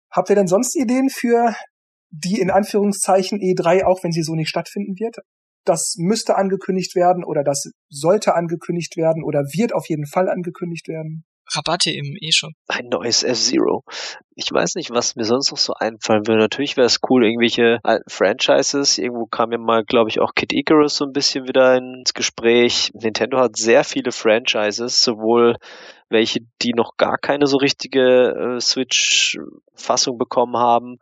Habt 0.09 0.29
ihr 0.31 0.35
denn 0.35 0.47
sonst 0.47 0.75
Ideen 0.75 1.09
für 1.11 1.53
die 2.09 2.39
in 2.41 2.49
Anführungszeichen 2.49 3.37
E3, 3.37 3.85
auch 3.85 4.03
wenn 4.03 4.11
sie 4.11 4.23
so 4.23 4.33
nicht 4.33 4.49
stattfinden 4.49 4.95
wird? 4.97 5.17
Das 5.67 5.95
müsste 5.97 6.35
angekündigt 6.35 6.95
werden 6.95 7.23
oder 7.23 7.43
das 7.43 7.71
sollte 7.89 8.35
angekündigt 8.35 8.97
werden 8.97 9.23
oder 9.23 9.39
wird 9.39 9.73
auf 9.73 9.87
jeden 9.89 10.05
Fall 10.05 10.29
angekündigt 10.29 10.87
werden. 10.87 11.25
Rabatte 11.49 11.91
im 11.91 12.17
E-Shop. 12.19 12.51
Ein 12.67 12.89
neues 12.89 13.23
F-Zero. 13.23 13.83
Ich 14.35 14.51
weiß 14.51 14.75
nicht, 14.75 14.91
was 14.91 15.15
mir 15.15 15.23
sonst 15.23 15.51
noch 15.51 15.57
so 15.57 15.73
einfallen 15.73 16.27
würde. 16.27 16.41
Natürlich 16.41 16.75
wäre 16.75 16.87
es 16.87 16.99
cool, 17.09 17.25
irgendwelche 17.25 17.79
alten 17.83 18.09
Franchises. 18.09 18.97
Irgendwo 18.97 19.25
kam 19.27 19.51
ja 19.51 19.57
mal, 19.57 19.83
glaube 19.85 20.09
ich, 20.09 20.19
auch 20.19 20.33
Kid 20.35 20.51
Icarus 20.51 20.97
so 20.97 21.05
ein 21.05 21.13
bisschen 21.13 21.47
wieder 21.47 21.77
ins 21.77 22.13
Gespräch. 22.13 22.91
Nintendo 22.93 23.39
hat 23.39 23.55
sehr 23.55 23.83
viele 23.83 24.11
Franchises, 24.11 25.01
sowohl 25.03 25.55
welche, 26.09 26.41
die 26.61 26.73
noch 26.73 26.97
gar 26.97 27.17
keine 27.17 27.47
so 27.47 27.57
richtige 27.57 28.57
äh, 28.57 28.59
Switch-Fassung 28.59 30.17
bekommen 30.17 30.57
haben, 30.57 30.97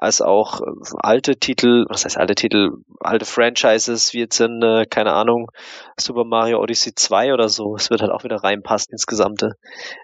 als 0.00 0.22
auch 0.22 0.60
äh, 0.62 0.64
alte 0.98 1.36
Titel, 1.36 1.84
was 1.88 2.04
heißt 2.04 2.16
alte 2.16 2.34
Titel, 2.34 2.70
alte 3.00 3.26
Franchises, 3.26 4.14
wie 4.14 4.20
jetzt 4.20 4.40
in, 4.40 4.62
äh, 4.62 4.86
keine 4.88 5.12
Ahnung, 5.12 5.50
Super 5.98 6.24
Mario 6.24 6.60
Odyssey 6.60 6.94
2 6.94 7.34
oder 7.34 7.48
so. 7.50 7.74
Es 7.76 7.90
wird 7.90 8.00
halt 8.00 8.10
auch 8.10 8.24
wieder 8.24 8.36
reinpassen 8.36 8.92
ins 8.92 9.06
Gesamte. 9.06 9.52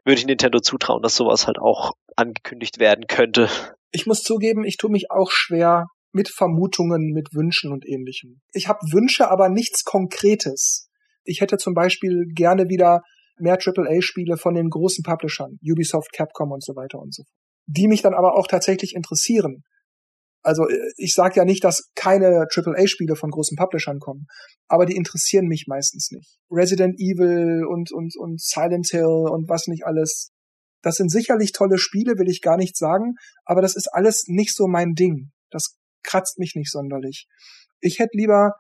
Würde 0.04 0.18
ich 0.18 0.26
Nintendo 0.26 0.60
zutrauen, 0.60 1.02
dass 1.02 1.16
sowas 1.16 1.46
halt 1.46 1.58
auch 1.58 1.92
angekündigt 2.14 2.78
werden 2.78 3.06
könnte. 3.06 3.48
Ich 3.90 4.06
muss 4.06 4.22
zugeben, 4.22 4.64
ich 4.64 4.76
tue 4.76 4.90
mich 4.90 5.10
auch 5.10 5.30
schwer 5.30 5.86
mit 6.12 6.28
Vermutungen, 6.28 7.12
mit 7.12 7.28
Wünschen 7.32 7.72
und 7.72 7.86
ähnlichem. 7.86 8.40
Ich 8.52 8.68
habe 8.68 8.80
Wünsche, 8.92 9.30
aber 9.30 9.48
nichts 9.48 9.84
Konkretes. 9.84 10.90
Ich 11.24 11.40
hätte 11.40 11.56
zum 11.56 11.72
Beispiel 11.72 12.26
gerne 12.34 12.68
wieder 12.68 13.00
mehr 13.38 13.58
AAA-Spiele 13.58 14.36
von 14.36 14.54
den 14.54 14.68
großen 14.68 15.02
Publishern, 15.02 15.58
Ubisoft, 15.62 16.12
Capcom 16.12 16.52
und 16.52 16.64
so 16.64 16.74
weiter 16.76 16.98
und 16.98 17.14
so 17.14 17.22
fort. 17.22 17.32
Die 17.66 17.88
mich 17.88 18.02
dann 18.02 18.14
aber 18.14 18.36
auch 18.36 18.46
tatsächlich 18.46 18.94
interessieren. 18.94 19.62
Also 20.46 20.68
äh, 20.68 20.92
ich 20.96 21.12
sage 21.12 21.34
ja 21.36 21.44
nicht, 21.44 21.64
dass 21.64 21.90
keine 21.96 22.46
AAA-Spiele 22.48 23.16
von 23.16 23.30
großen 23.30 23.56
Publishern 23.56 23.98
kommen, 23.98 24.26
aber 24.68 24.86
die 24.86 24.94
interessieren 24.94 25.46
mich 25.46 25.64
meistens 25.66 26.12
nicht. 26.12 26.38
Resident 26.50 26.94
Evil 27.00 27.64
und, 27.68 27.90
und, 27.92 28.16
und 28.16 28.40
Silent 28.40 28.86
Hill 28.90 29.26
und 29.28 29.48
was 29.48 29.66
nicht 29.66 29.84
alles. 29.84 30.30
Das 30.82 30.94
sind 30.94 31.10
sicherlich 31.10 31.50
tolle 31.50 31.78
Spiele, 31.78 32.16
will 32.16 32.28
ich 32.28 32.42
gar 32.42 32.56
nicht 32.56 32.76
sagen, 32.76 33.14
aber 33.44 33.60
das 33.60 33.74
ist 33.74 33.88
alles 33.92 34.26
nicht 34.28 34.54
so 34.54 34.68
mein 34.68 34.94
Ding. 34.94 35.32
Das 35.50 35.76
kratzt 36.04 36.38
mich 36.38 36.54
nicht 36.54 36.70
sonderlich. 36.70 37.26
Ich 37.80 37.98
hätte 37.98 38.16
lieber, 38.16 38.52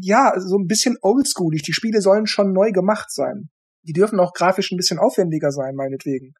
ja, 0.00 0.32
so 0.36 0.58
ein 0.58 0.68
bisschen 0.68 0.96
oldschoolig. 1.02 1.62
Die 1.62 1.72
Spiele 1.72 2.00
sollen 2.02 2.28
schon 2.28 2.52
neu 2.52 2.70
gemacht 2.70 3.12
sein. 3.12 3.50
Die 3.82 3.92
dürfen 3.92 4.20
auch 4.20 4.32
grafisch 4.32 4.70
ein 4.70 4.76
bisschen 4.76 5.00
aufwendiger 5.00 5.50
sein, 5.50 5.74
meinetwegen 5.74 6.34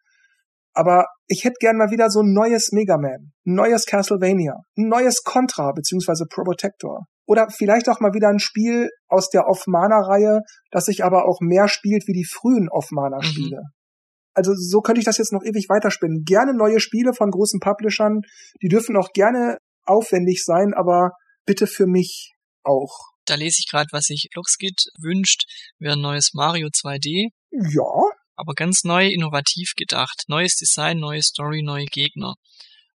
Aber 0.80 1.04
ich 1.26 1.44
hätte 1.44 1.56
gern 1.60 1.76
mal 1.76 1.90
wieder 1.90 2.08
so 2.08 2.20
ein 2.22 2.32
neues 2.32 2.72
Mega 2.72 2.96
Man, 2.96 3.32
ein 3.44 3.54
neues 3.54 3.84
Castlevania, 3.84 4.54
ein 4.78 4.88
neues 4.88 5.22
Contra 5.24 5.72
beziehungsweise 5.72 6.24
Protector. 6.24 7.04
Oder 7.26 7.48
vielleicht 7.50 7.90
auch 7.90 8.00
mal 8.00 8.14
wieder 8.14 8.28
ein 8.28 8.38
Spiel 8.38 8.88
aus 9.06 9.28
der 9.28 9.46
Off-Mana-Reihe, 9.46 10.40
das 10.70 10.86
sich 10.86 11.04
aber 11.04 11.28
auch 11.28 11.40
mehr 11.42 11.68
spielt 11.68 12.08
wie 12.08 12.14
die 12.14 12.24
frühen 12.24 12.70
Off-Mana-Spiele. 12.70 13.58
Mhm. 13.58 13.74
Also 14.32 14.54
so 14.54 14.80
könnte 14.80 15.00
ich 15.00 15.04
das 15.04 15.18
jetzt 15.18 15.34
noch 15.34 15.44
ewig 15.44 15.68
weiterspinnen. 15.68 16.24
Gerne 16.24 16.54
neue 16.54 16.80
Spiele 16.80 17.12
von 17.12 17.30
großen 17.30 17.60
Publishern. 17.60 18.22
Die 18.62 18.68
dürfen 18.68 18.96
auch 18.96 19.12
gerne 19.12 19.58
aufwendig 19.84 20.42
sein, 20.46 20.72
aber 20.72 21.10
bitte 21.44 21.66
für 21.66 21.86
mich 21.86 22.32
auch. 22.62 23.10
Da 23.26 23.34
lese 23.34 23.58
ich 23.58 23.70
gerade, 23.70 23.88
was 23.92 24.06
sich 24.06 24.30
Luxkit 24.34 24.80
wünscht, 24.98 25.42
wäre 25.78 25.92
ein 25.96 26.00
neues 26.00 26.30
Mario 26.32 26.68
2D. 26.68 27.28
Ja. 27.50 28.16
Aber 28.40 28.54
ganz 28.54 28.84
neu, 28.84 29.06
innovativ 29.06 29.74
gedacht. 29.76 30.22
Neues 30.28 30.54
Design, 30.54 30.98
neue 30.98 31.22
Story, 31.22 31.60
neue 31.62 31.84
Gegner. 31.84 32.36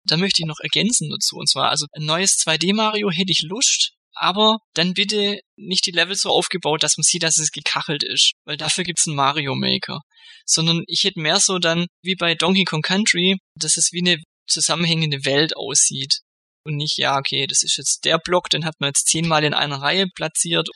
Da 0.04 0.18
möchte 0.18 0.42
ich 0.42 0.48
noch 0.48 0.60
ergänzen 0.60 1.12
dazu. 1.12 1.36
Und 1.36 1.48
zwar, 1.48 1.70
also 1.70 1.86
ein 1.94 2.06
neues 2.06 2.32
2D 2.40 2.74
Mario 2.74 3.12
hätte 3.12 3.32
ich 3.32 3.44
Lust, 3.44 3.92
aber 4.16 4.58
dann 4.74 4.96
bitte 4.96 5.40
nicht 5.56 5.86
die 5.86 5.92
Level 5.92 6.16
so 6.16 6.30
aufgebaut, 6.30 6.82
dass 6.82 6.98
man 6.98 7.04
sieht, 7.04 7.22
dass 7.22 7.38
es 7.38 7.52
gekachelt 7.52 8.04
ist, 8.04 8.32
weil 8.46 8.58
dafür 8.58 8.84
gibt's 8.84 9.06
einen 9.06 9.18
Mario 9.18 9.54
Maker. 9.54 10.02
Sondern 10.48 10.84
ich 10.88 11.04
hätte 11.04 11.20
mehr 11.20 11.40
so 11.40 11.60
dann, 11.60 11.86
wie 12.02 12.16
bei 12.16 12.34
Donkey 12.34 12.64
Kong 12.64 12.82
Country, 12.82 13.38
dass 13.56 13.78
es 13.78 13.92
wie 13.92 14.02
eine 14.02 14.24
zusammenhängende 14.48 15.26
Welt 15.26 15.56
aussieht. 15.56 16.22
Und 16.64 16.78
nicht, 16.78 16.98
ja, 16.98 17.20
okay, 17.20 17.46
das 17.46 17.62
ist 17.62 17.78
jetzt 17.78 18.04
der 18.04 18.18
Block, 18.18 18.50
den 18.50 18.66
hat 18.66 18.80
man 18.80 18.90
jetzt 18.90 19.06
zehnmal 19.06 19.44
in 19.44 19.54
einer 19.54 19.80
Reihe 19.80 20.08
platziert. 20.16 20.68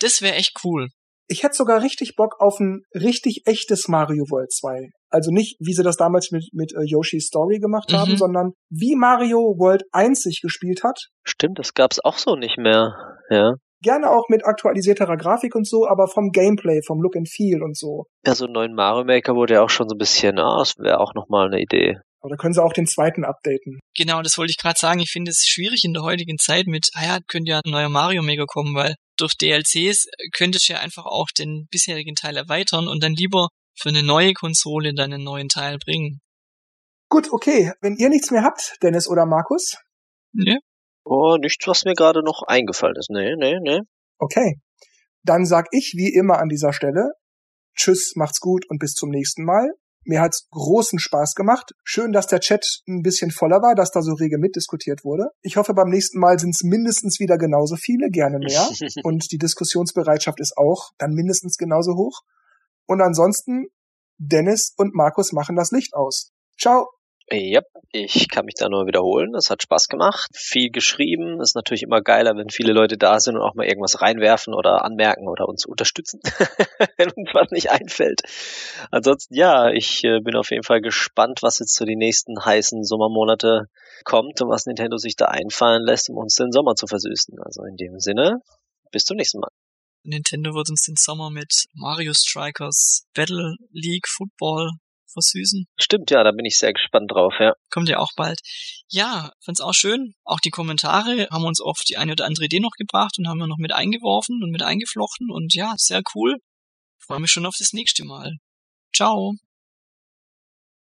Das 0.00 0.20
wäre 0.20 0.34
echt 0.34 0.52
cool. 0.64 0.90
Ich 1.28 1.42
hätte 1.42 1.56
sogar 1.56 1.82
richtig 1.82 2.14
Bock 2.16 2.36
auf 2.38 2.60
ein 2.60 2.82
richtig 2.94 3.42
echtes 3.46 3.88
Mario 3.88 4.24
World 4.30 4.52
2. 4.52 4.90
Also 5.10 5.30
nicht, 5.30 5.56
wie 5.60 5.72
sie 5.72 5.82
das 5.82 5.96
damals 5.96 6.30
mit, 6.30 6.48
mit 6.52 6.72
uh, 6.76 6.82
Yoshi's 6.82 7.26
Story 7.26 7.58
gemacht 7.58 7.90
mhm. 7.90 7.96
haben, 7.96 8.16
sondern 8.16 8.52
wie 8.70 8.94
Mario 8.96 9.38
World 9.58 9.82
1 9.92 10.22
sich 10.22 10.40
gespielt 10.40 10.82
hat. 10.84 11.08
Stimmt, 11.24 11.58
das 11.58 11.74
gab's 11.74 12.00
auch 12.04 12.18
so 12.18 12.36
nicht 12.36 12.58
mehr, 12.58 12.94
ja. 13.30 13.54
Gerne 13.82 14.10
auch 14.10 14.28
mit 14.28 14.44
aktualisierterer 14.44 15.16
Grafik 15.16 15.54
und 15.54 15.66
so, 15.66 15.86
aber 15.86 16.08
vom 16.08 16.30
Gameplay, 16.30 16.80
vom 16.84 17.00
Look 17.02 17.16
and 17.16 17.28
Feel 17.28 17.62
und 17.62 17.76
so. 17.76 18.06
Ja, 18.26 18.34
so 18.34 18.44
einen 18.44 18.54
neuen 18.54 18.74
Mario 18.74 19.04
Maker 19.04 19.34
wurde 19.34 19.54
ja 19.54 19.62
auch 19.62 19.70
schon 19.70 19.88
so 19.88 19.94
ein 19.94 19.98
bisschen, 19.98 20.38
ah, 20.38 20.58
das 20.58 20.74
wäre 20.78 20.98
auch 20.98 21.14
nochmal 21.14 21.46
eine 21.46 21.60
Idee. 21.60 21.98
Oder 22.22 22.36
können 22.36 22.54
sie 22.54 22.62
auch 22.62 22.72
den 22.72 22.86
zweiten 22.86 23.24
updaten? 23.24 23.78
Genau, 23.96 24.22
das 24.22 24.36
wollte 24.38 24.50
ich 24.50 24.58
gerade 24.58 24.78
sagen. 24.78 24.98
Ich 24.98 25.10
finde 25.12 25.30
es 25.30 25.44
schwierig 25.46 25.84
in 25.84 25.92
der 25.92 26.02
heutigen 26.02 26.38
Zeit 26.38 26.66
mit, 26.66 26.88
ah 26.94 27.04
ja, 27.04 27.18
könnte 27.28 27.50
ja 27.50 27.60
ein 27.64 27.70
neuer 27.70 27.88
Mario 27.88 28.22
Maker 28.22 28.46
kommen, 28.46 28.74
weil 28.74 28.96
durch 29.16 29.34
DLCs 29.34 30.06
könntest 30.32 30.68
du 30.68 30.74
ja 30.74 30.80
einfach 30.80 31.06
auch 31.06 31.28
den 31.36 31.66
bisherigen 31.70 32.14
Teil 32.14 32.36
erweitern 32.36 32.88
und 32.88 33.02
dann 33.02 33.14
lieber 33.14 33.48
für 33.78 33.90
eine 33.90 34.02
neue 34.02 34.32
Konsole 34.32 34.94
dann 34.94 35.12
einen 35.12 35.24
neuen 35.24 35.48
Teil 35.48 35.78
bringen. 35.78 36.20
Gut, 37.08 37.32
okay. 37.32 37.72
Wenn 37.80 37.96
ihr 37.96 38.08
nichts 38.08 38.30
mehr 38.30 38.42
habt, 38.42 38.76
Dennis 38.82 39.08
oder 39.08 39.26
Markus? 39.26 39.76
Nee. 40.32 40.58
Oh, 41.04 41.36
nichts, 41.38 41.66
was 41.68 41.84
mir 41.84 41.94
gerade 41.94 42.22
noch 42.24 42.42
eingefallen 42.46 42.96
ist. 42.96 43.10
Nee, 43.10 43.36
nee, 43.36 43.56
nee. 43.60 43.80
Okay. 44.18 44.60
Dann 45.22 45.44
sag 45.44 45.66
ich 45.70 45.94
wie 45.96 46.12
immer 46.12 46.38
an 46.38 46.48
dieser 46.48 46.72
Stelle, 46.72 47.12
tschüss, 47.76 48.14
macht's 48.16 48.40
gut 48.40 48.68
und 48.68 48.78
bis 48.78 48.94
zum 48.94 49.10
nächsten 49.10 49.44
Mal. 49.44 49.70
Mir 50.06 50.20
hat's 50.20 50.48
großen 50.50 50.98
Spaß 50.98 51.34
gemacht. 51.34 51.72
Schön, 51.82 52.12
dass 52.12 52.26
der 52.26 52.40
Chat 52.40 52.64
ein 52.88 53.02
bisschen 53.02 53.30
voller 53.30 53.60
war, 53.60 53.74
dass 53.74 53.90
da 53.90 54.02
so 54.02 54.14
rege 54.14 54.38
mitdiskutiert 54.38 55.04
wurde. 55.04 55.30
Ich 55.42 55.56
hoffe, 55.56 55.74
beim 55.74 55.88
nächsten 55.88 56.18
Mal 56.18 56.38
sind 56.38 56.54
es 56.54 56.62
mindestens 56.62 57.18
wieder 57.18 57.38
genauso 57.38 57.76
viele, 57.76 58.08
gerne 58.10 58.38
mehr. 58.38 58.68
Und 59.04 59.32
die 59.32 59.38
Diskussionsbereitschaft 59.38 60.40
ist 60.40 60.56
auch 60.56 60.90
dann 60.98 61.12
mindestens 61.12 61.56
genauso 61.56 61.96
hoch. 61.96 62.22
Und 62.86 63.00
ansonsten, 63.00 63.66
Dennis 64.18 64.72
und 64.76 64.94
Markus 64.94 65.32
machen 65.32 65.56
das 65.56 65.72
Licht 65.72 65.94
aus. 65.94 66.30
Ciao. 66.58 66.88
Ja, 67.28 67.60
ich 67.90 68.28
kann 68.28 68.44
mich 68.44 68.54
da 68.54 68.68
nur 68.68 68.86
wiederholen. 68.86 69.34
Es 69.34 69.50
hat 69.50 69.60
Spaß 69.60 69.88
gemacht, 69.88 70.30
viel 70.32 70.70
geschrieben. 70.70 71.40
Ist 71.40 71.56
natürlich 71.56 71.82
immer 71.82 72.00
geiler, 72.00 72.36
wenn 72.36 72.50
viele 72.50 72.72
Leute 72.72 72.96
da 72.96 73.18
sind 73.18 73.36
und 73.36 73.42
auch 73.42 73.54
mal 73.54 73.66
irgendwas 73.66 74.00
reinwerfen 74.00 74.54
oder 74.54 74.84
anmerken 74.84 75.26
oder 75.26 75.48
uns 75.48 75.66
unterstützen, 75.66 76.20
wenn 76.96 77.10
uns 77.10 77.30
was 77.32 77.50
nicht 77.50 77.70
einfällt. 77.70 78.22
Ansonsten, 78.92 79.34
ja, 79.34 79.70
ich 79.70 80.04
äh, 80.04 80.20
bin 80.20 80.36
auf 80.36 80.50
jeden 80.50 80.62
Fall 80.62 80.80
gespannt, 80.80 81.42
was 81.42 81.58
jetzt 81.58 81.74
zu 81.74 81.82
so 81.82 81.84
die 81.84 81.96
nächsten 81.96 82.44
heißen 82.44 82.84
Sommermonate 82.84 83.66
kommt 84.04 84.40
und 84.40 84.48
was 84.48 84.66
Nintendo 84.66 84.96
sich 84.96 85.16
da 85.16 85.24
einfallen 85.24 85.84
lässt, 85.84 86.08
um 86.08 86.18
uns 86.18 86.36
den 86.36 86.52
Sommer 86.52 86.76
zu 86.76 86.86
versüßen. 86.86 87.36
Also 87.42 87.64
in 87.64 87.76
dem 87.76 87.98
Sinne, 87.98 88.40
bis 88.92 89.04
zum 89.04 89.16
nächsten 89.16 89.40
Mal. 89.40 89.50
Nintendo 90.04 90.54
wird 90.54 90.70
uns 90.70 90.82
den 90.82 90.94
Sommer 90.96 91.30
mit 91.30 91.66
Mario 91.74 92.12
Strikers 92.14 93.04
Battle 93.14 93.56
League 93.72 94.06
Football 94.06 94.70
versüßen. 95.12 95.66
Stimmt, 95.76 96.10
ja, 96.10 96.22
da 96.24 96.32
bin 96.32 96.44
ich 96.44 96.58
sehr 96.58 96.72
gespannt 96.72 97.10
drauf, 97.10 97.34
ja. 97.40 97.54
Kommt 97.70 97.88
ja 97.88 97.98
auch 97.98 98.12
bald. 98.16 98.40
Ja, 98.88 99.32
fand's 99.44 99.60
auch 99.60 99.74
schön. 99.74 100.14
Auch 100.24 100.40
die 100.40 100.50
Kommentare 100.50 101.28
haben 101.30 101.44
uns 101.44 101.60
oft 101.60 101.88
die 101.88 101.96
eine 101.96 102.12
oder 102.12 102.26
andere 102.26 102.46
Idee 102.46 102.60
noch 102.60 102.76
gebracht 102.78 103.18
und 103.18 103.28
haben 103.28 103.38
wir 103.38 103.46
noch 103.46 103.58
mit 103.58 103.72
eingeworfen 103.72 104.42
und 104.42 104.50
mit 104.50 104.62
eingeflochten 104.62 105.30
und 105.30 105.54
ja, 105.54 105.74
sehr 105.76 106.02
cool. 106.14 106.36
Freue 106.98 107.20
mich 107.20 107.30
schon 107.30 107.46
auf 107.46 107.56
das 107.58 107.72
nächste 107.72 108.04
Mal. 108.04 108.36
Ciao. 108.94 109.34